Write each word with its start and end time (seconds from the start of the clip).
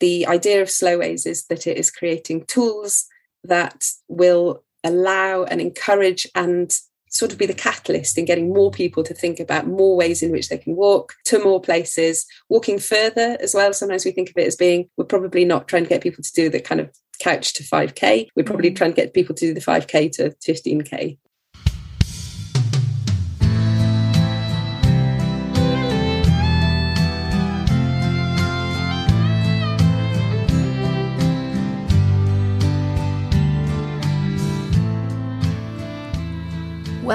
The 0.00 0.26
idea 0.26 0.62
of 0.62 0.70
Slow 0.70 0.98
Ways 0.98 1.26
is 1.26 1.46
that 1.46 1.66
it 1.66 1.76
is 1.76 1.90
creating 1.90 2.46
tools 2.46 3.06
that 3.44 3.86
will 4.08 4.64
allow 4.82 5.44
and 5.44 5.60
encourage 5.60 6.26
and 6.34 6.74
sort 7.10 7.32
of 7.32 7.38
be 7.38 7.46
the 7.46 7.54
catalyst 7.54 8.16
in 8.16 8.24
getting 8.24 8.52
more 8.52 8.70
people 8.70 9.02
to 9.02 9.12
think 9.12 9.40
about 9.40 9.66
more 9.66 9.96
ways 9.96 10.22
in 10.22 10.30
which 10.30 10.48
they 10.48 10.56
can 10.56 10.76
walk 10.76 11.14
to 11.24 11.42
more 11.42 11.60
places, 11.60 12.24
walking 12.48 12.78
further 12.78 13.36
as 13.40 13.52
well. 13.52 13.72
Sometimes 13.72 14.04
we 14.04 14.12
think 14.12 14.30
of 14.30 14.36
it 14.36 14.46
as 14.46 14.56
being, 14.56 14.88
we're 14.96 15.04
probably 15.04 15.44
not 15.44 15.66
trying 15.68 15.82
to 15.82 15.88
get 15.88 16.02
people 16.02 16.22
to 16.22 16.32
do 16.32 16.48
the 16.48 16.60
kind 16.60 16.80
of 16.80 16.90
couch 17.20 17.52
to 17.54 17.64
5K. 17.64 18.28
We're 18.36 18.44
probably 18.44 18.70
mm. 18.70 18.76
trying 18.76 18.92
to 18.92 18.96
get 18.96 19.12
people 19.12 19.34
to 19.34 19.46
do 19.46 19.54
the 19.54 19.60
5K 19.60 20.12
to 20.12 20.30
15K. 20.46 21.18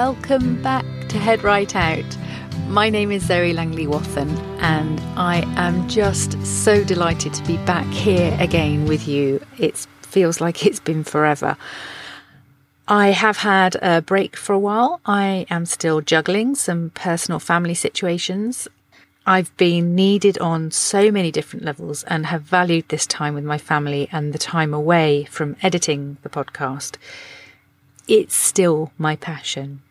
Welcome 0.06 0.62
back 0.62 0.86
to 1.10 1.18
Head 1.18 1.44
Right 1.44 1.76
Out. 1.76 2.18
My 2.68 2.92
name 2.92 3.12
is 3.12 3.26
Zoe 3.26 3.54
Langley 3.54 3.88
Wathen, 3.88 4.30
and 4.60 5.02
I 5.18 5.38
am 5.58 5.90
just 5.90 6.40
so 6.46 6.84
delighted 6.84 7.34
to 7.34 7.44
be 7.46 7.58
back 7.66 7.88
here 7.88 8.38
again 8.40 8.86
with 8.86 9.08
you. 9.08 9.44
It 9.58 9.88
feels 10.04 10.40
like 10.40 10.64
it's 10.64 10.80
been 10.80 11.04
forever. 11.04 11.58
I 12.88 13.08
have 13.14 13.38
had 13.38 13.78
a 13.82 14.04
break 14.04 14.38
for 14.38 14.54
a 14.54 14.60
while. 14.60 15.02
I 15.08 15.48
am 15.50 15.66
still 15.66 16.02
juggling 16.02 16.54
some 16.54 16.92
personal 16.92 17.40
family 17.40 17.74
situations. 17.74 18.68
I've 19.26 19.58
been 19.58 19.96
needed 19.96 20.38
on 20.38 20.70
so 20.70 21.10
many 21.10 21.32
different 21.32 21.66
levels 21.66 22.04
and 22.04 22.28
have 22.28 22.44
valued 22.44 22.90
this 22.90 23.08
time 23.08 23.34
with 23.34 23.44
my 23.44 23.58
family 23.58 24.08
and 24.12 24.34
the 24.34 24.38
time 24.38 24.72
away 24.72 25.24
from 25.24 25.56
editing 25.64 26.18
the 26.22 26.30
podcast. 26.30 26.98
It's 28.08 28.36
still 28.36 28.92
my 29.00 29.16
passion 29.16 29.82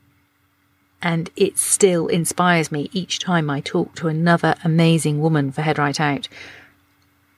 and 1.04 1.30
it 1.36 1.58
still 1.58 2.06
inspires 2.06 2.72
me 2.72 2.88
each 2.94 3.18
time 3.18 3.50
I 3.50 3.60
talk 3.60 3.94
to 3.96 4.08
another 4.08 4.54
amazing 4.64 5.20
woman 5.20 5.52
for 5.52 5.60
Head 5.60 5.78
Right 5.78 6.00
Out. 6.00 6.28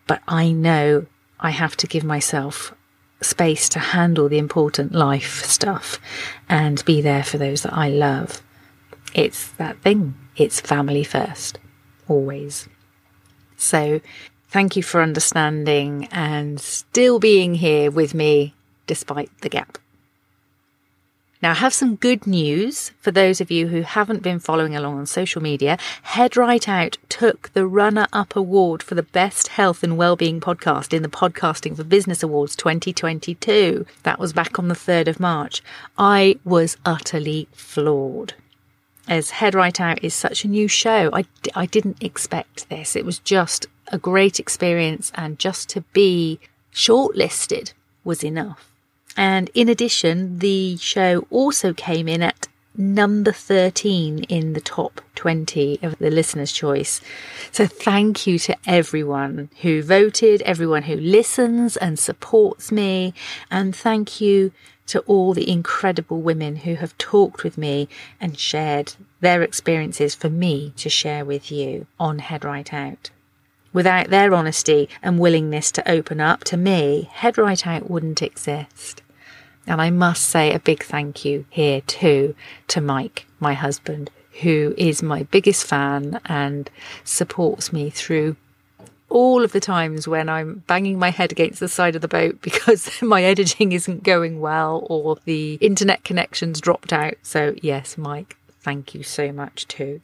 But 0.07 0.23
I 0.29 0.53
know 0.53 1.07
I 1.41 1.51
have 1.51 1.77
to 1.79 1.89
give 1.89 2.05
myself 2.05 2.73
space 3.21 3.69
to 3.71 3.81
handle 3.81 4.29
the 4.29 4.39
important 4.39 4.93
life 4.93 5.43
stuff 5.45 5.99
and 6.49 6.85
be 6.85 7.01
there 7.01 7.25
for 7.25 7.39
those 7.39 7.63
that 7.65 7.75
I 7.75 7.89
love. 7.89 8.41
It's 9.13 9.49
that 9.53 9.83
thing. 9.83 10.15
It's 10.37 10.61
family 10.61 11.03
first, 11.03 11.59
always. 12.07 12.69
So, 13.57 14.01
thank 14.49 14.77
you 14.77 14.83
for 14.85 15.03
understanding 15.03 16.09
and 16.13 16.61
still 16.61 17.19
being 17.19 17.57
here 17.57 17.91
with 17.91 18.15
me 18.15 18.55
despite 18.87 19.31
the 19.41 19.49
gap. 19.49 19.79
Now, 21.43 21.51
I 21.51 21.55
have 21.55 21.75
some 21.75 21.97
good 21.97 22.27
news 22.27 22.93
for 22.99 23.11
those 23.11 23.43
of 23.43 23.51
you 23.51 23.69
who 23.69 23.83
haven't 23.83 24.23
been 24.23 24.39
following 24.39 24.75
along 24.75 24.99
on 24.99 25.07
social 25.07 25.43
media. 25.43 25.77
Head 26.03 26.35
Right 26.35 26.67
Out 26.67 26.97
took 27.11 27.53
the 27.53 27.67
runner 27.67 28.07
up 28.11 28.35
award 28.35 28.83
for 28.83 28.95
the 28.95 29.03
best 29.03 29.49
health 29.49 29.83
and 29.83 29.99
well-being 29.99 30.41
podcast 30.41 30.95
in 30.95 31.03
the 31.03 31.09
Podcasting 31.09 31.77
for 31.77 31.85
Business 31.85 32.23
Awards 32.23 32.57
2022. 32.57 33.85
That 34.03 34.19
was 34.19 34.33
back 34.33 34.59
on 34.59 34.69
the 34.69 34.75
3rd 34.75 35.09
of 35.09 35.21
March. 35.21 35.63
I 35.99 36.39
was 36.43 36.79
utterly 36.87 37.49
floored. 37.53 38.33
As 39.07 39.31
Head 39.31 39.55
Right 39.55 39.79
Out 39.79 40.03
is 40.03 40.15
such 40.15 40.45
a 40.45 40.49
new 40.49 40.69
show, 40.69 41.11
I, 41.13 41.27
I 41.55 41.67
didn't 41.67 42.03
expect 42.03 42.69
this. 42.71 42.97
It 42.97 43.05
was 43.05 43.19
just 43.19 43.67
a 43.89 43.99
great 43.99 44.41
experience, 44.41 45.13
and 45.15 45.39
just 45.39 45.69
to 45.71 45.83
be 45.93 46.41
shortlisted 46.73 47.73
was 48.05 48.25
enough. 48.25 48.73
And 49.17 49.51
in 49.55 49.69
addition, 49.69 50.39
the 50.39 50.77
show 50.77 51.27
also 51.31 51.73
came 51.73 52.09
in 52.09 52.23
at 52.23 52.49
number 52.79 53.33
13 53.33 54.25
in 54.25 54.53
the 54.53 54.61
top 54.61 55.01
20 55.15 55.79
of 55.83 55.99
the 55.99 56.11
listener's 56.11 56.53
choice. 56.53 57.01
So 57.51 57.67
thank 57.67 58.27
you 58.27 58.39
to 58.41 58.57
everyone 58.67 59.49
who 59.63 59.83
voted, 59.83 60.43
everyone 60.43 60.85
who 60.85 60.97
listens 60.97 61.77
and 61.77 61.99
supports 61.99 62.71
me. 62.71 63.15
And 63.51 63.75
thank 63.75 64.21
you 64.21 64.53
to 64.89 65.01
all 65.01 65.35
the 65.35 65.51
incredible 65.51 66.21
women 66.21 66.57
who 66.57 66.75
have 66.77 66.97
talked 66.99 67.43
with 67.43 67.59
me 67.59 67.89
and 68.21 68.39
shared 68.39 68.95
their 69.21 69.43
experiences 69.43 70.15
for 70.15 70.31
me 70.31 70.73
to 70.77 70.89
share 70.89 71.25
with 71.25 71.51
you 71.51 71.87
on 71.99 72.21
Head 72.21 72.45
Right 72.45 72.73
Out. 72.73 73.11
Without 73.73 74.09
their 74.09 74.33
honesty 74.33 74.89
and 75.03 75.19
willingness 75.19 75.71
to 75.73 75.91
open 75.91 76.21
up 76.21 76.45
to 76.45 76.57
me, 76.57 77.11
Head 77.13 77.37
Right 77.37 77.67
Out 77.67 77.91
wouldn't 77.91 78.23
exist. 78.23 79.03
And 79.67 79.83
I 79.83 79.91
must 79.91 80.29
say 80.29 80.53
a 80.53 80.61
big 80.61 80.83
thank 80.83 81.25
you 81.25 81.45
here 81.51 81.81
too 81.83 82.35
to 82.69 82.81
Mike, 82.81 83.27
my 83.41 83.55
husband, 83.55 84.11
who 84.43 84.75
is 84.77 85.03
my 85.03 85.25
biggest 85.25 85.67
fan 85.67 86.21
and 86.27 86.71
supports 87.05 87.73
me 87.73 87.91
through 87.91 88.37
all 89.09 89.45
of 89.45 89.53
the 89.53 89.61
times 89.61 90.09
when 90.09 90.29
I'm 90.29 90.65
banging 90.67 90.99
my 90.99 91.11
head 91.11 91.33
against 91.33 91.61
the 91.61 91.69
side 91.69 91.95
of 91.95 92.03
the 92.03 92.09
boat 92.09 92.41
because 92.43 92.91
my 93.03 93.23
editing 93.23 93.73
isn't 93.73 94.03
going 94.03 94.41
well 94.41 94.87
or 94.89 95.17
the 95.25 95.55
internet 95.55 96.05
connection's 96.05 96.61
dropped 96.61 96.93
out. 96.93 97.15
So, 97.23 97.55
yes, 97.63 97.97
Mike, 97.97 98.37
thank 98.61 98.95
you 98.95 99.03
so 99.03 99.33
much 99.33 99.67
too. 99.69 100.01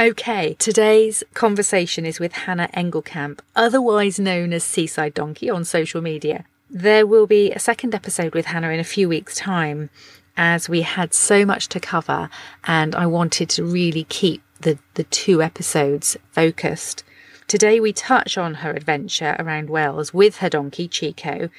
Okay, 0.00 0.54
today's 0.58 1.22
conversation 1.34 2.06
is 2.06 2.18
with 2.18 2.32
Hannah 2.32 2.70
Engelkamp, 2.74 3.40
otherwise 3.54 4.18
known 4.18 4.52
as 4.52 4.64
Seaside 4.64 5.14
Donkey 5.14 5.50
on 5.50 5.64
social 5.64 6.00
media. 6.00 6.44
There 6.74 7.06
will 7.06 7.26
be 7.26 7.52
a 7.52 7.58
second 7.58 7.94
episode 7.94 8.34
with 8.34 8.46
Hannah 8.46 8.70
in 8.70 8.80
a 8.80 8.84
few 8.84 9.06
weeks' 9.06 9.36
time 9.36 9.90
as 10.38 10.70
we 10.70 10.80
had 10.80 11.12
so 11.12 11.44
much 11.44 11.68
to 11.68 11.78
cover 11.78 12.30
and 12.64 12.94
I 12.94 13.04
wanted 13.04 13.50
to 13.50 13.62
really 13.62 14.04
keep 14.04 14.42
the, 14.62 14.78
the 14.94 15.04
two 15.04 15.42
episodes 15.42 16.16
focused. 16.30 17.04
Today 17.46 17.78
we 17.78 17.92
touch 17.92 18.38
on 18.38 18.54
her 18.54 18.70
adventure 18.70 19.36
around 19.38 19.68
Wales 19.68 20.14
with 20.14 20.38
her 20.38 20.48
donkey 20.48 20.88
Chico. 20.88 21.50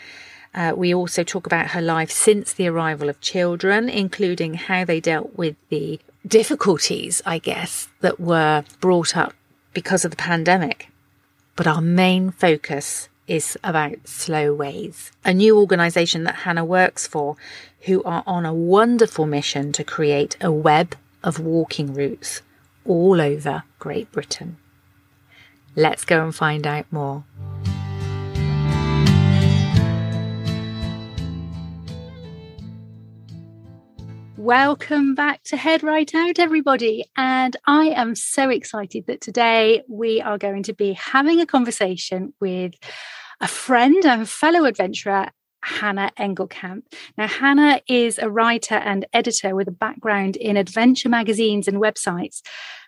Uh, 0.56 0.73
we 0.75 0.96
also 0.96 1.23
talk 1.23 1.46
about 1.46 1.68
her 1.68 1.81
life 1.81 2.09
since 2.09 2.52
the 2.52 2.68
arrival 2.68 3.07
of 3.07 3.22
children, 3.22 3.90
including 3.90 4.56
how 4.56 4.84
they 4.84 5.00
dealt 5.00 5.35
with 5.38 5.56
the 5.69 6.00
difficulties, 6.25 7.22
I 7.23 7.38
guess, 7.38 7.88
that 8.02 8.19
were 8.19 8.63
brought 8.79 9.16
up 9.16 9.35
because 9.75 10.06
of 10.06 10.09
the 10.09 10.18
pandemic. 10.18 10.90
But 11.56 11.68
our 11.68 11.81
main 11.81 12.31
focus 12.31 13.09
is 13.33 13.57
about 13.63 14.07
slow 14.07 14.53
ways. 14.53 15.11
a 15.25 15.33
new 15.33 15.57
organisation 15.57 16.23
that 16.23 16.35
Hannah 16.35 16.63
works 16.63 17.07
for, 17.07 17.35
who 17.85 18.03
are 18.03 18.23
on 18.27 18.45
a 18.45 18.53
wonderful 18.53 19.25
mission 19.25 19.71
to 19.71 19.83
create 19.83 20.38
a 20.39 20.51
web 20.51 20.95
of 21.23 21.39
walking 21.39 21.95
routes 21.95 22.43
all 22.85 23.19
over 23.19 23.63
Great 23.79 24.11
Britain. 24.11 24.57
Let's 25.75 26.05
go 26.05 26.23
and 26.23 26.35
find 26.35 26.67
out 26.67 26.85
more. 26.91 27.23
Welcome 34.38 35.16
back 35.16 35.41
to 35.45 35.57
Head 35.57 35.81
Right 35.81 36.13
Out, 36.13 36.38
everybody. 36.38 37.05
And 37.17 37.57
I 37.66 37.85
am 37.85 38.13
so 38.13 38.49
excited 38.49 39.07
that 39.07 39.22
today 39.22 39.81
we 39.88 40.22
are 40.22 40.38
going 40.38 40.61
to 40.63 40.73
be 40.73 40.93
having 40.93 41.41
a 41.41 41.47
conversation 41.47 42.33
with 42.39 42.75
a 43.43 43.47
friend 43.47 44.05
and 44.05 44.29
fellow 44.29 44.63
adventurer, 44.63 45.29
Hannah 45.61 46.13
Engelkamp. 46.17 46.83
Now, 47.17 47.27
Hannah 47.27 47.81
is 47.89 48.17
a 48.17 48.29
writer 48.29 48.75
and 48.75 49.05
editor 49.11 49.53
with 49.53 49.67
a 49.67 49.71
background 49.71 50.37
in 50.37 50.55
adventure 50.55 51.09
magazines 51.09 51.67
and 51.67 51.81
websites. 51.81 52.41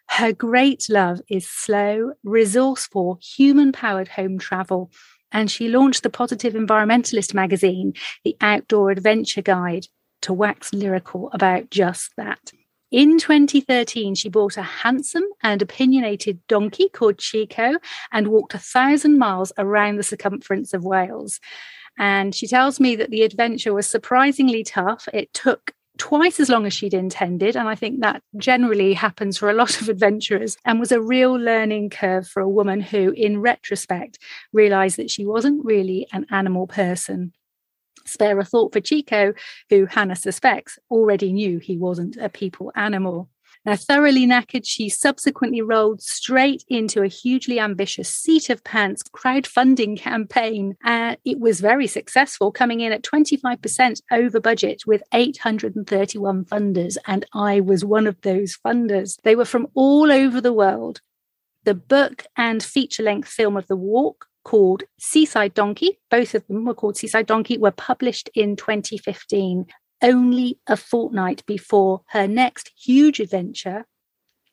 Her 0.08 0.32
great 0.32 0.86
love 0.90 1.20
is 1.30 1.46
slow, 1.46 2.14
resourceful, 2.24 3.20
human 3.22 3.74
powered 3.74 4.08
home 4.08 4.40
travel. 4.40 4.92
And 5.30 5.52
she 5.52 5.68
launched 5.68 6.04
the 6.04 6.10
Positive 6.10 6.54
Environmentalist 6.54 7.34
magazine, 7.34 7.92
the 8.24 8.38
Outdoor 8.40 8.92
Adventure 8.92 9.42
Guide, 9.42 9.88
to 10.22 10.32
wax 10.32 10.74
lyrical 10.74 11.30
about 11.34 11.70
just 11.70 12.12
that. 12.16 12.54
In 12.96 13.18
2013, 13.18 14.16
she 14.16 14.30
bought 14.30 14.56
a 14.56 14.62
handsome 14.62 15.26
and 15.44 15.62
opinionated 15.62 16.40
donkey 16.48 16.88
called 16.88 17.18
Chico 17.18 17.74
and 18.14 18.30
walked 18.30 18.54
a 18.54 18.58
thousand 18.58 19.18
miles 19.18 19.52
around 19.58 19.98
the 19.98 20.04
circumference 20.04 20.74
of 20.74 20.86
Wales. 20.86 21.42
And 22.00 22.34
she 22.34 22.48
tells 22.48 22.80
me 22.80 22.96
that 22.96 23.10
the 23.10 23.24
adventure 23.24 23.74
was 23.74 23.86
surprisingly 23.86 24.64
tough. 24.64 25.10
It 25.14 25.34
took 25.34 25.74
twice 25.98 26.40
as 26.40 26.48
long 26.48 26.66
as 26.66 26.74
she'd 26.74 26.94
intended. 26.94 27.58
And 27.58 27.68
I 27.68 27.76
think 27.76 28.00
that 28.00 28.24
generally 28.38 28.94
happens 28.94 29.38
for 29.38 29.50
a 29.50 29.54
lot 29.54 29.82
of 29.82 29.90
adventurers 29.90 30.56
and 30.64 30.80
was 30.80 30.94
a 30.94 31.02
real 31.02 31.34
learning 31.34 31.90
curve 31.90 32.26
for 32.26 32.42
a 32.42 32.50
woman 32.50 32.80
who, 32.80 33.10
in 33.10 33.42
retrospect, 33.42 34.20
realized 34.54 34.96
that 34.96 35.12
she 35.12 35.26
wasn't 35.26 35.66
really 35.66 36.08
an 36.14 36.28
animal 36.30 36.66
person 36.66 37.34
spare 38.06 38.40
a 38.40 38.46
thought 38.46 38.74
for 38.74 38.82
Chico, 38.82 39.34
who 39.70 39.86
Hannah 39.86 40.16
suspects 40.16 40.78
already 40.90 41.34
knew 41.34 41.60
he 41.60 41.78
wasn't 41.78 42.18
a 42.18 42.30
people 42.30 42.72
animal. 42.76 43.30
Now, 43.66 43.76
thoroughly 43.76 44.28
knackered, 44.28 44.62
she 44.64 44.90
subsequently 44.90 45.62
rolled 45.62 46.00
straight 46.00 46.64
into 46.70 47.02
a 47.02 47.08
hugely 47.08 47.60
ambitious 47.60 48.14
seat 48.14 48.52
of 48.52 48.64
pants 48.64 49.02
crowdfunding 49.02 49.98
campaign. 49.98 50.76
Uh, 50.86 51.16
it 51.26 51.40
was 51.40 51.62
very 51.62 51.88
successful, 51.88 52.52
coming 52.52 52.82
in 52.82 52.92
at 52.92 53.02
25% 53.02 54.02
over 54.12 54.40
budget 54.40 54.84
with 54.86 55.02
831 55.12 56.46
funders. 56.46 56.98
And 57.08 57.26
I 57.34 57.60
was 57.60 57.84
one 57.84 58.06
of 58.06 58.22
those 58.22 58.56
funders. 58.56 59.18
They 59.24 59.36
were 59.36 59.46
from 59.46 59.68
all 59.74 60.12
over 60.12 60.40
the 60.40 60.54
world. 60.54 61.02
The 61.64 61.74
book 61.74 62.28
and 62.38 62.62
feature 62.62 63.02
length 63.02 63.30
film 63.30 63.58
of 63.58 63.66
the 63.66 63.76
walk 63.76 64.28
called 64.46 64.84
Seaside 64.98 65.54
Donkey. 65.54 66.00
Both 66.10 66.34
of 66.34 66.48
them 66.48 66.64
were 66.64 66.74
called 66.74 66.96
Seaside 66.96 67.26
Donkey, 67.26 67.58
were 67.58 67.72
published 67.72 68.30
in 68.34 68.56
2015 68.56 69.66
only 70.02 70.60
a 70.68 70.78
fortnight 70.78 71.46
before 71.46 72.02
her 72.08 72.28
next 72.28 72.72
huge 72.78 73.20
adventure, 73.20 73.86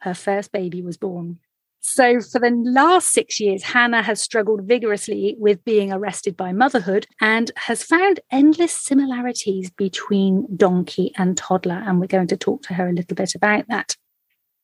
her 0.00 0.14
first 0.14 0.52
baby 0.52 0.82
was 0.82 0.96
born. 0.96 1.38
So, 1.84 2.20
for 2.20 2.38
the 2.38 2.50
last 2.50 3.08
six 3.08 3.40
years, 3.40 3.64
Hannah 3.64 4.02
has 4.02 4.22
struggled 4.22 4.62
vigorously 4.62 5.34
with 5.38 5.64
being 5.64 5.92
arrested 5.92 6.36
by 6.36 6.52
motherhood 6.52 7.08
and 7.20 7.50
has 7.56 7.82
found 7.82 8.20
endless 8.30 8.72
similarities 8.72 9.68
between 9.70 10.46
donkey 10.56 11.12
and 11.18 11.36
toddler. 11.36 11.82
And 11.84 11.98
we're 11.98 12.06
going 12.06 12.28
to 12.28 12.36
talk 12.36 12.62
to 12.64 12.74
her 12.74 12.88
a 12.88 12.92
little 12.92 13.16
bit 13.16 13.34
about 13.34 13.66
that. 13.68 13.96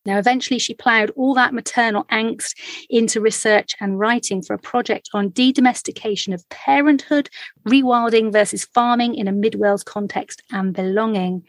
Now, 0.09 0.19
eventually, 0.19 0.59
she 0.59 0.73
ploughed 0.73 1.11
all 1.17 1.35
that 1.35 1.53
maternal 1.53 2.05
angst 2.05 2.55
into 2.89 3.21
research 3.21 3.75
and 3.79 3.99
writing 3.99 4.41
for 4.41 4.55
a 4.55 4.59
project 4.59 5.11
on 5.13 5.29
de 5.29 5.53
domestication 5.53 6.33
of 6.33 6.49
parenthood, 6.49 7.29
rewilding 7.69 8.33
versus 8.33 8.65
farming 8.65 9.17
in 9.17 9.29
a 9.29 9.33
mid 9.33 9.57
Wales 9.57 9.85
context, 9.85 10.43
and 10.51 10.73
belonging. 10.73 11.45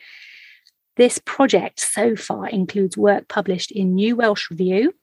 This 0.98 1.22
project 1.24 1.80
so 1.80 2.18
far 2.18 2.50
includes 2.50 2.98
work 2.98 3.30
published 3.30 3.72
in 3.72 3.96
New 3.96 4.18
Welsh 4.18 4.52
Review, 4.52 4.94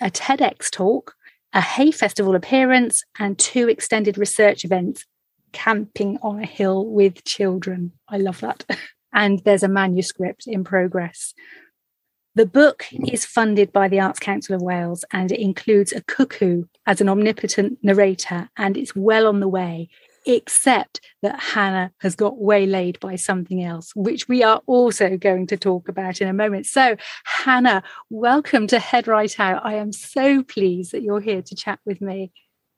a 0.00 0.08
TEDx 0.08 0.70
talk, 0.70 1.16
a 1.52 1.60
Hay 1.60 1.90
Festival 1.90 2.36
appearance, 2.36 3.02
and 3.18 3.36
two 3.36 3.68
extended 3.68 4.18
research 4.18 4.64
events 4.64 5.04
camping 5.50 6.16
on 6.22 6.40
a 6.40 6.46
hill 6.46 6.86
with 6.86 7.24
children. 7.24 7.90
I 8.08 8.18
love 8.18 8.38
that. 8.42 8.64
and 9.12 9.40
there's 9.40 9.64
a 9.64 9.68
manuscript 9.68 10.46
in 10.46 10.62
progress. 10.62 11.34
The 12.36 12.46
book 12.46 12.86
is 13.08 13.24
funded 13.24 13.72
by 13.72 13.88
the 13.88 13.98
Arts 13.98 14.20
Council 14.20 14.54
of 14.54 14.62
Wales 14.62 15.04
and 15.12 15.32
it 15.32 15.40
includes 15.40 15.92
a 15.92 16.00
cuckoo 16.00 16.66
as 16.86 17.00
an 17.00 17.08
omnipotent 17.08 17.78
narrator, 17.82 18.48
and 18.56 18.76
it's 18.76 18.94
well 18.94 19.26
on 19.26 19.40
the 19.40 19.48
way, 19.48 19.88
except 20.24 21.00
that 21.22 21.40
Hannah 21.40 21.92
has 21.98 22.14
got 22.14 22.38
waylaid 22.38 23.00
by 23.00 23.16
something 23.16 23.64
else, 23.64 23.90
which 23.96 24.28
we 24.28 24.44
are 24.44 24.62
also 24.66 25.16
going 25.16 25.48
to 25.48 25.56
talk 25.56 25.88
about 25.88 26.20
in 26.20 26.28
a 26.28 26.32
moment. 26.32 26.66
So, 26.66 26.94
Hannah, 27.24 27.82
welcome 28.10 28.68
to 28.68 28.78
Head 28.78 29.08
Right 29.08 29.40
Out. 29.40 29.66
I 29.66 29.74
am 29.74 29.92
so 29.92 30.44
pleased 30.44 30.92
that 30.92 31.02
you're 31.02 31.20
here 31.20 31.42
to 31.42 31.54
chat 31.56 31.80
with 31.84 32.00
me. 32.00 32.30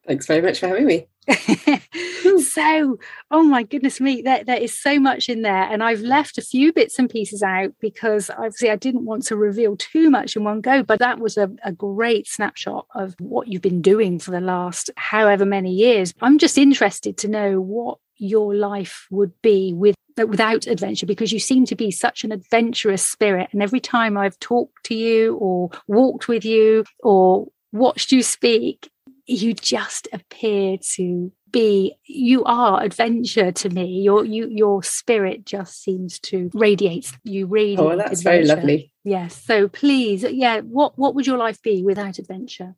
Thanks 0.07 0.27
very 0.27 0.41
much 0.41 0.61
for 0.61 0.69
having 0.69 0.87
me. 0.87 1.09
so, 2.41 2.99
oh 3.31 3.43
my 3.45 3.63
goodness 3.63 4.01
me, 4.01 4.23
there, 4.23 4.43
there 4.45 4.61
is 4.61 4.79
so 4.79 4.99
much 4.99 5.29
in 5.29 5.43
there. 5.43 5.63
And 5.63 5.83
I've 5.83 6.01
left 6.01 6.39
a 6.39 6.43
few 6.43 6.73
bits 6.73 6.99
and 6.99 7.09
pieces 7.09 7.43
out 7.43 7.73
because 7.81 8.31
obviously 8.31 8.71
I 8.71 8.77
didn't 8.77 9.05
want 9.05 9.25
to 9.27 9.37
reveal 9.37 9.77
too 9.77 10.11
much 10.11 10.37
in 10.37 10.45
one 10.45 10.61
go. 10.61 10.83
But 10.83 10.99
that 10.99 11.21
was 11.21 11.37
a, 11.37 11.51
a 11.65 11.73
great 11.73 12.27
snapshot 12.27 12.87
of 12.95 13.15
what 13.19 13.49
you've 13.49 13.63
been 13.63 13.83
doing 13.83 14.19
for 14.19 14.33
the 14.33 14.41
last 14.41 14.91
however 14.97 15.45
many 15.45 15.73
years. 15.73 16.13
I'm 16.21 16.39
just 16.39 16.59
interested 16.59 17.17
to 17.19 17.29
know 17.29 17.61
what 17.61 17.99
your 18.19 18.55
life 18.55 19.07
would 19.11 19.33
be 19.43 19.73
with 19.73 19.97
without 20.17 20.67
adventure 20.67 21.07
because 21.07 21.33
you 21.33 21.41
seem 21.41 21.65
to 21.65 21.75
be 21.75 21.91
such 21.91 22.23
an 22.23 22.33
adventurous 22.33 23.03
spirit 23.03 23.49
and 23.53 23.63
every 23.63 23.81
time 23.81 24.19
i've 24.19 24.39
talked 24.39 24.85
to 24.85 24.95
you 24.95 25.37
or 25.37 25.71
walked 25.89 26.29
with 26.29 26.45
you 26.45 26.85
or 27.01 27.49
watched 27.73 28.13
you 28.13 28.23
speak 28.23 28.92
you 29.33 29.55
just 29.55 30.09
appear 30.13 30.77
to 30.95 31.33
be 31.51 31.95
you 32.07 32.45
are 32.45 32.83
adventure 32.83 33.53
to 33.53 33.69
me. 33.69 34.03
Your 34.03 34.25
you 34.25 34.49
your 34.49 34.83
spirit 34.83 35.45
just 35.45 35.83
seems 35.83 36.19
to 36.21 36.51
radiate 36.55 37.13
you 37.25 37.47
radiate 37.47 37.79
oh 37.79 37.97
that's 37.97 38.21
adventure. 38.21 38.23
very 38.23 38.45
lovely. 38.45 38.93
Yes 39.05 39.43
so 39.45 39.69
please 39.69 40.23
yeah 40.23 40.61
what 40.61 40.99
what 40.99 41.15
would 41.15 41.27
your 41.27 41.39
life 41.39 41.61
be 41.63 41.83
without 41.83 42.19
adventure? 42.19 42.75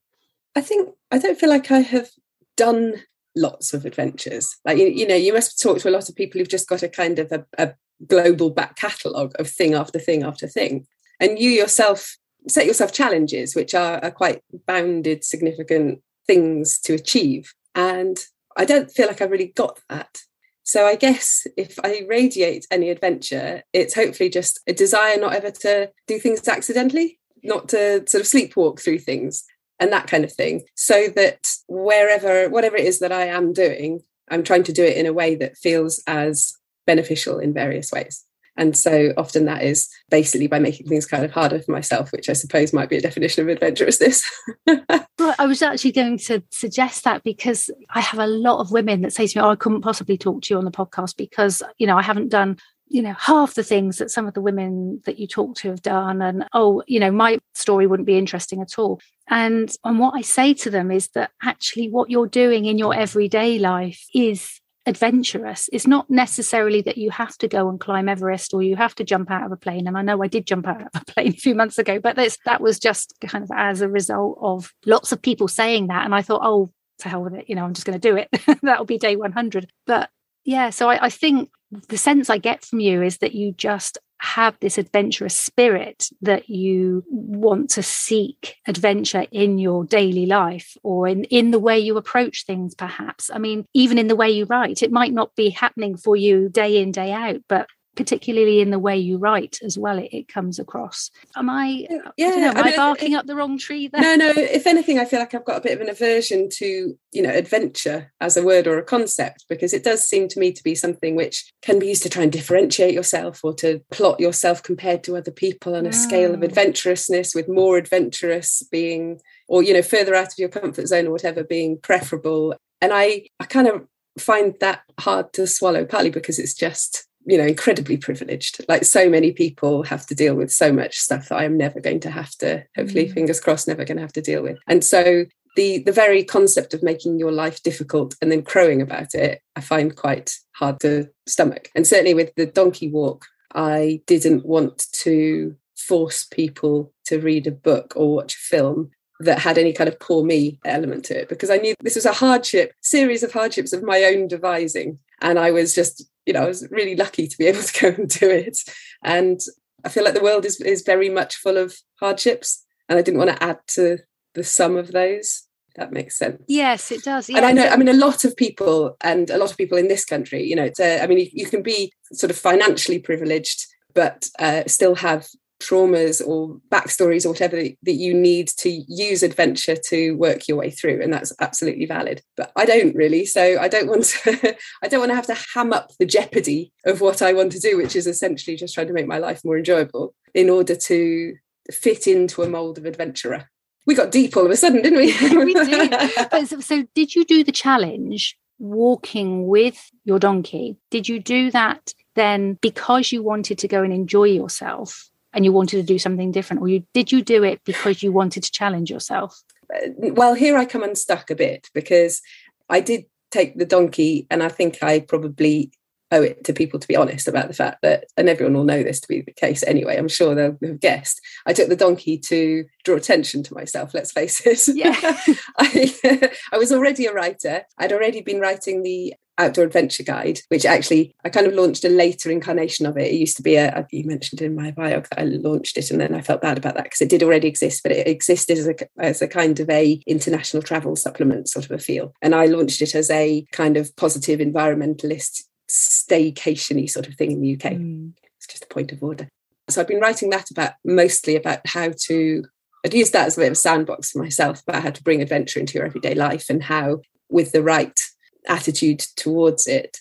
I 0.56 0.60
think 0.60 0.90
i 1.10 1.18
don't 1.18 1.38
feel 1.38 1.48
like 1.48 1.72
i 1.72 1.80
have 1.80 2.08
done 2.56 2.94
lots 3.36 3.74
of 3.74 3.84
adventures. 3.84 4.56
Like 4.64 4.78
you, 4.78 4.86
you 4.86 5.06
know 5.06 5.14
you 5.16 5.32
must 5.32 5.60
talk 5.60 5.78
to 5.78 5.88
a 5.88 5.90
lot 5.90 6.08
of 6.08 6.14
people 6.14 6.38
who've 6.38 6.48
just 6.48 6.68
got 6.68 6.82
a 6.82 6.88
kind 6.88 7.18
of 7.18 7.32
a, 7.32 7.44
a 7.58 7.74
global 8.06 8.50
back 8.50 8.76
catalogue 8.76 9.32
of 9.38 9.48
thing 9.48 9.74
after 9.74 9.98
thing 9.98 10.22
after 10.22 10.46
thing. 10.46 10.86
And 11.20 11.38
you 11.38 11.50
yourself 11.50 12.16
set 12.48 12.66
yourself 12.66 12.92
challenges 12.92 13.54
which 13.54 13.74
are, 13.74 13.98
are 14.04 14.10
quite 14.10 14.42
bounded 14.66 15.24
significant 15.24 16.02
things 16.26 16.78
to 16.80 16.94
achieve. 16.94 17.54
And 17.74 18.18
I 18.56 18.64
don't 18.64 18.90
feel 18.90 19.06
like 19.06 19.20
I've 19.20 19.30
really 19.30 19.52
got 19.54 19.80
that. 19.88 20.20
So 20.62 20.86
I 20.86 20.96
guess 20.96 21.46
if 21.56 21.78
I 21.84 22.02
radiate 22.08 22.66
any 22.70 22.88
adventure, 22.88 23.62
it's 23.72 23.94
hopefully 23.94 24.30
just 24.30 24.60
a 24.66 24.72
desire 24.72 25.18
not 25.18 25.34
ever 25.34 25.50
to 25.50 25.90
do 26.06 26.18
things 26.18 26.46
accidentally, 26.48 27.18
not 27.42 27.68
to 27.70 28.04
sort 28.08 28.22
of 28.22 28.26
sleepwalk 28.26 28.80
through 28.80 29.00
things 29.00 29.44
and 29.78 29.92
that 29.92 30.06
kind 30.06 30.24
of 30.24 30.32
thing. 30.32 30.62
So 30.74 31.08
that 31.16 31.46
wherever, 31.68 32.48
whatever 32.48 32.76
it 32.76 32.86
is 32.86 33.00
that 33.00 33.12
I 33.12 33.26
am 33.26 33.52
doing, 33.52 34.00
I'm 34.30 34.42
trying 34.42 34.62
to 34.64 34.72
do 34.72 34.82
it 34.82 34.96
in 34.96 35.06
a 35.06 35.12
way 35.12 35.34
that 35.34 35.58
feels 35.58 36.02
as 36.06 36.54
beneficial 36.86 37.38
in 37.38 37.52
various 37.52 37.92
ways. 37.92 38.24
And 38.56 38.76
so 38.76 39.12
often 39.16 39.46
that 39.46 39.62
is 39.62 39.88
basically 40.10 40.46
by 40.46 40.58
making 40.58 40.86
things 40.86 41.06
kind 41.06 41.24
of 41.24 41.32
harder 41.32 41.60
for 41.60 41.72
myself, 41.72 42.12
which 42.12 42.28
I 42.28 42.34
suppose 42.34 42.72
might 42.72 42.88
be 42.88 42.96
a 42.96 43.00
definition 43.00 43.48
of 43.48 43.56
adventurousness. 43.56 44.24
well, 44.66 45.34
I 45.38 45.46
was 45.46 45.62
actually 45.62 45.92
going 45.92 46.18
to 46.18 46.42
suggest 46.50 47.04
that 47.04 47.24
because 47.24 47.70
I 47.90 48.00
have 48.00 48.20
a 48.20 48.26
lot 48.26 48.60
of 48.60 48.70
women 48.70 49.02
that 49.02 49.12
say 49.12 49.26
to 49.26 49.38
me, 49.38 49.42
Oh, 49.44 49.50
I 49.50 49.56
couldn't 49.56 49.82
possibly 49.82 50.16
talk 50.16 50.42
to 50.42 50.54
you 50.54 50.58
on 50.58 50.64
the 50.64 50.70
podcast 50.70 51.16
because, 51.16 51.62
you 51.78 51.86
know, 51.86 51.98
I 51.98 52.02
haven't 52.02 52.28
done 52.28 52.58
you 52.88 53.02
know 53.02 53.14
half 53.18 53.54
the 53.54 53.62
things 53.62 53.98
that 53.98 54.10
some 54.10 54.26
of 54.26 54.34
the 54.34 54.40
women 54.40 55.00
that 55.06 55.18
you 55.18 55.26
talk 55.26 55.56
to 55.56 55.70
have 55.70 55.82
done 55.82 56.20
and 56.20 56.44
oh 56.52 56.82
you 56.86 57.00
know 57.00 57.10
my 57.10 57.38
story 57.54 57.86
wouldn't 57.86 58.06
be 58.06 58.18
interesting 58.18 58.60
at 58.60 58.78
all 58.78 59.00
and 59.28 59.74
and 59.84 59.98
what 59.98 60.14
i 60.14 60.20
say 60.20 60.52
to 60.52 60.70
them 60.70 60.90
is 60.90 61.08
that 61.08 61.30
actually 61.42 61.88
what 61.88 62.10
you're 62.10 62.28
doing 62.28 62.66
in 62.66 62.78
your 62.78 62.94
everyday 62.94 63.58
life 63.58 64.06
is 64.14 64.60
adventurous. 64.86 65.68
It's 65.72 65.86
not 65.86 66.10
necessarily 66.10 66.82
that 66.82 66.98
you 66.98 67.10
have 67.10 67.36
to 67.38 67.48
go 67.48 67.68
and 67.68 67.80
climb 67.80 68.08
Everest 68.08 68.52
or 68.52 68.62
you 68.62 68.76
have 68.76 68.94
to 68.96 69.04
jump 69.04 69.30
out 69.30 69.46
of 69.46 69.52
a 69.52 69.56
plane. 69.56 69.86
And 69.86 69.96
I 69.96 70.02
know 70.02 70.22
I 70.22 70.26
did 70.26 70.46
jump 70.46 70.66
out 70.66 70.82
of 70.82 70.88
a 70.94 71.04
plane 71.12 71.28
a 71.28 71.36
few 71.36 71.54
months 71.54 71.78
ago, 71.78 71.98
but 71.98 72.16
that 72.16 72.60
was 72.60 72.78
just 72.78 73.14
kind 73.26 73.44
of 73.44 73.50
as 73.54 73.80
a 73.80 73.88
result 73.88 74.38
of 74.40 74.72
lots 74.84 75.12
of 75.12 75.22
people 75.22 75.48
saying 75.48 75.86
that. 75.88 76.04
And 76.04 76.14
I 76.14 76.22
thought, 76.22 76.42
oh, 76.44 76.70
to 76.98 77.08
hell 77.08 77.22
with 77.22 77.34
it, 77.34 77.48
you 77.48 77.54
know, 77.54 77.64
I'm 77.64 77.74
just 77.74 77.86
going 77.86 77.98
to 77.98 78.08
do 78.08 78.16
it. 78.16 78.28
That'll 78.62 78.84
be 78.84 78.98
day 78.98 79.16
100. 79.16 79.70
But 79.86 80.10
yeah, 80.44 80.70
so 80.70 80.90
I, 80.90 81.06
I 81.06 81.10
think 81.10 81.50
the 81.88 81.98
sense 81.98 82.30
I 82.30 82.38
get 82.38 82.64
from 82.64 82.80
you 82.80 83.02
is 83.02 83.18
that 83.18 83.34
you 83.34 83.52
just 83.52 83.98
have 84.34 84.56
this 84.60 84.78
adventurous 84.78 85.36
spirit 85.36 86.08
that 86.20 86.48
you 86.48 87.04
want 87.08 87.70
to 87.70 87.84
seek 87.84 88.56
adventure 88.66 89.26
in 89.30 89.58
your 89.58 89.84
daily 89.84 90.26
life 90.26 90.76
or 90.82 91.06
in, 91.06 91.22
in 91.24 91.52
the 91.52 91.58
way 91.60 91.78
you 91.78 91.96
approach 91.96 92.44
things, 92.44 92.74
perhaps. 92.74 93.30
I 93.32 93.38
mean, 93.38 93.64
even 93.74 93.96
in 93.96 94.08
the 94.08 94.16
way 94.16 94.30
you 94.30 94.44
write, 94.46 94.82
it 94.82 94.90
might 94.90 95.12
not 95.12 95.36
be 95.36 95.50
happening 95.50 95.96
for 95.96 96.16
you 96.16 96.48
day 96.48 96.82
in, 96.82 96.90
day 96.90 97.12
out, 97.12 97.42
but 97.48 97.68
particularly 97.94 98.60
in 98.60 98.70
the 98.70 98.78
way 98.78 98.96
you 98.96 99.16
write 99.18 99.58
as 99.62 99.78
well 99.78 99.98
it, 99.98 100.08
it 100.12 100.28
comes 100.28 100.58
across. 100.58 101.10
Am 101.36 101.50
i 101.50 101.86
yeah 102.16 102.26
I 102.28 102.36
know, 102.36 102.50
am 102.50 102.56
I, 102.56 102.62
mean, 102.62 102.72
I 102.72 102.76
barking 102.76 103.12
it, 103.12 103.16
up 103.16 103.26
the 103.26 103.36
wrong 103.36 103.58
tree 103.58 103.88
there? 103.88 104.00
No 104.00 104.16
no 104.16 104.32
if 104.36 104.66
anything 104.66 104.98
i 104.98 105.04
feel 105.04 105.20
like 105.20 105.34
i've 105.34 105.44
got 105.44 105.58
a 105.58 105.60
bit 105.60 105.72
of 105.72 105.80
an 105.80 105.88
aversion 105.88 106.48
to 106.54 106.96
you 107.12 107.22
know 107.22 107.30
adventure 107.30 108.12
as 108.20 108.36
a 108.36 108.42
word 108.42 108.66
or 108.66 108.78
a 108.78 108.82
concept 108.82 109.44
because 109.48 109.72
it 109.72 109.84
does 109.84 110.02
seem 110.02 110.28
to 110.28 110.38
me 110.38 110.52
to 110.52 110.62
be 110.62 110.74
something 110.74 111.16
which 111.16 111.52
can 111.62 111.78
be 111.78 111.88
used 111.88 112.02
to 112.02 112.08
try 112.08 112.22
and 112.22 112.32
differentiate 112.32 112.94
yourself 112.94 113.40
or 113.44 113.54
to 113.54 113.80
plot 113.90 114.20
yourself 114.20 114.62
compared 114.62 115.02
to 115.04 115.16
other 115.16 115.30
people 115.30 115.74
on 115.74 115.86
a 115.86 115.92
scale 115.92 116.34
of 116.34 116.40
mm. 116.40 116.44
adventurousness 116.44 117.34
with 117.34 117.48
more 117.48 117.76
adventurous 117.76 118.62
being 118.70 119.20
or 119.48 119.62
you 119.62 119.72
know 119.72 119.82
further 119.82 120.14
out 120.14 120.28
of 120.28 120.38
your 120.38 120.48
comfort 120.48 120.86
zone 120.86 121.06
or 121.06 121.10
whatever 121.12 121.44
being 121.44 121.78
preferable. 121.78 122.54
And 122.80 122.92
i 122.92 123.26
i 123.40 123.44
kind 123.44 123.68
of 123.68 123.86
find 124.18 124.54
that 124.60 124.82
hard 125.00 125.32
to 125.32 125.46
swallow 125.46 125.84
partly 125.84 126.10
because 126.10 126.38
it's 126.38 126.54
just 126.54 127.06
you 127.26 127.38
know 127.38 127.44
incredibly 127.44 127.96
privileged 127.96 128.64
like 128.68 128.84
so 128.84 129.08
many 129.08 129.32
people 129.32 129.82
have 129.82 130.06
to 130.06 130.14
deal 130.14 130.34
with 130.34 130.50
so 130.50 130.72
much 130.72 130.98
stuff 130.98 131.28
that 131.28 131.38
i 131.38 131.44
am 131.44 131.56
never 131.56 131.80
going 131.80 132.00
to 132.00 132.10
have 132.10 132.30
to 132.32 132.64
hopefully 132.76 133.06
mm. 133.06 133.14
fingers 133.14 133.40
crossed 133.40 133.68
never 133.68 133.84
going 133.84 133.96
to 133.96 134.02
have 134.02 134.12
to 134.12 134.22
deal 134.22 134.42
with 134.42 134.58
and 134.66 134.84
so 134.84 135.24
the 135.56 135.78
the 135.84 135.92
very 135.92 136.24
concept 136.24 136.74
of 136.74 136.82
making 136.82 137.18
your 137.18 137.32
life 137.32 137.62
difficult 137.62 138.14
and 138.20 138.30
then 138.30 138.42
crowing 138.42 138.82
about 138.82 139.14
it 139.14 139.40
i 139.56 139.60
find 139.60 139.96
quite 139.96 140.36
hard 140.54 140.78
to 140.80 141.08
stomach 141.26 141.70
and 141.74 141.86
certainly 141.86 142.14
with 142.14 142.32
the 142.36 142.46
donkey 142.46 142.90
walk 142.90 143.26
i 143.54 144.00
didn't 144.06 144.44
want 144.44 144.86
to 144.92 145.54
force 145.76 146.24
people 146.24 146.92
to 147.04 147.20
read 147.20 147.46
a 147.46 147.52
book 147.52 147.92
or 147.96 148.14
watch 148.14 148.34
a 148.34 148.38
film 148.38 148.90
that 149.20 149.38
had 149.38 149.58
any 149.58 149.72
kind 149.72 149.88
of 149.88 149.98
poor 150.00 150.24
me 150.24 150.58
element 150.64 151.04
to 151.04 151.20
it 151.20 151.28
because 151.28 151.50
I 151.50 151.58
knew 151.58 151.74
this 151.80 151.94
was 151.94 152.06
a 152.06 152.12
hardship, 152.12 152.72
series 152.82 153.22
of 153.22 153.32
hardships 153.32 153.72
of 153.72 153.82
my 153.82 154.04
own 154.04 154.28
devising. 154.28 154.98
And 155.20 155.38
I 155.38 155.50
was 155.50 155.74
just, 155.74 156.04
you 156.26 156.32
know, 156.32 156.42
I 156.42 156.46
was 156.46 156.66
really 156.70 156.96
lucky 156.96 157.26
to 157.26 157.38
be 157.38 157.46
able 157.52 157.62
to 157.62 157.80
go 157.80 157.88
and 157.88 158.08
do 158.08 158.30
it. 158.30 158.58
And 159.02 159.40
I 159.84 159.88
feel 159.88 160.04
like 160.04 160.14
the 160.14 160.22
world 160.22 160.44
is 160.44 160.60
is 160.60 160.82
very 160.82 161.08
much 161.08 161.36
full 161.36 161.56
of 161.56 161.76
hardships, 162.00 162.64
and 162.88 162.98
I 162.98 163.02
didn't 163.02 163.18
want 163.18 163.30
to 163.30 163.42
add 163.42 163.58
to 163.68 163.98
the 164.34 164.44
sum 164.44 164.76
of 164.76 164.92
those. 164.92 165.42
That 165.76 165.92
makes 165.92 166.16
sense. 166.16 166.40
Yes, 166.46 166.92
it 166.92 167.02
does. 167.02 167.28
Yeah. 167.28 167.38
And 167.38 167.46
I 167.46 167.52
know, 167.52 167.66
I 167.66 167.76
mean, 167.76 167.88
a 167.88 167.94
lot 167.94 168.24
of 168.24 168.36
people, 168.36 168.96
and 169.00 169.28
a 169.28 169.38
lot 169.38 169.50
of 169.50 169.56
people 169.56 169.76
in 169.76 169.88
this 169.88 170.04
country, 170.04 170.44
you 170.44 170.54
know, 170.54 170.70
uh, 170.78 170.98
I 171.02 171.08
mean, 171.08 171.18
you, 171.18 171.28
you, 171.32 171.46
can 171.46 171.62
be 171.62 171.92
sort 172.12 172.30
of 172.30 172.38
financially 172.38 173.00
privileged, 173.00 173.66
but 173.92 174.28
uh, 174.38 174.62
still 174.68 174.94
have 174.94 175.26
traumas 175.60 176.26
or 176.26 176.60
backstories 176.70 177.24
or 177.24 177.30
whatever 177.30 177.56
that 177.56 177.92
you 177.92 178.12
need 178.12 178.48
to 178.48 178.70
use 178.88 179.22
adventure 179.22 179.76
to 179.76 180.12
work 180.12 180.46
your 180.48 180.56
way 180.56 180.70
through 180.70 181.00
and 181.02 181.12
that's 181.12 181.32
absolutely 181.40 181.86
valid. 181.86 182.20
But 182.36 182.52
i 182.56 182.64
don't 182.64 182.94
really 182.94 183.24
so 183.26 183.58
i 183.60 183.68
don't 183.68 183.88
want 183.88 184.04
to 184.04 184.56
i 184.82 184.88
don't 184.88 185.00
want 185.00 185.10
to 185.10 185.16
have 185.16 185.26
to 185.26 185.38
ham 185.54 185.72
up 185.72 185.90
the 185.98 186.06
jeopardy 186.06 186.72
of 186.84 187.00
what 187.00 187.22
i 187.22 187.32
want 187.32 187.52
to 187.52 187.60
do 187.60 187.76
which 187.76 187.96
is 187.96 188.06
essentially 188.06 188.56
just 188.56 188.74
trying 188.74 188.88
to 188.88 188.92
make 188.92 189.06
my 189.06 189.18
life 189.18 189.40
more 189.44 189.56
enjoyable 189.56 190.14
in 190.34 190.50
order 190.50 190.74
to 190.74 191.34
fit 191.72 192.06
into 192.06 192.42
a 192.42 192.48
mold 192.48 192.78
of 192.78 192.84
adventurer. 192.84 193.48
We 193.86 193.94
got 193.94 194.10
deep 194.10 194.36
all 194.36 194.44
of 194.44 194.50
a 194.50 194.56
sudden 194.56 194.82
didn't 194.82 194.98
we? 194.98 195.12
We 195.44 195.54
did. 195.54 195.90
But 196.30 196.48
so, 196.48 196.60
so 196.60 196.84
did 196.94 197.14
you 197.14 197.24
do 197.24 197.44
the 197.44 197.52
challenge 197.52 198.36
walking 198.58 199.46
with 199.46 199.90
your 200.04 200.18
donkey? 200.18 200.76
Did 200.90 201.08
you 201.08 201.20
do 201.20 201.50
that 201.50 201.92
then 202.14 202.58
because 202.60 203.12
you 203.12 203.22
wanted 203.22 203.58
to 203.58 203.68
go 203.68 203.82
and 203.82 203.92
enjoy 203.92 204.24
yourself 204.24 205.10
and 205.34 205.44
you 205.44 205.52
wanted 205.52 205.76
to 205.76 205.82
do 205.82 205.98
something 205.98 206.32
different 206.32 206.62
or 206.62 206.68
you 206.68 206.84
did 206.94 207.12
you 207.12 207.22
do 207.22 207.42
it 207.44 207.60
because 207.64 208.02
you 208.02 208.12
wanted 208.12 208.42
to 208.44 208.50
challenge 208.50 208.90
yourself? 208.90 209.42
Uh, 209.74 209.88
well 210.12 210.34
here 210.34 210.56
i 210.56 210.64
come 210.64 210.82
unstuck 210.82 211.30
a 211.30 211.34
bit 211.34 211.70
because 211.72 212.20
i 212.68 212.80
did 212.80 213.04
take 213.30 213.58
the 213.58 213.64
donkey 213.64 214.26
and 214.30 214.42
i 214.42 214.48
think 214.48 214.82
i 214.82 215.00
probably 215.00 215.72
owe 216.12 216.22
it 216.22 216.44
to 216.44 216.52
people 216.52 216.78
to 216.78 216.86
be 216.86 216.96
honest 216.96 217.26
about 217.26 217.48
the 217.48 217.54
fact 217.54 217.80
that 217.80 218.04
and 218.16 218.28
everyone 218.28 218.54
will 218.54 218.64
know 218.64 218.82
this 218.82 219.00
to 219.00 219.08
be 219.08 219.22
the 219.22 219.32
case 219.32 219.62
anyway 219.64 219.96
i'm 219.96 220.06
sure 220.08 220.34
they'll 220.34 220.58
have 220.62 220.80
guessed. 220.80 221.20
I 221.46 221.54
took 221.54 221.68
the 221.68 221.76
donkey 221.76 222.18
to 222.18 222.64
draw 222.84 222.96
attention 222.96 223.42
to 223.44 223.54
myself 223.54 223.94
let's 223.94 224.12
face 224.12 224.46
it. 224.46 224.76
Yeah. 224.76 224.94
I, 225.58 226.30
I 226.52 226.58
was 226.58 226.72
already 226.72 227.06
a 227.06 227.12
writer. 227.12 227.62
I'd 227.78 227.92
already 227.92 228.20
been 228.20 228.38
writing 228.38 228.82
the 228.82 229.14
outdoor 229.38 229.64
adventure 229.64 230.02
guide, 230.02 230.40
which 230.48 230.64
actually 230.64 231.14
I 231.24 231.28
kind 231.28 231.46
of 231.46 231.54
launched 231.54 231.84
a 231.84 231.88
later 231.88 232.30
incarnation 232.30 232.86
of 232.86 232.96
it. 232.96 233.12
It 233.12 233.16
used 233.16 233.36
to 233.36 233.42
be 233.42 233.56
a, 233.56 233.86
you 233.90 234.04
mentioned 234.04 234.40
in 234.42 234.54
my 234.54 234.70
bio 234.70 235.00
that 235.00 235.20
I 235.20 235.24
launched 235.24 235.76
it, 235.76 235.90
and 235.90 236.00
then 236.00 236.14
I 236.14 236.20
felt 236.20 236.42
bad 236.42 236.58
about 236.58 236.74
that 236.74 236.84
because 236.84 237.00
it 237.00 237.08
did 237.08 237.22
already 237.22 237.48
exist, 237.48 237.82
but 237.82 237.92
it 237.92 238.06
existed 238.06 238.58
as 238.58 238.68
a 238.68 238.74
as 238.98 239.22
a 239.22 239.28
kind 239.28 239.58
of 239.60 239.68
a 239.70 240.00
international 240.06 240.62
travel 240.62 240.96
supplement 240.96 241.48
sort 241.48 241.64
of 241.64 241.72
a 241.72 241.78
feel. 241.78 242.12
And 242.22 242.34
I 242.34 242.46
launched 242.46 242.82
it 242.82 242.94
as 242.94 243.10
a 243.10 243.44
kind 243.52 243.76
of 243.76 243.94
positive 243.96 244.40
environmentalist 244.40 245.44
staycationy 245.68 246.88
sort 246.88 247.08
of 247.08 247.14
thing 247.14 247.32
in 247.32 247.40
the 247.40 247.54
UK. 247.54 247.72
Mm. 247.72 248.12
It's 248.36 248.46
just 248.46 248.64
a 248.64 248.68
point 248.68 248.92
of 248.92 249.02
order. 249.02 249.28
So 249.68 249.80
I've 249.80 249.88
been 249.88 250.00
writing 250.00 250.30
that 250.30 250.50
about 250.50 250.72
mostly 250.84 251.36
about 251.36 251.66
how 251.66 251.90
to 252.06 252.44
I'd 252.84 252.92
use 252.92 253.10
that 253.12 253.26
as 253.26 253.38
a 253.38 253.40
bit 253.40 253.46
of 253.46 253.52
a 253.52 253.56
sandbox 253.56 254.10
for 254.10 254.18
myself 254.18 254.62
about 254.66 254.82
how 254.82 254.90
to 254.90 255.02
bring 255.02 255.22
adventure 255.22 255.58
into 255.58 255.74
your 255.74 255.86
everyday 255.86 256.14
life 256.14 256.50
and 256.50 256.62
how 256.62 257.00
with 257.30 257.52
the 257.52 257.62
right 257.62 257.98
attitude 258.46 259.00
towards 259.16 259.66
it. 259.66 259.98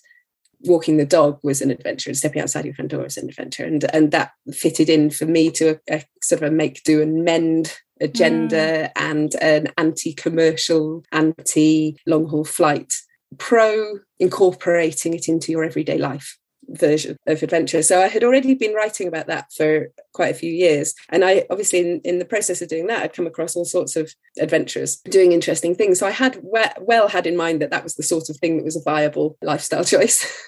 Walking 0.65 0.95
the 0.97 1.05
dog 1.05 1.39
was 1.43 1.61
an 1.61 1.71
adventure 1.71 2.09
and 2.09 2.17
stepping 2.17 2.41
outside 2.41 2.63
your 2.63 2.73
front 2.73 2.91
door 2.91 3.03
was 3.03 3.17
an 3.17 3.27
adventure. 3.27 3.65
And 3.65 3.83
and 3.93 4.11
that 4.11 4.31
fitted 4.53 4.89
in 4.89 5.09
for 5.09 5.25
me 5.25 5.51
to 5.51 5.79
a, 5.89 5.95
a 5.95 6.05
sort 6.21 6.41
of 6.41 6.51
a 6.51 6.55
make 6.55 6.83
do 6.83 7.01
and 7.01 7.25
mend 7.25 7.77
agenda 8.01 8.55
mm. 8.55 8.91
and 8.95 9.35
an 9.41 9.67
anti-commercial 9.77 11.03
anti 11.11 11.97
long 12.05 12.27
haul 12.27 12.45
flight 12.45 12.93
pro 13.37 13.99
incorporating 14.19 15.13
it 15.13 15.27
into 15.27 15.51
your 15.51 15.63
everyday 15.63 15.97
life 15.97 16.37
version 16.69 17.17
of 17.27 17.43
adventure. 17.43 17.81
So 17.81 18.01
I 18.01 18.07
had 18.07 18.23
already 18.23 18.53
been 18.53 18.73
writing 18.73 19.07
about 19.07 19.27
that 19.27 19.51
for 19.51 19.91
quite 20.13 20.31
a 20.31 20.37
few 20.37 20.51
years. 20.51 20.93
And 21.09 21.23
I 21.23 21.45
obviously, 21.49 21.79
in, 21.79 22.01
in 22.03 22.19
the 22.19 22.25
process 22.25 22.61
of 22.61 22.69
doing 22.69 22.87
that, 22.87 23.01
I'd 23.01 23.13
come 23.13 23.27
across 23.27 23.55
all 23.55 23.65
sorts 23.65 23.95
of 23.95 24.13
adventurers 24.39 24.97
doing 24.97 25.31
interesting 25.31 25.75
things. 25.75 25.99
So 25.99 26.07
I 26.07 26.11
had 26.11 26.39
well, 26.41 26.71
well 26.81 27.07
had 27.07 27.27
in 27.27 27.37
mind 27.37 27.61
that 27.61 27.71
that 27.71 27.83
was 27.83 27.95
the 27.95 28.03
sort 28.03 28.29
of 28.29 28.37
thing 28.37 28.57
that 28.57 28.65
was 28.65 28.75
a 28.75 28.83
viable 28.83 29.37
lifestyle 29.41 29.83
choice. 29.85 30.47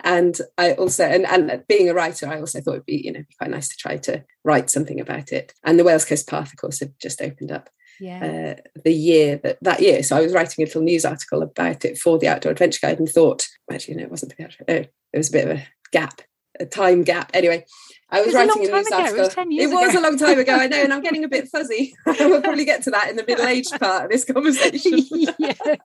and 0.00 0.38
I 0.58 0.72
also, 0.72 1.04
and, 1.04 1.26
and 1.26 1.62
being 1.68 1.88
a 1.88 1.94
writer, 1.94 2.26
I 2.26 2.40
also 2.40 2.60
thought 2.60 2.74
it'd 2.74 2.86
be, 2.86 3.02
you 3.04 3.12
know, 3.12 3.24
quite 3.38 3.50
nice 3.50 3.68
to 3.68 3.76
try 3.76 3.96
to 3.98 4.24
write 4.44 4.70
something 4.70 5.00
about 5.00 5.32
it. 5.32 5.52
And 5.64 5.78
the 5.78 5.84
Wales 5.84 6.04
Coast 6.04 6.28
Path, 6.28 6.52
of 6.52 6.58
course, 6.58 6.80
had 6.80 6.92
just 7.00 7.20
opened 7.20 7.52
up 7.52 7.68
yeah. 8.00 8.56
uh, 8.56 8.80
the 8.84 8.92
year 8.92 9.36
that 9.42 9.58
that 9.62 9.80
year. 9.80 10.02
So 10.02 10.16
I 10.16 10.22
was 10.22 10.32
writing 10.32 10.62
a 10.62 10.66
little 10.66 10.82
news 10.82 11.04
article 11.04 11.42
about 11.42 11.84
it 11.84 11.98
for 11.98 12.18
the 12.18 12.28
Outdoor 12.28 12.52
Adventure 12.52 12.80
Guide 12.82 12.98
and 12.98 13.08
thought, 13.08 13.46
actually, 13.70 13.96
no, 13.96 14.04
it 14.04 14.10
wasn't 14.10 14.36
the 14.36 14.44
outdoor. 14.44 14.66
Oh, 14.68 14.84
it 15.12 15.18
was 15.18 15.28
a 15.28 15.32
bit 15.32 15.48
of 15.48 15.58
a 15.58 15.66
gap, 15.92 16.22
a 16.58 16.66
time 16.66 17.02
gap. 17.02 17.30
Anyway, 17.34 17.64
I 18.12 18.18
was, 18.18 18.26
was 18.26 18.34
writing 18.34 18.50
a, 18.50 18.54
a 18.54 18.76
news 18.76 18.86
ago. 18.86 18.96
article. 18.96 19.18
It 19.18 19.66
was, 19.66 19.72
it 19.72 19.86
was 19.86 19.94
a 19.94 20.00
long 20.00 20.18
time 20.18 20.38
ago, 20.38 20.54
I 20.54 20.66
know, 20.66 20.82
and 20.82 20.92
I'm 20.92 21.00
getting 21.02 21.24
a 21.24 21.28
bit 21.28 21.48
fuzzy. 21.48 21.94
we'll 22.06 22.42
probably 22.42 22.66
get 22.66 22.82
to 22.84 22.90
that 22.90 23.08
in 23.08 23.16
the 23.16 23.24
middle-aged 23.26 23.80
part 23.80 24.04
of 24.04 24.10
this 24.10 24.24
conversation. 24.24 24.98
yes. 25.10 25.58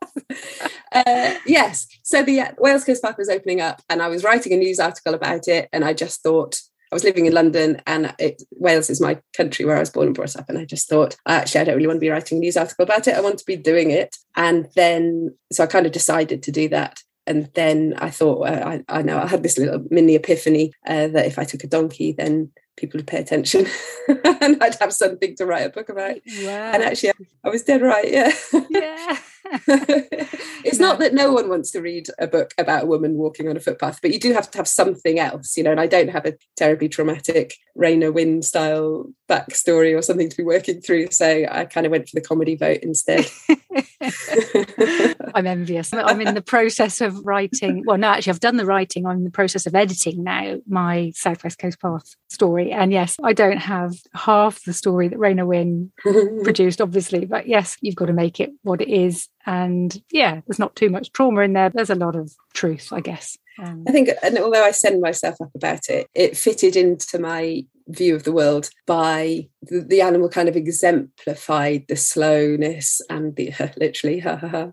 Uh, 0.94 1.36
yes. 1.46 1.86
So 2.04 2.24
the 2.24 2.40
uh, 2.40 2.52
Wales 2.58 2.86
Coast 2.86 3.04
Path 3.04 3.18
was 3.18 3.30
opening 3.30 3.60
up, 3.62 3.82
and 3.90 4.02
I 4.02 4.08
was 4.08 4.24
writing 4.24 4.54
a 4.54 4.58
news 4.58 4.80
article 4.80 5.14
about 5.14 5.48
it, 5.48 5.68
and 5.74 5.84
I 5.84 5.94
just 5.94 6.24
thought 6.24 6.60
I 6.92 6.96
was 6.96 7.04
living 7.04 7.26
in 7.26 7.34
London 7.34 7.82
and 7.86 8.14
it, 8.20 8.42
Wales 8.52 8.90
is 8.90 9.02
my 9.02 9.20
country 9.36 9.66
where 9.66 9.76
I 9.76 9.82
was 9.82 9.90
born 9.90 10.08
and 10.08 10.16
brought 10.16 10.36
up. 10.36 10.50
And 10.50 10.58
I 10.58 10.66
just 10.66 10.90
thought, 10.90 11.16
actually, 11.28 11.62
I 11.62 11.64
don't 11.66 11.76
really 11.76 11.88
want 11.88 11.98
to 11.98 12.02
be 12.02 12.10
writing 12.10 12.38
a 12.38 12.42
news 12.42 12.58
article 12.58 12.84
about 12.84 13.08
it. 13.08 13.16
I 13.16 13.22
want 13.22 13.40
to 13.40 13.46
be 13.46 13.56
doing 13.56 13.92
it. 13.92 14.16
And 14.36 14.68
then, 14.76 15.36
so 15.52 15.64
I 15.64 15.68
kind 15.68 15.86
of 15.86 15.92
decided 15.92 16.44
to 16.44 16.52
do 16.52 16.70
that. 16.70 17.00
And 17.26 17.50
then 17.56 17.94
I 17.98 18.10
thought, 18.10 18.48
uh, 18.48 18.80
I, 18.90 19.00
I 19.00 19.02
know 19.02 19.20
I 19.20 19.28
had 19.28 19.44
this 19.44 19.58
little 19.58 19.86
mini 19.90 20.16
epiphany 20.16 20.72
uh, 20.88 21.08
that 21.08 21.26
if 21.26 21.38
I 21.38 21.44
took 21.44 21.64
a 21.66 21.68
donkey, 21.68 22.14
then 22.14 22.52
people 22.78 23.00
would 23.00 23.08
pay 23.08 23.20
attention 23.20 23.66
and 24.08 24.64
I'd 24.64 24.78
have 24.80 24.94
something 24.94 25.36
to 25.36 25.46
write 25.46 25.66
a 25.66 25.70
book 25.70 25.90
about. 25.90 26.16
Wow. 26.42 26.72
And 26.74 26.84
actually, 26.84 27.12
I 27.44 27.50
was 27.50 27.64
dead 27.64 27.82
right. 27.82 28.10
Yeah. 28.10 28.32
Yeah. 28.70 29.18
it's 29.68 30.80
no. 30.80 30.88
not 30.88 31.00
that 31.00 31.14
no 31.14 31.32
one 31.32 31.50
wants 31.50 31.72
to 31.72 31.82
read 31.82 32.08
a 32.20 32.28
book 32.28 32.54
about 32.58 32.84
a 32.84 32.88
woman 32.88 33.16
walking 33.16 33.48
on 33.48 33.58
a 33.58 33.60
footpath, 33.60 34.00
but 34.02 34.12
you 34.12 34.20
do 34.20 34.34
have 34.34 34.50
to 34.52 34.58
have 34.58 34.68
something 34.68 35.20
else, 35.20 35.58
you 35.58 35.64
know. 35.64 35.72
And 35.72 35.80
I 35.80 35.88
don't 35.88 36.10
have 36.10 36.26
a 36.26 36.36
terribly 36.56 36.90
traumatic 36.90 37.56
Raynor 37.76 38.12
Winn 38.12 38.42
style 38.42 39.06
backstory 39.30 39.98
or 39.98 40.02
something 40.02 40.30
to 40.30 40.38
be 40.38 40.44
working 40.44 40.82
through. 40.82 41.12
So 41.12 41.46
I 41.50 41.66
kind 41.66 41.86
of 41.86 41.92
went 41.92 42.10
for 42.10 42.16
the 42.16 42.26
comedy 42.26 42.56
vote 42.56 42.80
instead. 42.82 43.28
I'm 45.34 45.48
envious. 45.48 45.94
I'm 45.94 46.22
in 46.22 46.34
the 46.34 46.42
process 46.42 47.02
of 47.02 47.26
writing. 47.26 47.84
Well, 47.86 47.98
no, 47.98 48.08
actually, 48.08 48.32
I've 48.32 48.40
done 48.40 48.58
the 48.58 48.66
writing. 48.66 49.06
I'm 49.06 49.18
in 49.18 49.24
the 49.24 49.30
process 49.30 49.66
of 49.66 49.76
editing 49.76 50.24
now 50.24 50.58
my 50.68 51.12
Southwest 51.16 51.60
Coast 51.60 51.80
Path 51.80 52.16
story. 52.30 52.72
And 52.72 52.92
yes, 52.92 53.18
I 53.24 53.34
don't 53.34 53.58
have 53.58 53.94
half 54.14 54.64
the 54.64 54.74
story 54.74 55.08
that 55.10 55.20
Raynor 55.20 55.46
Winn 55.46 55.92
produced, 56.44 56.82
obviously. 56.82 57.26
But 57.26 57.48
yes, 57.48 57.78
you've 57.82 57.96
got 57.96 58.08
to 58.08 58.14
make 58.14 58.40
it 58.40 58.52
what 58.64 58.82
it 58.82 58.90
is. 58.90 59.28
And 59.48 60.00
yeah, 60.12 60.42
there's 60.46 60.60
not 60.60 60.76
too 60.76 60.90
much 60.90 61.14
trauma 61.14 61.42
in 61.42 61.54
there. 61.54 61.70
There's 61.70 61.90
a 61.90 61.96
lot 61.96 62.16
of 62.16 62.36
truth, 62.54 62.90
I 62.92 63.00
guess. 63.00 63.38
Um, 63.58 63.86
I 63.88 63.92
think, 63.92 64.10
and 64.22 64.38
although 64.38 64.64
I 64.64 64.72
send 64.72 65.02
myself 65.02 65.42
up 65.42 65.50
about 65.56 65.90
it, 65.90 66.10
it 66.14 66.38
fitted 66.38 66.76
into 66.76 67.18
my 67.18 67.66
view 67.88 68.16
of 68.16 68.24
the 68.24 68.32
world 68.32 68.70
by 68.86 69.48
the, 69.64 69.82
the 69.82 70.02
animal 70.02 70.30
kind 70.30 70.50
of 70.50 70.56
exemplified 70.56 71.86
the 71.88 71.96
slowness 71.96 73.02
and 73.10 73.36
the 73.36 73.54
uh, 73.60 73.70
literally, 73.78 74.22
uh, 74.24 74.72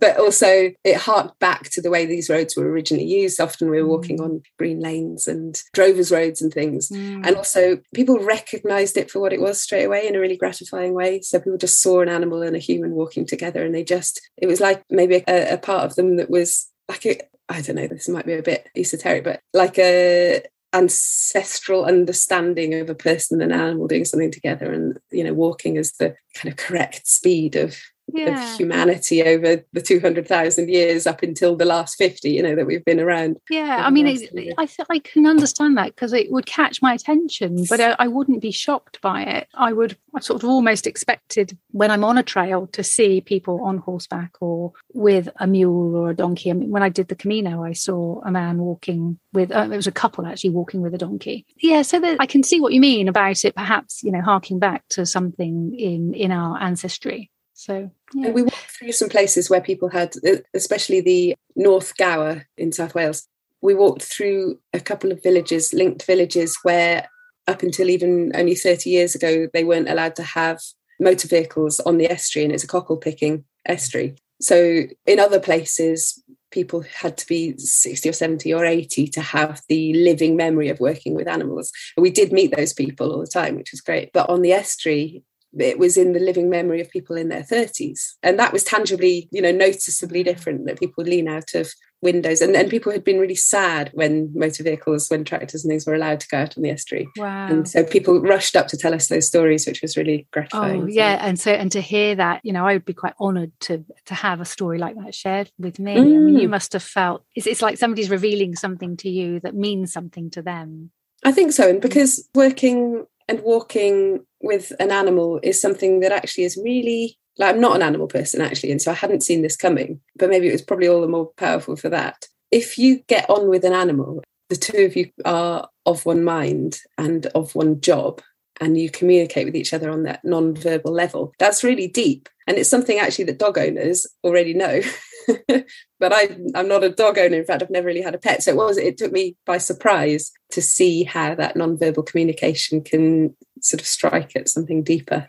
but 0.00 0.18
also 0.18 0.70
it 0.84 0.96
harked 0.96 1.38
back 1.38 1.70
to 1.70 1.80
the 1.80 1.90
way 1.90 2.06
these 2.06 2.30
roads 2.30 2.56
were 2.56 2.70
originally 2.70 3.04
used. 3.04 3.40
Often 3.40 3.70
we 3.70 3.82
were 3.82 3.88
walking 3.88 4.18
mm. 4.18 4.24
on 4.24 4.42
green 4.58 4.80
lanes 4.80 5.28
and 5.28 5.62
drovers 5.72 6.10
roads 6.10 6.42
and 6.42 6.52
things, 6.52 6.88
mm. 6.88 7.26
and 7.26 7.36
also 7.36 7.78
people 7.94 8.18
recognised 8.18 8.96
it 8.96 9.10
for 9.10 9.20
what 9.20 9.32
it 9.32 9.40
was 9.40 9.60
straight 9.60 9.84
away 9.84 10.06
in 10.06 10.16
a 10.16 10.20
really 10.20 10.36
gratifying 10.36 10.94
way. 10.94 11.20
So 11.20 11.38
people 11.38 11.58
just 11.58 11.80
saw 11.80 12.00
an 12.00 12.08
animal 12.08 12.42
and 12.42 12.56
a 12.56 12.60
human 12.60 12.92
walking 12.92 13.26
together, 13.26 13.64
and 13.64 13.74
they 13.74 13.84
just 13.84 14.20
it 14.36 14.46
was 14.46 14.60
like 14.60 14.84
maybe 14.90 15.24
a, 15.28 15.54
a 15.54 15.58
part 15.58 15.84
of 15.84 15.94
them 15.96 16.16
that 16.16 16.30
was 16.30 16.70
like 16.88 17.06
a, 17.06 17.20
I 17.48 17.60
don't 17.60 17.76
know, 17.76 17.86
this 17.86 18.08
might 18.08 18.26
be 18.26 18.34
a 18.34 18.42
bit 18.42 18.68
esoteric, 18.76 19.24
but 19.24 19.40
like 19.54 19.78
a 19.78 20.42
ancestral 20.72 21.84
understanding 21.84 22.74
of 22.74 22.88
a 22.88 22.94
person 22.94 23.40
and 23.40 23.52
an 23.52 23.60
animal 23.60 23.88
doing 23.88 24.04
something 24.04 24.30
together 24.30 24.72
and 24.72 24.98
you 25.10 25.24
know 25.24 25.34
walking 25.34 25.76
as 25.76 25.92
the 25.92 26.14
kind 26.34 26.52
of 26.52 26.56
correct 26.56 27.06
speed 27.08 27.56
of 27.56 27.76
yeah. 28.14 28.52
of 28.52 28.58
humanity 28.58 29.22
over 29.22 29.64
the 29.72 29.80
200,000 29.80 30.68
years 30.68 31.06
up 31.06 31.22
until 31.22 31.56
the 31.56 31.64
last 31.64 31.96
50 31.96 32.30
you 32.30 32.42
know 32.42 32.54
that 32.54 32.66
we've 32.66 32.84
been 32.84 33.00
around. 33.00 33.36
Yeah 33.48 33.84
i 33.86 33.90
mean 33.90 34.06
it, 34.06 34.54
i 34.58 34.66
th- 34.66 34.86
i 34.90 34.98
can 34.98 35.26
understand 35.26 35.76
that 35.76 35.94
because 35.94 36.12
it 36.12 36.30
would 36.30 36.46
catch 36.46 36.82
my 36.82 36.94
attention 36.94 37.64
but 37.68 37.80
I, 37.80 37.96
I, 37.98 38.08
wouldn't 38.08 38.40
be 38.40 38.50
shocked 38.50 39.00
by 39.00 39.22
it. 39.22 39.48
I 39.54 39.72
would 39.72 39.96
i 40.14 40.20
sort 40.20 40.42
of 40.42 40.48
almost 40.48 40.86
expected 40.86 41.56
when 41.70 41.90
i'm 41.90 42.04
on 42.04 42.18
a 42.18 42.22
trail 42.22 42.66
to 42.68 42.82
see 42.82 43.20
people 43.20 43.62
on 43.62 43.78
horseback 43.78 44.32
or 44.40 44.72
with 44.92 45.28
a 45.36 45.46
mule 45.46 45.96
or 45.96 46.10
a 46.10 46.16
donkey. 46.16 46.50
I 46.50 46.54
mean 46.54 46.70
when 46.70 46.82
i 46.82 46.88
did 46.88 47.08
the 47.08 47.14
camino 47.14 47.64
i 47.64 47.72
saw 47.72 48.20
a 48.24 48.30
man 48.30 48.58
walking 48.58 49.18
with 49.32 49.52
uh, 49.52 49.68
it 49.70 49.76
was 49.76 49.86
a 49.86 49.92
couple 49.92 50.26
actually 50.26 50.50
walking 50.50 50.80
with 50.80 50.94
a 50.94 50.98
donkey. 50.98 51.46
Yeah 51.56 51.82
so 51.82 52.00
that 52.00 52.16
i 52.20 52.26
can 52.26 52.42
see 52.42 52.60
what 52.60 52.72
you 52.72 52.80
mean 52.80 53.08
about 53.08 53.44
it 53.44 53.54
perhaps 53.54 54.02
you 54.02 54.12
know 54.12 54.20
harking 54.20 54.58
back 54.58 54.84
to 54.90 55.06
something 55.06 55.74
in 55.78 56.14
in 56.14 56.30
our 56.30 56.60
ancestry. 56.60 57.30
So 57.54 57.90
yeah. 58.14 58.26
And 58.26 58.34
we 58.34 58.42
walked 58.42 58.76
through 58.78 58.92
some 58.92 59.08
places 59.08 59.48
where 59.48 59.60
people 59.60 59.88
had, 59.88 60.14
especially 60.54 61.00
the 61.00 61.34
North 61.56 61.96
Gower 61.96 62.46
in 62.56 62.72
South 62.72 62.94
Wales, 62.94 63.26
we 63.62 63.74
walked 63.74 64.02
through 64.02 64.58
a 64.72 64.80
couple 64.80 65.12
of 65.12 65.22
villages, 65.22 65.74
linked 65.74 66.04
villages, 66.04 66.58
where 66.62 67.08
up 67.46 67.62
until 67.62 67.90
even 67.90 68.32
only 68.34 68.54
30 68.54 68.90
years 68.90 69.14
ago, 69.14 69.48
they 69.52 69.64
weren't 69.64 69.88
allowed 69.88 70.16
to 70.16 70.22
have 70.22 70.60
motor 70.98 71.28
vehicles 71.28 71.80
on 71.80 71.98
the 71.98 72.10
estuary, 72.10 72.44
and 72.44 72.54
it's 72.54 72.64
a 72.64 72.68
cockle 72.68 72.96
picking 72.96 73.44
estuary. 73.66 74.16
So 74.40 74.84
in 75.06 75.20
other 75.20 75.40
places, 75.40 76.22
people 76.50 76.80
had 76.80 77.16
to 77.18 77.26
be 77.26 77.56
60 77.56 78.08
or 78.08 78.12
70 78.12 78.52
or 78.54 78.64
80 78.64 79.08
to 79.08 79.20
have 79.20 79.60
the 79.68 79.92
living 79.94 80.36
memory 80.36 80.68
of 80.68 80.80
working 80.80 81.14
with 81.14 81.28
animals. 81.28 81.70
We 81.96 82.10
did 82.10 82.32
meet 82.32 82.56
those 82.56 82.72
people 82.72 83.12
all 83.12 83.20
the 83.20 83.26
time, 83.26 83.56
which 83.56 83.72
was 83.72 83.80
great. 83.80 84.10
But 84.12 84.28
on 84.30 84.42
the 84.42 84.52
estuary, 84.52 85.22
it 85.58 85.78
was 85.78 85.96
in 85.96 86.12
the 86.12 86.20
living 86.20 86.48
memory 86.48 86.80
of 86.80 86.90
people 86.90 87.16
in 87.16 87.28
their 87.28 87.42
30s. 87.42 88.14
And 88.22 88.38
that 88.38 88.52
was 88.52 88.64
tangibly, 88.64 89.28
you 89.32 89.42
know, 89.42 89.52
noticeably 89.52 90.22
different 90.22 90.66
that 90.66 90.78
people 90.78 90.94
would 90.98 91.08
lean 91.08 91.28
out 91.28 91.54
of 91.54 91.72
windows. 92.02 92.40
And 92.40 92.54
then 92.54 92.68
people 92.68 92.92
had 92.92 93.04
been 93.04 93.18
really 93.18 93.34
sad 93.34 93.90
when 93.92 94.30
motor 94.34 94.62
vehicles, 94.62 95.08
when 95.08 95.24
tractors 95.24 95.64
and 95.64 95.70
things 95.70 95.86
were 95.86 95.94
allowed 95.94 96.20
to 96.20 96.28
go 96.28 96.38
out 96.38 96.56
on 96.56 96.62
the 96.62 96.70
estuary. 96.70 97.08
Wow. 97.16 97.48
And 97.48 97.68
so 97.68 97.84
people 97.84 98.20
rushed 98.20 98.56
up 98.56 98.68
to 98.68 98.76
tell 98.76 98.94
us 98.94 99.08
those 99.08 99.26
stories, 99.26 99.66
which 99.66 99.82
was 99.82 99.96
really 99.96 100.26
gratifying. 100.32 100.82
Oh 100.82 100.86
yeah. 100.86 101.18
And 101.20 101.38
so 101.38 101.52
and 101.52 101.70
to 101.72 101.80
hear 101.80 102.14
that, 102.14 102.40
you 102.44 102.52
know, 102.52 102.66
I 102.66 102.74
would 102.74 102.84
be 102.84 102.94
quite 102.94 103.14
honoured 103.20 103.52
to 103.60 103.84
to 104.06 104.14
have 104.14 104.40
a 104.40 104.46
story 104.46 104.78
like 104.78 104.96
that 104.96 105.14
shared 105.14 105.50
with 105.58 105.78
me. 105.78 105.96
Mm. 105.96 106.00
I 106.00 106.04
mean, 106.04 106.38
you 106.38 106.48
mm. 106.48 106.52
must 106.52 106.72
have 106.72 106.82
felt 106.82 107.24
it's, 107.34 107.46
it's 107.46 107.62
like 107.62 107.78
somebody's 107.78 108.10
revealing 108.10 108.54
something 108.54 108.96
to 108.98 109.10
you 109.10 109.40
that 109.40 109.54
means 109.54 109.92
something 109.92 110.30
to 110.30 110.42
them. 110.42 110.90
I 111.22 111.32
think 111.32 111.52
so. 111.52 111.68
And 111.68 111.82
because 111.82 112.28
working 112.34 113.06
and 113.30 113.40
walking 113.42 114.26
with 114.42 114.72
an 114.80 114.90
animal 114.90 115.38
is 115.44 115.60
something 115.60 116.00
that 116.00 116.10
actually 116.10 116.44
is 116.44 116.58
really 116.62 117.16
like 117.38 117.54
I'm 117.54 117.60
not 117.60 117.76
an 117.76 117.82
animal 117.82 118.08
person 118.08 118.40
actually, 118.40 118.72
and 118.72 118.82
so 118.82 118.90
I 118.90 118.94
hadn't 118.94 119.22
seen 119.22 119.40
this 119.40 119.56
coming, 119.56 120.00
but 120.16 120.28
maybe 120.28 120.48
it 120.48 120.52
was 120.52 120.62
probably 120.62 120.88
all 120.88 121.00
the 121.00 121.06
more 121.06 121.30
powerful 121.36 121.76
for 121.76 121.88
that. 121.88 122.26
If 122.50 122.76
you 122.76 122.98
get 123.06 123.30
on 123.30 123.48
with 123.48 123.64
an 123.64 123.72
animal, 123.72 124.22
the 124.48 124.56
two 124.56 124.84
of 124.84 124.96
you 124.96 125.10
are 125.24 125.68
of 125.86 126.04
one 126.04 126.24
mind 126.24 126.80
and 126.98 127.26
of 127.26 127.54
one 127.54 127.80
job, 127.80 128.20
and 128.60 128.76
you 128.76 128.90
communicate 128.90 129.46
with 129.46 129.54
each 129.54 129.72
other 129.72 129.90
on 129.90 130.02
that 130.02 130.24
non-verbal 130.24 130.92
level. 130.92 131.32
That's 131.38 131.62
really 131.62 131.86
deep, 131.86 132.28
and 132.48 132.58
it's 132.58 132.68
something 132.68 132.98
actually 132.98 133.26
that 133.26 133.38
dog 133.38 133.56
owners 133.58 134.08
already 134.24 134.52
know. 134.52 134.80
but 136.00 136.12
I, 136.12 136.36
I'm 136.54 136.68
not 136.68 136.84
a 136.84 136.90
dog 136.90 137.18
owner. 137.18 137.36
In 137.36 137.44
fact, 137.44 137.62
I've 137.62 137.70
never 137.70 137.86
really 137.86 138.02
had 138.02 138.14
a 138.14 138.18
pet, 138.18 138.42
so 138.42 138.50
it 138.50 138.56
was. 138.56 138.78
It 138.78 138.98
took 138.98 139.12
me 139.12 139.36
by 139.46 139.58
surprise 139.58 140.32
to 140.52 140.62
see 140.62 141.04
how 141.04 141.34
that 141.34 141.56
non-verbal 141.56 142.02
communication 142.04 142.82
can 142.82 143.36
sort 143.60 143.80
of 143.80 143.86
strike 143.86 144.34
at 144.36 144.48
something 144.48 144.82
deeper. 144.82 145.28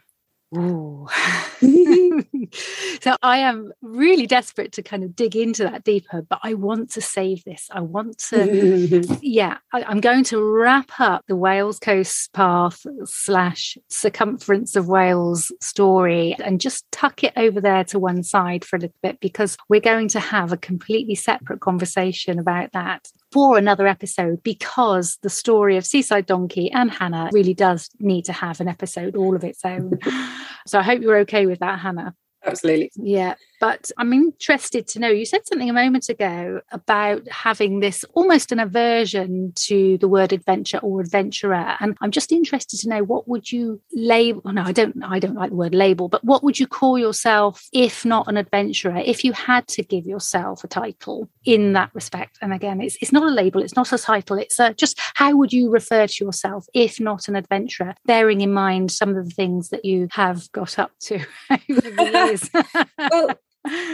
Ooh. 0.55 1.08
so 3.01 3.15
I 3.22 3.38
am 3.38 3.72
really 3.81 4.27
desperate 4.27 4.72
to 4.74 4.84
kind 4.84 5.03
of 5.03 5.15
dig 5.15 5.36
into 5.36 5.63
that 5.63 5.84
deeper, 5.84 6.22
but 6.22 6.39
I 6.43 6.53
want 6.55 6.91
to 6.91 7.01
save 7.01 7.43
this. 7.43 7.67
I 7.72 7.81
want 7.81 8.17
to, 8.29 9.03
yeah, 9.22 9.58
I, 9.74 9.91
am 9.91 10.01
going 10.01 10.24
to 10.25 10.43
wrap 10.43 10.91
up 11.00 11.25
the 11.27 11.36
Wales 11.36 11.79
Coast 11.79 12.34
Path 12.34 12.86
slash 13.05 13.77
circumference 13.89 14.75
of 14.75 14.88
Wales 14.88 15.51
story 15.62 16.36
and 16.43 16.62
just 16.62 16.89
tuck 16.91 17.24
it 17.24 17.34
over 17.36 17.62
there 17.62 17.84
to 17.86 18.00
one 18.00 18.24
side 18.24 18.65
for 18.65 18.75
a 18.75 18.79
little 18.79 18.96
bit 19.01 19.20
because 19.20 19.58
we're 19.70 19.81
going 19.81 20.08
to 20.10 20.20
have 20.20 20.51
a 20.51 20.58
completely 20.58 21.15
separate 21.15 21.60
conversation 21.60 22.39
about 22.39 22.72
that 22.74 23.08
for 23.31 23.57
another 23.57 23.88
episode 23.88 24.43
because 24.43 25.17
the 25.21 25.29
story 25.29 25.77
of 25.77 25.85
Seaside 25.85 26.25
Donkey 26.25 26.71
and 26.71 26.91
Hannah 26.91 27.29
really 27.31 27.53
does 27.53 27.89
need 28.00 28.25
to 28.25 28.33
have 28.33 28.59
an 28.59 28.67
episode 28.67 29.15
all 29.15 29.35
of 29.35 29.43
its 29.43 29.63
own. 29.63 30.00
so 30.67 30.79
I 30.79 30.83
hope 30.83 31.01
you're 31.01 31.19
okay 31.19 31.45
with 31.45 31.59
that, 31.59 31.79
Hannah. 31.79 32.13
Absolutely. 32.43 32.91
Yeah. 32.95 33.36
But 33.60 33.91
I'm 34.00 34.12
interested 34.12 34.88
to 34.88 35.00
know 35.00 35.10
you 35.10 35.25
said 35.25 35.45
something 35.45 35.69
a 35.69 35.74
moment 35.74 36.10
ago 36.10 36.62
about 36.71 37.27
having 37.29 37.79
this 37.79 38.03
almost 38.13 38.51
an 38.51 38.60
aversion 38.60 39.53
to 39.67 40.00
the 40.00 40.07
word 40.07 40.33
adventure 40.33 40.79
or 40.79 41.00
adventurer. 41.00 41.75
And 41.79 41.95
I'm 42.01 42.10
just 42.10 42.31
interested 42.31 42.79
to 42.79 42.89
know 42.89 43.03
what 43.03 43.27
would 43.27 43.51
you 43.51 43.79
label 43.93 44.41
no, 44.51 44.63
I 44.63 44.71
don't 44.71 45.03
I 45.03 45.19
don't 45.19 45.36
like 45.36 45.51
the 45.51 45.55
word 45.55 45.75
label, 45.75 46.10
but 46.10 46.24
what 46.24 46.43
would 46.43 46.60
you 46.60 46.65
call 46.65 46.98
yourself 46.98 47.69
if 47.71 48.03
not 48.03 48.27
an 48.27 48.38
adventurer, 48.38 48.98
if 48.98 49.24
you 49.24 49.31
had 49.33 49.67
to 49.69 49.83
give 49.83 50.07
yourself 50.07 50.63
a 50.63 50.67
title 50.67 51.29
in 51.45 51.74
that 51.74 51.91
respect? 51.93 52.39
And 52.41 52.53
again, 52.53 52.81
it's 52.81 52.98
it's 53.00 53.12
not 53.12 53.24
a 53.24 53.33
label, 53.33 53.62
it's 53.62 53.75
not 53.75 53.93
a 53.93 53.98
title, 54.00 54.39
it's 54.39 54.60
a, 54.60 54.73
just 54.73 54.99
how 55.13 55.36
would 55.36 55.54
you 55.54 55.69
refer 55.69 56.08
to 56.08 56.25
yourself 56.25 56.65
if 56.73 56.99
not 56.99 57.27
an 57.27 57.36
adventurer, 57.36 57.93
bearing 58.08 58.41
in 58.41 58.51
mind 58.51 58.91
some 58.91 59.15
of 59.15 59.23
the 59.25 59.32
things 59.32 59.69
that 59.69 59.86
you 59.86 60.08
have 60.12 60.51
got 60.51 60.80
up 60.80 60.91
to 61.01 61.23
years. 62.32 62.50
well, 62.98 63.30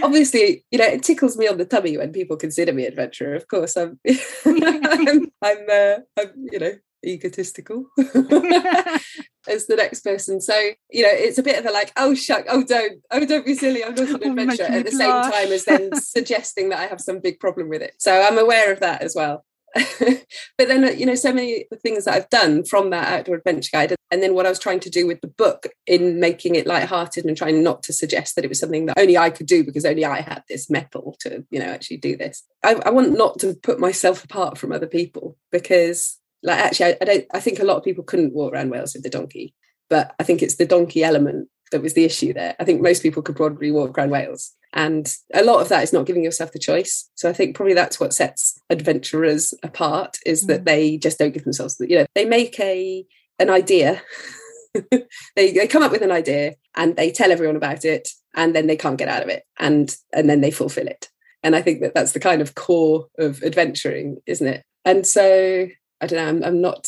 obviously, 0.04 0.66
you 0.72 0.80
know, 0.80 0.86
it 0.86 1.04
tickles 1.04 1.38
me 1.38 1.48
on 1.48 1.58
the 1.58 1.66
tummy 1.66 1.98
when 1.98 2.12
people 2.12 2.38
consider 2.38 2.74
me 2.74 2.86
adventurer. 2.86 3.36
Of 3.36 3.48
course, 3.48 3.76
I'm, 3.76 4.00
I'm, 4.46 5.32
I'm, 5.42 5.58
uh, 5.72 5.96
I'm, 6.18 6.48
you 6.52 6.60
know, 6.60 6.74
egotistical 7.06 7.86
as 7.98 9.68
the 9.68 9.76
next 9.78 10.02
person. 10.02 10.42
So, 10.42 10.54
you 10.92 11.04
know, 11.04 11.12
it's 11.12 11.38
a 11.38 11.44
bit 11.44 11.60
of 11.60 11.66
a 11.66 11.72
like, 11.72 11.92
oh 11.98 12.16
shuck, 12.16 12.46
oh 12.50 12.64
don't, 12.64 13.02
oh 13.12 13.26
don't 13.26 13.46
be 13.46 13.56
silly, 13.56 13.84
I'm 13.84 13.96
not 13.96 14.10
an 14.10 14.20
oh, 14.24 14.30
adventurer. 14.30 14.66
At 14.66 14.86
the 14.86 14.92
same 14.92 15.10
time 15.10 15.52
as 15.52 15.66
then 15.66 15.96
suggesting 15.96 16.70
that 16.70 16.80
I 16.80 16.88
have 16.88 17.02
some 17.02 17.20
big 17.20 17.40
problem 17.40 17.70
with 17.70 17.82
it. 17.82 17.96
So 18.00 18.22
I'm 18.22 18.38
aware 18.38 18.72
of 18.72 18.80
that 18.82 19.02
as 19.02 19.16
well. 19.16 19.46
but 20.00 20.68
then 20.68 20.84
uh, 20.84 20.90
you 20.90 21.06
know 21.06 21.16
so 21.16 21.34
many 21.34 21.66
the 21.70 21.78
things 21.78 22.06
that 22.06 22.14
i've 22.14 22.30
done 22.30 22.64
from 22.64 22.90
that 22.90 23.08
outdoor 23.08 23.36
adventure 23.36 23.70
guide 23.72 23.94
and 24.12 24.24
then 24.24 24.34
what 24.34 24.46
i 24.46 24.50
was 24.50 24.60
trying 24.60 24.80
to 24.80 24.90
do 24.90 25.06
with 25.06 25.20
the 25.22 25.28
book 25.28 25.68
in 25.86 26.20
making 26.20 26.56
it 26.56 26.66
light-hearted 26.66 27.26
and 27.26 27.36
trying 27.36 27.62
not 27.62 27.84
to 27.84 27.92
suggest 27.92 28.36
that 28.36 28.46
it 28.46 28.48
was 28.48 28.60
something 28.60 28.86
that 28.86 28.98
only 28.98 29.18
i 29.18 29.30
could 29.30 29.46
do 29.46 29.64
because 29.64 29.86
only 29.86 30.06
i 30.06 30.22
had 30.22 30.44
this 30.48 30.70
mettle 30.70 31.16
to 31.20 31.46
you 31.50 31.60
know 31.60 31.66
actually 31.66 31.98
do 31.98 32.16
this. 32.16 32.44
I, 32.64 32.76
I 32.86 32.90
want 32.90 33.18
not 33.18 33.40
to 33.40 33.56
put 33.56 33.80
myself 33.80 34.24
apart 34.24 34.58
from 34.58 34.72
other 34.72 34.88
people 34.88 35.38
because 35.52 36.18
like 36.44 36.60
actually 36.60 36.94
I, 36.94 36.98
I 37.02 37.06
don't 37.06 37.26
i 37.34 37.40
think 37.40 37.60
a 37.60 37.66
lot 37.66 37.78
of 37.78 37.84
people 37.84 38.04
couldn't 38.04 38.34
walk 38.34 38.54
around 38.54 38.70
wales 38.70 38.94
with 38.94 39.04
the 39.04 39.10
donkey 39.10 39.54
but 39.90 40.16
i 40.20 40.24
think 40.24 40.42
it's 40.42 40.56
the 40.56 40.66
donkey 40.66 41.04
element 41.04 41.50
that 41.72 41.82
was 41.82 41.94
the 41.94 42.06
issue 42.06 42.34
there 42.34 42.56
i 42.60 42.64
think 42.64 42.82
most 42.82 43.02
people 43.04 43.22
could 43.22 43.36
probably 43.36 43.72
walk 43.72 43.98
around 43.98 44.10
wales 44.10 44.56
and 44.74 45.16
a 45.34 45.44
lot 45.44 45.62
of 45.62 45.70
that 45.70 45.84
is 45.84 45.94
not 45.94 46.06
giving 46.06 46.24
yourself 46.24 46.52
the 46.52 46.60
choice. 46.60 47.10
So 47.16 47.30
I 47.30 47.34
think 47.34 47.56
probably 47.56 47.74
that's 47.74 48.00
what 48.00 48.14
sets 48.14 48.60
adventurers 48.70 49.54
apart 49.64 50.18
is 50.26 50.46
that 50.48 50.62
mm. 50.62 50.66
they 50.66 50.98
just 50.98 51.18
don't 51.18 51.34
give 51.34 51.46
themselves 51.46 51.78
the, 51.78 51.90
you 51.90 51.98
know, 51.98 52.06
they 52.16 52.26
make 52.26 52.60
a 52.60 53.06
an 53.40 53.50
idea. 53.50 54.02
they 54.92 55.52
they 55.52 55.68
come 55.68 55.84
up 55.84 55.92
with 55.92 56.02
an 56.02 56.12
idea 56.12 56.56
and 56.76 56.96
they 56.96 57.12
tell 57.12 57.32
everyone 57.32 57.56
about 57.56 57.86
it 57.86 58.10
and 58.36 58.56
then 58.56 58.68
they 58.68 58.76
can't 58.76 58.98
get 58.98 59.08
out 59.08 59.24
of 59.24 59.30
it 59.30 59.44
and 59.58 59.96
and 60.14 60.30
then 60.30 60.42
they 60.42 60.52
fulfill 60.52 60.88
it. 60.88 61.10
And 61.44 61.56
I 61.56 61.62
think 61.62 61.82
that 61.82 61.94
that's 61.94 62.12
the 62.12 62.20
kind 62.20 62.42
of 62.42 62.56
core 62.56 63.08
of 63.18 63.42
adventuring, 63.44 64.18
isn't 64.26 64.48
it? 64.48 64.64
And 64.84 65.08
so 65.08 65.68
I 66.02 66.06
don't 66.08 66.20
know. 66.20 66.28
I'm, 66.28 66.44
I'm 66.44 66.62
not. 66.62 66.88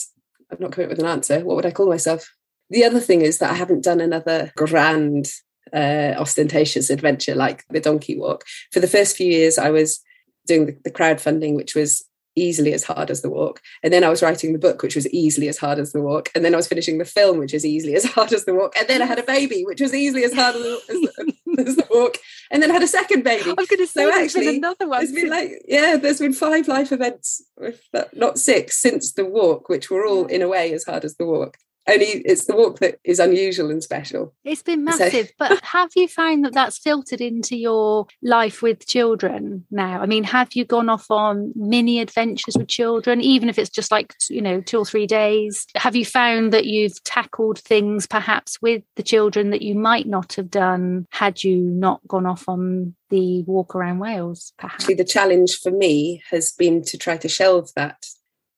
I'm 0.52 0.58
not 0.60 0.72
coming 0.72 0.86
up 0.86 0.90
with 0.90 1.00
an 1.00 1.06
answer. 1.06 1.40
What 1.42 1.56
would 1.56 1.66
I 1.66 1.72
call 1.72 1.88
myself? 1.88 2.34
The 2.70 2.84
other 2.84 3.00
thing 3.00 3.22
is 3.22 3.40
that 3.40 3.52
I 3.52 3.56
haven't 3.56 3.84
done 3.84 4.00
another 4.00 4.52
grand 4.56 5.28
uh, 5.74 6.14
ostentatious 6.18 6.90
adventure 6.90 7.36
like 7.36 7.66
the 7.70 7.80
donkey 7.80 8.18
walk. 8.18 8.46
For 8.72 8.80
the 8.80 8.88
first 8.88 9.16
few 9.16 9.28
years, 9.28 9.58
I 9.58 9.70
was 9.70 10.02
doing 10.48 10.66
the, 10.66 10.78
the 10.84 10.92
crowdfunding, 10.92 11.56
which 11.56 11.76
was 11.76 12.06
easily 12.36 12.74
as 12.74 12.84
hard 12.84 13.10
as 13.10 13.22
the 13.22 13.30
walk. 13.30 13.62
And 13.84 13.92
then 13.92 14.04
I 14.04 14.10
was 14.10 14.22
writing 14.22 14.54
the 14.54 14.60
book, 14.60 14.82
which 14.82 14.96
was 14.96 15.08
easily 15.10 15.48
as 15.50 15.58
hard 15.58 15.80
as 15.80 15.92
the 15.92 16.02
walk. 16.02 16.30
And 16.34 16.46
then 16.46 16.54
I 16.54 16.58
was 16.58 16.68
finishing 16.68 16.98
the 16.98 17.06
film, 17.06 17.38
which 17.38 17.54
is 17.54 17.66
easily 17.66 17.96
as 17.96 18.06
hard 18.06 18.32
as 18.34 18.46
the 18.46 18.54
walk. 18.54 18.74
And 18.78 18.88
then 18.88 19.02
I 19.02 19.06
had 19.06 19.20
a 19.20 19.24
baby, 19.24 19.64
which 19.66 19.82
was 19.82 19.94
easily 19.94 20.24
as 20.24 20.34
hard 20.34 20.56
as, 20.56 20.62
the, 20.62 21.34
as 21.60 21.76
the 21.76 21.88
walk. 21.92 22.18
And 22.52 22.64
then 22.64 22.70
I 22.70 22.74
had 22.74 22.84
a 22.84 22.88
second 22.88 23.24
baby. 23.24 23.50
I 23.50 23.54
was 23.54 23.68
going 23.68 23.80
to 23.80 23.88
say, 23.88 24.04
so 24.04 24.24
actually, 24.24 24.58
another 24.58 24.88
one. 24.88 25.00
There's 25.00 25.12
been 25.12 25.30
like, 25.30 25.52
yeah, 25.68 25.98
there's 25.98 26.20
been 26.20 26.34
five 26.34 26.68
life 26.68 26.92
events, 26.92 27.44
not 28.14 28.38
six, 28.40 28.78
since 28.78 29.14
the 29.14 29.26
walk, 29.26 29.70
which 29.70 29.90
were 29.90 30.06
all 30.06 30.26
in 30.28 30.42
a 30.42 30.48
way 30.48 30.72
as 30.74 30.86
hard 30.86 31.04
as 31.04 31.16
the 31.16 31.26
walk 31.26 31.58
only 31.90 32.06
it's 32.06 32.46
the 32.46 32.56
walk 32.56 32.80
that 32.80 33.00
is 33.04 33.20
unusual 33.20 33.70
and 33.70 33.84
special. 33.84 34.34
It's 34.44 34.64
been 34.64 34.84
massive, 34.84 35.28
so. 35.28 35.34
but 35.38 35.64
have 35.64 35.92
you 35.96 36.08
found 36.08 36.46
that 36.46 36.54
that's 36.54 36.78
filtered 36.78 37.22
into 37.22 37.56
your 37.56 38.08
life 38.22 38.62
with 38.62 38.88
children 38.88 39.66
now? 39.72 40.02
I 40.02 40.06
mean, 40.06 40.24
have 40.26 40.54
you 40.54 40.66
gone 40.66 40.90
off 40.90 41.10
on 41.10 41.54
mini 41.56 42.00
adventures 42.00 42.56
with 42.58 42.68
children, 42.68 43.22
even 43.22 43.50
if 43.50 43.58
it's 43.58 43.70
just 43.70 43.92
like 43.92 44.14
you 44.30 44.42
know 44.42 44.62
two 44.62 44.80
or 44.80 44.86
three 44.86 45.08
days? 45.08 45.66
Have 45.76 45.96
you 45.96 46.06
found 46.06 46.54
that 46.54 46.66
you've 46.66 47.04
tackled 47.04 47.60
things 47.60 48.08
perhaps 48.08 48.62
with 48.62 48.84
the 48.96 49.04
children 49.04 49.50
that 49.52 49.62
you 49.62 49.76
might 49.76 50.08
not 50.08 50.34
have 50.34 50.50
done 50.50 51.08
had 51.12 51.44
you 51.44 51.58
not 51.58 52.02
gone 52.08 52.26
off 52.26 52.48
on 52.48 52.96
the 53.10 53.44
walk 53.44 53.76
around 53.76 54.00
Wales? 54.00 54.54
Perhaps 54.58 54.84
Actually, 54.84 54.96
the 54.96 55.06
challenge 55.06 55.58
for 55.60 55.72
me 55.72 56.22
has 56.30 56.52
been 56.52 56.84
to 56.84 56.98
try 56.98 57.18
to 57.18 57.28
shelve 57.28 57.72
that 57.76 58.06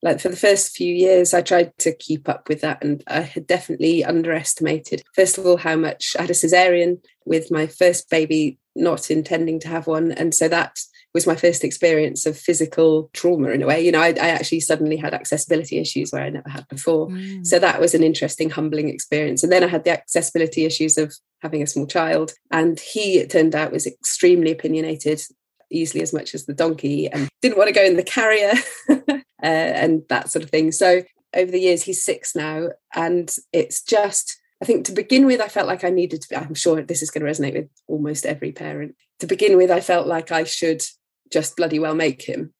like 0.01 0.19
for 0.19 0.29
the 0.29 0.35
first 0.35 0.75
few 0.75 0.93
years 0.93 1.33
i 1.33 1.41
tried 1.41 1.71
to 1.77 1.93
keep 1.93 2.27
up 2.27 2.47
with 2.49 2.61
that 2.61 2.83
and 2.83 3.03
i 3.07 3.21
had 3.21 3.47
definitely 3.47 4.03
underestimated 4.03 5.03
first 5.15 5.37
of 5.37 5.45
all 5.45 5.57
how 5.57 5.75
much 5.75 6.15
i 6.17 6.21
had 6.21 6.29
a 6.29 6.33
cesarean 6.33 6.97
with 7.25 7.51
my 7.51 7.67
first 7.67 8.09
baby 8.09 8.57
not 8.75 9.11
intending 9.11 9.59
to 9.59 9.67
have 9.67 9.87
one. 9.87 10.11
And 10.11 10.33
so 10.33 10.47
that 10.47 10.79
was 11.13 11.27
my 11.27 11.35
first 11.35 11.63
experience 11.63 12.25
of 12.25 12.37
physical 12.37 13.09
trauma 13.13 13.49
in 13.49 13.61
a 13.61 13.67
way. 13.67 13.83
You 13.83 13.91
know 13.91 13.99
i, 13.99 14.09
I 14.09 14.29
actually 14.29 14.61
suddenly 14.61 14.95
had 14.95 15.13
accessibility 15.13 15.77
issues 15.77 16.11
where 16.11 16.23
i 16.23 16.29
never 16.29 16.49
had 16.49 16.67
before. 16.69 17.09
Mm. 17.09 17.45
so 17.45 17.59
that 17.59 17.81
was 17.81 17.93
an 17.93 18.03
interesting 18.03 18.49
humbling 18.49 18.87
experience. 18.87 19.43
And 19.43 19.51
then 19.51 19.63
i 19.63 19.67
had 19.67 19.83
the 19.83 19.91
accessibility 19.91 20.65
issues 20.65 20.97
of 20.97 21.13
having 21.41 21.61
a 21.61 21.67
small 21.67 21.85
child. 21.85 22.33
And 22.49 22.79
he 22.79 23.17
it 23.17 23.29
turned 23.29 23.55
out 23.55 23.73
was 23.73 23.85
extremely 23.87 24.51
opinionated 24.51 25.21
easily 25.71 26.01
as 26.01 26.13
much 26.13 26.35
as 26.35 26.45
the 26.45 26.53
donkey 26.53 27.09
and 27.09 27.29
didn't 27.41 27.57
want 27.57 27.67
to 27.67 27.73
go 27.73 27.83
in 27.83 27.95
the 27.95 28.03
carrier 28.03 28.53
uh, 28.89 29.21
and 29.41 30.03
that 30.09 30.29
sort 30.29 30.43
of 30.43 30.49
thing. 30.49 30.71
So 30.71 31.03
over 31.33 31.51
the 31.51 31.59
years, 31.59 31.83
he's 31.83 32.03
six 32.03 32.35
now, 32.35 32.69
and 32.93 33.33
it's 33.53 33.81
just 33.81 34.37
I 34.61 34.65
think 34.65 34.85
to 34.85 34.91
begin 34.91 35.25
with, 35.25 35.41
I 35.41 35.47
felt 35.47 35.67
like 35.67 35.83
I 35.83 35.89
needed 35.89 36.21
to 36.21 36.29
be, 36.29 36.35
I'm 36.35 36.53
sure 36.53 36.81
this 36.81 37.01
is 37.01 37.09
going 37.09 37.25
to 37.25 37.31
resonate 37.31 37.55
with 37.55 37.69
almost 37.87 38.27
every 38.27 38.51
parent. 38.51 38.95
To 39.19 39.27
begin 39.27 39.57
with, 39.57 39.71
I 39.71 39.79
felt 39.79 40.05
like 40.05 40.31
I 40.31 40.43
should 40.43 40.83
just 41.31 41.57
bloody 41.57 41.79
well 41.79 41.95
make 41.95 42.21
him, 42.21 42.53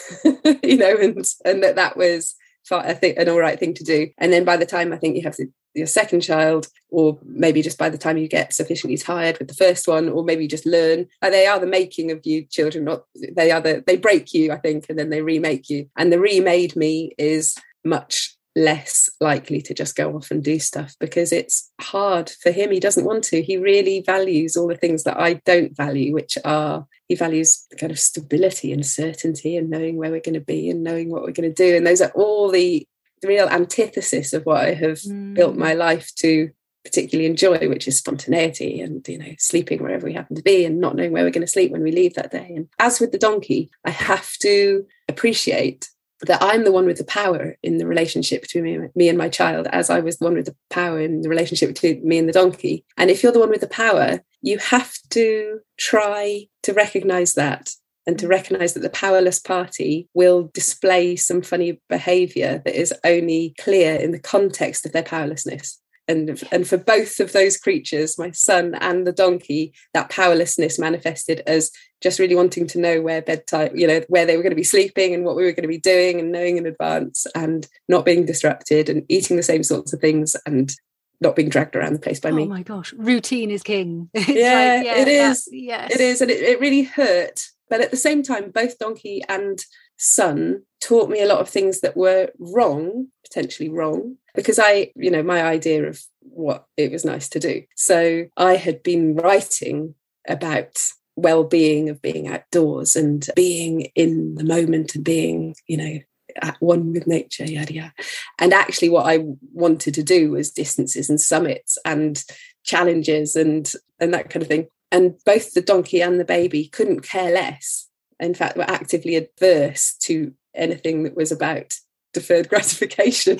you 0.62 0.76
know, 0.76 0.96
and, 0.96 1.24
and 1.44 1.62
that 1.64 1.76
that 1.76 1.96
was, 1.96 2.36
I 2.70 2.94
think, 2.94 3.18
an 3.18 3.28
all 3.28 3.40
right 3.40 3.58
thing 3.58 3.74
to 3.74 3.84
do. 3.84 4.08
And 4.18 4.32
then 4.32 4.44
by 4.44 4.56
the 4.56 4.66
time 4.66 4.92
I 4.92 4.98
think 4.98 5.16
you 5.16 5.22
have 5.22 5.36
the, 5.36 5.50
your 5.74 5.86
second 5.86 6.20
child, 6.20 6.66
or 6.90 7.18
maybe 7.24 7.62
just 7.62 7.78
by 7.78 7.88
the 7.88 7.98
time 7.98 8.16
you 8.16 8.28
get 8.28 8.52
sufficiently 8.52 8.96
tired 8.96 9.38
with 9.38 9.48
the 9.48 9.54
first 9.54 9.86
one, 9.86 10.08
or 10.08 10.24
maybe 10.24 10.44
you 10.44 10.48
just 10.48 10.66
learn, 10.66 11.06
uh, 11.22 11.30
they 11.30 11.46
are 11.46 11.60
the 11.60 11.66
making 11.66 12.10
of 12.10 12.20
you 12.24 12.44
children, 12.44 12.84
not 12.84 13.04
they 13.36 13.50
are 13.50 13.60
the, 13.60 13.84
they 13.86 13.96
break 13.96 14.32
you, 14.32 14.52
I 14.52 14.58
think, 14.58 14.86
and 14.88 14.98
then 14.98 15.10
they 15.10 15.22
remake 15.22 15.68
you. 15.68 15.88
And 15.96 16.12
the 16.12 16.20
remade 16.20 16.76
me 16.76 17.14
is 17.18 17.56
much 17.84 18.36
less 18.56 19.08
likely 19.20 19.62
to 19.62 19.72
just 19.72 19.94
go 19.94 20.16
off 20.16 20.30
and 20.30 20.42
do 20.42 20.58
stuff 20.58 20.96
because 20.98 21.32
it's 21.32 21.70
hard 21.80 22.30
for 22.42 22.50
him. 22.50 22.72
He 22.72 22.80
doesn't 22.80 23.04
want 23.04 23.22
to. 23.24 23.40
He 23.40 23.56
really 23.56 24.02
values 24.04 24.56
all 24.56 24.66
the 24.66 24.74
things 24.74 25.04
that 25.04 25.18
I 25.18 25.34
don't 25.46 25.76
value, 25.76 26.12
which 26.12 26.36
are 26.44 26.86
he 27.06 27.14
values 27.14 27.66
kind 27.78 27.92
of 27.92 27.98
stability 27.98 28.72
and 28.72 28.84
certainty 28.84 29.56
and 29.56 29.70
knowing 29.70 29.96
where 29.96 30.10
we're 30.10 30.20
going 30.20 30.34
to 30.34 30.40
be 30.40 30.68
and 30.68 30.82
knowing 30.82 31.10
what 31.10 31.22
we're 31.22 31.32
going 31.32 31.52
to 31.52 31.54
do. 31.54 31.76
And 31.76 31.86
those 31.86 32.02
are 32.02 32.10
all 32.14 32.50
the, 32.50 32.86
the 33.20 33.28
real 33.28 33.48
antithesis 33.48 34.32
of 34.32 34.44
what 34.44 34.64
I 34.64 34.74
have 34.74 34.98
mm. 34.98 35.34
built 35.34 35.56
my 35.56 35.74
life 35.74 36.14
to 36.16 36.50
particularly 36.84 37.28
enjoy, 37.28 37.68
which 37.68 37.86
is 37.86 37.98
spontaneity 37.98 38.80
and 38.80 39.06
you 39.08 39.18
know 39.18 39.34
sleeping 39.38 39.82
wherever 39.82 40.06
we 40.06 40.14
happen 40.14 40.36
to 40.36 40.42
be 40.42 40.64
and 40.64 40.80
not 40.80 40.96
knowing 40.96 41.12
where 41.12 41.24
we're 41.24 41.30
going 41.30 41.46
to 41.46 41.52
sleep 41.52 41.72
when 41.72 41.82
we 41.82 41.92
leave 41.92 42.14
that 42.14 42.30
day. 42.30 42.52
And 42.54 42.68
as 42.78 43.00
with 43.00 43.12
the 43.12 43.18
donkey, 43.18 43.70
I 43.84 43.90
have 43.90 44.36
to 44.38 44.86
appreciate 45.08 45.88
that 46.22 46.42
I'm 46.42 46.64
the 46.64 46.72
one 46.72 46.86
with 46.86 46.98
the 46.98 47.04
power 47.04 47.56
in 47.62 47.78
the 47.78 47.86
relationship 47.86 48.42
between 48.42 48.64
me, 48.64 48.88
me, 48.94 49.08
and 49.08 49.16
my 49.16 49.28
child, 49.28 49.68
as 49.70 49.88
I 49.88 50.00
was 50.00 50.18
the 50.18 50.24
one 50.24 50.34
with 50.34 50.46
the 50.46 50.56
power 50.68 51.00
in 51.00 51.20
the 51.20 51.28
relationship 51.28 51.68
between 51.68 52.06
me 52.06 52.18
and 52.18 52.28
the 52.28 52.32
donkey. 52.32 52.84
And 52.96 53.10
if 53.10 53.22
you're 53.22 53.32
the 53.32 53.38
one 53.38 53.50
with 53.50 53.60
the 53.60 53.68
power, 53.68 54.20
you 54.42 54.58
have 54.58 54.96
to 55.10 55.60
try 55.76 56.48
to 56.64 56.72
recognize 56.72 57.34
that 57.34 57.70
and 58.08 58.18
to 58.18 58.26
recognize 58.26 58.72
that 58.72 58.80
the 58.80 58.88
powerless 58.88 59.38
party 59.38 60.08
will 60.14 60.50
display 60.54 61.14
some 61.14 61.42
funny 61.42 61.78
behavior 61.90 62.62
that 62.64 62.74
is 62.74 62.92
only 63.04 63.54
clear 63.60 63.94
in 63.94 64.12
the 64.12 64.18
context 64.18 64.86
of 64.86 64.92
their 64.92 65.02
powerlessness 65.02 65.78
and 66.08 66.42
and 66.50 66.66
for 66.66 66.78
both 66.78 67.20
of 67.20 67.32
those 67.32 67.58
creatures 67.58 68.18
my 68.18 68.30
son 68.30 68.74
and 68.80 69.06
the 69.06 69.12
donkey 69.12 69.74
that 69.92 70.08
powerlessness 70.08 70.78
manifested 70.78 71.42
as 71.46 71.70
just 72.00 72.18
really 72.18 72.34
wanting 72.34 72.66
to 72.66 72.80
know 72.80 73.02
where 73.02 73.20
bedtime 73.20 73.76
you 73.76 73.86
know 73.86 74.00
where 74.08 74.24
they 74.24 74.36
were 74.36 74.42
going 74.42 74.50
to 74.50 74.56
be 74.56 74.64
sleeping 74.64 75.12
and 75.12 75.24
what 75.24 75.36
we 75.36 75.44
were 75.44 75.52
going 75.52 75.62
to 75.62 75.68
be 75.68 75.78
doing 75.78 76.18
and 76.18 76.32
knowing 76.32 76.56
in 76.56 76.64
advance 76.64 77.26
and 77.34 77.68
not 77.88 78.06
being 78.06 78.24
disrupted 78.24 78.88
and 78.88 79.04
eating 79.10 79.36
the 79.36 79.42
same 79.42 79.62
sorts 79.62 79.92
of 79.92 80.00
things 80.00 80.34
and 80.46 80.74
not 81.20 81.36
being 81.36 81.48
dragged 81.48 81.76
around 81.76 81.92
the 81.92 81.98
place 81.98 82.20
by 82.20 82.30
oh 82.30 82.34
me. 82.34 82.44
Oh 82.44 82.46
my 82.46 82.62
gosh, 82.62 82.92
routine 82.92 83.50
is 83.50 83.64
king. 83.64 84.08
yeah, 84.14 84.22
like, 84.22 84.36
yeah, 84.36 84.98
it 84.98 85.08
is. 85.08 85.48
Yes, 85.50 85.92
it 85.92 86.00
is, 86.00 86.20
and 86.20 86.30
it, 86.30 86.40
it 86.40 86.60
really 86.60 86.84
hurt. 86.84 87.44
But 87.70 87.80
at 87.80 87.90
the 87.90 87.96
same 87.96 88.22
time, 88.22 88.50
both 88.50 88.78
donkey 88.78 89.22
and 89.28 89.58
son 89.98 90.62
taught 90.80 91.10
me 91.10 91.20
a 91.20 91.26
lot 91.26 91.40
of 91.40 91.48
things 91.48 91.80
that 91.80 91.96
were 91.96 92.30
wrong, 92.38 93.08
potentially 93.24 93.68
wrong, 93.68 94.16
because 94.34 94.58
I, 94.58 94.92
you 94.94 95.10
know, 95.10 95.22
my 95.22 95.42
idea 95.42 95.86
of 95.86 96.00
what 96.20 96.66
it 96.76 96.92
was 96.92 97.04
nice 97.04 97.28
to 97.30 97.40
do. 97.40 97.64
So 97.74 98.26
I 98.36 98.56
had 98.56 98.82
been 98.82 99.16
writing 99.16 99.94
about 100.28 100.78
well-being 101.16 101.88
of 101.88 102.00
being 102.00 102.28
outdoors 102.28 102.94
and 102.94 103.28
being 103.34 103.82
in 103.96 104.36
the 104.36 104.44
moment 104.44 104.94
and 104.94 105.04
being, 105.04 105.56
you 105.66 105.76
know, 105.76 105.98
at 106.40 106.56
one 106.60 106.92
with 106.92 107.06
nature, 107.06 107.44
yada 107.44 107.74
yada. 107.74 107.92
And 108.38 108.52
actually, 108.52 108.90
what 108.90 109.06
I 109.06 109.24
wanted 109.52 109.94
to 109.94 110.02
do 110.02 110.30
was 110.30 110.52
distances 110.52 111.10
and 111.10 111.20
summits 111.20 111.78
and 111.84 112.22
challenges 112.62 113.34
and 113.34 113.70
and 113.98 114.14
that 114.14 114.30
kind 114.30 114.42
of 114.42 114.48
thing. 114.48 114.68
And 114.90 115.16
both 115.24 115.52
the 115.52 115.60
donkey 115.60 116.00
and 116.00 116.18
the 116.18 116.24
baby 116.24 116.68
couldn't 116.68 117.00
care 117.00 117.32
less. 117.32 117.88
In 118.20 118.34
fact, 118.34 118.56
were 118.56 118.68
actively 118.68 119.16
adverse 119.16 119.94
to 120.02 120.32
anything 120.54 121.04
that 121.04 121.16
was 121.16 121.30
about 121.30 121.74
deferred 122.12 122.48
gratification 122.50 123.38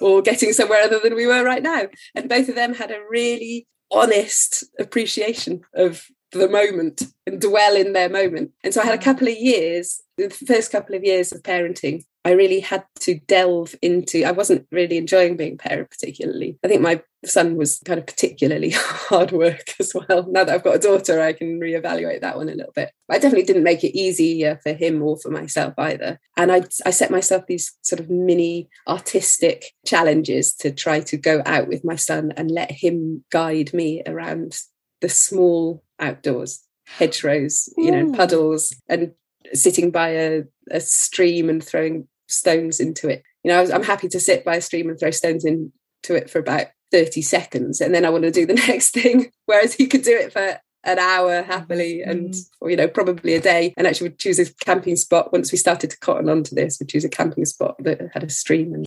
or 0.00 0.22
getting 0.22 0.52
somewhere 0.52 0.82
other 0.82 1.00
than 1.00 1.14
we 1.14 1.26
were 1.26 1.44
right 1.44 1.62
now. 1.62 1.86
And 2.14 2.28
both 2.28 2.48
of 2.48 2.54
them 2.54 2.74
had 2.74 2.90
a 2.90 3.02
really 3.10 3.66
honest 3.90 4.64
appreciation 4.78 5.62
of 5.74 6.06
the 6.32 6.48
moment 6.48 7.02
and 7.26 7.40
dwell 7.40 7.76
in 7.76 7.92
their 7.92 8.08
moment. 8.08 8.52
And 8.62 8.74
so 8.74 8.80
I 8.80 8.86
had 8.86 8.94
a 8.94 8.98
mm. 8.98 9.04
couple 9.04 9.28
of 9.28 9.36
years, 9.36 10.02
the 10.16 10.30
first 10.30 10.72
couple 10.72 10.94
of 10.94 11.04
years 11.04 11.32
of 11.32 11.42
parenting, 11.42 12.04
I 12.26 12.32
really 12.32 12.58
had 12.58 12.84
to 13.02 13.20
delve 13.28 13.76
into. 13.82 14.24
I 14.24 14.32
wasn't 14.32 14.66
really 14.72 14.96
enjoying 14.96 15.36
being 15.36 15.52
a 15.52 15.56
parent 15.56 15.90
particularly. 15.90 16.58
I 16.64 16.66
think 16.66 16.82
my 16.82 17.00
son 17.24 17.54
was 17.54 17.80
kind 17.84 18.00
of 18.00 18.06
particularly 18.06 18.70
hard 18.74 19.30
work 19.30 19.62
as 19.78 19.94
well. 19.94 20.26
Now 20.28 20.42
that 20.42 20.52
I've 20.52 20.64
got 20.64 20.74
a 20.74 20.80
daughter, 20.80 21.22
I 21.22 21.34
can 21.34 21.60
reevaluate 21.60 22.22
that 22.22 22.36
one 22.36 22.48
a 22.48 22.54
little 22.56 22.72
bit. 22.74 22.90
I 23.08 23.18
definitely 23.18 23.44
didn't 23.44 23.62
make 23.62 23.84
it 23.84 23.96
easier 23.96 24.58
for 24.64 24.72
him 24.72 25.02
or 25.02 25.16
for 25.16 25.30
myself 25.30 25.74
either. 25.78 26.18
And 26.36 26.50
I, 26.50 26.64
I 26.84 26.90
set 26.90 27.12
myself 27.12 27.46
these 27.46 27.72
sort 27.82 28.00
of 28.00 28.10
mini 28.10 28.70
artistic 28.88 29.66
challenges 29.86 30.52
to 30.56 30.72
try 30.72 30.98
to 31.02 31.16
go 31.16 31.42
out 31.46 31.68
with 31.68 31.84
my 31.84 31.94
son 31.94 32.32
and 32.36 32.50
let 32.50 32.72
him 32.72 33.24
guide 33.30 33.72
me 33.72 34.02
around 34.04 34.58
the 35.00 35.08
small 35.08 35.84
outdoors, 36.00 36.64
hedgerows, 36.86 37.72
you 37.76 37.92
know, 37.92 38.06
mm. 38.06 38.16
puddles, 38.16 38.74
and 38.88 39.12
sitting 39.52 39.92
by 39.92 40.08
a, 40.08 40.42
a 40.72 40.80
stream 40.80 41.48
and 41.48 41.62
throwing 41.62 42.08
stones 42.28 42.80
into 42.80 43.08
it. 43.08 43.22
You 43.44 43.50
know, 43.50 43.66
I'm 43.72 43.84
happy 43.84 44.08
to 44.08 44.20
sit 44.20 44.44
by 44.44 44.56
a 44.56 44.60
stream 44.60 44.88
and 44.88 44.98
throw 44.98 45.10
stones 45.10 45.44
into 45.44 45.70
it 46.10 46.30
for 46.30 46.38
about 46.38 46.66
30 46.92 47.22
seconds 47.22 47.80
and 47.80 47.94
then 47.94 48.04
I 48.04 48.10
want 48.10 48.24
to 48.24 48.30
do 48.30 48.46
the 48.46 48.54
next 48.68 48.90
thing. 48.90 49.30
Whereas 49.46 49.74
he 49.74 49.86
could 49.86 50.02
do 50.02 50.16
it 50.16 50.32
for 50.32 50.60
an 50.86 50.98
hour 51.00 51.42
happily 51.42 52.00
and 52.00 52.30
mm. 52.30 52.50
or, 52.60 52.70
you 52.70 52.76
know 52.76 52.88
probably 52.88 53.34
a 53.34 53.40
day 53.40 53.74
and 53.76 53.86
actually 53.86 54.08
would 54.08 54.18
choose 54.18 54.38
a 54.38 54.46
camping 54.54 54.96
spot 54.96 55.32
once 55.32 55.50
we 55.50 55.58
started 55.58 55.90
to 55.90 55.98
cotton 55.98 56.28
onto 56.28 56.54
this 56.54 56.78
would 56.78 56.88
choose 56.88 57.04
a 57.04 57.08
camping 57.08 57.44
spot 57.44 57.74
that 57.80 58.00
had 58.14 58.22
a 58.22 58.30
stream 58.30 58.72
and 58.72 58.86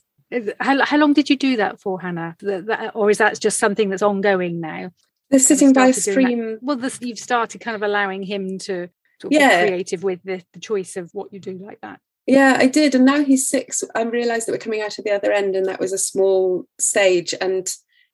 how, 0.60 0.84
how 0.86 0.98
long 0.98 1.12
did 1.14 1.30
you 1.30 1.36
do 1.36 1.58
that 1.58 1.80
for 1.82 2.00
hannah 2.00 2.36
that, 2.40 2.68
that, 2.68 2.96
or 2.96 3.10
is 3.10 3.18
that 3.18 3.40
just 3.40 3.60
something 3.60 3.90
that's 3.90 4.02
ongoing 4.02 4.62
now 4.62 4.90
the 5.30 5.40
sitting 5.40 5.74
by 5.74 5.88
a 5.88 5.94
stream 5.94 6.58
well 6.62 6.78
this, 6.78 7.00
you've 7.02 7.20
started 7.20 7.60
kind 7.60 7.76
of 7.76 7.84
allowing 7.84 8.24
him 8.24 8.58
to, 8.58 8.88
to 9.20 9.28
yeah. 9.30 9.64
be 9.64 9.70
creative 9.70 10.04
with 10.04 10.24
the, 10.24 10.42
the 10.54 10.60
choice 10.60 10.96
of 10.96 11.10
what 11.14 11.34
you 11.34 11.40
do 11.40 11.60
like 11.62 11.82
that 11.82 12.00
yeah, 12.30 12.58
I 12.60 12.68
did. 12.68 12.96
And 12.96 13.06
now 13.06 13.24
he's 13.24 13.48
six. 13.48 13.84
I 13.96 14.04
realised 14.04 14.48
that 14.48 14.52
we're 14.52 14.60
coming 14.60 14.82
out 14.82 14.98
of 14.98 15.06
the 15.06 15.12
other 15.12 15.32
end, 15.32 15.56
and 15.56 15.66
that 15.66 15.80
was 15.80 15.94
a 15.94 15.98
small 15.98 16.66
stage. 16.80 17.34
And 17.42 17.68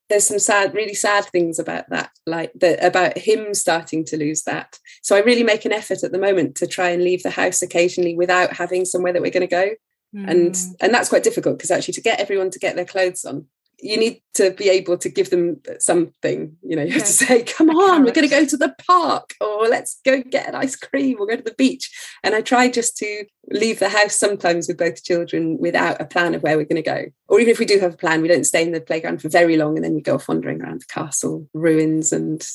there's 0.09 0.27
some 0.27 0.39
sad, 0.39 0.73
really 0.73 0.93
sad 0.93 1.25
things 1.25 1.59
about 1.59 1.89
that, 1.89 2.11
like 2.25 2.53
the, 2.53 2.83
about 2.85 3.17
him 3.17 3.53
starting 3.53 4.05
to 4.05 4.17
lose 4.17 4.43
that. 4.43 4.79
So 5.01 5.15
I 5.15 5.19
really 5.19 5.43
make 5.43 5.65
an 5.65 5.73
effort 5.73 6.03
at 6.03 6.11
the 6.11 6.19
moment 6.19 6.55
to 6.57 6.67
try 6.67 6.89
and 6.89 7.03
leave 7.03 7.23
the 7.23 7.29
house 7.29 7.61
occasionally 7.61 8.15
without 8.15 8.53
having 8.53 8.85
somewhere 8.85 9.13
that 9.13 9.21
we're 9.21 9.31
going 9.31 9.41
to 9.41 9.47
go. 9.47 9.71
Mm. 10.15 10.29
And 10.29 10.57
and 10.79 10.93
that's 10.93 11.09
quite 11.09 11.23
difficult 11.23 11.57
because 11.57 11.71
actually 11.71 11.95
to 11.95 12.01
get 12.01 12.19
everyone 12.19 12.49
to 12.51 12.59
get 12.59 12.75
their 12.75 12.85
clothes 12.85 13.25
on 13.25 13.47
you 13.79 13.97
need 13.97 14.21
to 14.33 14.51
be 14.51 14.69
able 14.69 14.97
to 14.97 15.09
give 15.09 15.29
them 15.29 15.61
something 15.79 16.55
you 16.61 16.75
know 16.75 16.83
you 16.83 16.93
have 16.99 17.05
to 17.05 17.07
say 17.07 17.43
come 17.43 17.69
on 17.69 18.03
we're 18.03 18.11
going 18.11 18.27
to 18.27 18.35
go 18.35 18.45
to 18.45 18.57
the 18.57 18.73
park 18.87 19.33
or 19.41 19.67
let's 19.67 19.99
go 20.05 20.21
get 20.21 20.47
an 20.47 20.55
ice 20.55 20.75
cream 20.75 21.17
or 21.19 21.27
go 21.27 21.35
to 21.35 21.43
the 21.43 21.53
beach. 21.53 21.91
And 22.23 22.35
i 22.35 22.41
try 22.41 22.69
just 22.69 22.97
to 22.97 23.25
leave 23.49 23.79
the 23.79 23.89
house 23.89 24.15
sometimes 24.15 24.67
with 24.67 24.77
both 24.77 25.03
children 25.03 25.57
without 25.59 26.01
a 26.01 26.05
plan 26.05 26.33
of 26.33 26.43
where 26.43 26.57
we're 26.57 26.65
going 26.65 26.83
to 26.83 26.89
go. 26.89 27.05
Or 27.27 27.39
even 27.39 27.51
if 27.51 27.59
we 27.59 27.65
do 27.65 27.79
have 27.79 27.93
a 27.93 27.97
plan 27.97 28.21
we 28.21 28.27
don't 28.27 28.45
stay 28.45 28.63
in 28.63 28.71
the 28.71 28.81
playground 28.81 29.21
for 29.21 29.29
very 29.29 29.57
long 29.57 29.75
and 29.75 29.83
then 29.83 29.93
we 29.93 30.01
go 30.01 30.15
off 30.15 30.27
wandering 30.27 30.61
around 30.61 30.81
the 30.81 30.85
castle 30.85 31.47
ruins 31.53 32.11
and 32.11 32.45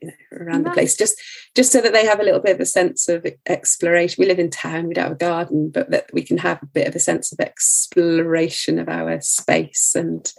you 0.00 0.08
know, 0.08 0.38
around 0.38 0.62
nice. 0.62 0.70
the 0.70 0.74
place 0.74 0.96
just 0.96 1.20
just 1.54 1.72
so 1.72 1.80
that 1.80 1.92
they 1.92 2.04
have 2.04 2.20
a 2.20 2.24
little 2.24 2.40
bit 2.40 2.54
of 2.54 2.60
a 2.60 2.66
sense 2.66 3.08
of 3.08 3.26
exploration. 3.46 4.16
We 4.18 4.26
live 4.26 4.38
in 4.38 4.50
town 4.50 4.86
we 4.86 4.94
don't 4.94 5.04
have 5.04 5.12
a 5.12 5.16
garden 5.16 5.70
but 5.70 5.90
that 5.90 6.10
we 6.12 6.22
can 6.22 6.38
have 6.38 6.62
a 6.62 6.66
bit 6.66 6.88
of 6.88 6.94
a 6.94 7.00
sense 7.00 7.32
of 7.32 7.40
exploration 7.40 8.78
of 8.78 8.88
our 8.88 9.20
space 9.20 9.94
and 9.94 10.30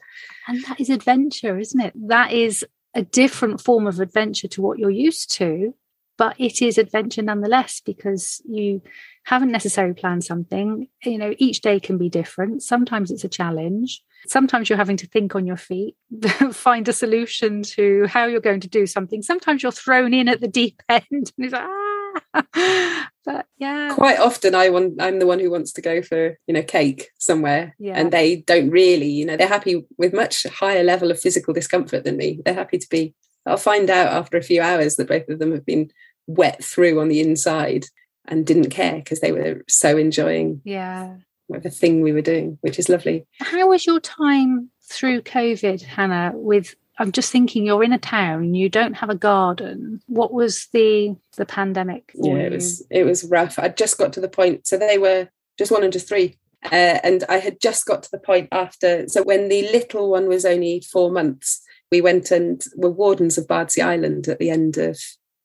and 0.48 0.64
that 0.66 0.80
is 0.80 0.90
adventure, 0.90 1.58
isn't 1.58 1.80
it? 1.80 1.94
That 2.08 2.32
is 2.32 2.66
a 2.94 3.04
different 3.04 3.62
form 3.62 3.88
of 3.88 4.00
adventure 4.00 4.48
to 4.48 4.62
what 4.62 4.80
you're 4.80 4.90
used 4.90 5.32
to, 5.34 5.74
but 6.18 6.36
it 6.40 6.62
is 6.62 6.78
adventure 6.78 7.22
nonetheless 7.22 7.82
because 7.82 8.42
you 8.46 8.82
haven't 9.26 9.52
necessarily 9.52 9.94
planned 9.94 10.24
something. 10.24 10.88
You 11.04 11.18
know, 11.18 11.34
each 11.38 11.62
day 11.62 11.80
can 11.80 11.98
be 11.98 12.10
different. 12.10 12.64
Sometimes 12.64 13.12
it's 13.12 13.24
a 13.24 13.30
challenge. 13.30 14.02
Sometimes 14.28 14.70
you're 14.70 14.78
having 14.78 14.98
to 14.98 15.08
think 15.08 15.36
on 15.36 15.46
your 15.46 15.58
feet, 15.58 15.96
find 16.52 16.88
a 16.88 16.94
solution 16.94 17.64
to 17.64 18.06
how 18.08 18.26
you're 18.26 18.40
going 18.40 18.62
to 18.62 18.70
do 18.70 18.88
something. 18.88 19.22
Sometimes 19.22 19.62
you're 19.62 19.72
thrown 19.72 20.14
in 20.14 20.30
at 20.30 20.42
the 20.42 20.48
deep 20.48 20.82
end 20.90 21.02
and 21.12 21.32
it's 21.38 21.54
like, 21.54 21.64
ah, 21.64 21.85
but 23.26 23.46
yeah 23.58 23.92
quite 23.94 24.20
often 24.20 24.54
i 24.56 24.70
want 24.70 25.02
i'm 25.02 25.20
the 25.20 25.26
one 25.26 25.40
who 25.40 25.50
wants 25.50 25.72
to 25.74 25.82
go 25.82 26.02
for 26.02 26.38
you 26.48 26.54
know 26.54 26.64
cake 26.64 27.10
somewhere 27.18 27.76
yeah. 27.80 27.94
and 27.94 28.12
they 28.12 28.38
don't 28.38 28.70
really 28.70 29.10
you 29.10 29.26
know 29.26 29.38
they're 29.38 29.48
happy 29.48 29.86
with 29.98 30.14
much 30.14 30.44
higher 30.44 30.84
level 30.84 31.12
of 31.12 31.20
physical 31.20 31.54
discomfort 31.54 32.04
than 32.04 32.18
me 32.18 32.42
they're 32.46 32.54
happy 32.54 32.78
to 32.78 32.88
be 32.90 33.14
i'll 33.46 33.58
find 33.58 33.90
out 33.90 34.14
after 34.14 34.38
a 34.38 34.44
few 34.44 34.62
hours 34.62 34.96
that 34.96 35.08
both 35.08 35.28
of 35.30 35.40
them 35.40 35.52
have 35.52 35.66
been 35.66 35.90
wet 36.28 36.64
through 36.64 37.00
on 37.00 37.08
the 37.08 37.22
inside 37.22 37.86
and 38.28 38.46
didn't 38.46 38.70
care 38.70 38.96
because 38.96 39.20
they 39.20 39.32
were 39.32 39.64
so 39.68 39.98
enjoying 39.98 40.62
yeah 40.64 41.16
whatever 41.48 41.70
thing 41.70 42.02
we 42.02 42.12
were 42.12 42.22
doing, 42.22 42.58
which 42.62 42.80
is 42.80 42.90
lovely. 42.90 43.26
How 43.40 43.70
was 43.70 43.86
your 43.86 44.00
time 44.00 44.70
through 44.84 45.22
COVID, 45.22 45.82
Hannah? 45.82 46.32
With 46.34 46.76
I'm 46.98 47.12
just 47.12 47.32
thinking 47.32 47.66
you're 47.66 47.84
in 47.84 47.94
a 47.94 47.98
town, 47.98 48.54
you 48.54 48.70
don't 48.70 48.94
have 48.94 49.10
a 49.10 49.16
garden. 49.16 50.02
What 50.08 50.34
was 50.34 50.68
the 50.74 51.16
the 51.38 51.46
pandemic? 51.46 52.12
yeah, 52.16 52.34
it 52.36 52.52
was 52.52 52.86
it 52.90 53.04
was 53.04 53.24
rough. 53.26 53.60
I 53.60 53.70
just 53.70 53.98
got 53.98 54.14
to 54.14 54.22
the 54.22 54.30
point. 54.30 54.68
So 54.68 54.78
they 54.78 54.98
were 54.98 55.30
just 55.58 55.72
one 55.72 55.84
and 55.84 55.94
just 55.94 56.08
three. 56.08 56.38
Uh, 56.64 57.00
and 57.04 57.24
I 57.30 57.38
had 57.38 57.62
just 57.62 57.86
got 57.86 58.02
to 58.04 58.12
the 58.12 58.18
point 58.18 58.50
after. 58.52 59.08
So 59.08 59.24
when 59.24 59.50
the 59.50 59.64
little 59.72 60.10
one 60.10 60.28
was 60.28 60.46
only 60.46 60.82
four 60.92 61.12
months, 61.12 61.62
we 61.92 62.02
went 62.02 62.32
and 62.32 62.64
were 62.76 62.90
wardens 62.90 63.38
of 63.38 63.46
Bardsey 63.48 63.84
Island 63.84 64.28
at 64.28 64.40
the 64.40 64.50
end 64.50 64.78
of 64.78 65.00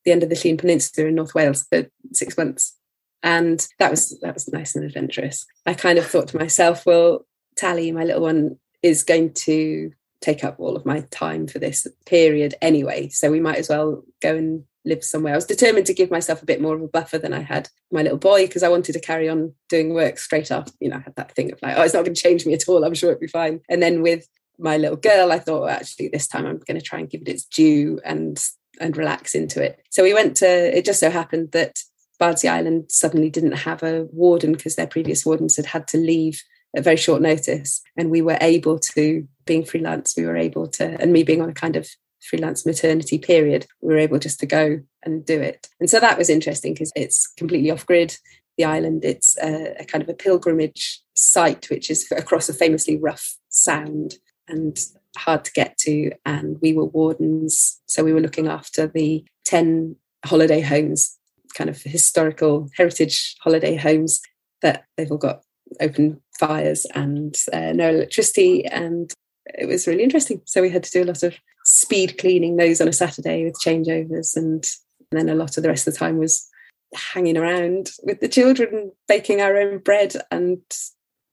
the 0.05 0.13
end 0.13 0.23
of 0.23 0.31
the 0.31 0.35
Llŷn 0.35 0.59
Peninsula 0.59 1.09
in 1.09 1.17
North 1.17 1.35
Wales 1.35 1.67
for 1.71 1.87
six 2.13 2.39
months 2.39 2.77
and 3.23 3.67
that 3.79 3.91
was 3.91 4.19
that 4.21 4.35
was 4.35 4.49
nice 4.49 4.75
and 4.75 4.85
adventurous. 4.85 5.47
I 5.67 5.75
kind 5.75 5.99
of 5.99 6.07
thought 6.07 6.29
to 6.29 6.39
myself, 6.39 6.87
well, 6.87 7.27
Tally, 7.57 7.93
my 7.93 8.05
little 8.05 8.23
one, 8.23 8.57
is 8.83 9.05
going 9.05 9.35
to 9.35 9.93
take 10.21 10.45
up 10.45 10.57
all 10.59 10.77
of 10.77 10.87
my 10.87 11.01
time 11.11 11.47
for 11.47 11.59
this 11.59 11.87
period 12.07 12.55
anyway, 12.61 13.09
so 13.09 13.31
we 13.31 13.41
might 13.41 13.59
as 13.59 13.69
well 13.69 14.05
go 14.21 14.37
and 14.37 14.65
live 14.85 15.05
somewhere. 15.05 15.35
I 15.35 15.37
was 15.37 15.47
determined 15.47 15.87
to 15.87 15.95
give 15.95 16.11
myself 16.11 16.43
a 16.43 16.47
bit 16.47 16.61
more 16.61 16.75
of 16.75 16.83
a 16.83 16.89
buffer 16.89 17.19
than 17.19 17.35
I 17.35 17.41
had 17.41 17.69
my 17.91 18.03
little 18.03 18.19
boy 18.19 18.47
because 18.47 18.63
I 18.63 18.69
wanted 18.69 18.93
to 18.93 19.01
carry 19.01 19.29
on 19.29 19.53
doing 19.69 19.93
work 19.93 20.19
straight 20.19 20.51
after. 20.51 20.73
You 20.81 20.89
know, 20.89 20.97
I 20.97 21.01
had 21.01 21.17
that 21.17 21.33
thing 21.33 21.53
of 21.53 21.61
like, 21.63 21.77
oh, 21.77 21.83
it's 21.83 21.95
not 21.95 22.05
going 22.05 22.15
to 22.15 22.23
change 22.23 22.47
me 22.47 22.55
at 22.55 22.69
all. 22.69 22.85
I'm 22.85 22.95
sure 22.95 23.11
it'll 23.11 23.21
be 23.21 23.27
fine. 23.27 23.61
And 23.69 23.83
then 23.83 24.03
with 24.03 24.27
my 24.59 24.77
little 24.77 24.97
girl, 24.97 25.33
I 25.33 25.39
thought, 25.39 25.63
well, 25.63 25.71
actually, 25.71 26.09
this 26.09 26.27
time 26.27 26.47
I'm 26.47 26.59
going 26.59 26.79
to 26.79 26.85
try 26.85 26.99
and 26.99 27.11
give 27.11 27.23
it 27.23 27.29
its 27.29 27.45
due 27.45 28.01
and 28.05 28.43
and 28.81 28.97
relax 28.97 29.35
into 29.35 29.63
it. 29.63 29.79
So 29.91 30.03
we 30.03 30.15
went 30.15 30.37
to. 30.39 30.47
It 30.47 30.85
just 30.87 31.01
so 31.01 31.11
happened 31.11 31.53
that 31.53 31.83
Bardsey 32.21 32.51
Island 32.51 32.87
suddenly 32.89 33.31
didn't 33.31 33.53
have 33.53 33.83
a 33.83 34.07
warden 34.13 34.53
because 34.53 34.77
their 34.77 34.87
previous 34.87 35.27
wardens 35.27 35.57
had 35.57 35.67
had 35.67 35.89
to 35.89 35.99
leave 35.99 36.43
at 36.77 36.85
very 36.85 36.97
short 36.97 37.21
notice. 37.21 37.83
And 37.97 38.11
we 38.11 38.23
were 38.23 38.39
able 38.41 38.79
to, 38.79 39.27
being 39.51 39.65
freelance, 39.65 40.15
we 40.17 40.25
were 40.25 40.37
able 40.37 40.69
to, 40.69 40.85
and 41.01 41.13
me 41.13 41.25
being 41.25 41.43
on 41.43 41.51
a 41.51 41.53
kind 41.65 41.75
of 41.75 41.89
freelance 42.23 42.65
maternity 42.65 43.19
period, 43.19 43.67
we 43.81 43.93
were 43.93 43.99
able 43.99 44.21
just 44.21 44.39
to 44.39 44.47
go 44.47 44.79
and 45.03 45.27
do 45.27 45.41
it. 45.41 45.67
And 45.81 45.91
so 45.91 45.99
that 45.99 46.17
was 46.17 46.31
interesting 46.31 46.73
because 46.73 46.93
it's 46.95 47.27
completely 47.37 47.73
off 47.73 47.85
grid. 47.85 48.17
The 48.59 48.65
island, 48.67 49.05
it's 49.05 49.37
a, 49.39 49.75
a 49.81 49.85
kind 49.85 50.05
of 50.05 50.09
a 50.09 50.15
pilgrimage 50.15 51.01
site, 51.17 51.69
which 51.69 51.91
is 51.91 52.07
across 52.17 52.49
a 52.49 52.55
famously 52.55 52.97
rough 52.97 53.37
sound 53.49 54.15
and 54.47 54.79
hard 55.17 55.45
to 55.47 55.53
get 55.53 55.77
to. 55.79 56.13
And 56.25 56.59
we 56.63 56.73
were 56.73 56.85
wardens. 56.85 57.81
So 57.87 58.05
we 58.05 58.13
were 58.13 58.21
looking 58.21 58.47
after 58.47 58.87
the 58.87 59.25
10 59.47 59.97
holiday 60.25 60.61
homes 60.61 61.19
kind 61.55 61.69
of 61.69 61.83
historical 61.83 62.69
heritage 62.77 63.35
holiday 63.41 63.75
homes 63.75 64.21
that 64.63 64.85
they've 64.97 65.11
all 65.11 65.19
got 65.19 65.43
open 65.81 66.21
fires 66.39 66.87
and 66.95 67.35
uh, 67.53 67.73
no 67.73 67.91
electricity 67.91 68.65
and 68.67 69.13
it 69.47 69.67
was 69.67 69.87
really 69.87 70.03
interesting 70.03 70.41
so 70.45 70.63
we 70.63 70.71
had 70.71 70.83
to 70.83 70.91
do 70.91 71.03
a 71.03 71.07
lot 71.07 71.23
of 71.23 71.35
speed 71.65 72.17
cleaning 72.19 72.57
those 72.57 72.81
on 72.81 72.89
a 72.89 72.93
saturday 72.93 73.45
with 73.45 73.61
changeovers 73.65 74.37
and, 74.37 74.65
and 75.11 75.21
then 75.21 75.29
a 75.29 75.35
lot 75.35 75.57
of 75.57 75.63
the 75.63 75.69
rest 75.69 75.87
of 75.87 75.95
the 75.95 75.99
time 75.99 76.19
was 76.19 76.49
hanging 76.95 77.37
around 77.37 77.91
with 78.03 78.21
the 78.21 78.29
children 78.29 78.91
baking 79.07 79.41
our 79.41 79.57
own 79.57 79.79
bread 79.79 80.15
and 80.31 80.61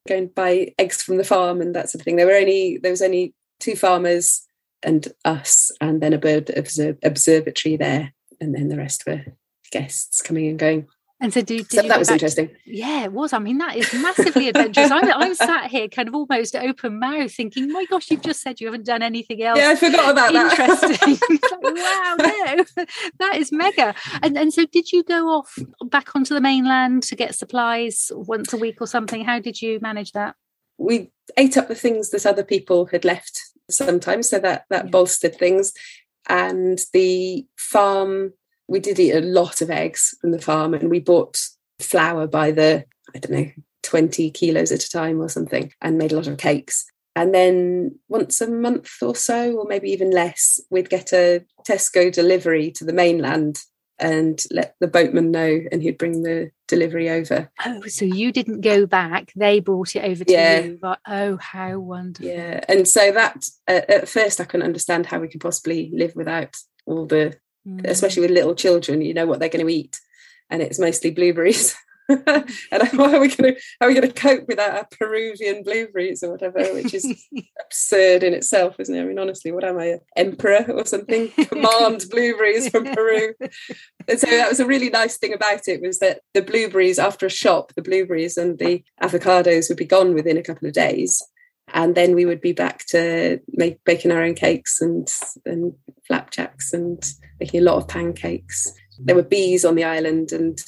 going 0.07 0.27
buy 0.27 0.73
eggs 0.77 1.01
from 1.01 1.17
the 1.17 1.23
farm 1.23 1.61
and 1.61 1.75
that 1.75 1.89
sort 1.89 2.01
of 2.01 2.05
thing 2.05 2.15
there 2.15 2.27
were 2.27 2.33
only 2.33 2.77
there 2.81 2.91
was 2.91 3.01
only 3.01 3.33
two 3.59 3.75
farmers 3.75 4.43
and 4.83 5.07
us 5.25 5.71
and 5.81 6.01
then 6.01 6.13
a 6.13 6.17
bird 6.17 6.51
observatory 7.03 7.75
there 7.75 8.13
and 8.39 8.53
then 8.53 8.69
the 8.69 8.77
rest 8.77 9.03
were 9.07 9.23
guests 9.71 10.21
coming 10.21 10.47
and 10.47 10.59
going. 10.59 10.87
And 11.19 11.33
so, 11.33 11.41
did, 11.41 11.67
did 11.67 11.81
so 11.81 11.87
that 11.87 11.97
was 11.97 12.11
interesting. 12.11 12.49
To, 12.49 12.55
yeah, 12.65 13.05
it 13.05 13.11
was. 13.11 13.33
I 13.33 13.39
mean, 13.39 13.57
that 13.57 13.75
is 13.75 13.91
massively 13.91 14.49
adventurous. 14.49 14.91
I'm, 14.91 15.11
I'm 15.11 15.33
sat 15.35 15.71
here, 15.71 15.87
kind 15.87 16.07
of 16.07 16.13
almost 16.13 16.55
open 16.55 16.99
mouth, 16.99 17.33
thinking, 17.33 17.71
"My 17.71 17.85
gosh, 17.85 18.11
you've 18.11 18.21
just 18.21 18.41
said 18.41 18.61
you 18.61 18.67
haven't 18.67 18.85
done 18.85 19.01
anything 19.01 19.41
else." 19.41 19.57
Yeah, 19.57 19.69
I 19.69 19.75
forgot 19.75 20.11
about 20.11 20.35
interesting. 20.35 21.15
that. 21.41 21.59
like, 21.63 21.75
wow, 21.75 22.15
no, 22.19 22.85
that 23.19 23.35
is 23.35 23.51
mega. 23.51 23.95
And 24.21 24.37
and 24.37 24.53
so, 24.53 24.67
did 24.67 24.91
you 24.91 25.03
go 25.03 25.29
off 25.29 25.57
back 25.85 26.15
onto 26.15 26.35
the 26.35 26.41
mainland 26.41 27.01
to 27.03 27.15
get 27.15 27.33
supplies 27.33 28.11
once 28.13 28.53
a 28.53 28.57
week 28.57 28.79
or 28.79 28.85
something? 28.85 29.25
How 29.25 29.39
did 29.39 29.59
you 29.59 29.79
manage 29.81 30.11
that? 30.11 30.35
We 30.77 31.11
ate 31.35 31.57
up 31.57 31.67
the 31.67 31.73
things 31.73 32.11
that 32.11 32.27
other 32.27 32.43
people 32.43 32.85
had 32.85 33.03
left 33.03 33.41
sometimes, 33.71 34.29
so 34.29 34.37
that 34.37 34.65
that 34.69 34.85
yeah. 34.85 34.91
bolstered 34.91 35.35
things. 35.35 35.73
And 36.29 36.79
the 36.93 37.47
farm 37.55 38.33
we 38.67 38.79
did 38.79 38.99
eat 38.99 39.13
a 39.13 39.21
lot 39.21 39.61
of 39.61 39.69
eggs 39.69 40.15
from 40.21 40.31
the 40.31 40.41
farm 40.41 40.73
and 40.73 40.89
we 40.89 40.99
bought 40.99 41.39
flour 41.79 42.27
by 42.27 42.51
the, 42.51 42.85
I 43.15 43.19
don't 43.19 43.31
know, 43.31 43.51
20 43.83 44.31
kilos 44.31 44.71
at 44.71 44.83
a 44.83 44.89
time 44.89 45.21
or 45.21 45.29
something 45.29 45.71
and 45.81 45.97
made 45.97 46.11
a 46.11 46.15
lot 46.15 46.27
of 46.27 46.37
cakes. 46.37 46.85
And 47.15 47.33
then 47.33 47.97
once 48.09 48.41
a 48.41 48.47
month 48.47 48.91
or 49.01 49.15
so, 49.15 49.53
or 49.53 49.65
maybe 49.65 49.89
even 49.89 50.11
less, 50.11 50.59
we'd 50.69 50.89
get 50.89 51.13
a 51.13 51.43
Tesco 51.67 52.11
delivery 52.11 52.71
to 52.71 52.85
the 52.85 52.93
mainland 52.93 53.59
and 53.99 54.43
let 54.51 54.75
the 54.79 54.87
boatman 54.87 55.31
know 55.31 55.59
and 55.71 55.81
he'd 55.81 55.97
bring 55.97 56.21
the 56.21 56.51
delivery 56.67 57.09
over. 57.09 57.49
Oh, 57.65 57.81
so 57.87 58.05
you 58.05 58.31
didn't 58.31 58.61
go 58.61 58.85
back, 58.85 59.31
they 59.35 59.59
brought 59.59 59.95
it 59.95 60.03
over 60.03 60.23
to 60.25 60.31
yeah. 60.31 60.59
you. 60.59 60.77
But 60.79 60.99
oh, 61.07 61.37
how 61.37 61.79
wonderful. 61.79 62.29
Yeah. 62.29 62.59
And 62.67 62.87
so 62.87 63.11
that 63.11 63.47
uh, 63.67 63.81
at 63.89 64.09
first 64.09 64.39
I 64.39 64.43
couldn't 64.43 64.67
understand 64.67 65.07
how 65.07 65.19
we 65.19 65.27
could 65.27 65.41
possibly 65.41 65.89
live 65.93 66.15
without 66.15 66.55
all 66.85 67.07
the 67.07 67.35
mm. 67.67 67.85
especially 67.85 68.21
with 68.21 68.31
little 68.31 68.55
children 68.55 69.01
you 69.01 69.13
know 69.13 69.25
what 69.25 69.39
they're 69.39 69.49
going 69.49 69.65
to 69.65 69.73
eat 69.73 69.99
and 70.49 70.61
it's 70.61 70.79
mostly 70.79 71.11
blueberries 71.11 71.75
and 72.09 72.83
how 72.83 73.03
are 73.03 73.19
we 73.19 73.27
going 73.27 73.53
to 73.53 73.61
how 73.79 73.85
are 73.85 73.89
we 73.89 73.93
going 73.93 74.07
to 74.07 74.13
cope 74.13 74.47
without 74.47 74.71
our 74.71 74.87
Peruvian 74.97 75.61
blueberries 75.61 76.23
or 76.23 76.31
whatever, 76.31 76.59
which 76.73 76.93
is 76.93 77.27
absurd 77.65 78.23
in 78.23 78.33
itself, 78.33 78.79
isn't 78.79 78.95
it? 78.95 79.01
I 79.01 79.03
mean, 79.03 79.19
honestly, 79.19 79.51
what 79.51 79.65
am 79.65 79.77
I, 79.77 79.85
an 79.85 79.99
emperor 80.15 80.65
or 80.69 80.85
something? 80.85 81.29
Command 81.49 82.05
blueberries 82.09 82.69
from 82.69 82.85
Peru. 82.85 83.33
And 84.07 84.19
so 84.19 84.27
that 84.27 84.47
was 84.47 84.61
a 84.61 84.65
really 84.65 84.89
nice 84.89 85.17
thing 85.17 85.33
about 85.33 85.67
it 85.67 85.81
was 85.81 85.99
that 85.99 86.21
the 86.33 86.41
blueberries 86.41 86.97
after 86.97 87.25
a 87.25 87.29
shop, 87.29 87.73
the 87.73 87.81
blueberries 87.81 88.37
and 88.37 88.57
the 88.57 88.83
avocados 89.03 89.67
would 89.67 89.77
be 89.77 89.85
gone 89.85 90.13
within 90.13 90.37
a 90.37 90.43
couple 90.43 90.67
of 90.67 90.73
days 90.73 91.21
and 91.73 91.95
then 91.95 92.15
we 92.15 92.25
would 92.25 92.41
be 92.41 92.53
back 92.53 92.85
to 92.87 93.39
make 93.53 93.83
baking 93.83 94.11
our 94.11 94.23
own 94.23 94.35
cakes 94.35 94.81
and 94.81 95.11
and 95.45 95.73
flapjacks 96.07 96.73
and 96.73 97.03
making 97.39 97.61
a 97.61 97.63
lot 97.63 97.77
of 97.77 97.87
pancakes. 97.87 98.71
There 98.99 99.15
were 99.15 99.23
bees 99.23 99.65
on 99.65 99.75
the 99.75 99.83
island, 99.83 100.31
and 100.31 100.59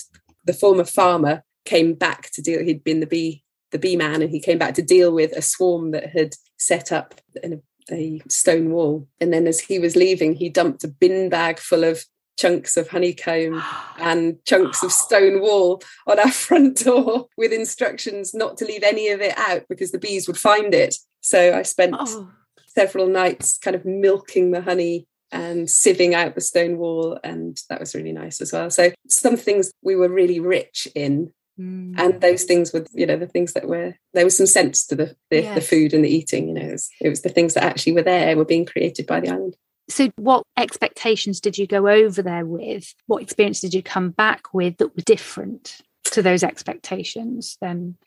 the 0.46 0.54
former 0.54 0.86
farmer 0.86 1.44
came 1.66 1.94
back 1.94 2.30
to 2.32 2.42
deal. 2.42 2.64
He'd 2.64 2.84
been 2.84 3.00
the 3.00 3.08
bee 3.08 3.44
the 3.72 3.80
bee 3.80 3.96
man, 3.96 4.22
and 4.22 4.32
he 4.32 4.40
came 4.40 4.58
back 4.58 4.74
to 4.76 4.82
deal 4.82 5.12
with 5.12 5.32
a 5.34 5.42
swarm 5.42 5.92
that 5.92 6.10
had 6.10 6.34
set 6.58 6.92
up 6.92 7.16
in 7.44 7.62
a, 7.92 7.94
a 7.94 8.22
stone 8.28 8.72
wall. 8.72 9.08
And 9.20 9.32
then, 9.32 9.48
as 9.48 9.60
he 9.60 9.80
was 9.80 9.96
leaving, 9.96 10.36
he 10.36 10.50
dumped 10.50 10.84
a 10.84 10.88
bin 10.88 11.30
bag 11.30 11.60
full 11.60 11.84
of 11.84 12.04
chunks 12.40 12.78
of 12.78 12.88
honeycomb 12.88 13.62
and 14.00 14.44
chunks 14.46 14.82
of 14.82 14.92
stone 14.92 15.42
wall 15.42 15.82
on 16.08 16.20
our 16.20 16.32
front 16.48 16.84
door 16.84 17.28
with 17.38 17.52
instructions 17.52 18.34
not 18.34 18.58
to 18.58 18.66
leave 18.66 18.84
any 18.84 19.10
of 19.10 19.22
it 19.22 19.38
out 19.38 19.64
because 19.70 19.92
the 19.92 20.00
bees 20.00 20.28
would 20.28 20.38
find 20.38 20.74
it. 20.74 20.96
So 21.22 21.56
I 21.56 21.64
spent 21.64 21.96
oh. 22.00 22.32
several 22.68 23.08
nights 23.08 23.58
kind 23.58 23.76
of 23.76 23.86
milking 23.86 24.52
the 24.52 24.62
honey 24.62 25.06
and 25.32 25.68
sieving 25.68 26.14
out 26.14 26.34
the 26.34 26.42
stone 26.42 26.78
wall, 26.78 27.20
and 27.24 27.62
that 27.70 27.80
was 27.80 27.94
really 27.94 28.14
nice 28.14 28.42
as 28.42 28.52
well. 28.52 28.72
So 28.72 28.92
some 29.08 29.38
things 29.38 29.72
we 29.84 29.96
were 29.96 30.10
really 30.10 30.40
rich 30.40 30.88
in. 30.96 31.32
Mm. 31.60 32.00
And 32.00 32.22
those 32.22 32.46
things 32.46 32.72
were, 32.72 32.86
you 32.94 33.06
know, 33.06 33.18
the 33.18 33.28
things 33.28 33.54
that 33.54 33.68
were 33.68 33.94
there 34.14 34.24
was 34.24 34.38
some 34.38 34.48
sense 34.48 34.88
to 34.88 34.96
the 34.96 35.16
the, 35.30 35.42
yes. 35.42 35.56
the 35.56 35.62
food 35.62 35.94
and 35.94 36.06
the 36.06 36.10
eating. 36.10 36.48
You 36.48 36.54
know, 36.54 36.70
it 36.70 36.72
was, 36.72 36.90
it 37.02 37.10
was 37.10 37.22
the 37.22 37.30
things 37.30 37.54
that 37.54 37.64
actually 37.64 37.94
were 37.94 38.02
there, 38.02 38.36
were 38.38 38.46
being 38.46 38.66
created 38.66 39.06
by 39.06 39.20
the 39.20 39.30
island. 39.30 39.56
So, 39.90 40.10
what 40.18 40.44
expectations 40.56 41.42
did 41.42 41.58
you 41.58 41.66
go 41.66 41.88
over 41.88 42.22
there 42.22 42.46
with? 42.46 42.94
What 43.08 43.24
experience 43.24 43.60
did 43.60 43.74
you 43.74 43.82
come 43.82 44.12
back 44.12 44.54
with 44.54 44.78
that 44.78 44.96
were 44.96 45.02
different 45.04 45.82
to 46.06 46.22
those 46.22 46.44
expectations 46.44 47.58
then? 47.60 47.98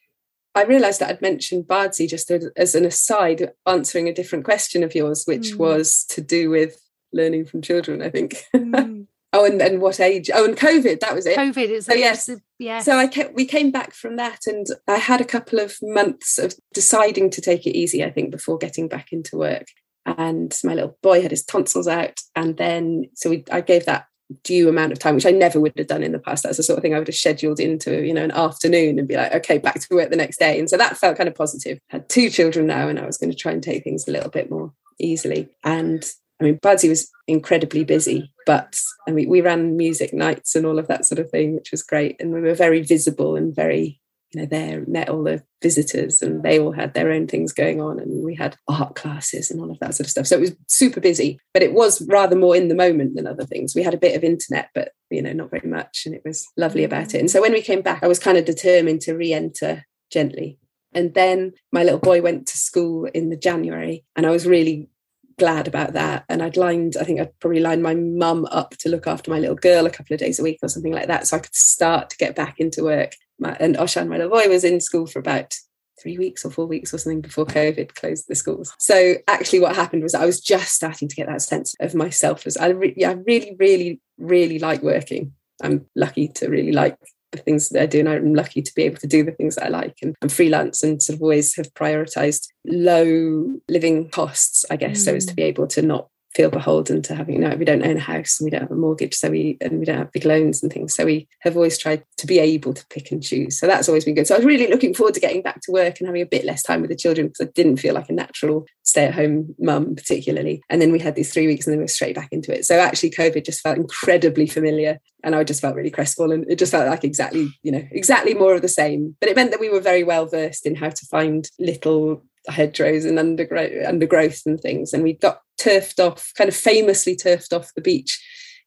I 0.54 0.64
realised 0.64 1.00
that 1.00 1.08
I'd 1.08 1.22
mentioned 1.22 1.64
Bardsey 1.64 2.08
just 2.08 2.30
as 2.30 2.74
an 2.74 2.84
aside, 2.84 3.52
answering 3.66 4.08
a 4.08 4.14
different 4.14 4.44
question 4.44 4.82
of 4.82 4.94
yours, 4.94 5.24
which 5.24 5.52
mm. 5.52 5.56
was 5.56 6.04
to 6.10 6.20
do 6.20 6.50
with 6.50 6.80
learning 7.12 7.46
from 7.46 7.62
children, 7.62 8.02
I 8.02 8.10
think. 8.10 8.44
Mm. 8.54 9.06
oh, 9.32 9.44
and, 9.46 9.60
and 9.62 9.80
what 9.80 9.98
age? 9.98 10.30
Oh, 10.32 10.44
and 10.44 10.56
COVID, 10.56 11.00
that 11.00 11.14
was 11.14 11.26
it. 11.26 11.38
COVID 11.38 11.68
is 11.68 11.86
so, 11.86 11.94
yes. 11.94 12.30
yeah. 12.58 12.80
So 12.80 12.98
I 12.98 13.06
kept, 13.06 13.34
we 13.34 13.46
came 13.46 13.70
back 13.70 13.94
from 13.94 14.16
that 14.16 14.40
and 14.46 14.66
I 14.86 14.98
had 14.98 15.22
a 15.22 15.26
couple 15.26 15.58
of 15.58 15.78
months 15.80 16.38
of 16.38 16.54
deciding 16.74 17.30
to 17.30 17.40
take 17.40 17.66
it 17.66 17.76
easy, 17.76 18.04
I 18.04 18.10
think, 18.10 18.30
before 18.30 18.58
getting 18.58 18.88
back 18.88 19.10
into 19.10 19.38
work 19.38 19.66
and 20.04 20.58
my 20.64 20.74
little 20.74 20.96
boy 21.02 21.22
had 21.22 21.30
his 21.30 21.44
tonsils 21.44 21.88
out. 21.88 22.20
And 22.34 22.56
then 22.56 23.06
so 23.14 23.30
we, 23.30 23.44
i 23.50 23.60
gave 23.60 23.86
that 23.86 24.06
due 24.44 24.66
amount 24.66 24.92
of 24.92 24.98
time 24.98 25.14
which 25.14 25.26
i 25.26 25.30
never 25.30 25.60
would 25.60 25.74
have 25.76 25.86
done 25.86 26.02
in 26.02 26.12
the 26.12 26.18
past. 26.18 26.42
That's 26.42 26.56
the 26.56 26.62
sort 26.62 26.78
of 26.78 26.82
thing 26.82 26.94
i 26.94 26.98
would 26.98 27.08
have 27.08 27.14
scheduled 27.14 27.60
into 27.60 28.04
you 28.04 28.14
know 28.14 28.24
an 28.24 28.30
afternoon 28.30 28.98
and 28.98 29.08
be 29.08 29.16
like 29.16 29.32
okay 29.34 29.58
back 29.58 29.80
to 29.80 29.94
work 29.94 30.10
the 30.10 30.16
next 30.16 30.38
day. 30.38 30.58
And 30.58 30.70
so 30.70 30.76
that 30.76 30.96
felt 30.96 31.16
kind 31.16 31.28
of 31.28 31.34
positive. 31.34 31.78
I 31.90 31.96
had 31.96 32.08
two 32.08 32.30
children 32.30 32.66
now 32.66 32.88
and 32.88 32.98
i 32.98 33.06
was 33.06 33.18
going 33.18 33.30
to 33.30 33.36
try 33.36 33.52
and 33.52 33.62
take 33.62 33.84
things 33.84 34.06
a 34.08 34.12
little 34.12 34.30
bit 34.30 34.50
more 34.50 34.72
easily. 34.98 35.48
And 35.64 36.04
I 36.42 36.44
mean, 36.44 36.58
Bardsey 36.58 36.88
was 36.88 37.08
incredibly 37.28 37.84
busy, 37.84 38.32
but 38.46 38.80
I 39.06 39.12
mean, 39.12 39.28
we 39.28 39.40
ran 39.40 39.76
music 39.76 40.12
nights 40.12 40.56
and 40.56 40.66
all 40.66 40.80
of 40.80 40.88
that 40.88 41.06
sort 41.06 41.20
of 41.20 41.30
thing, 41.30 41.54
which 41.54 41.70
was 41.70 41.84
great. 41.84 42.16
And 42.18 42.32
we 42.32 42.40
were 42.40 42.54
very 42.54 42.82
visible 42.82 43.36
and 43.36 43.54
very, 43.54 44.00
you 44.32 44.40
know, 44.40 44.46
there, 44.46 44.84
met 44.86 45.08
all 45.08 45.22
the 45.22 45.42
visitors 45.62 46.22
and 46.22 46.42
they 46.42 46.58
all 46.58 46.72
had 46.72 46.94
their 46.94 47.10
own 47.10 47.26
things 47.26 47.52
going 47.52 47.80
on. 47.80 47.98
And 47.98 48.24
we 48.24 48.34
had 48.34 48.56
art 48.68 48.94
classes 48.94 49.50
and 49.50 49.60
all 49.60 49.70
of 49.70 49.78
that 49.80 49.94
sort 49.94 50.06
of 50.06 50.10
stuff. 50.10 50.26
So 50.26 50.36
it 50.36 50.40
was 50.40 50.56
super 50.68 51.00
busy, 51.00 51.38
but 51.52 51.62
it 51.62 51.74
was 51.74 52.00
rather 52.08 52.36
more 52.36 52.56
in 52.56 52.68
the 52.68 52.74
moment 52.74 53.14
than 53.14 53.26
other 53.26 53.44
things. 53.44 53.74
We 53.74 53.82
had 53.82 53.94
a 53.94 53.98
bit 53.98 54.16
of 54.16 54.24
internet, 54.24 54.70
but, 54.74 54.92
you 55.10 55.22
know, 55.22 55.32
not 55.32 55.50
very 55.50 55.68
much. 55.68 56.04
And 56.06 56.14
it 56.14 56.22
was 56.24 56.46
lovely 56.56 56.84
about 56.84 57.14
it. 57.14 57.18
And 57.18 57.30
so 57.30 57.40
when 57.40 57.52
we 57.52 57.62
came 57.62 57.82
back, 57.82 58.02
I 58.02 58.08
was 58.08 58.18
kind 58.18 58.38
of 58.38 58.44
determined 58.44 59.02
to 59.02 59.14
re 59.14 59.32
enter 59.32 59.84
gently. 60.10 60.58
And 60.94 61.14
then 61.14 61.52
my 61.72 61.84
little 61.84 61.98
boy 61.98 62.20
went 62.20 62.46
to 62.48 62.58
school 62.58 63.06
in 63.06 63.30
the 63.30 63.36
January, 63.36 64.04
and 64.14 64.26
I 64.26 64.30
was 64.30 64.46
really 64.46 64.90
glad 65.38 65.66
about 65.66 65.94
that. 65.94 66.24
And 66.28 66.42
I'd 66.42 66.56
lined, 66.56 66.96
I 67.00 67.04
think 67.04 67.20
I'd 67.20 67.38
probably 67.40 67.60
lined 67.60 67.82
my 67.82 67.94
mum 67.94 68.46
up 68.50 68.76
to 68.78 68.88
look 68.88 69.06
after 69.06 69.30
my 69.30 69.38
little 69.38 69.56
girl 69.56 69.86
a 69.86 69.90
couple 69.90 70.14
of 70.14 70.20
days 70.20 70.38
a 70.38 70.42
week 70.42 70.58
or 70.62 70.68
something 70.68 70.92
like 70.92 71.08
that. 71.08 71.26
So 71.26 71.36
I 71.36 71.40
could 71.40 71.54
start 71.54 72.10
to 72.10 72.16
get 72.18 72.36
back 72.36 72.60
into 72.60 72.84
work. 72.84 73.14
My, 73.42 73.56
and 73.60 73.76
Oshan, 73.76 74.08
my 74.08 74.16
little 74.16 74.30
boy, 74.30 74.48
was 74.48 74.64
in 74.64 74.80
school 74.80 75.06
for 75.06 75.18
about 75.18 75.54
three 76.00 76.16
weeks 76.16 76.44
or 76.44 76.50
four 76.50 76.66
weeks 76.66 76.94
or 76.94 76.98
something 76.98 77.20
before 77.20 77.44
COVID 77.44 77.94
closed 77.94 78.26
the 78.28 78.34
schools. 78.34 78.74
So 78.78 79.16
actually, 79.28 79.60
what 79.60 79.76
happened 79.76 80.02
was 80.02 80.14
I 80.14 80.26
was 80.26 80.40
just 80.40 80.74
starting 80.74 81.08
to 81.08 81.16
get 81.16 81.26
that 81.26 81.42
sense 81.42 81.74
of 81.80 81.94
myself 81.94 82.46
as 82.46 82.56
I, 82.56 82.68
re- 82.68 82.94
yeah, 82.96 83.10
I 83.10 83.14
really, 83.26 83.56
really, 83.58 84.00
really 84.18 84.58
like 84.58 84.82
working. 84.82 85.32
I'm 85.62 85.86
lucky 85.94 86.28
to 86.28 86.48
really 86.48 86.72
like 86.72 86.96
the 87.32 87.38
things 87.38 87.68
that 87.70 87.82
I 87.82 87.86
do, 87.86 88.00
and 88.00 88.08
I'm 88.08 88.34
lucky 88.34 88.62
to 88.62 88.74
be 88.74 88.82
able 88.82 88.98
to 88.98 89.06
do 89.06 89.24
the 89.24 89.32
things 89.32 89.56
that 89.56 89.64
I 89.64 89.68
like. 89.68 89.96
And 90.02 90.14
I'm 90.22 90.28
freelance 90.28 90.82
and 90.82 91.02
sort 91.02 91.16
of 91.16 91.22
always 91.22 91.54
have 91.56 91.72
prioritized 91.74 92.46
low 92.64 93.56
living 93.68 94.08
costs, 94.10 94.64
I 94.70 94.76
guess, 94.76 95.00
mm. 95.00 95.04
so 95.04 95.14
as 95.14 95.26
to 95.26 95.32
mm. 95.32 95.36
be 95.36 95.42
able 95.42 95.66
to 95.68 95.82
not 95.82 96.08
feel 96.34 96.50
beholden 96.50 97.02
to 97.02 97.14
having 97.14 97.34
you 97.34 97.40
know 97.40 97.54
we 97.56 97.64
don't 97.64 97.84
own 97.84 97.96
a 97.96 98.00
house 98.00 98.40
and 98.40 98.46
we 98.46 98.50
don't 98.50 98.62
have 98.62 98.70
a 98.70 98.74
mortgage 98.74 99.14
so 99.14 99.30
we 99.30 99.56
and 99.60 99.78
we 99.78 99.84
don't 99.84 99.98
have 99.98 100.12
big 100.12 100.24
loans 100.24 100.62
and 100.62 100.72
things. 100.72 100.94
So 100.94 101.04
we 101.04 101.28
have 101.40 101.56
always 101.56 101.78
tried 101.78 102.04
to 102.18 102.26
be 102.26 102.38
able 102.38 102.74
to 102.74 102.86
pick 102.86 103.10
and 103.10 103.22
choose. 103.22 103.58
So 103.58 103.66
that's 103.66 103.88
always 103.88 104.04
been 104.04 104.14
good. 104.14 104.26
So 104.26 104.34
i 104.34 104.38
was 104.38 104.46
really 104.46 104.68
looking 104.68 104.94
forward 104.94 105.14
to 105.14 105.20
getting 105.20 105.42
back 105.42 105.60
to 105.62 105.72
work 105.72 105.98
and 105.98 106.06
having 106.06 106.22
a 106.22 106.26
bit 106.26 106.44
less 106.44 106.62
time 106.62 106.80
with 106.80 106.90
the 106.90 106.96
children 106.96 107.28
because 107.28 107.46
i 107.46 107.50
didn't 107.54 107.78
feel 107.78 107.94
like 107.94 108.08
a 108.08 108.12
natural 108.12 108.66
stay 108.82 109.06
at 109.06 109.14
home 109.14 109.54
mum 109.58 109.94
particularly. 109.94 110.62
And 110.70 110.80
then 110.80 110.92
we 110.92 110.98
had 110.98 111.14
these 111.14 111.32
three 111.32 111.46
weeks 111.46 111.66
and 111.66 111.72
then 111.72 111.78
we 111.78 111.84
were 111.84 111.88
straight 111.88 112.14
back 112.14 112.28
into 112.32 112.56
it. 112.56 112.64
So 112.64 112.78
actually 112.78 113.10
covid 113.10 113.44
just 113.44 113.60
felt 113.60 113.78
incredibly 113.78 114.46
familiar 114.46 114.98
and 115.24 115.34
i 115.34 115.44
just 115.44 115.60
felt 115.60 115.76
really 115.76 115.90
crestfallen. 115.90 116.44
It 116.48 116.58
just 116.58 116.72
felt 116.72 116.88
like 116.88 117.04
exactly 117.04 117.52
you 117.62 117.72
know 117.72 117.86
exactly 117.90 118.34
more 118.34 118.54
of 118.54 118.62
the 118.62 118.68
same. 118.68 119.16
But 119.20 119.28
it 119.28 119.36
meant 119.36 119.50
that 119.50 119.60
we 119.60 119.70
were 119.70 119.80
very 119.80 120.04
well 120.04 120.26
versed 120.26 120.66
in 120.66 120.74
how 120.74 120.88
to 120.88 121.06
find 121.06 121.48
little 121.58 122.22
hedgerows 122.48 123.04
and 123.04 123.18
undergrowth, 123.18 123.86
undergrowth 123.86 124.42
and 124.46 124.60
things. 124.60 124.92
And 124.92 125.02
we 125.02 125.14
got 125.14 125.40
turfed 125.62 126.00
off, 126.00 126.32
kind 126.36 126.48
of 126.48 126.56
famously 126.56 127.16
turfed 127.16 127.52
off 127.52 127.74
the 127.74 127.80
beach 127.80 128.20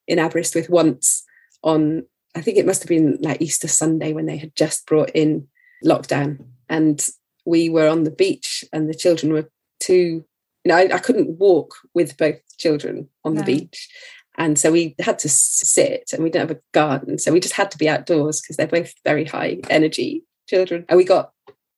in 0.07 0.19
Aberystwyth 0.19 0.69
once 0.69 1.23
on, 1.63 2.03
I 2.35 2.41
think 2.41 2.57
it 2.57 2.65
must 2.65 2.83
have 2.83 2.89
been 2.89 3.17
like 3.21 3.41
Easter 3.41 3.67
Sunday 3.67 4.13
when 4.13 4.25
they 4.25 4.37
had 4.37 4.55
just 4.55 4.85
brought 4.85 5.09
in 5.11 5.47
lockdown. 5.83 6.45
And 6.69 7.05
we 7.45 7.69
were 7.69 7.87
on 7.87 8.03
the 8.03 8.11
beach 8.11 8.63
and 8.71 8.89
the 8.89 8.93
children 8.93 9.33
were 9.33 9.49
too, 9.79 10.25
you 10.63 10.69
know, 10.69 10.75
I, 10.75 10.95
I 10.95 10.99
couldn't 10.99 11.37
walk 11.39 11.75
with 11.93 12.17
both 12.17 12.39
children 12.57 13.09
on 13.23 13.33
no. 13.33 13.41
the 13.41 13.45
beach. 13.45 13.89
And 14.37 14.59
so 14.59 14.71
we 14.71 14.95
had 14.99 15.19
to 15.19 15.29
sit 15.29 16.11
and 16.11 16.23
we 16.23 16.29
didn't 16.29 16.49
have 16.49 16.57
a 16.57 16.61
garden. 16.73 17.17
So 17.17 17.31
we 17.31 17.39
just 17.39 17.55
had 17.55 17.71
to 17.71 17.77
be 17.77 17.87
outdoors 17.87 18.41
because 18.41 18.57
they're 18.57 18.67
both 18.67 18.93
very 19.03 19.25
high 19.25 19.59
energy 19.69 20.23
children. 20.47 20.85
And 20.89 20.97
we 20.97 21.05
got 21.05 21.31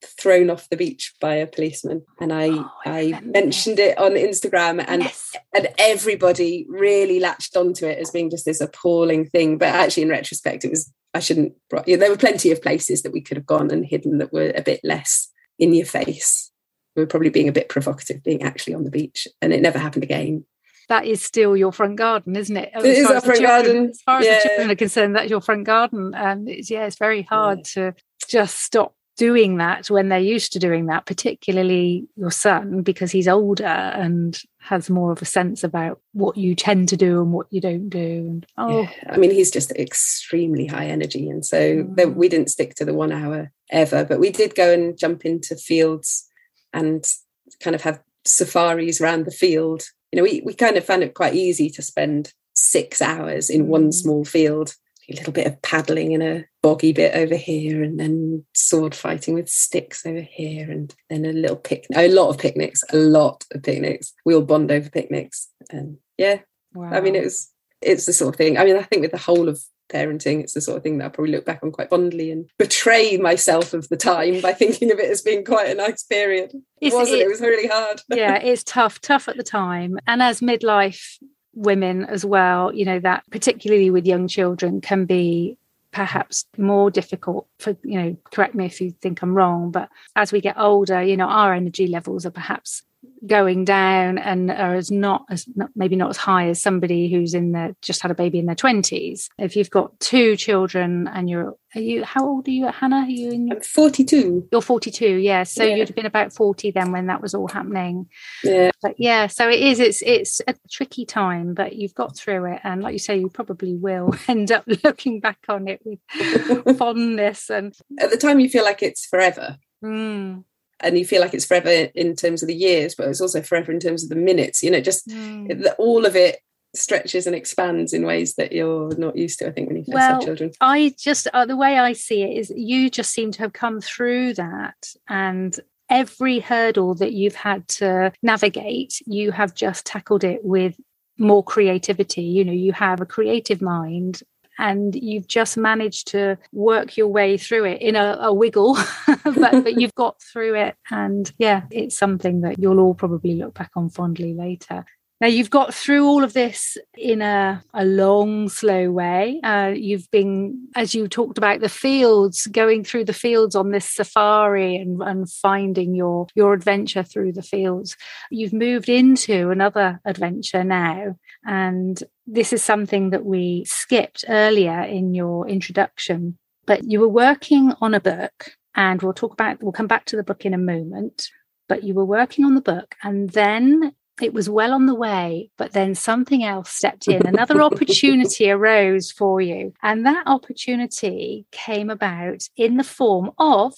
thrown 0.08 0.50
off 0.50 0.70
the 0.70 0.78
beach 0.78 1.14
by 1.20 1.36
a 1.36 1.48
policeman 1.48 2.04
and 2.20 2.34
i 2.34 2.50
oh, 2.50 2.72
i, 2.86 3.14
I 3.16 3.22
mentioned 3.22 3.80
it 3.80 3.98
on 3.98 4.12
instagram 4.12 4.84
and 4.88 5.04
yes. 5.04 5.36
and 5.56 5.68
everybody 5.78 6.66
really 6.70 7.20
latched 7.20 7.56
onto 7.56 7.86
it 7.86 8.00
as 8.00 8.12
being 8.12 8.30
just 8.30 8.46
this 8.46 8.62
appalling 8.62 9.26
thing 9.26 9.58
but 9.58 9.70
actually 9.70 10.04
in 10.04 10.10
retrospect 10.10 10.66
it 10.66 10.70
was 10.70 10.92
i 11.14 11.20
shouldn't 11.20 11.54
you 11.86 11.96
know, 11.96 12.00
there 12.00 12.12
were 12.12 12.18
plenty 12.18 12.52
of 12.52 12.62
places 12.62 13.04
that 13.04 13.14
we 13.14 13.22
could 13.22 13.38
have 13.38 13.46
gone 13.46 13.72
and 13.72 13.86
hidden 13.86 14.18
that 14.18 14.34
were 14.34 14.52
a 14.56 14.62
bit 14.62 14.80
less 14.84 15.30
in 15.60 15.74
your 15.74 15.86
face 15.86 16.52
we 16.96 17.04
were 17.04 17.08
probably 17.08 17.30
being 17.30 17.50
a 17.50 17.54
bit 17.54 17.70
provocative 17.70 18.24
being 18.24 18.44
actually 18.44 18.74
on 18.74 18.84
the 18.84 18.92
beach 18.92 19.28
and 19.42 19.54
it 19.54 19.62
never 19.62 19.80
happened 19.80 20.04
again 20.04 20.46
that 20.90 21.06
is 21.06 21.22
still 21.22 21.58
your 21.58 21.74
front 21.74 21.98
garden, 21.98 22.36
isn't 22.36 22.56
it? 22.56 22.72
As 22.74 22.84
it 22.84 22.98
is 22.98 23.12
our 23.12 23.20
front 23.20 23.42
children, 23.42 23.66
garden. 23.66 23.90
As 23.90 24.02
far 24.02 24.20
as 24.20 24.26
yeah. 24.26 24.36
the 24.36 24.48
children 24.48 24.72
are 24.72 24.76
concerned, 24.76 25.16
that's 25.16 25.30
your 25.30 25.42
front 25.42 25.66
garden. 25.66 26.14
And 26.16 26.48
it's 26.48 26.70
yeah, 26.70 26.86
it's 26.86 26.98
very 26.98 27.24
hard 27.24 27.60
yeah. 27.60 27.92
to 27.92 27.96
just 28.30 28.58
stop 28.62 28.96
doing 29.18 29.58
that 29.58 29.90
when 29.90 30.10
they're 30.10 30.20
used 30.20 30.54
to 30.54 30.60
doing 30.60 30.86
that, 30.86 31.06
particularly 31.06 32.08
your 32.16 32.32
son, 32.32 32.84
because 32.84 33.12
he's 33.12 33.28
older 33.28 33.66
and 33.66 34.40
has 34.60 34.90
more 34.90 35.12
of 35.12 35.22
a 35.22 35.26
sense 35.26 35.64
about 35.64 36.00
what 36.14 36.38
you 36.38 36.56
tend 36.56 36.88
to 36.90 36.98
do 36.98 37.22
and 37.22 37.34
what 37.34 37.48
you 37.50 37.60
don't 37.60 37.90
do. 37.90 38.00
And 38.00 38.46
oh, 38.58 38.82
yeah. 38.82 38.90
I 39.10 39.18
mean, 39.18 39.32
he's 39.32 39.52
just 39.52 39.72
extremely 39.72 40.68
high 40.68 40.86
energy, 40.86 41.30
and 41.30 41.46
so 41.46 41.84
mm. 41.84 42.16
we 42.16 42.30
didn't 42.30 42.52
stick 42.52 42.76
to 42.76 42.86
the 42.86 42.94
one 42.94 43.12
hour 43.12 43.52
ever, 43.72 44.06
but 44.06 44.20
we 44.20 44.30
did 44.30 44.56
go 44.56 44.72
and 44.72 44.98
jump 44.98 45.26
into 45.26 45.56
fields 45.56 46.28
and 46.74 47.12
kind 47.60 47.76
of 47.76 47.82
have 47.82 48.02
safaris 48.26 49.02
around 49.02 49.26
the 49.26 49.32
field. 49.32 49.84
You 50.12 50.18
know, 50.18 50.24
we 50.24 50.42
we 50.46 50.54
kind 50.54 50.78
of 50.78 50.86
found 50.86 51.04
it 51.04 51.16
quite 51.16 51.34
easy 51.34 51.70
to 51.72 51.82
spend 51.82 52.34
six 52.54 53.02
hours 53.02 53.50
in 53.50 53.68
one 53.68 53.90
mm. 53.90 53.94
small 53.94 54.24
field 54.24 54.76
a 55.10 55.14
little 55.14 55.34
bit 55.34 55.48
of 55.48 55.62
paddling 55.62 56.12
in 56.12 56.22
a 56.22 56.46
boggy 56.62 56.92
bit 56.92 57.16
over 57.16 57.36
here, 57.36 57.84
and 57.84 58.00
then 58.00 58.46
sword 58.54 58.94
fighting 58.94 59.34
with 59.34 59.50
sticks 59.50 60.06
over 60.06 60.22
here, 60.22 60.70
and 60.70 60.94
then 61.10 61.26
a 61.26 61.34
little 61.34 61.56
picnic, 61.56 61.98
a 61.98 62.10
lot 62.10 62.30
of 62.30 62.38
picnics, 62.38 62.84
a 62.92 62.98
lot 62.98 63.46
of 63.54 63.64
picnics. 63.64 64.14
We 64.26 64.36
all 64.36 64.42
bond 64.42 64.72
over 64.72 64.90
picnics, 64.90 65.50
and 65.70 65.98
yeah, 66.18 66.40
wow. 66.74 66.92
I 66.92 67.02
mean, 67.02 67.16
it 67.16 67.24
was 67.24 67.52
it's 67.82 68.06
the 68.06 68.14
sort 68.14 68.36
of 68.36 68.38
thing. 68.38 68.58
I 68.58 68.66
mean, 68.66 68.78
I 68.78 68.84
think 68.84 69.02
with 69.02 69.12
the 69.12 69.18
whole 69.18 69.48
of 69.50 69.62
parenting, 69.90 70.42
it's 70.42 70.54
the 70.54 70.62
sort 70.62 70.78
of 70.78 70.84
thing 70.84 70.98
that 70.98 71.06
I 71.06 71.10
probably 71.10 71.32
look 71.32 71.46
back 71.46 71.64
on 71.64 71.72
quite 71.72 71.90
fondly 71.90 72.32
and 72.32 72.50
betray 72.58 73.18
myself 73.18 73.74
of 73.74 73.88
the 73.90 73.98
time 73.98 74.42
by 74.42 74.54
thinking 74.54 74.92
of 74.92 75.00
it 75.00 75.10
as 75.10 75.22
being 75.22 75.46
quite 75.46 75.70
a 75.70 75.76
nice 75.76 76.04
period. 76.04 76.54
It 76.82 76.94
wasn't. 76.94 77.20
It, 77.20 77.26
it 77.26 77.30
was 77.30 77.42
really 77.42 77.68
hard. 77.68 78.02
yeah, 78.10 78.36
it's 78.44 78.64
tough, 78.64 79.00
tough 79.00 79.28
at 79.28 79.38
the 79.38 79.44
time, 79.44 79.98
and 80.06 80.22
as 80.22 80.42
midlife 80.42 81.18
women 81.58 82.06
as 82.06 82.24
well, 82.24 82.74
you 82.74 82.86
know, 82.86 83.00
that 83.00 83.24
particularly 83.32 83.90
with 83.90 84.06
young 84.06 84.28
children 84.28 84.80
can 84.80 85.06
be 85.06 85.58
perhaps 85.92 86.46
more 86.58 86.92
difficult 86.92 87.48
for 87.60 87.76
you 87.84 88.00
know 88.00 88.16
correct 88.32 88.54
me 88.54 88.66
if 88.66 88.82
you 88.82 88.92
think 89.02 89.22
i'm 89.22 89.34
wrong 89.34 89.72
but 89.72 89.90
as 90.18 90.32
we 90.34 90.42
get 90.42 90.58
older 90.60 91.02
you 91.02 91.16
know 91.16 91.26
our 91.26 91.54
energy 91.54 91.88
levels 91.88 92.26
are 92.26 92.30
perhaps 92.30 92.84
going 93.26 93.66
down 93.66 94.18
and 94.18 94.52
are 94.52 94.76
as 94.76 94.92
not 94.92 95.26
as 95.30 95.48
maybe 95.76 95.96
not 95.96 96.10
as 96.10 96.18
high 96.18 96.48
as 96.50 96.62
somebody 96.62 97.10
who's 97.12 97.34
in 97.34 97.52
their 97.52 97.76
just 97.82 98.02
had 98.02 98.12
a 98.12 98.16
baby 98.16 98.38
in 98.40 98.46
their 98.46 98.56
20s 98.56 99.28
if 99.38 99.56
you've 99.56 99.70
got 99.70 100.00
two 100.00 100.36
children 100.36 101.08
and 101.08 101.30
you're 101.30 101.56
are 101.76 101.82
you 101.82 102.04
how 102.04 102.26
old 102.26 102.48
are 102.48 102.52
you 102.52 102.66
hannah? 102.68 102.98
Are 102.98 103.10
you 103.10 103.32
in 103.32 103.48
your, 103.48 103.62
42 103.62 104.48
you're 104.52 104.62
42 104.62 105.16
yeah. 105.18 105.44
So 105.44 105.64
yeah. 105.64 105.76
you'd 105.76 105.88
have 105.90 105.96
been 105.96 106.06
about 106.06 106.34
40 106.34 106.72
then 106.72 106.92
when 106.92 107.08
that 107.08 107.22
was 107.22 107.34
all 107.34 107.48
happening. 107.48 108.08
Yeah. 108.44 108.72
But 108.82 108.96
yeah 108.98 109.28
so 109.28 109.50
it 109.50 109.60
is 109.60 109.80
it's 109.80 110.02
it's 110.04 110.42
a 110.48 110.56
tricky 110.72 111.06
time 111.06 111.54
but 111.54 111.76
you've 111.76 111.96
got 111.96 112.16
through 112.16 112.54
it. 112.54 112.62
And 112.64 112.82
like 112.82 112.94
you 112.94 113.00
say 113.00 113.18
you 113.18 113.30
probably 113.30 113.76
will 113.76 114.14
end 114.28 114.52
up 114.52 114.66
looking 114.84 115.20
back 115.20 115.40
on 115.50 115.68
it 115.68 115.82
with 115.84 116.00
fondness 116.78 117.50
and 117.50 117.76
at 118.00 118.12
the 118.12 118.18
time 118.18 118.40
you 118.40 118.50
feel 118.50 118.64
like 118.64 118.84
it's 118.84 119.06
forever. 119.06 119.58
Mm 119.84 120.44
and 120.80 120.98
you 120.98 121.06
feel 121.06 121.22
like 121.22 121.34
it's 121.34 121.46
forever 121.46 121.70
in 121.70 122.16
terms 122.16 122.42
of 122.42 122.48
the 122.48 122.56
years, 122.56 122.96
but 122.96 123.08
it's 123.08 123.22
also 123.22 123.42
forever 123.42 123.72
in 123.72 123.80
terms 123.80 124.04
of 124.04 124.10
the 124.10 124.16
minutes. 124.16 124.62
You 124.62 124.72
know, 124.72 124.82
just 124.82 125.08
mm. 125.08 125.66
all 125.78 126.06
of 126.06 126.16
it 126.16 126.40
stretches 126.76 127.26
and 127.26 127.36
expands 127.36 127.94
in 127.94 128.06
ways 128.06 128.36
that 128.36 128.52
you're 128.52 128.96
not 128.98 129.18
used 129.18 129.40
to. 129.40 129.48
I 129.48 129.52
think 129.52 129.68
when 129.68 129.78
you 129.78 129.84
first 129.84 129.94
well, 129.94 130.14
have 130.14 130.24
children. 130.24 130.52
I 130.62 130.94
just 130.98 131.28
uh, 131.34 131.46
the 131.46 131.58
way 131.58 131.78
I 131.78 131.94
see 131.94 132.24
it 132.24 132.38
is 132.38 132.54
you 132.56 132.90
just 132.90 133.12
seem 133.12 133.32
to 133.34 133.40
have 133.40 133.54
come 133.54 133.82
through 133.82 134.36
that 134.36 134.94
and. 135.08 135.60
Every 135.90 136.40
hurdle 136.40 136.96
that 136.96 137.14
you've 137.14 137.36
had 137.36 137.66
to 137.70 138.12
navigate, 138.22 139.00
you 139.06 139.32
have 139.32 139.56
just 139.56 139.86
tackled 139.86 140.26
it 140.26 140.44
with 140.44 140.76
more 141.18 141.44
creativity. 141.44 142.24
You 142.24 142.44
know, 142.44 142.52
you 142.52 142.74
have 142.74 143.00
a 143.00 143.06
creative 143.06 143.62
mind 143.62 144.22
and 144.58 144.96
you've 144.96 145.28
just 145.28 145.58
managed 145.58 146.08
to 146.10 146.38
work 146.52 146.98
your 146.98 147.08
way 147.08 147.38
through 147.38 147.66
it 147.66 147.82
in 147.82 147.96
a, 147.96 148.18
a 148.22 148.34
wiggle, 148.34 148.78
but, 149.24 149.64
but 149.64 149.80
you've 149.80 149.96
got 149.96 150.22
through 150.22 150.56
it. 150.56 150.76
And 150.90 151.32
yeah, 151.38 151.64
it's 151.72 151.98
something 151.98 152.42
that 152.42 152.60
you'll 152.60 152.80
all 152.80 152.96
probably 152.96 153.36
look 153.36 153.54
back 153.54 153.72
on 153.76 153.90
fondly 153.90 154.34
later. 154.34 154.86
Now, 155.20 155.28
you've 155.28 155.50
got 155.50 155.74
through 155.74 156.06
all 156.06 156.24
of 156.24 156.34
this 156.34 156.78
in 156.96 157.24
a, 157.24 157.64
a 157.74 157.84
long, 157.84 158.50
slow 158.50 158.92
way. 158.92 159.40
Uh, 159.44 159.74
you've 159.76 160.10
been, 160.12 160.68
as 160.76 160.94
you 160.94 161.08
talked 161.08 161.40
about, 161.40 161.60
the 161.60 161.70
fields, 161.70 162.46
going 162.48 162.84
through 162.84 163.06
the 163.06 163.14
fields 163.14 163.56
on 163.56 163.72
this 163.72 163.90
safari 163.90 164.76
and, 164.76 165.02
and 165.02 165.28
finding 165.28 165.96
your, 165.96 166.28
your 166.36 166.54
adventure 166.54 167.02
through 167.02 167.32
the 167.32 167.42
fields. 167.42 167.98
You've 168.30 168.54
moved 168.54 168.90
into 168.90 169.50
another 169.50 170.00
adventure 170.06 170.64
now. 170.64 171.18
And 171.44 172.02
this 172.28 172.54
is 172.54 172.62
something 172.62 173.10
that 173.10 173.26
we 173.26 173.66
skipped 173.66 174.24
earlier 174.30 174.82
in 174.82 175.16
your 175.16 175.48
introduction. 175.48 176.38
But 176.68 176.84
you 176.84 177.00
were 177.00 177.08
working 177.08 177.74
on 177.82 177.96
a 177.96 178.00
book, 178.00 178.52
and 178.76 179.02
we'll 179.02 179.14
talk 179.14 179.34
about, 179.34 179.64
we'll 179.64 179.72
come 179.72 179.88
back 179.88 180.06
to 180.06 180.16
the 180.16 180.24
book 180.24 180.46
in 180.46 180.54
a 180.54 180.60
moment. 180.60 181.30
But 181.68 181.84
you 181.84 181.96
were 181.96 182.06
working 182.06 182.46
on 182.46 182.54
the 182.54 182.62
book, 182.62 182.94
and 183.02 183.30
then 183.32 183.94
it 184.22 184.34
was 184.34 184.50
well 184.50 184.74
on 184.74 184.86
the 184.86 184.96
way, 184.96 185.50
but 185.58 185.74
then 185.74 185.96
something 185.96 186.44
else 186.44 186.70
stepped 186.70 187.08
in. 187.08 187.26
Another 187.26 187.62
opportunity 187.70 188.50
arose 188.50 189.12
for 189.12 189.42
you. 189.42 189.74
And 189.84 190.06
that 190.06 190.24
opportunity 190.26 191.46
came 191.52 191.90
about 191.90 192.44
in 192.56 192.78
the 192.78 192.84
form 192.84 193.32
of 193.38 193.74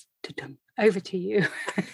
over 0.78 1.00
to 1.00 1.18
you. 1.18 1.46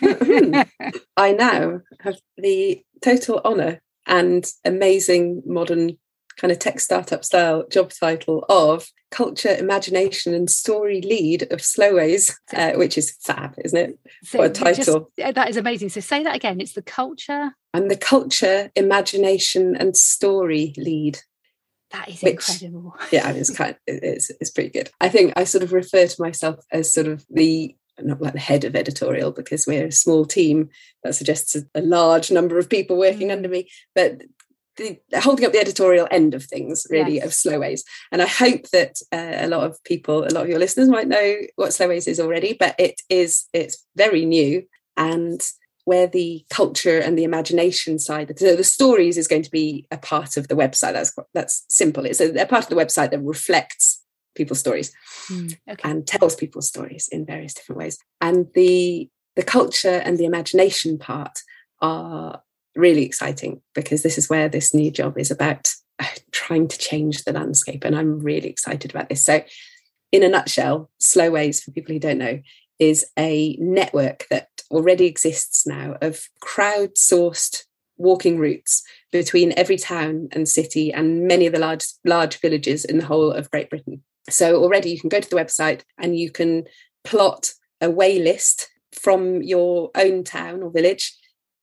Mm-hmm. 0.02 0.90
I 1.18 1.32
now 1.32 1.82
have 2.02 2.18
the 2.38 2.84
total 3.02 3.42
honour 3.44 3.82
and 4.06 4.46
amazing 4.64 5.42
modern 5.46 5.98
kind 6.38 6.52
of 6.52 6.60
tech 6.60 6.80
startup 6.80 7.24
style 7.24 7.66
job 7.70 7.92
title 7.92 8.46
of 8.50 8.88
culture, 9.12 9.56
imagination, 9.56 10.34
and 10.34 10.50
story 10.50 11.02
lead 11.02 11.44
of 11.44 11.60
Slowways, 11.60 12.36
uh, 12.54 12.74
which 12.74 12.98
is 12.98 13.16
fab, 13.22 13.56
isn't 13.64 13.78
it? 13.78 14.00
So 14.24 14.40
what 14.40 14.52
a 14.52 14.54
title! 14.54 15.12
Just, 15.18 15.36
that 15.36 15.50
is 15.50 15.58
amazing. 15.58 15.90
So 15.90 16.02
say 16.02 16.24
that 16.24 16.36
again. 16.36 16.60
It's 16.60 16.74
the 16.74 16.82
culture. 16.82 17.52
I'm 17.74 17.88
the 17.88 17.98
culture, 17.98 18.72
imagination, 18.76 19.76
and 19.76 19.96
story 19.96 20.74
lead. 20.78 21.20
That 21.92 22.10
is 22.10 22.22
which, 22.22 22.50
incredible. 22.50 22.96
yeah, 23.12 23.32
it's 23.32 23.56
kind. 23.56 23.72
Of, 23.72 23.78
it's 23.88 24.30
it's 24.42 24.52
pretty 24.52 24.70
good. 24.70 24.90
I 25.00 25.10
think 25.10 25.34
I 25.36 25.46
sort 25.46 25.64
of 25.64 25.72
refer 25.72 26.08
to 26.08 26.22
myself 26.22 26.60
as 26.72 26.94
sort 26.94 27.08
of 27.08 27.26
the 27.30 27.76
not 28.00 28.22
like 28.22 28.34
the 28.34 28.40
head 28.40 28.66
of 28.66 28.76
editorial 28.76 29.32
because 29.32 29.66
we're 29.66 29.88
a 29.88 29.92
small 29.92 30.26
team 30.26 30.70
that 31.04 31.16
suggests 31.16 31.56
a, 31.56 31.64
a 31.76 31.82
large 31.82 32.30
number 32.30 32.58
of 32.58 32.70
people 32.70 32.98
working 32.98 33.30
mm. 33.30 33.32
under 33.32 33.48
me 33.48 33.70
but 33.94 34.22
the, 34.78 35.00
holding 35.20 35.46
up 35.46 35.52
the 35.52 35.60
editorial 35.60 36.08
end 36.12 36.34
of 36.34 36.44
things, 36.44 36.86
really, 36.90 37.16
yes. 37.16 37.26
of 37.26 37.32
Slowways. 37.32 37.82
And 38.12 38.22
I 38.22 38.28
hope 38.28 38.70
that 38.70 38.98
uh, 39.12 39.46
a 39.46 39.48
lot 39.48 39.64
of 39.64 39.84
people, 39.84 40.24
a 40.24 40.34
lot 40.34 40.44
of 40.44 40.50
your 40.50 40.60
listeners 40.60 40.90
might 40.90 41.08
know 41.08 41.38
what 41.56 41.74
slow 41.74 41.90
ways 41.90 42.08
is 42.08 42.20
already, 42.20 42.56
but 42.60 42.76
it 42.78 43.02
is, 43.10 43.46
it's 43.54 43.86
very 43.96 44.26
new. 44.26 44.64
And 44.98 45.42
where 45.86 46.08
the 46.08 46.44
culture 46.50 46.98
and 46.98 47.18
the 47.18 47.24
imagination 47.24 48.00
side, 48.00 48.38
so 48.38 48.56
the 48.56 48.64
stories 48.64 49.18
is 49.18 49.28
going 49.28 49.44
to 49.44 49.52
be 49.52 49.86
a 49.92 49.98
part 49.98 50.36
of 50.36 50.48
the 50.48 50.56
website. 50.56 50.94
That's 50.94 51.14
that's 51.34 51.64
simple. 51.70 52.06
It's 52.06 52.20
a, 52.20 52.34
a 52.42 52.46
part 52.48 52.64
of 52.64 52.70
the 52.70 52.76
website 52.76 53.12
that 53.12 53.22
reflects 53.22 54.02
people's 54.36 54.60
stories 54.60 54.92
mm, 55.30 55.56
okay. 55.70 55.90
and 55.90 56.06
tells 56.06 56.36
people's 56.36 56.68
stories 56.68 57.08
in 57.12 57.26
various 57.26 57.54
different 57.54 57.80
ways. 57.80 58.00
And 58.20 58.48
the 58.56 59.10
the 59.36 59.44
culture 59.44 60.02
and 60.04 60.18
the 60.18 60.26
imagination 60.26 60.98
part 60.98 61.40
are 61.82 62.42
really 62.76 63.04
exciting 63.04 63.62
because 63.74 64.04
this 64.04 64.18
is 64.18 64.30
where 64.30 64.50
this 64.50 64.74
new 64.74 64.92
job 64.92 65.18
is 65.18 65.32
about 65.32 65.74
uh, 66.00 66.06
trying 66.32 66.68
to 66.68 66.78
change 66.78 67.24
the 67.24 67.34
landscape. 67.34 67.84
And 67.84 67.96
I'm 67.96 68.20
really 68.20 68.50
excited 68.50 68.92
about 68.92 69.10
this. 69.10 69.24
So, 69.24 69.44
in 70.12 70.24
a 70.24 70.30
nutshell, 70.30 70.90
Slow 71.00 71.32
Ways, 71.32 71.62
for 71.62 71.72
people 71.72 71.94
who 71.94 72.00
don't 72.00 72.20
know, 72.20 72.40
is 72.80 73.06
a 73.18 73.58
network 73.60 74.28
that 74.30 74.50
already 74.72 75.06
exists 75.06 75.66
now 75.66 75.98
of 76.02 76.28
crowdsourced 76.44 77.64
walking 77.98 78.38
routes 78.38 78.84
between 79.12 79.54
every 79.56 79.78
town 79.78 80.28
and 80.32 80.48
city 80.48 80.92
and 80.92 81.28
many 81.28 81.46
of 81.46 81.54
the 81.54 81.60
large 81.60 81.86
large 82.04 82.40
villages 82.40 82.84
in 82.84 82.98
the 82.98 83.06
whole 83.06 83.32
of 83.32 83.50
Great 83.52 83.70
Britain. 83.70 84.04
So 84.30 84.62
already 84.62 84.92
you 84.92 85.00
can 85.00 85.10
go 85.10 85.20
to 85.20 85.30
the 85.30 85.36
website 85.36 85.82
and 85.98 86.18
you 86.18 86.32
can 86.32 86.66
plot 87.04 87.54
a 87.80 87.90
way 87.90 88.20
list 88.20 88.70
from 88.92 89.42
your 89.42 89.92
own 89.96 90.24
town 90.24 90.64
or 90.64 90.72
village 90.72 91.16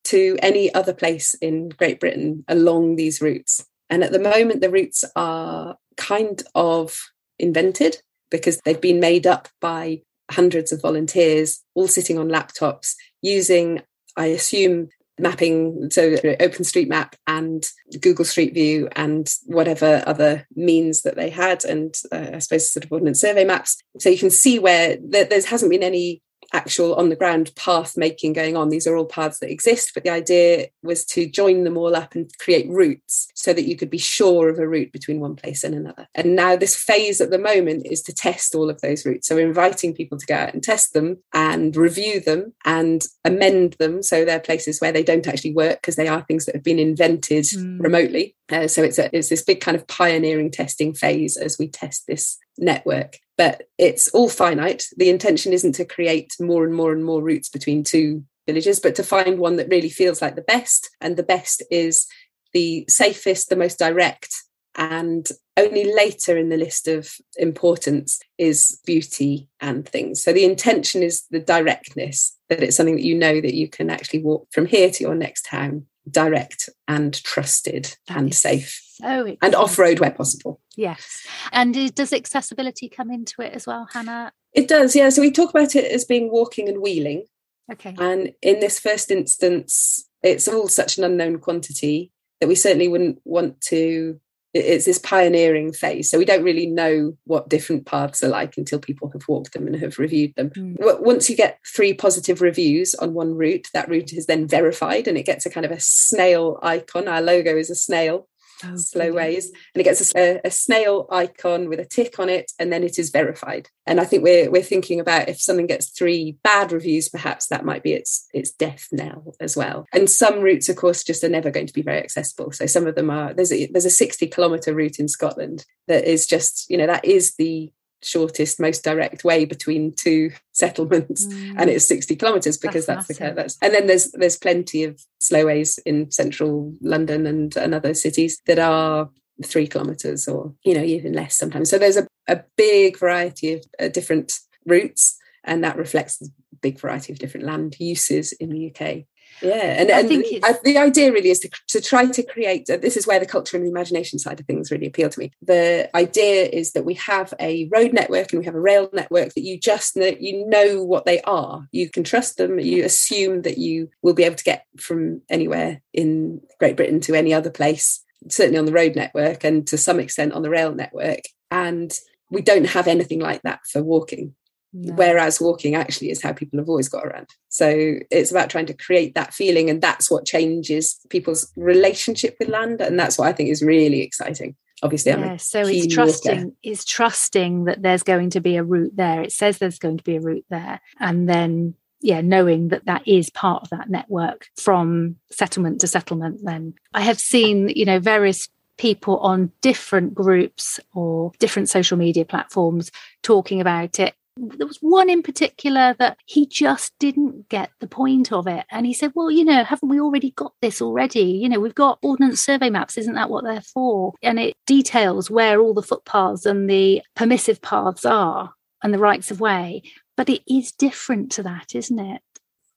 to 0.05 0.37
any 0.43 0.73
other 0.75 0.93
place 0.93 1.35
in 1.35 1.69
Great 1.69 2.01
Britain 2.01 2.45
along 2.49 2.97
these 2.97 3.21
routes. 3.21 3.65
And 3.89 4.03
at 4.03 4.13
the 4.13 4.19
moment, 4.19 4.61
the 4.61 4.71
routes 4.71 5.05
are 5.17 5.77
kind 5.97 6.43
of 6.55 6.99
invented 7.39 8.03
because 8.31 8.59
they've 8.65 8.81
been 8.81 9.01
made 9.01 9.27
up 9.27 9.49
by 9.61 10.03
hundreds 10.31 10.73
of 10.73 10.81
volunteers, 10.81 11.63
all 11.75 11.89
sitting 11.89 12.19
on 12.19 12.29
laptops 12.29 12.95
using, 13.21 13.83
I 14.17 14.27
assume, 14.27 14.89
mapping, 15.19 15.91
so 15.91 16.13
OpenStreetMap 16.13 17.13
and 17.27 17.69
Google 18.01 18.25
Street 18.25 18.55
View 18.55 18.89
and 18.97 19.33
whatever 19.45 20.03
other 20.07 20.47
means 20.57 21.03
that 21.03 21.17
they 21.17 21.29
had, 21.29 21.65
and 21.65 21.95
uh, 22.11 22.31
I 22.35 22.39
suppose 22.39 22.73
sort 22.73 22.85
of 22.85 22.93
ordnance 22.93 23.21
survey 23.21 23.45
maps. 23.45 23.77
So 23.99 24.09
you 24.09 24.19
can 24.19 24.31
see 24.31 24.59
where 24.59 24.97
there, 25.03 25.27
there 25.27 25.43
hasn't 25.43 25.71
been 25.71 25.83
any 25.83 26.23
actual 26.53 26.95
on 26.95 27.09
the 27.09 27.17
ground 27.17 27.53
path 27.57 27.97
making 27.97 28.33
going 28.33 28.57
on. 28.57 28.69
These 28.69 28.87
are 28.87 28.97
all 28.97 29.07
paths 29.07 29.39
that 29.41 29.51
exist, 29.51 29.93
but 29.95 30.05
the 30.05 30.11
idea 30.11 30.69
was 30.83 31.05
to 31.07 31.29
join 31.29 31.65
them 31.65 31.77
all 31.77 31.97
up 31.97 32.15
and 32.15 32.31
create 32.39 32.69
routes 32.69 33.29
so 33.35 33.53
that 33.53 33.67
you 33.67 33.77
could 33.77 33.91
be 33.91 33.99
sure 33.99 34.49
of 34.49 34.59
a 34.59 34.69
route 34.69 34.93
between 34.93 35.21
one 35.21 35.37
place 35.37 35.65
and 35.65 35.75
another. 35.75 36.07
And 36.15 36.37
now 36.37 36.57
this 36.57 36.77
phase 36.77 37.21
at 37.21 37.31
the 37.31 37.39
moment 37.39 37.87
is 37.87 38.03
to 38.03 38.15
test 38.15 38.55
all 38.55 38.71
of 38.71 38.81
those 38.81 39.07
routes. 39.07 39.29
So 39.29 39.37
we're 39.37 39.47
inviting 39.47 39.95
people 39.95 40.19
to 40.19 40.27
go 40.27 40.35
out 40.35 40.55
and 40.55 40.63
test 40.63 40.93
them 40.93 41.19
and 41.33 41.75
review 41.77 42.21
them 42.21 42.53
and 42.65 43.07
amend 43.25 43.75
them. 43.75 44.03
So 44.03 44.25
they're 44.25 44.41
places 44.41 44.81
where 44.81 44.93
they 44.93 45.03
don't 45.03 45.27
actually 45.27 45.55
work 45.55 45.81
because 45.81 45.97
they 45.97 46.09
are 46.09 46.23
things 46.23 46.47
that 46.47 46.55
have 46.55 46.65
been 46.65 46.79
invented 46.79 47.45
mm. 47.45 47.81
remotely. 47.81 48.37
Uh, 48.51 48.69
so 48.69 48.83
it's 48.83 48.99
a, 48.99 49.15
it's 49.17 49.29
this 49.29 49.43
big 49.43 49.61
kind 49.61 49.77
of 49.77 49.87
pioneering 49.87 50.51
testing 50.51 50.95
phase 50.95 51.37
as 51.37 51.59
we 51.59 51.69
test 51.69 52.07
this 52.07 52.39
network 52.59 53.19
but 53.43 53.65
it's 53.77 54.07
all 54.11 54.29
finite. 54.29 54.85
The 54.97 55.11
intention 55.11 55.53
isn't 55.53 55.73
to 55.73 55.85
create 55.85 56.33
more 56.39 56.65
and 56.65 56.73
more 56.73 56.93
and 56.93 57.05
more 57.05 57.21
routes 57.21 57.49
between 57.49 57.83
two 57.83 58.23
villages, 58.47 58.79
but 58.79 58.95
to 58.95 59.03
find 59.03 59.37
one 59.37 59.57
that 59.57 59.69
really 59.69 59.89
feels 59.89 60.23
like 60.23 60.37
the 60.37 60.43
best. 60.43 60.91
And 61.01 61.17
the 61.17 61.25
best 61.25 61.61
is 61.69 62.07
the 62.53 62.85
safest, 62.89 63.49
the 63.49 63.57
most 63.57 63.81
direct. 63.81 64.33
And 64.77 65.29
only 65.57 65.93
later 65.93 66.39
in 66.39 66.51
the 66.51 66.57
list 66.57 66.87
of 66.87 67.17
importance 67.37 68.21
is 68.39 68.81
beauty 68.87 69.49
and 69.61 69.89
things. 69.89 70.23
So 70.23 70.33
the 70.33 70.45
intention 70.45 71.03
is 71.03 71.25
the 71.33 71.41
directness, 71.41 72.39
that 72.49 72.63
it's 72.63 72.77
something 72.77 72.95
that 72.95 73.05
you 73.05 73.19
know 73.19 73.41
that 73.41 73.55
you 73.55 73.67
can 73.67 73.91
actually 73.91 74.23
walk 74.23 74.47
from 74.53 74.67
here 74.67 74.89
to 74.89 75.03
your 75.03 75.17
next 75.17 75.47
town 75.47 75.87
direct 76.09 76.69
and 76.87 77.13
trusted 77.25 77.97
that 78.07 78.19
and 78.19 78.33
safe 78.33 78.81
so 79.03 79.37
and 79.43 79.55
off-road 79.55 80.01
where 80.01 80.11
possible 80.11 80.61
yes 80.77 81.27
and 81.53 81.95
does 81.95 82.13
accessibility 82.13 82.89
come 82.89 83.11
into 83.11 83.43
it 83.43 83.53
as 83.53 83.67
well 83.67 83.89
hannah 83.93 84.33
it 84.53 84.69
does 84.69 84.95
yeah 84.95 85.09
so 85.09 85.21
we 85.21 85.31
talk 85.31 85.51
about 85.51 85.75
it 85.75 85.91
as 85.93 86.05
being 86.05 86.31
walking 86.31 86.69
and 86.69 86.81
wheeling 86.81 87.25
okay 87.71 87.95
and 87.99 88.33
in 88.43 88.61
this 88.61 88.79
first 88.79 89.11
instance 89.11 90.09
it's 90.23 90.49
all 90.49 90.69
such 90.69 90.99
an 90.99 91.05
unknown 91.05 91.39
quantity 91.39 92.13
that 92.41 92.49
we 92.49 92.55
certainly 92.55 92.89
wouldn't 92.89 93.21
want 93.25 93.61
to 93.61 94.21
it's 94.55 94.85
this 94.85 94.99
pioneering 94.99 95.73
phase. 95.73 96.11
So 96.11 96.19
we 96.19 96.25
don't 96.25 96.45
really 96.45 96.67
know 96.67 97.17
what 97.25 97.49
different 97.49 97.87
paths 97.87 98.23
are 98.23 98.29
like 98.29 98.59
until 98.59 98.79
people 98.79 99.11
have 99.13 99.27
walked 99.27 99.55
them 99.55 99.67
and 99.67 99.77
have 99.77 99.99
reviewed 99.99 100.35
them. 100.35 100.51
Mm. 100.51 101.01
Once 101.01 101.31
you 101.31 101.37
get 101.37 101.59
three 101.67 101.95
positive 101.95 102.43
reviews 102.43 102.95
on 102.95 103.15
one 103.15 103.35
route, 103.35 103.69
that 103.73 103.89
route 103.89 104.13
is 104.13 104.27
then 104.27 104.47
verified 104.47 105.09
and 105.09 105.17
it 105.17 105.25
gets 105.25 105.47
a 105.47 105.51
kind 105.51 105.65
of 105.65 105.73
a 105.73 105.81
snail 105.81 106.59
icon. 106.63 107.09
Our 107.09 107.23
logo 107.23 107.57
is 107.57 107.71
a 107.71 107.75
snail 107.75 108.29
oh, 108.65 108.75
Slowways 108.75 109.47
and 109.75 109.81
it 109.81 109.85
gets 109.85 110.15
a, 110.15 110.41
a, 110.45 110.51
snail 110.51 111.07
icon 111.11 111.69
with 111.69 111.81
a 111.81 111.85
tick 111.85 112.19
on 112.19 112.29
it 112.29 112.53
and 112.59 112.73
then 112.73 112.83
it 112.83 112.99
is 112.99 113.11
verified. 113.11 113.69
And 113.87 114.01
i 114.01 114.05
think 114.05 114.23
we're 114.23 114.51
we're 114.51 114.63
thinking 114.63 115.01
about 115.01 115.29
if 115.29 115.41
something 115.41 115.67
gets 115.67 115.87
three 115.87 116.37
bad 116.45 116.73
reviews 116.73 117.09
perhaps 117.09 117.49
that 117.49 117.65
might 117.65 117.83
be 117.83 117.93
its 117.93 118.29
its 118.33 118.51
death 118.51 118.89
knell 118.93 119.35
as 119.41 119.57
well. 119.57 119.87
And 119.93 120.09
some 120.09 120.41
routes 120.41 120.69
of 120.69 120.77
course 120.77 121.05
just 121.05 121.25
are 121.25 121.29
never 121.29 121.51
going 121.51 121.67
to 121.67 121.73
be 121.73 121.83
very 121.83 121.99
accessible. 121.99 122.53
So 122.53 122.67
some 122.67 122.87
of 122.87 122.95
them 122.95 123.11
are 123.11 123.35
there's 123.35 123.53
a 123.53 123.67
there's 123.67 123.85
a 123.85 123.91
60 123.91 124.27
kilometer 124.29 124.75
route 124.75 124.99
in 124.99 125.09
scotland 125.09 125.65
that 125.89 126.05
is 126.05 126.27
just 126.27 126.71
you 126.71 126.77
know 126.77 126.87
that 126.87 127.05
is 127.05 127.35
the 127.37 127.73
shortest, 128.03 128.61
most 128.61 128.85
direct 128.85 129.25
way 129.25 129.45
between 129.45 129.95
two 129.95 130.31
settlements, 130.53 131.27
mm. 131.27 131.55
and 131.57 131.71
it's 131.71 131.87
sixty 131.87 132.17
kilometres 132.17 132.59
because 132.59 132.87
that's, 132.87 133.07
that's 133.09 133.19
the 133.19 133.33
that's. 133.35 133.59
And 133.63 133.75
then 133.75 133.87
there's 133.87 134.11
there's 134.13 134.37
plenty 134.37 134.85
of 134.85 135.01
slow 135.21 135.47
ways 135.47 135.79
in 135.85 136.11
central 136.11 136.75
London 136.81 137.27
and, 137.27 137.57
and 137.57 137.75
other 137.75 137.95
cities 137.95 138.41
that 138.47 138.59
are 138.59 139.11
three 139.45 139.67
kilometres 139.67 140.29
or 140.29 140.55
you 140.65 140.75
know 140.75 140.83
even 140.83 141.13
less 141.13 141.37
sometimes. 141.37 141.71
So 141.71 141.79
there's 141.79 141.97
a, 141.97 142.07
a 142.29 142.43
big 142.57 142.99
variety 142.99 143.55
of 143.55 143.65
uh, 143.81 143.89
different 143.89 144.33
routes, 144.67 145.17
and 145.45 145.63
that 145.65 145.77
reflects 145.77 146.19
the 146.19 146.31
big 146.61 146.81
variety 146.81 147.13
of 147.13 147.19
different 147.19 147.47
land 147.47 147.77
uses 147.79 148.33
in 148.33 148.51
the 148.51 148.71
UK 148.71 149.05
yeah 149.41 149.81
and, 149.81 149.91
I 149.91 150.03
think 150.03 150.27
the, 150.27 150.61
the 150.65 150.79
idea 150.79 151.13
really 151.13 151.31
is 151.31 151.41
to, 151.41 151.51
to 151.69 151.81
try 151.81 152.07
to 152.07 152.23
create 152.23 152.69
uh, 152.69 152.77
this 152.77 152.97
is 152.97 153.07
where 153.07 153.21
the 153.21 153.27
culture 153.27 153.57
and 153.57 153.65
the 153.65 153.71
imagination 153.71 154.19
side 154.19 154.41
of 154.41 154.47
things 154.47 154.71
really 154.71 154.87
appeal 154.87 155.09
to 155.09 155.19
me. 155.19 155.33
The 155.43 155.91
idea 155.97 156.47
is 156.47 156.73
that 156.73 156.85
we 156.85 156.95
have 156.95 157.33
a 157.41 157.69
road 157.73 157.93
network 157.93 158.33
and 158.33 158.41
we 158.41 158.45
have 158.47 158.55
a 158.55 158.61
rail 158.61 158.89
network 158.93 159.35
that 159.35 159.43
you 159.43 159.59
just 159.59 159.97
know 159.97 160.13
you 160.19 160.47
know 160.47 160.83
what 160.83 161.07
they 161.07 161.21
are. 161.23 161.67
You 161.73 161.89
can 161.89 162.05
trust 162.05 162.37
them. 162.37 162.59
You 162.59 162.85
assume 162.85 163.43
that 163.43 163.59
you 163.59 163.91
will 164.03 164.15
be 164.15 164.25
able 164.25 164.37
to 164.37 164.45
get 164.45 164.67
from 164.79 165.23
anywhere 165.29 165.81
in 165.93 166.41
great 166.59 166.77
britain 166.77 167.01
to 167.03 167.15
any 167.15 167.33
other 167.33 167.51
place 167.51 168.05
certainly 168.29 168.59
on 168.59 168.67
the 168.67 168.73
road 168.73 168.95
network 168.95 169.45
and 169.45 169.67
to 169.67 169.77
some 169.77 169.99
extent 169.99 170.33
on 170.33 170.43
the 170.43 170.51
rail 170.51 170.75
network. 170.75 171.21
And 171.51 171.93
we 172.31 172.41
don't 172.41 172.67
have 172.67 172.87
anything 172.87 173.21
like 173.21 173.43
that 173.43 173.61
for 173.71 173.83
walking 173.83 174.35
no. 174.73 174.95
Whereas 174.95 175.41
walking 175.41 175.75
actually 175.75 176.11
is 176.11 176.23
how 176.23 176.33
people 176.33 176.59
have 176.59 176.69
always 176.69 176.89
got 176.89 177.07
around. 177.07 177.29
So 177.49 177.97
it's 178.11 178.31
about 178.31 178.49
trying 178.49 178.67
to 178.67 178.75
create 178.75 179.15
that 179.15 179.35
feeling, 179.35 179.69
and 179.69 179.83
that's 179.83 180.11
what 180.11 180.25
changes 180.25 180.99
people's 181.11 181.53
relationship 181.57 182.37
with 182.39 182.49
land. 182.49 182.81
And 182.81 182.99
that's 182.99 183.19
what 183.19 183.29
I 183.29 183.33
think 183.33 183.51
is 183.51 183.63
really 183.63 184.01
exciting. 184.01 184.57
Obviously, 184.83 185.13
yeah, 185.13 185.37
so 185.37 185.61
it's 185.65 185.95
trusting 185.95 186.57
is 186.65 186.85
trusting 186.85 187.65
that 187.65 187.83
there's 187.83 188.03
going 188.03 188.31
to 188.31 188.41
be 188.41 188.57
a 188.57 188.65
route 188.65 188.97
there. 188.97 189.23
It 189.23 189.31
says 189.31 189.59
there's 189.59 189.79
going 189.79 189.99
to 189.99 190.05
be 190.05 190.17
a 190.17 190.21
route 190.21 190.47
there, 190.51 190.81
and 190.99 191.29
then 191.29 191.75
yeah, 192.03 192.21
knowing 192.21 192.69
that 192.69 192.87
that 192.87 193.07
is 193.07 193.31
part 193.31 193.63
of 193.63 193.71
that 193.71 193.89
network 193.89 194.49
from 194.57 195.17
settlement 195.31 195.81
to 195.81 195.87
settlement, 195.87 196.41
then 196.43 196.75
I 196.93 197.03
have 197.03 197.21
seen, 197.21 197.69
you 197.69 197.85
know, 197.85 198.01
various 198.01 198.49
people 198.77 199.19
on 199.19 199.53
different 199.61 200.15
groups 200.15 200.81
or 200.95 201.31
different 201.39 201.69
social 201.69 201.97
media 201.97 202.25
platforms 202.25 202.91
talking 203.23 203.61
about 203.61 204.01
it. 204.01 204.15
There 204.37 204.67
was 204.67 204.79
one 204.79 205.11
in 205.11 205.23
particular 205.23 205.95
that 205.99 206.17
he 206.25 206.47
just 206.47 206.93
didn't 206.99 207.49
get 207.49 207.71
the 207.81 207.87
point 207.87 208.33
of 208.33 208.47
it. 208.47 208.65
And 208.71 208.87
he 208.87 208.95
said, 208.95 209.13
Well, 209.15 209.31
you 209.31 209.45
know, 209.45 209.63
haven't 209.65 209.89
we 209.89 210.01
already 210.01 210.31
got 210.31 210.53
this 210.63 210.81
already? 210.81 211.21
You 211.21 211.49
know, 211.49 211.61
we've 211.61 211.75
got 211.75 211.99
ordnance 212.03 212.41
survey 212.41 212.71
maps. 212.71 212.97
Isn't 212.97 213.15
that 213.15 213.31
what 213.31 213.45
they're 213.45 213.61
for? 213.61 214.15
And 214.23 214.39
it 214.39 214.55
details 214.67 215.31
where 215.31 215.61
all 215.61 215.75
the 215.75 215.83
footpaths 215.83 216.47
and 216.47 216.69
the 216.69 217.03
permissive 217.15 217.61
paths 217.61 218.05
are 218.05 218.55
and 218.83 218.95
the 218.95 218.99
rights 218.99 219.31
of 219.31 219.41
way. 219.41 219.83
But 220.17 220.29
it 220.29 220.43
is 220.47 220.73
different 220.73 221.33
to 221.33 221.43
that, 221.43 221.75
isn't 221.75 221.99
it? 221.99 222.23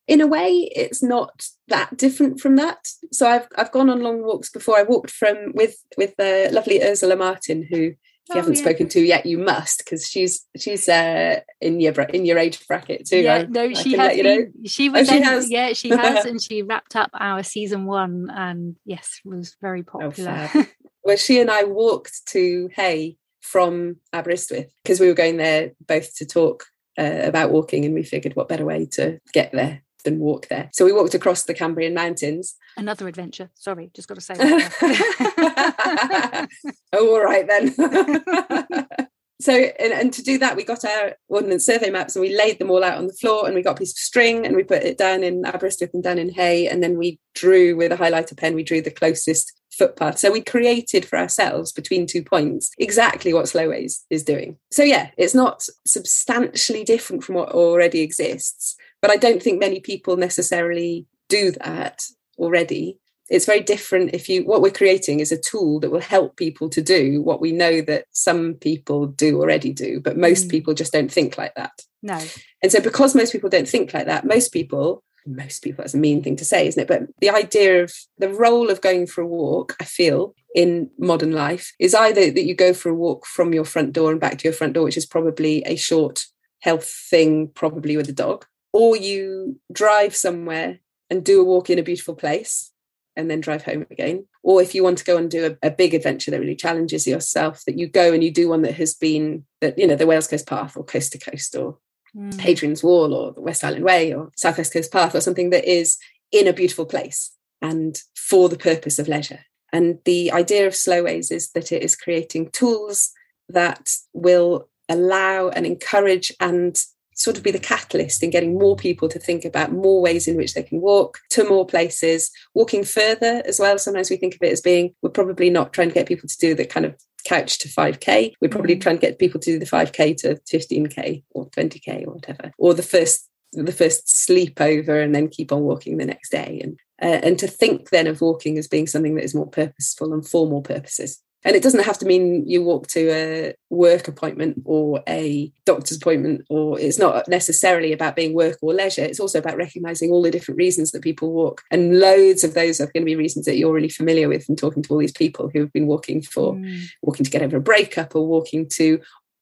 in 0.08 0.22
a 0.22 0.28
way 0.28 0.70
it's 0.76 1.01
not 1.01 1.47
that 1.68 1.95
different 1.97 2.39
from 2.39 2.56
that 2.56 2.88
so 3.12 3.28
i've 3.28 3.47
i've 3.58 3.72
gone 3.72 3.89
on 3.89 4.01
long 4.01 4.24
walks 4.24 4.49
before 4.49 4.78
i 4.78 4.84
walked 4.84 5.10
from 5.10 5.51
with 5.53 5.84
with 5.97 6.16
the 6.18 6.49
lovely 6.51 6.82
ursula 6.84 7.16
martin 7.16 7.68
who 7.70 7.93
you 8.28 8.34
oh, 8.34 8.40
haven't 8.40 8.56
yeah. 8.56 8.62
spoken 8.62 8.90
to 8.90 9.02
yet, 9.02 9.28
you 9.28 9.38
must 9.38 9.80
because 9.80 10.08
she's 10.08 10.48
she's 10.58 10.90
uh, 10.90 11.42
in 11.62 11.80
your 11.80 11.94
in 12.06 12.26
your 12.26 12.40
age 12.40 12.66
bracket 12.68 13.06
too. 13.06 13.20
Yeah, 13.20 13.36
I, 13.36 13.46
no, 13.46 13.72
she 13.76 13.96
has. 13.96 14.18
You 14.18 14.24
know. 14.24 14.48
She 14.66 14.90
was. 14.90 15.08
Oh, 15.08 15.14
she 15.14 15.22
has. 15.22 15.52
Yeah, 15.52 15.74
she 15.74 15.90
has, 15.90 16.26
and 16.26 16.42
she 16.42 16.64
wrapped 16.64 16.96
up 16.96 17.12
our 17.14 17.44
season 17.44 17.86
one, 17.86 18.32
and 18.34 18.78
yes, 18.84 19.20
was 19.24 19.56
very 19.62 19.82
oh, 19.82 20.00
popular. 20.00 20.50
Oh, 20.56 20.66
well, 21.04 21.18
she 21.18 21.40
and 21.40 21.52
I 21.52 21.66
walked 21.66 22.26
to 22.30 22.70
Hay 22.76 23.18
from 23.42 23.98
Aberystwyth 24.12 24.74
because 24.84 25.00
we 25.00 25.08
were 25.08 25.14
going 25.14 25.38
there 25.38 25.74
both 25.88 26.16
to 26.16 26.26
talk 26.26 26.66
uh, 26.98 27.22
about 27.24 27.52
walking, 27.52 27.86
and 27.86 27.94
we 27.94 28.02
figured 28.02 28.36
what 28.36 28.50
better 28.50 28.66
way 28.66 28.88
to 28.94 29.20
get 29.34 29.52
there 29.52 29.84
than 30.04 30.20
walk 30.20 30.48
there. 30.48 30.70
So 30.74 30.86
we 30.86 30.94
walked 30.94 31.14
across 31.14 31.44
the 31.44 31.54
Cambrian 31.54 31.94
Mountains. 31.94 32.56
Another 32.78 33.08
adventure. 33.08 33.52
Sorry, 33.56 33.92
just 33.94 34.08
got 34.08 34.16
to 34.16 34.22
say. 34.22 34.36
oh, 36.93 37.16
all 37.16 37.24
right 37.24 37.48
then. 37.48 37.74
so 39.41 39.54
and, 39.54 39.93
and, 39.93 40.14
to 40.14 40.24
do 40.24 40.38
that 40.38 40.56
we 40.56 40.64
got 40.64 40.86
our 40.86 41.14
ordnance 41.28 41.66
survey 41.66 41.89
maps 41.89 42.16
and 42.16 42.22
we 42.22 42.36
laid 42.36 42.58
them 42.58 42.72
all 42.72 42.84
out 42.84 42.98
on 42.98 43.08
the 43.08 43.14
floor 43.14 43.46
and 43.46 43.54
we 43.54 43.62
got 43.62 43.76
a 43.76 43.80
piece 43.80 43.91
of 43.91 43.98
string 43.98 44.46
and 44.46 44.56
we 44.56 44.64
put 44.64 44.84
it 44.84 44.98
down 44.98 45.24
in 45.24 45.46
Aberystwyth 45.46 45.93
and 45.93 46.04
down 46.04 46.18
in 46.18 46.30
Hay 46.30 46.68
and 46.68 46.82
then 46.82 46.98
we 46.98 47.20
drew 47.34 47.76
with 47.76 47.91
a 47.91 47.98
highlighter 47.98 48.38
pen 48.38 48.56
we 48.56 48.64
drew 48.64 48.82
the 48.82 48.89
closest 48.89 49.52
footpath 49.78 50.18
so 50.18 50.32
we 50.32 50.41
created 50.41 51.04
for 51.04 51.20
ourselves 51.20 51.74
between 51.74 52.08
two 52.08 52.24
points 52.24 52.72
exactly 52.78 53.34
what 53.34 53.43
slowways 53.43 54.06
is 54.10 54.24
doing 54.24 54.58
so 54.72 54.84
yeah 54.84 55.10
it's 55.18 55.36
not 55.36 55.68
substantially 55.86 56.86
different 56.86 57.22
from 57.22 57.36
what 57.36 57.50
already 57.50 58.00
exists 58.00 58.78
but 59.06 59.12
I 59.12 59.18
don't 59.18 59.39
think 59.43 59.60
many 59.60 59.82
people 59.82 60.18
necessarily 60.18 61.06
do 61.30 61.52
that 61.52 62.04
already. 62.39 62.98
It's 63.30 63.46
very 63.46 63.62
different 63.62 64.14
if 64.14 64.30
you 64.30 64.46
what 64.46 64.62
we're 64.62 64.72
creating 64.72 65.20
is 65.20 65.32
a 65.32 65.42
tool 65.42 65.80
that 65.80 65.90
will 65.90 66.00
help 66.00 66.38
people 66.38 66.70
to 66.70 66.82
do 66.82 67.22
what 67.22 67.42
we 67.42 67.52
know 67.52 67.82
that 67.82 68.06
some 68.12 68.54
people 68.56 69.08
do 69.08 69.40
already 69.42 69.74
do, 69.74 70.00
but 70.00 70.18
most 70.18 70.48
mm. 70.48 70.52
people 70.52 70.74
just 70.74 70.94
don't 70.94 71.12
think 71.12 71.38
like 71.38 71.56
that. 71.56 71.74
No. 72.04 72.20
And 72.62 72.72
so 72.72 72.80
because 72.80 73.16
most 73.16 73.32
people 73.32 73.50
don't 73.50 73.68
think 73.68 73.94
like 73.94 74.06
that, 74.06 74.26
most 74.26 74.50
people 74.50 75.04
most 75.26 75.64
people 75.64 75.82
that's 75.82 75.94
a 75.94 75.98
mean 75.98 76.22
thing 76.22 76.36
to 76.36 76.46
say 76.46 76.68
isn't 76.68 76.84
it 76.84 76.88
but 76.88 77.02
the 77.20 77.30
idea 77.30 77.84
of 77.84 77.94
the 78.18 78.30
role 78.30 78.70
of 78.70 78.82
going 78.82 79.08
for 79.08 79.22
a 79.22 79.28
walk 79.28 79.76
i 79.80 79.84
feel 79.84 80.36
in 80.54 80.90
modern 81.00 81.32
life 81.32 81.74
is 81.80 81.96
either 81.96 82.32
that 82.32 82.46
you 82.46 82.54
go 82.54 82.74
for 82.74 82.90
a 82.90 82.94
walk 82.94 83.26
from 83.26 83.54
your 83.54 83.66
front 83.66 83.92
door 83.92 84.12
and 84.12 84.22
back 84.22 84.38
to 84.38 84.44
your 84.44 84.54
front 84.54 84.74
door 84.74 84.84
which 84.84 84.98
is 84.98 85.06
probably 85.06 85.64
a 85.66 85.76
short 85.76 86.26
health 86.62 86.88
thing 87.10 87.48
probably 87.50 87.98
with 87.98 88.08
a 88.08 88.14
dog 88.14 88.46
or 88.72 88.96
you 88.96 89.60
drive 89.72 90.16
somewhere 90.16 90.80
and 91.10 91.24
do 91.24 91.42
a 91.42 91.46
walk 91.46 91.70
in 91.70 91.80
a 91.80 91.84
beautiful 91.84 92.16
place 92.16 92.72
and 93.16 93.30
then 93.30 93.41
drive 93.41 93.63
home 93.63 93.86
again. 93.89 94.26
Or 94.43 94.61
if 94.61 94.76
you 94.76 94.84
want 94.84 94.97
to 94.99 95.05
go 95.05 95.18
and 95.18 95.30
do 95.30 95.57
a, 95.61 95.68
a, 95.68 95.72
big 95.72 95.93
adventure 95.93 96.32
that 96.32 96.39
really 96.39 96.55
challenges 96.55 97.07
yourself, 97.07 97.63
that 97.66 97.78
you 97.78 97.88
go 97.88 98.13
and 98.13 98.24
you 98.24 98.32
do 98.32 98.49
one 98.49 98.61
that 98.63 98.76
has 98.76 98.93
been 98.93 99.45
that, 99.61 99.78
you 99.78 99.88
know, 99.88 99.95
the 99.95 100.07
Wales 100.07 100.28
Coast 100.28 100.47
Path 100.47 100.76
or 100.76 100.84
Coast 100.84 101.11
to 101.13 101.18
Coast 101.18 101.55
or 101.55 101.78
mm. 102.16 102.34
Hadrian's 102.39 102.84
Wall 102.84 103.13
or 103.13 103.32
the 103.32 103.41
West 103.41 103.61
Highland 103.61 103.86
Way 103.86 104.13
or 104.13 104.32
South 104.36 104.57
West 104.57 104.74
Coast 104.74 104.91
Path 104.91 105.16
or 105.16 105.22
something 105.22 105.49
that 105.51 105.66
is 105.66 105.97
in 106.32 106.47
a 106.47 106.53
beautiful 106.53 106.86
place 106.86 107.32
and 107.61 108.01
for 108.16 108.49
the 108.49 108.57
purpose 108.57 108.99
of 108.99 109.07
leisure. 109.07 109.39
And 109.72 109.99
the 110.05 110.32
idea 110.32 110.68
of 110.68 110.74
slowways 110.74 111.32
is 111.32 111.51
that 111.51 111.72
it 111.72 111.84
is 111.84 111.95
creating 111.95 112.51
tools 112.51 113.11
that 113.49 113.91
will 114.13 114.70
allow 114.89 115.49
and 115.49 115.66
encourage 115.66 116.32
and 116.39 116.82
sort 117.16 117.38
of 117.38 117.43
be 117.43 117.51
the 117.51 117.59
catalyst 117.59 118.22
in 118.22 118.30
getting 118.30 118.57
more 118.57 118.76
people 118.76 119.09
to 119.09 119.18
think 119.18 119.45
about 119.45 119.72
more 119.72 120.01
ways 120.01 120.28
in 120.28 120.38
which 120.38 120.53
they 120.53 120.63
can 120.63 120.82
walk 120.82 121.20
to 121.32 121.47
more 121.47 121.66
places, 121.66 122.30
walking 122.53 122.84
further 122.84 123.41
as 123.45 123.59
well. 123.59 123.78
Sometimes 123.78 124.09
we 124.09 124.18
think 124.18 124.36
of 124.36 124.41
it 124.43 124.51
as 124.51 124.61
being, 124.61 124.93
we're 125.01 125.09
probably 125.09 125.49
not 125.49 125.74
trying 125.74 125.88
to 125.88 125.93
get 125.93 126.07
people 126.07 126.30
to 126.30 126.38
do 126.38 126.53
the 126.53 126.66
kind 126.66 126.86
of 126.86 126.95
couch 127.26 127.57
to 127.57 127.68
5k 127.68 128.34
we're 128.39 128.49
probably 128.49 128.76
mm. 128.76 128.82
trying 128.82 128.97
to 128.97 129.01
get 129.01 129.18
people 129.18 129.39
to 129.39 129.53
do 129.53 129.57
the 129.57 129.66
5k 129.66 130.16
to 130.18 130.36
15k 130.47 131.24
or 131.32 131.49
20k 131.49 132.05
or 132.05 132.13
whatever 132.13 132.51
or 132.59 132.76
the 132.76 132.84
first 132.84 133.28
the 133.51 133.72
first 133.72 134.07
sleepover 134.07 135.03
and 135.03 135.16
then 135.16 135.28
keep 135.28 135.51
on 135.51 135.61
walking 135.61 135.97
the 135.97 136.05
next 136.05 136.30
day 136.30 136.59
and 136.63 136.80
uh, 137.01 137.20
and 137.24 137.39
to 137.39 137.47
think 137.47 137.89
then 137.89 138.07
of 138.07 138.22
walking 138.22 138.57
as 138.57 138.68
being 138.68 138.88
something 138.88 139.16
that 139.16 139.24
is 139.24 139.36
more 139.36 139.49
purposeful 139.49 140.13
and 140.13 140.28
for 140.28 140.47
more 140.47 140.61
purposes 140.61 141.22
and 141.46 141.56
it 141.56 141.62
doesn't 141.62 141.84
have 141.84 142.00
to 142.00 142.06
mean 142.06 142.43
you 142.48 142.64
walk 142.64 142.88
to 142.88 143.08
a 143.12 143.54
work 143.70 144.08
appointment 144.08 144.64
or 144.66 145.04
a 145.08 145.52
doctor's 145.66 145.98
appointment, 145.98 146.43
or 146.50 146.80
it's 146.80 146.98
not 146.98 147.28
necessarily 147.28 147.93
about 147.93 148.16
being 148.16 148.34
work 148.34 148.58
or 148.64 148.74
leisure. 148.74 149.04
It's 149.04 149.20
also 149.20 149.38
about 149.38 149.56
recognizing 149.56 150.10
all 150.10 150.24
the 150.24 150.32
different 150.32 150.58
reasons 150.58 150.91
that 150.91 151.04
people 151.04 151.32
walk. 151.32 151.62
And 151.70 152.00
loads 152.00 152.43
of 152.43 152.56
those 152.56 152.82
are 152.82 152.88
going 152.88 153.04
to 153.04 153.06
be 153.06 153.16
reasons 153.16 153.46
that 153.46 153.58
you're 153.58 153.74
really 153.74 153.89
familiar 153.89 154.28
with 154.28 154.43
from 154.43 154.56
talking 154.56 154.82
to 154.84 154.89
all 154.89 154.98
these 154.98 155.12
people 155.12 155.52
who 155.54 155.60
have 155.60 155.72
been 155.72 155.86
walking 155.86 156.24
for 156.24 156.56
mm. 156.56 156.84
walking 157.04 157.24
to 157.24 157.32
get 157.32 157.43
over 157.43 157.58
a 157.58 157.62
breakup 157.62 158.16
or 158.16 158.26
walking 158.26 158.68
to 158.70 159.00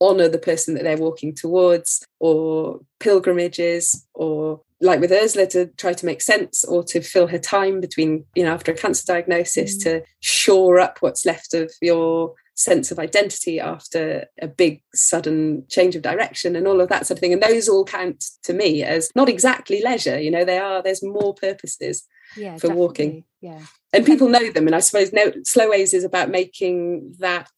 honor 0.10 0.28
the 0.28 0.38
person 0.38 0.74
that 0.74 0.84
they're 0.84 0.98
walking 0.98 1.34
towards 1.34 2.06
or 2.20 2.80
pilgrimages 3.00 4.06
or 4.14 4.62
like 4.82 5.00
with 5.00 5.12
Ursula 5.12 5.48
to 5.48 5.68
try 5.78 5.94
to 5.94 6.06
make 6.06 6.22
sense 6.22 6.64
or 6.66 6.84
to 6.84 7.02
fill 7.02 7.28
her 7.28 7.40
time 7.40 7.80
between, 7.80 8.26
you 8.36 8.44
know, 8.44 8.54
after 8.54 8.74
a 8.74 8.76
cancer 8.76 9.06
diagnosis 9.06 9.78
mm. 9.78 9.84
to 9.84 10.04
shore 10.20 10.80
up 10.80 10.98
what's 11.00 11.26
left 11.26 11.54
of 11.54 11.72
your 11.82 12.34
sense 12.56 12.92
of 12.92 13.00
identity 13.00 13.60
after 13.60 14.26
a 14.42 14.48
big 14.48 14.82
sudden 14.94 15.66
change 15.70 15.96
of 15.96 16.02
direction 16.02 16.56
and 16.56 16.68
all 16.68 16.82
of 16.82 16.90
that 16.90 17.08
sort 17.08 17.18
of 17.18 17.20
thing. 17.20 17.34
And 17.34 17.42
those 17.42 17.68
all 17.68 17.86
count 17.86 18.26
to 18.44 18.54
me 18.54 18.84
as 18.84 19.10
not 19.16 19.30
exactly 19.30 19.82
leisure, 19.82 20.20
you 20.20 20.30
know, 20.30 20.46
they 20.46 20.60
are, 20.60 20.84
there's 20.84 21.04
more 21.04 21.34
purposes 21.34 22.06
yeah, 22.36 22.56
for 22.56 22.68
definitely. 22.68 22.82
walking. 22.82 23.24
Yeah. 23.42 23.62
And 23.92 24.06
people 24.06 24.28
know 24.28 24.52
them. 24.52 24.68
And 24.68 24.76
I 24.76 24.80
suppose 24.80 25.14
no, 25.14 25.32
Slowways 25.32 25.94
is 25.94 26.04
about 26.04 26.30
making 26.30 27.16
that 27.20 27.52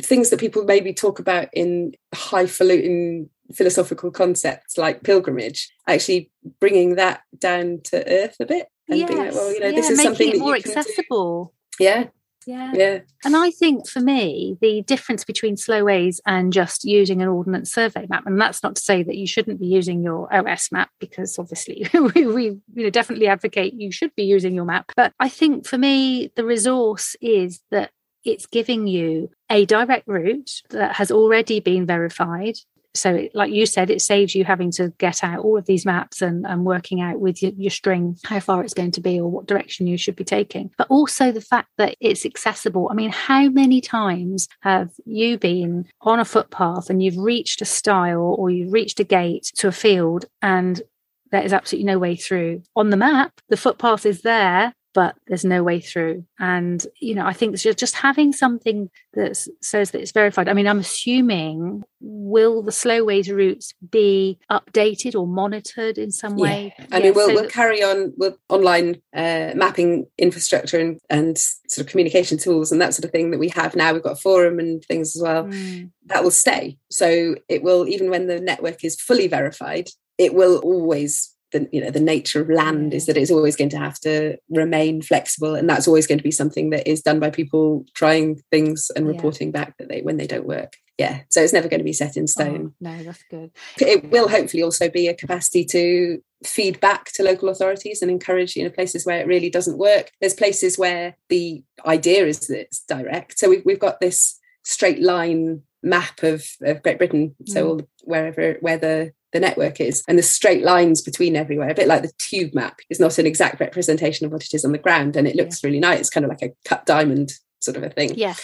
things 0.00 0.30
that 0.30 0.40
people 0.40 0.64
maybe 0.64 0.92
talk 0.92 1.18
about 1.18 1.48
in 1.52 1.92
highfalutin 2.14 3.28
philosophical 3.54 4.10
concepts 4.10 4.78
like 4.78 5.02
pilgrimage, 5.02 5.70
actually 5.86 6.30
bringing 6.60 6.96
that 6.96 7.22
down 7.38 7.80
to 7.84 7.96
earth 8.10 8.36
a 8.40 8.46
bit 8.46 8.68
and 8.88 8.98
yes. 8.98 9.08
being 9.08 9.20
like, 9.20 9.34
well, 9.34 9.52
you 9.52 9.60
know, 9.60 9.66
yeah, 9.66 9.74
this 9.74 9.90
is 9.90 10.02
something 10.02 10.28
it 10.28 10.38
more 10.38 10.54
accessible. 10.54 11.52
Do. 11.78 11.84
Yeah. 11.84 12.04
Yeah. 12.44 12.72
Yeah. 12.74 12.98
And 13.24 13.36
I 13.36 13.50
think 13.50 13.88
for 13.88 14.00
me, 14.00 14.58
the 14.60 14.82
difference 14.82 15.24
between 15.24 15.56
slow 15.56 15.84
ways 15.84 16.20
and 16.26 16.52
just 16.52 16.84
using 16.84 17.22
an 17.22 17.28
ordnance 17.28 17.72
survey 17.72 18.06
map, 18.08 18.26
and 18.26 18.40
that's 18.40 18.64
not 18.64 18.74
to 18.74 18.82
say 18.82 19.04
that 19.04 19.16
you 19.16 19.28
shouldn't 19.28 19.60
be 19.60 19.66
using 19.66 20.02
your 20.02 20.32
OS 20.34 20.72
map, 20.72 20.90
because 20.98 21.38
obviously 21.38 21.86
we, 21.94 22.26
we 22.26 22.44
you 22.74 22.82
know, 22.84 22.90
definitely 22.90 23.28
advocate 23.28 23.74
you 23.74 23.92
should 23.92 24.14
be 24.16 24.24
using 24.24 24.54
your 24.54 24.64
map. 24.64 24.90
But 24.96 25.12
I 25.20 25.28
think 25.28 25.66
for 25.66 25.78
me, 25.78 26.32
the 26.34 26.44
resource 26.44 27.14
is 27.20 27.60
that 27.70 27.90
it's 28.24 28.46
giving 28.46 28.86
you 28.86 29.30
a 29.50 29.64
direct 29.66 30.06
route 30.06 30.50
that 30.70 30.96
has 30.96 31.10
already 31.10 31.60
been 31.60 31.86
verified. 31.86 32.54
So 32.94 33.28
like 33.32 33.50
you 33.50 33.64
said 33.64 33.88
it 33.88 34.02
saves 34.02 34.34
you 34.34 34.44
having 34.44 34.70
to 34.72 34.92
get 34.98 35.24
out 35.24 35.38
all 35.38 35.56
of 35.56 35.64
these 35.64 35.86
maps 35.86 36.20
and, 36.20 36.46
and 36.46 36.66
working 36.66 37.00
out 37.00 37.20
with 37.20 37.42
your, 37.42 37.52
your 37.56 37.70
string 37.70 38.18
how 38.24 38.38
far 38.38 38.62
it's 38.62 38.74
going 38.74 38.90
to 38.92 39.00
be 39.00 39.18
or 39.18 39.30
what 39.30 39.46
direction 39.46 39.86
you 39.86 39.96
should 39.96 40.14
be 40.14 40.24
taking. 40.24 40.70
But 40.76 40.88
also 40.90 41.32
the 41.32 41.40
fact 41.40 41.70
that 41.78 41.96
it's 42.00 42.26
accessible. 42.26 42.88
I 42.90 42.94
mean 42.94 43.10
how 43.10 43.48
many 43.48 43.80
times 43.80 44.46
have 44.60 44.90
you 45.06 45.38
been 45.38 45.86
on 46.02 46.20
a 46.20 46.24
footpath 46.24 46.90
and 46.90 47.02
you've 47.02 47.16
reached 47.16 47.62
a 47.62 47.66
stile 47.66 48.36
or 48.38 48.50
you've 48.50 48.72
reached 48.74 49.00
a 49.00 49.04
gate 49.04 49.50
to 49.56 49.68
a 49.68 49.72
field 49.72 50.26
and 50.42 50.82
there 51.30 51.42
is 51.42 51.52
absolutely 51.52 51.86
no 51.86 51.98
way 51.98 52.14
through. 52.14 52.62
On 52.76 52.90
the 52.90 52.96
map, 52.96 53.40
the 53.48 53.56
footpath 53.56 54.06
is 54.06 54.20
there, 54.20 54.74
but 54.94 55.16
there's 55.26 55.44
no 55.44 55.62
way 55.62 55.80
through. 55.80 56.24
And, 56.38 56.84
you 57.00 57.14
know, 57.14 57.26
I 57.26 57.32
think 57.32 57.56
just 57.56 57.94
having 57.94 58.32
something 58.32 58.90
that 59.14 59.36
says 59.60 59.90
that 59.90 60.00
it's 60.00 60.12
verified. 60.12 60.48
I 60.48 60.52
mean, 60.52 60.66
I'm 60.66 60.80
assuming 60.80 61.84
will 62.00 62.62
the 62.62 62.72
slow 62.72 63.04
ways 63.04 63.30
routes 63.30 63.74
be 63.90 64.38
updated 64.50 65.18
or 65.18 65.26
monitored 65.26 65.98
in 65.98 66.10
some 66.10 66.36
way? 66.36 66.74
I 66.90 66.98
yeah, 66.98 67.04
mean, 67.04 67.14
we'll, 67.14 67.28
so 67.28 67.34
we'll 67.34 67.50
carry 67.50 67.82
on 67.82 68.12
with 68.16 68.36
online 68.48 69.00
uh, 69.14 69.52
mapping 69.54 70.06
infrastructure 70.18 70.78
and, 70.78 71.00
and 71.08 71.38
sort 71.38 71.86
of 71.86 71.86
communication 71.86 72.38
tools 72.38 72.72
and 72.72 72.80
that 72.80 72.94
sort 72.94 73.04
of 73.04 73.10
thing 73.12 73.30
that 73.30 73.38
we 73.38 73.48
have 73.50 73.74
now. 73.74 73.92
We've 73.92 74.02
got 74.02 74.12
a 74.12 74.16
forum 74.16 74.58
and 74.58 74.84
things 74.84 75.16
as 75.16 75.22
well. 75.22 75.44
Mm. 75.44 75.90
That 76.06 76.22
will 76.22 76.30
stay. 76.30 76.78
So 76.90 77.36
it 77.48 77.62
will, 77.62 77.88
even 77.88 78.10
when 78.10 78.26
the 78.26 78.40
network 78.40 78.84
is 78.84 79.00
fully 79.00 79.28
verified, 79.28 79.88
it 80.18 80.34
will 80.34 80.58
always 80.58 81.34
the 81.52 81.68
you 81.72 81.80
know 81.80 81.90
the 81.90 82.00
nature 82.00 82.40
of 82.40 82.50
land 82.50 82.94
is 82.94 83.06
that 83.06 83.16
it's 83.16 83.30
always 83.30 83.56
going 83.56 83.70
to 83.70 83.78
have 83.78 83.98
to 84.00 84.36
remain 84.50 85.02
flexible 85.02 85.54
and 85.54 85.68
that's 85.68 85.86
always 85.86 86.06
going 86.06 86.18
to 86.18 86.24
be 86.24 86.30
something 86.30 86.70
that 86.70 86.88
is 86.88 87.02
done 87.02 87.20
by 87.20 87.30
people 87.30 87.84
trying 87.94 88.40
things 88.50 88.90
and 88.96 89.06
reporting 89.06 89.48
yeah. 89.48 89.52
back 89.64 89.78
that 89.78 89.88
they 89.88 90.02
when 90.02 90.16
they 90.16 90.26
don't 90.26 90.46
work. 90.46 90.76
Yeah 90.98 91.20
so 91.30 91.40
it's 91.40 91.52
never 91.52 91.68
going 91.68 91.80
to 91.80 91.84
be 91.84 91.92
set 91.92 92.16
in 92.16 92.26
stone. 92.26 92.74
oh, 92.74 92.76
no 92.80 93.02
that's 93.02 93.24
good. 93.30 93.50
It 93.78 94.10
will 94.10 94.28
hopefully 94.28 94.62
also 94.62 94.88
be 94.88 95.08
a 95.08 95.14
capacity 95.14 95.64
to 95.66 96.22
feed 96.44 96.80
back 96.80 97.12
to 97.12 97.22
local 97.22 97.48
authorities 97.48 98.02
and 98.02 98.10
encourage 98.10 98.56
you 98.56 98.64
know 98.64 98.70
places 98.70 99.06
where 99.06 99.20
it 99.20 99.26
really 99.26 99.50
doesn't 99.50 99.78
work. 99.78 100.10
There's 100.20 100.34
places 100.34 100.78
where 100.78 101.16
the 101.28 101.62
idea 101.86 102.26
is 102.26 102.40
that 102.48 102.60
it's 102.60 102.84
direct. 102.84 103.38
So 103.38 103.48
we've, 103.48 103.64
we've 103.64 103.78
got 103.78 104.00
this 104.00 104.38
straight 104.64 105.02
line 105.02 105.62
map 105.82 106.22
of, 106.22 106.44
of 106.62 106.82
great 106.82 106.98
britain. 106.98 107.34
So 107.46 107.76
mm. 107.76 107.86
wherever 108.02 108.54
where 108.60 108.78
the 108.78 109.12
the 109.32 109.40
network 109.40 109.80
is 109.80 110.02
and 110.06 110.18
the 110.18 110.22
straight 110.22 110.62
lines 110.62 111.00
between 111.00 111.36
everywhere 111.36 111.70
a 111.70 111.74
bit 111.74 111.88
like 111.88 112.02
the 112.02 112.12
tube 112.18 112.54
map 112.54 112.80
is 112.90 113.00
not 113.00 113.18
an 113.18 113.26
exact 113.26 113.60
representation 113.60 114.26
of 114.26 114.32
what 114.32 114.44
it 114.44 114.54
is 114.54 114.64
on 114.64 114.72
the 114.72 114.78
ground 114.78 115.16
and 115.16 115.26
it 115.26 115.36
looks 115.36 115.62
yeah. 115.62 115.68
really 115.68 115.80
nice 115.80 116.00
it's 116.00 116.10
kind 116.10 116.24
of 116.24 116.30
like 116.30 116.42
a 116.42 116.52
cut 116.68 116.84
diamond 116.86 117.32
sort 117.62 117.76
of 117.76 117.82
a 117.82 117.90
thing. 117.90 118.14
Yeah. 118.14 118.34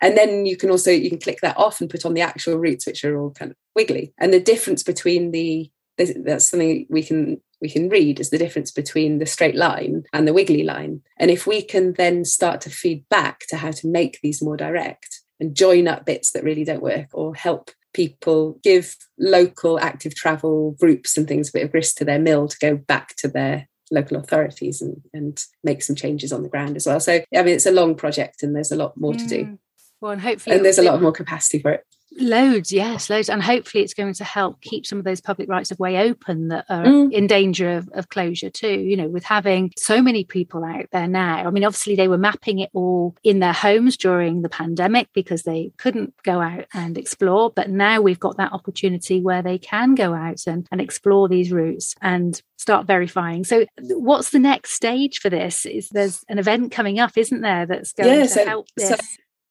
And 0.00 0.16
then 0.16 0.46
you 0.46 0.56
can 0.56 0.70
also 0.70 0.90
you 0.90 1.08
can 1.08 1.20
click 1.20 1.40
that 1.42 1.56
off 1.56 1.80
and 1.80 1.90
put 1.90 2.04
on 2.04 2.14
the 2.14 2.20
actual 2.20 2.58
routes 2.58 2.86
which 2.86 3.04
are 3.04 3.18
all 3.18 3.30
kind 3.30 3.50
of 3.50 3.56
wiggly. 3.74 4.12
And 4.18 4.32
the 4.32 4.40
difference 4.40 4.82
between 4.82 5.30
the 5.30 5.70
that's 5.96 6.48
something 6.48 6.86
we 6.90 7.02
can 7.02 7.40
we 7.60 7.70
can 7.70 7.88
read 7.88 8.20
is 8.20 8.30
the 8.30 8.38
difference 8.38 8.70
between 8.70 9.18
the 9.18 9.26
straight 9.26 9.54
line 9.54 10.04
and 10.12 10.26
the 10.26 10.32
wiggly 10.32 10.62
line. 10.62 11.02
And 11.18 11.30
if 11.30 11.46
we 11.46 11.62
can 11.62 11.94
then 11.94 12.24
start 12.24 12.60
to 12.62 12.70
feed 12.70 13.08
back 13.08 13.44
to 13.48 13.56
how 13.56 13.70
to 13.70 13.86
make 13.86 14.20
these 14.22 14.42
more 14.42 14.56
direct 14.56 15.22
and 15.40 15.56
join 15.56 15.88
up 15.88 16.04
bits 16.04 16.32
that 16.32 16.44
really 16.44 16.64
don't 16.64 16.82
work 16.82 17.08
or 17.12 17.34
help 17.34 17.70
people 17.94 18.58
give 18.62 18.96
local 19.18 19.80
active 19.80 20.14
travel 20.14 20.76
groups 20.78 21.16
and 21.16 21.26
things 21.26 21.48
a 21.48 21.52
bit 21.52 21.64
of 21.64 21.72
grist 21.72 21.96
to 21.98 22.04
their 22.04 22.18
mill 22.18 22.48
to 22.48 22.56
go 22.60 22.76
back 22.76 23.16
to 23.16 23.28
their 23.28 23.68
local 23.90 24.16
authorities 24.16 24.82
and, 24.82 25.00
and 25.12 25.44
make 25.62 25.82
some 25.82 25.96
changes 25.96 26.32
on 26.32 26.42
the 26.42 26.48
ground 26.48 26.76
as 26.76 26.86
well. 26.86 27.00
So 27.00 27.22
I 27.34 27.42
mean 27.42 27.54
it's 27.54 27.66
a 27.66 27.72
long 27.72 27.94
project 27.94 28.42
and 28.42 28.54
there's 28.54 28.72
a 28.72 28.76
lot 28.76 28.96
more 28.96 29.12
mm. 29.12 29.18
to 29.18 29.26
do. 29.26 29.44
Mm. 29.44 29.58
Well, 30.00 30.12
and 30.12 30.20
hopefully, 30.20 30.56
and 30.56 30.64
there's 30.64 30.78
a 30.78 30.82
lot 30.82 31.00
more 31.00 31.12
capacity 31.12 31.60
for 31.60 31.70
it. 31.70 31.86
Loads, 32.16 32.72
yes, 32.72 33.10
loads. 33.10 33.28
And 33.28 33.42
hopefully 33.42 33.82
it's 33.82 33.94
going 33.94 34.14
to 34.14 34.24
help 34.24 34.60
keep 34.60 34.86
some 34.86 34.98
of 34.98 35.04
those 35.04 35.20
public 35.20 35.48
rights 35.48 35.70
of 35.70 35.78
way 35.80 35.98
open 35.98 36.48
that 36.48 36.64
are 36.68 36.84
mm. 36.84 37.12
in 37.12 37.26
danger 37.26 37.76
of, 37.76 37.88
of, 37.92 38.08
closure 38.08 38.50
too. 38.50 38.78
You 38.80 38.96
know, 38.96 39.08
with 39.08 39.24
having 39.24 39.72
so 39.76 40.00
many 40.00 40.24
people 40.24 40.64
out 40.64 40.86
there 40.92 41.08
now. 41.08 41.44
I 41.44 41.50
mean, 41.50 41.64
obviously 41.64 41.96
they 41.96 42.06
were 42.06 42.18
mapping 42.18 42.60
it 42.60 42.70
all 42.72 43.16
in 43.24 43.40
their 43.40 43.52
homes 43.52 43.96
during 43.96 44.42
the 44.42 44.48
pandemic 44.48 45.08
because 45.12 45.42
they 45.42 45.72
couldn't 45.76 46.14
go 46.22 46.40
out 46.40 46.66
and 46.72 46.96
explore. 46.96 47.50
But 47.50 47.70
now 47.70 48.00
we've 48.00 48.20
got 48.20 48.36
that 48.36 48.52
opportunity 48.52 49.20
where 49.20 49.42
they 49.42 49.58
can 49.58 49.94
go 49.94 50.14
out 50.14 50.46
and, 50.46 50.68
and 50.70 50.80
explore 50.80 51.28
these 51.28 51.50
routes 51.50 51.96
and 52.00 52.40
start 52.56 52.86
verifying. 52.86 53.44
So 53.44 53.66
what's 53.80 54.30
the 54.30 54.38
next 54.38 54.72
stage 54.74 55.18
for 55.18 55.30
this? 55.30 55.66
Is 55.66 55.88
there's 55.88 56.24
an 56.28 56.38
event 56.38 56.70
coming 56.70 57.00
up, 57.00 57.12
isn't 57.16 57.40
there, 57.40 57.66
that's 57.66 57.92
going 57.92 58.08
yeah, 58.08 58.22
to 58.22 58.28
so, 58.28 58.44
help 58.44 58.66
this? 58.76 58.88
So 58.88 58.96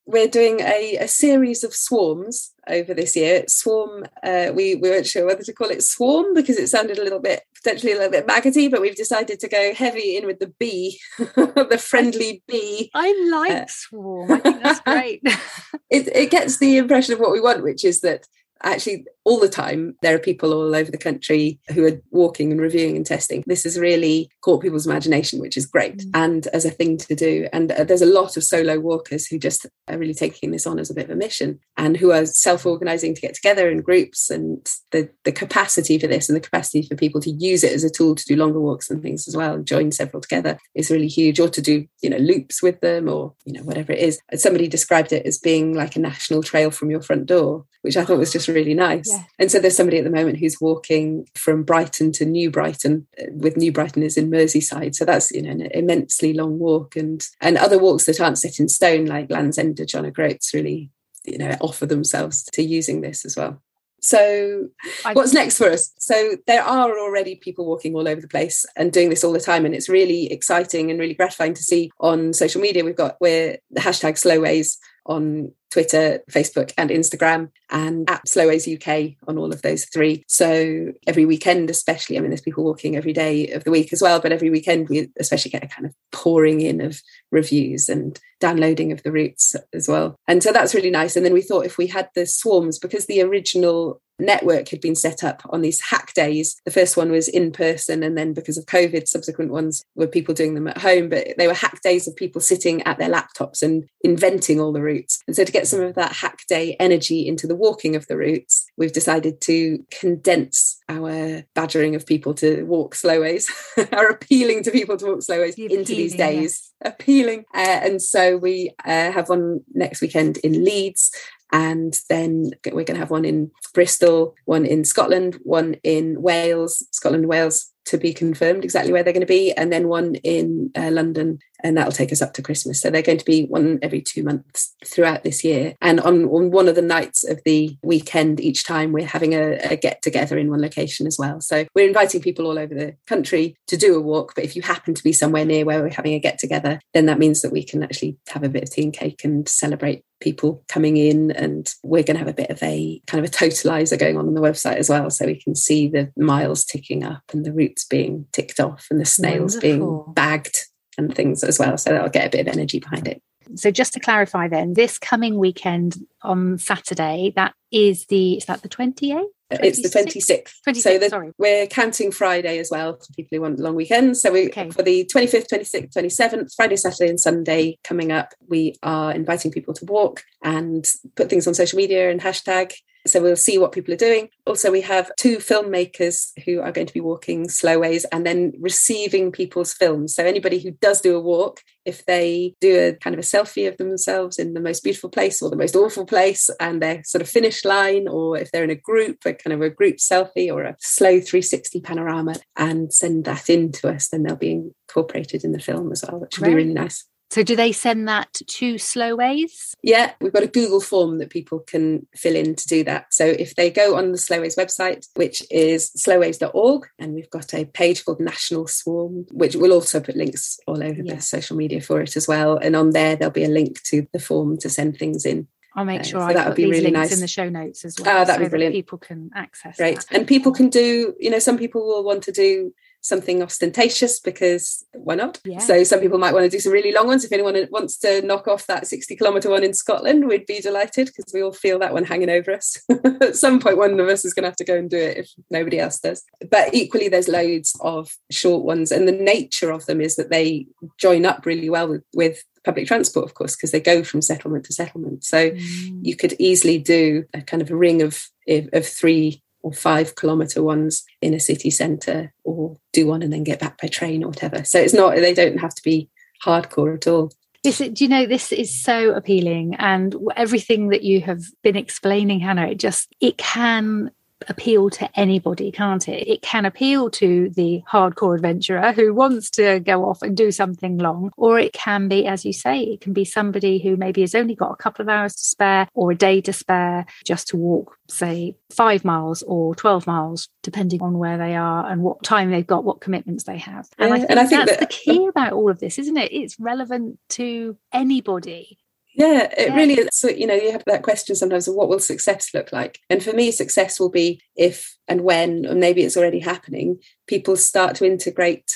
we're 0.05 0.27
doing 0.27 0.59
a, 0.59 0.97
a, 0.97 1.07
series 1.07 1.63
of 1.63 1.73
swarms 1.73 2.53
over 2.67 2.93
this 2.93 3.15
year. 3.15 3.45
Swarm, 3.47 4.05
uh, 4.21 4.51
we, 4.53 4.75
we 4.75 4.89
weren't 4.89 5.07
sure 5.07 5.25
whether 5.25 5.43
to 5.43 5.53
call 5.53 5.69
it 5.69 5.83
swarm 5.83 6.33
because 6.33 6.57
it 6.57 6.67
sounded 6.67 6.97
a 6.97 7.03
little 7.03 7.19
bit, 7.19 7.43
potentially 7.55 7.93
a 7.93 7.95
little 7.95 8.11
bit 8.11 8.27
maggoty, 8.27 8.67
but 8.67 8.81
we've 8.81 8.95
decided 8.95 9.39
to 9.39 9.47
go 9.47 9.73
heavy 9.73 10.17
in 10.17 10.25
with 10.25 10.39
the 10.39 10.53
bee, 10.59 10.99
the 11.17 11.81
friendly 11.81 12.43
bee. 12.47 12.91
I 12.93 13.29
like 13.31 13.51
uh, 13.51 13.65
swarm. 13.67 14.31
I 14.31 14.39
think 14.39 14.63
that's 14.63 14.79
great. 14.81 15.21
it, 15.89 16.07
it 16.13 16.31
gets 16.31 16.57
the 16.57 16.77
impression 16.77 17.13
of 17.13 17.19
what 17.19 17.31
we 17.31 17.39
want, 17.39 17.63
which 17.63 17.85
is 17.85 18.01
that 18.01 18.27
actually 18.63 19.05
all 19.25 19.39
the 19.39 19.49
time 19.49 19.95
there 20.01 20.15
are 20.15 20.19
people 20.19 20.53
all 20.53 20.75
over 20.75 20.91
the 20.91 20.97
country 20.97 21.59
who 21.73 21.85
are 21.85 22.01
walking 22.11 22.51
and 22.51 22.59
reviewing 22.59 22.95
and 22.95 23.05
testing. 23.05 23.43
This 23.47 23.63
has 23.63 23.79
really 23.79 24.29
caught 24.41 24.61
people's 24.61 24.85
imagination 24.85 25.39
which 25.39 25.55
is 25.55 25.65
great 25.65 25.97
mm. 25.97 26.11
and 26.13 26.47
as 26.47 26.65
a 26.65 26.69
thing 26.69 26.97
to 26.97 27.15
do. 27.15 27.47
And 27.53 27.71
uh, 27.71 27.83
there's 27.83 28.01
a 28.01 28.05
lot 28.05 28.35
of 28.35 28.43
solo 28.43 28.79
walkers 28.79 29.27
who 29.27 29.37
just 29.37 29.65
are 29.87 29.97
really 29.97 30.13
taking 30.13 30.51
this 30.51 30.67
on 30.67 30.79
as 30.79 30.89
a 30.89 30.93
bit 30.93 31.05
of 31.05 31.11
a 31.11 31.15
mission 31.15 31.59
and 31.77 31.97
who 31.97 32.11
are 32.11 32.25
self-organizing 32.25 33.15
to 33.15 33.21
get 33.21 33.33
together 33.33 33.69
in 33.69 33.81
groups 33.81 34.29
and 34.29 34.69
the 34.91 35.09
the 35.23 35.31
capacity 35.31 35.97
for 35.97 36.07
this 36.07 36.29
and 36.29 36.35
the 36.35 36.41
capacity 36.41 36.81
for 36.81 36.95
people 36.95 37.21
to 37.21 37.31
use 37.31 37.63
it 37.63 37.73
as 37.73 37.83
a 37.83 37.89
tool 37.89 38.15
to 38.15 38.25
do 38.25 38.35
longer 38.35 38.59
walks 38.59 38.89
and 38.89 39.01
things 39.01 39.27
as 39.27 39.35
well 39.35 39.53
and 39.53 39.67
join 39.67 39.91
several 39.91 40.21
together 40.21 40.57
is 40.75 40.91
really 40.91 41.07
huge 41.07 41.39
or 41.39 41.49
to 41.49 41.61
do 41.61 41.85
you 42.01 42.09
know 42.09 42.17
loops 42.17 42.61
with 42.61 42.79
them 42.81 43.07
or 43.07 43.33
you 43.45 43.53
know 43.53 43.63
whatever 43.63 43.91
it 43.91 43.99
is. 43.99 44.19
Somebody 44.35 44.67
described 44.67 45.13
it 45.13 45.25
as 45.25 45.37
being 45.37 45.73
like 45.73 45.95
a 45.95 45.99
national 45.99 46.43
trail 46.43 46.71
from 46.71 46.89
your 46.89 47.01
front 47.01 47.25
door 47.25 47.65
which 47.83 47.97
i 47.97 48.03
thought 48.03 48.17
was 48.17 48.31
just 48.31 48.47
really 48.53 48.73
nice 48.73 49.09
yeah. 49.09 49.23
And 49.39 49.51
so 49.51 49.59
there's 49.59 49.75
somebody 49.75 49.97
at 49.97 50.03
the 50.03 50.09
moment 50.09 50.37
who's 50.37 50.61
walking 50.61 51.27
from 51.35 51.63
Brighton 51.63 52.11
to 52.13 52.25
New 52.25 52.51
Brighton, 52.51 53.07
uh, 53.19 53.25
with 53.31 53.57
New 53.57 53.71
Brighton 53.71 54.03
is 54.03 54.17
in 54.17 54.29
Merseyside. 54.29 54.95
So 54.95 55.05
that's 55.05 55.31
you 55.31 55.41
know 55.41 55.51
an 55.51 55.61
immensely 55.71 56.33
long 56.33 56.59
walk, 56.59 56.95
and 56.95 57.25
and 57.41 57.57
other 57.57 57.79
walks 57.79 58.05
that 58.05 58.19
aren't 58.19 58.37
set 58.37 58.59
in 58.59 58.69
stone, 58.69 59.05
like 59.05 59.31
Land's 59.31 59.57
End 59.57 59.77
to 59.77 59.85
John 59.85 60.05
O'Groats, 60.05 60.53
really 60.53 60.89
you 61.25 61.37
know 61.37 61.55
offer 61.61 61.85
themselves 61.85 62.43
to 62.53 62.63
using 62.63 63.01
this 63.01 63.25
as 63.25 63.35
well. 63.35 63.61
So, 64.01 64.67
what's 65.13 65.33
next 65.33 65.57
for 65.57 65.69
us? 65.69 65.93
So, 65.97 66.35
there 66.45 66.63
are 66.63 66.99
already 66.99 67.35
people 67.35 67.65
walking 67.65 67.95
all 67.95 68.07
over 68.07 68.19
the 68.19 68.27
place 68.27 68.65
and 68.75 68.91
doing 68.91 69.09
this 69.09 69.23
all 69.23 69.31
the 69.31 69.39
time, 69.39 69.65
and 69.65 69.73
it's 69.73 69.87
really 69.87 70.31
exciting 70.31 70.91
and 70.91 70.99
really 70.99 71.13
gratifying 71.13 71.53
to 71.53 71.63
see 71.63 71.89
on 71.99 72.33
social 72.33 72.61
media. 72.61 72.83
We've 72.83 72.95
got 72.95 73.15
we're 73.21 73.57
the 73.71 73.81
hashtag 73.81 74.13
Slowways 74.13 74.77
on 75.05 75.51
Twitter, 75.73 76.19
Facebook, 76.29 76.71
and 76.77 76.91
Instagram, 76.91 77.49
and 77.71 78.07
at 78.07 78.23
Slowways 78.25 78.67
UK 78.67 79.15
on 79.27 79.39
all 79.39 79.51
of 79.51 79.63
those 79.63 79.85
three. 79.85 80.23
So 80.27 80.93
every 81.07 81.25
weekend, 81.25 81.71
especially, 81.71 82.15
I 82.15 82.21
mean, 82.21 82.29
there's 82.29 82.41
people 82.41 82.63
walking 82.63 82.95
every 82.95 83.11
day 83.11 83.47
of 83.49 83.63
the 83.63 83.71
week 83.71 83.91
as 83.91 83.99
well, 83.99 84.19
but 84.19 84.31
every 84.31 84.51
weekend 84.51 84.87
we 84.87 85.09
especially 85.19 85.49
get 85.49 85.63
a 85.63 85.67
kind 85.67 85.87
of 85.87 85.95
pouring 86.11 86.61
in 86.61 86.79
of 86.79 87.01
reviews 87.31 87.89
and 87.89 88.19
downloading 88.39 88.91
of 88.91 89.01
the 89.01 89.11
routes 89.11 89.55
as 89.73 89.87
well. 89.87 90.15
And 90.27 90.43
so 90.43 90.51
that's 90.51 90.75
really 90.75 90.91
nice. 90.91 91.15
And 91.15 91.25
then 91.25 91.33
we 91.33 91.41
thought 91.41 91.65
if 91.65 91.79
we 91.79 91.87
had 91.87 92.09
the 92.13 92.27
swarms, 92.27 92.77
because 92.77 93.07
the 93.07 93.21
original 93.23 93.99
network 94.19 94.69
had 94.69 94.81
been 94.81 94.95
set 94.95 95.23
up 95.23 95.41
on 95.49 95.61
these 95.61 95.81
hack 95.81 96.13
days. 96.13 96.55
The 96.65 96.71
first 96.71 96.97
one 96.97 97.11
was 97.11 97.27
in 97.27 97.51
person, 97.51 98.03
and 98.03 98.17
then 98.17 98.33
because 98.33 98.57
of 98.57 98.65
COVID, 98.65 99.07
subsequent 99.07 99.51
ones 99.51 99.83
were 99.95 100.07
people 100.07 100.33
doing 100.33 100.53
them 100.53 100.67
at 100.67 100.77
home. 100.77 101.09
But 101.09 101.35
they 101.37 101.47
were 101.47 101.53
hack 101.53 101.81
days 101.81 102.07
of 102.07 102.15
people 102.15 102.41
sitting 102.41 102.81
at 102.83 102.97
their 102.97 103.09
laptops 103.09 103.61
and 103.61 103.85
inventing 104.03 104.59
all 104.59 104.71
the 104.71 104.81
routes. 104.81 105.21
And 105.27 105.35
so 105.35 105.43
to 105.43 105.51
get 105.51 105.67
some 105.67 105.81
of 105.81 105.95
that 105.95 106.13
hack 106.13 106.43
day 106.47 106.75
energy 106.79 107.27
into 107.27 107.47
the 107.47 107.55
walking 107.55 107.95
of 107.95 108.07
the 108.07 108.17
routes, 108.17 108.65
we've 108.77 108.93
decided 108.93 109.41
to 109.41 109.85
condense 109.91 110.79
our 110.89 111.43
badgering 111.55 111.95
of 111.95 112.05
people 112.05 112.33
to 112.35 112.63
walk 112.63 112.95
slowways, 112.95 113.49
our 113.93 114.07
appealing 114.09 114.63
to 114.63 114.71
people 114.71 114.97
to 114.97 115.05
walk 115.05 115.19
slowways 115.19 115.57
into 115.57 115.95
these 115.95 116.15
days. 116.15 116.71
Appealing. 116.85 117.45
Uh, 117.53 117.79
and 117.81 118.01
so 118.01 118.37
we 118.37 118.71
uh, 118.85 119.11
have 119.11 119.29
one 119.29 119.61
next 119.73 120.01
weekend 120.01 120.37
in 120.37 120.63
Leeds 120.63 121.11
and 121.53 122.01
then 122.09 122.49
we're 122.65 122.83
going 122.83 122.95
to 122.95 122.99
have 122.99 123.11
one 123.11 123.25
in 123.25 123.51
Bristol, 123.75 124.35
one 124.45 124.65
in 124.65 124.83
Scotland, 124.83 125.39
one 125.43 125.75
in 125.83 126.19
Wales, 126.19 126.85
Scotland, 126.91 127.27
Wales 127.27 127.71
to 127.85 127.97
be 127.97 128.11
confirmed 128.11 128.63
exactly 128.63 128.91
where 128.91 129.03
they're 129.03 129.13
going 129.13 129.21
to 129.21 129.27
be, 129.27 129.53
and 129.53 129.71
then 129.71 129.87
one 129.87 130.15
in 130.15 130.71
uh, 130.75 130.89
London 130.89 131.37
and 131.63 131.77
that'll 131.77 131.91
take 131.91 132.11
us 132.11 132.21
up 132.21 132.33
to 132.33 132.41
Christmas. 132.41 132.81
So 132.81 132.89
they're 132.89 133.01
going 133.01 133.17
to 133.17 133.25
be 133.25 133.45
one 133.45 133.79
every 133.81 134.01
two 134.01 134.23
months 134.23 134.75
throughout 134.85 135.23
this 135.23 135.43
year. 135.43 135.75
And 135.81 135.99
on, 136.01 136.25
on 136.25 136.51
one 136.51 136.67
of 136.67 136.75
the 136.75 136.81
nights 136.81 137.23
of 137.23 137.39
the 137.45 137.77
weekend, 137.83 138.39
each 138.39 138.65
time 138.65 138.91
we're 138.91 139.07
having 139.07 139.33
a, 139.33 139.57
a 139.71 139.75
get 139.77 140.01
together 140.01 140.37
in 140.37 140.49
one 140.49 140.61
location 140.61 141.07
as 141.07 141.17
well. 141.17 141.41
So 141.41 141.65
we're 141.73 141.87
inviting 141.87 142.21
people 142.21 142.45
all 142.45 142.59
over 142.59 142.73
the 142.73 142.95
country 143.07 143.55
to 143.67 143.77
do 143.77 143.95
a 143.95 144.01
walk. 144.01 144.33
But 144.35 144.43
if 144.43 144.55
you 144.55 144.61
happen 144.61 144.93
to 144.93 145.03
be 145.03 145.13
somewhere 145.13 145.45
near 145.45 145.65
where 145.65 145.81
we're 145.81 145.89
having 145.89 146.13
a 146.13 146.19
get 146.19 146.37
together, 146.37 146.79
then 146.93 147.05
that 147.05 147.19
means 147.19 147.41
that 147.41 147.51
we 147.51 147.63
can 147.63 147.83
actually 147.83 148.17
have 148.29 148.43
a 148.43 148.49
bit 148.49 148.63
of 148.63 148.69
tea 148.69 148.83
and 148.83 148.93
cake 148.93 149.23
and 149.23 149.47
celebrate 149.47 150.03
people 150.19 150.63
coming 150.69 150.95
in 150.95 151.31
and 151.31 151.73
we're 151.83 152.03
going 152.03 152.15
to 152.15 152.19
have 152.19 152.29
a 152.29 152.33
bit 152.33 152.49
of 152.49 152.61
a 152.63 153.01
kind 153.07 153.23
of 153.23 153.29
a 153.29 153.33
totalizer 153.33 153.99
going 153.99 154.17
on 154.17 154.25
on 154.25 154.33
the 154.33 154.41
website 154.41 154.77
as 154.77 154.89
well 154.89 155.09
so 155.09 155.25
we 155.25 155.39
can 155.39 155.53
see 155.53 155.89
the 155.89 156.09
miles 156.15 156.63
ticking 156.63 157.03
up 157.03 157.21
and 157.33 157.45
the 157.45 157.51
routes 157.51 157.83
being 157.83 158.25
ticked 158.31 158.59
off 158.61 158.87
and 158.89 159.01
the 159.01 159.05
snails 159.05 159.55
Wonderful. 159.55 160.03
being 160.05 160.13
bagged 160.13 160.57
and 160.97 161.13
things 161.13 161.43
as 161.43 161.59
well. 161.59 161.77
So 161.77 161.91
that'll 161.91 162.09
get 162.09 162.27
a 162.27 162.29
bit 162.29 162.47
of 162.47 162.53
energy 162.53 162.79
behind 162.79 163.07
it. 163.07 163.21
So 163.55 163.71
just 163.71 163.93
to 163.93 163.99
clarify 163.99 164.47
then, 164.47 164.73
this 164.73 164.97
coming 164.97 165.37
weekend 165.37 165.97
on 166.21 166.57
Saturday, 166.57 167.33
that 167.35 167.53
is 167.71 168.05
the 168.07 168.37
is 168.37 168.45
that 168.45 168.61
the 168.61 168.69
28th? 168.69 169.25
It's 169.61 169.81
the 169.81 169.89
26th. 169.89 170.51
26th 170.67 170.81
so 170.81 170.97
the, 170.97 171.09
sorry. 171.09 171.31
we're 171.37 171.67
counting 171.67 172.11
Friday 172.11 172.57
as 172.57 172.69
well 172.71 172.93
for 172.93 173.13
people 173.15 173.37
who 173.37 173.41
want 173.41 173.59
long 173.59 173.75
weekends. 173.75 174.21
So 174.21 174.31
we 174.31 174.47
okay. 174.47 174.71
for 174.71 174.81
the 174.81 175.09
25th, 175.13 175.45
26th, 175.51 175.93
27th, 175.93 176.55
Friday, 176.55 176.75
Saturday, 176.75 177.09
and 177.09 177.19
Sunday 177.19 177.77
coming 177.83 178.11
up, 178.11 178.29
we 178.47 178.75
are 178.81 179.11
inviting 179.11 179.51
people 179.51 179.73
to 179.75 179.85
walk 179.85 180.23
and 180.43 180.87
put 181.15 181.29
things 181.29 181.47
on 181.47 181.53
social 181.53 181.77
media 181.77 182.09
and 182.09 182.21
hashtag 182.21 182.73
So 183.05 183.21
we'll 183.21 183.35
see 183.35 183.57
what 183.57 183.73
people 183.73 183.93
are 183.93 183.97
doing. 183.97 184.29
Also, 184.45 184.71
we 184.71 184.81
have 184.81 185.11
two 185.17 185.37
filmmakers 185.37 186.31
who 186.45 186.61
are 186.61 186.71
going 186.71 186.87
to 186.87 186.93
be 186.93 187.01
walking 187.01 187.49
slow 187.49 187.79
ways 187.79 188.05
and 188.11 188.25
then 188.25 188.53
receiving 188.59 189.31
people's 189.31 189.73
films. 189.73 190.15
So 190.15 190.23
anybody 190.23 190.59
who 190.59 190.71
does 190.71 191.01
do 191.01 191.15
a 191.15 191.19
walk, 191.19 191.61
if 191.85 192.05
they 192.05 192.55
do 192.61 192.79
a 192.79 192.93
kind 192.93 193.13
of 193.13 193.19
a 193.19 193.23
selfie 193.23 193.67
of 193.67 193.77
themselves 193.77 194.39
in 194.39 194.53
the 194.53 194.61
most 194.61 194.83
beautiful 194.83 195.09
place 195.09 195.41
or 195.41 195.49
the 195.49 195.57
most 195.57 195.75
awful 195.75 196.05
place 196.05 196.49
and 196.59 196.81
their 196.81 197.03
sort 197.03 197.21
of 197.21 197.29
finish 197.29 197.65
line, 197.65 198.07
or 198.07 198.37
if 198.37 198.51
they're 198.51 198.63
in 198.63 198.69
a 198.69 198.75
group, 198.75 199.17
a 199.25 199.33
kind 199.33 199.53
of 199.53 199.61
a 199.61 199.69
group 199.69 199.97
selfie 199.97 200.51
or 200.51 200.63
a 200.63 200.77
slow 200.79 201.19
360 201.19 201.81
panorama, 201.81 202.35
and 202.55 202.93
send 202.93 203.25
that 203.25 203.49
in 203.49 203.71
to 203.73 203.89
us, 203.89 204.07
then 204.09 204.23
they'll 204.23 204.35
be 204.35 204.61
incorporated 204.87 205.43
in 205.43 205.51
the 205.51 205.59
film 205.59 205.91
as 205.91 206.03
well, 206.07 206.21
which 206.21 206.39
will 206.39 206.47
be 206.47 206.55
really 206.55 206.73
nice. 206.73 207.05
So, 207.33 207.41
do 207.41 207.55
they 207.55 207.71
send 207.71 208.07
that 208.07 208.31
to 208.45 208.77
Slow 208.77 209.15
Ways? 209.15 209.75
Yeah, 209.81 210.11
we've 210.21 210.31
got 210.31 210.43
a 210.43 210.47
Google 210.47 210.79
form 210.79 211.17
that 211.17 211.31
people 211.31 211.61
can 211.61 212.05
fill 212.15 212.35
in 212.35 212.53
to 212.53 212.67
do 212.67 212.83
that. 212.83 213.11
So, 213.11 213.25
if 213.25 213.55
they 213.55 213.71
go 213.71 213.97
on 213.97 214.11
the 214.11 214.19
Slow 214.19 214.39
Ways 214.39 214.55
website, 214.55 215.07
which 215.15 215.41
is 215.49 215.89
slowways.org, 215.97 216.87
and 216.99 217.15
we've 217.15 217.31
got 217.31 217.55
a 217.55 217.65
page 217.65 218.05
called 218.05 218.19
National 218.19 218.67
Swarm, 218.67 219.25
which 219.31 219.55
we'll 219.55 219.73
also 219.73 219.99
put 219.99 220.15
links 220.15 220.59
all 220.67 220.83
over 220.83 221.01
yeah. 221.01 221.15
the 221.15 221.21
social 221.23 221.57
media 221.57 221.81
for 221.81 222.01
it 222.01 222.15
as 222.15 222.27
well. 222.27 222.57
And 222.57 222.75
on 222.75 222.91
there, 222.91 223.15
there'll 223.15 223.31
be 223.31 223.45
a 223.45 223.49
link 223.49 223.81
to 223.85 224.05
the 224.13 224.19
form 224.19 224.59
to 224.59 224.69
send 224.69 224.99
things 224.99 225.25
in. 225.25 225.47
I'll 225.75 225.85
make 225.85 226.05
sure 226.05 226.19
uh, 226.19 226.25
so 226.25 226.29
I 226.29 226.33
that 226.33 226.47
would 226.49 226.55
be 226.55 226.69
really 226.69 226.91
nice 226.91 227.11
in 227.11 227.19
the 227.19 227.27
show 227.27 227.49
notes 227.49 227.83
as 227.83 227.95
well. 227.99 228.21
Oh, 228.21 228.25
that'd 228.25 228.35
so 228.35 228.43
be 228.45 228.49
brilliant. 228.49 228.75
That 228.75 228.77
people 228.77 228.99
can 228.99 229.31
access. 229.33 229.77
Great, 229.77 229.95
that. 229.95 230.11
and 230.11 230.27
people 230.27 230.51
can 230.51 230.69
do. 230.69 231.15
You 231.19 231.31
know, 231.31 231.39
some 231.39 231.57
people 231.57 231.83
will 231.83 232.03
want 232.03 232.21
to 232.25 232.31
do 232.31 232.75
something 233.03 233.43
ostentatious 233.43 234.19
because 234.19 234.85
why 234.93 235.15
not? 235.15 235.39
Yeah. 235.43 235.59
So 235.59 235.83
some 235.83 235.99
people 235.99 236.17
might 236.17 236.33
want 236.33 236.45
to 236.45 236.49
do 236.49 236.59
some 236.59 236.71
really 236.71 236.93
long 236.93 237.05
ones. 237.05 237.25
If 237.25 237.31
anyone 237.31 237.55
wants 237.69 237.97
to 237.99 238.21
knock 238.21 238.47
off 238.47 238.65
that 238.67 238.87
60 238.87 239.15
kilometre 239.17 239.49
one 239.49 239.63
in 239.63 239.73
Scotland, 239.73 240.27
we'd 240.27 240.45
be 240.45 240.61
delighted 240.61 241.07
because 241.07 241.31
we 241.33 241.43
all 241.43 241.51
feel 241.51 241.77
that 241.79 241.93
one 241.93 242.05
hanging 242.05 242.29
over 242.29 242.51
us. 242.51 242.77
At 243.21 243.35
some 243.35 243.59
point, 243.59 243.77
one 243.77 243.99
of 243.99 244.07
us 244.07 244.23
is 244.23 244.33
going 244.33 244.43
to 244.43 244.49
have 244.49 244.55
to 244.55 244.63
go 244.63 244.77
and 244.77 244.89
do 244.89 244.97
it 244.97 245.17
if 245.17 245.29
nobody 245.51 245.79
else 245.79 245.99
does. 245.99 246.23
But 246.49 246.73
equally, 246.73 247.09
there's 247.09 247.27
loads 247.27 247.77
of 247.81 248.15
short 248.31 248.63
ones. 248.63 248.91
And 248.91 249.07
the 249.07 249.11
nature 249.11 249.69
of 249.69 249.85
them 249.85 249.99
is 249.99 250.15
that 250.15 250.31
they 250.31 250.67
join 250.97 251.25
up 251.25 251.45
really 251.45 251.69
well 251.69 251.89
with, 251.89 252.03
with 252.13 252.43
public 252.63 252.87
transport, 252.87 253.25
of 253.25 253.33
course, 253.33 253.55
because 253.55 253.71
they 253.71 253.81
go 253.81 254.03
from 254.03 254.21
settlement 254.21 254.63
to 254.65 254.73
settlement. 254.73 255.25
So 255.25 255.51
mm. 255.51 255.99
you 256.01 256.15
could 256.15 256.35
easily 256.39 256.77
do 256.77 257.25
a 257.33 257.41
kind 257.41 257.61
of 257.61 257.69
a 257.69 257.75
ring 257.75 258.01
of 258.01 258.23
of 258.47 258.85
three 258.85 259.41
or 259.63 259.73
five 259.73 260.15
kilometer 260.15 260.61
ones 260.61 261.03
in 261.21 261.33
a 261.33 261.39
city 261.39 261.71
centre 261.71 262.33
or 262.43 262.77
do 262.91 263.07
one 263.07 263.23
and 263.23 263.33
then 263.33 263.43
get 263.43 263.59
back 263.59 263.81
by 263.81 263.87
train 263.87 264.23
or 264.23 264.27
whatever. 264.27 264.63
So 264.63 264.79
it's 264.79 264.93
not, 264.93 265.15
they 265.15 265.33
don't 265.33 265.59
have 265.59 265.73
to 265.73 265.81
be 265.83 266.09
hardcore 266.43 266.95
at 266.95 267.07
all. 267.07 267.31
This, 267.63 267.77
do 267.77 268.03
you 268.03 268.09
know, 268.09 268.25
this 268.25 268.51
is 268.51 268.83
so 268.83 269.11
appealing. 269.11 269.75
And 269.79 270.15
everything 270.35 270.89
that 270.89 271.03
you 271.03 271.21
have 271.21 271.41
been 271.63 271.77
explaining, 271.77 272.41
Hannah, 272.41 272.67
it 272.67 272.77
just, 272.77 273.15
it 273.21 273.37
can 273.37 274.11
appeal 274.49 274.89
to 274.91 275.09
anybody, 275.19 275.71
can't 275.71 276.07
it? 276.07 276.27
It 276.27 276.41
can 276.41 276.65
appeal 276.65 277.09
to 277.11 277.49
the 277.49 277.83
hardcore 277.91 278.35
adventurer 278.35 278.91
who 278.91 279.13
wants 279.13 279.49
to 279.51 279.79
go 279.79 280.09
off 280.09 280.21
and 280.21 280.35
do 280.35 280.51
something 280.51 280.97
long, 280.97 281.31
or 281.37 281.59
it 281.59 281.73
can 281.73 282.07
be, 282.07 282.25
as 282.27 282.45
you 282.45 282.53
say, 282.53 282.79
it 282.81 283.01
can 283.01 283.13
be 283.13 283.25
somebody 283.25 283.79
who 283.79 283.95
maybe 283.95 284.21
has 284.21 284.35
only 284.35 284.55
got 284.55 284.71
a 284.71 284.75
couple 284.75 285.03
of 285.03 285.09
hours 285.09 285.35
to 285.35 285.43
spare 285.43 285.87
or 285.93 286.11
a 286.11 286.15
day 286.15 286.41
to 286.41 286.53
spare 286.53 287.05
just 287.25 287.47
to 287.49 287.57
walk, 287.57 287.97
say, 288.09 288.55
five 288.69 289.05
miles 289.05 289.43
or 289.43 289.75
12 289.75 290.07
miles, 290.07 290.49
depending 290.61 291.01
on 291.01 291.17
where 291.17 291.37
they 291.37 291.55
are 291.55 291.89
and 291.89 292.01
what 292.01 292.23
time 292.23 292.51
they've 292.51 292.67
got, 292.67 292.83
what 292.83 293.01
commitments 293.01 293.43
they 293.43 293.57
have. 293.57 293.87
And, 293.97 294.09
yeah, 294.09 294.15
I, 294.15 294.17
think 294.19 294.31
and 294.31 294.39
I 294.39 294.45
think 294.45 294.65
that's 294.65 294.79
that, 294.79 294.89
the 294.89 294.95
key 294.95 295.27
about 295.27 295.53
all 295.53 295.69
of 295.69 295.79
this, 295.79 295.99
isn't 295.99 296.17
it? 296.17 296.31
It's 296.31 296.59
relevant 296.59 297.19
to 297.29 297.77
anybody 297.91 298.77
yeah, 299.15 299.43
it 299.57 299.67
yeah. 299.67 299.75
really 299.75 299.93
is. 299.95 300.09
So, 300.13 300.29
you 300.29 300.47
know, 300.47 300.55
you 300.55 300.71
have 300.71 300.83
that 300.85 301.03
question 301.03 301.35
sometimes 301.35 301.67
of 301.67 301.75
what 301.75 301.89
will 301.89 301.99
success 301.99 302.53
look 302.53 302.71
like? 302.71 302.99
And 303.09 303.23
for 303.23 303.33
me, 303.33 303.51
success 303.51 303.99
will 303.99 304.09
be 304.09 304.41
if 304.55 304.95
and 305.07 305.21
when, 305.21 305.65
or 305.65 305.75
maybe 305.75 306.03
it's 306.03 306.17
already 306.17 306.39
happening, 306.39 306.99
people 307.27 307.55
start 307.55 307.95
to 307.97 308.05
integrate. 308.05 308.71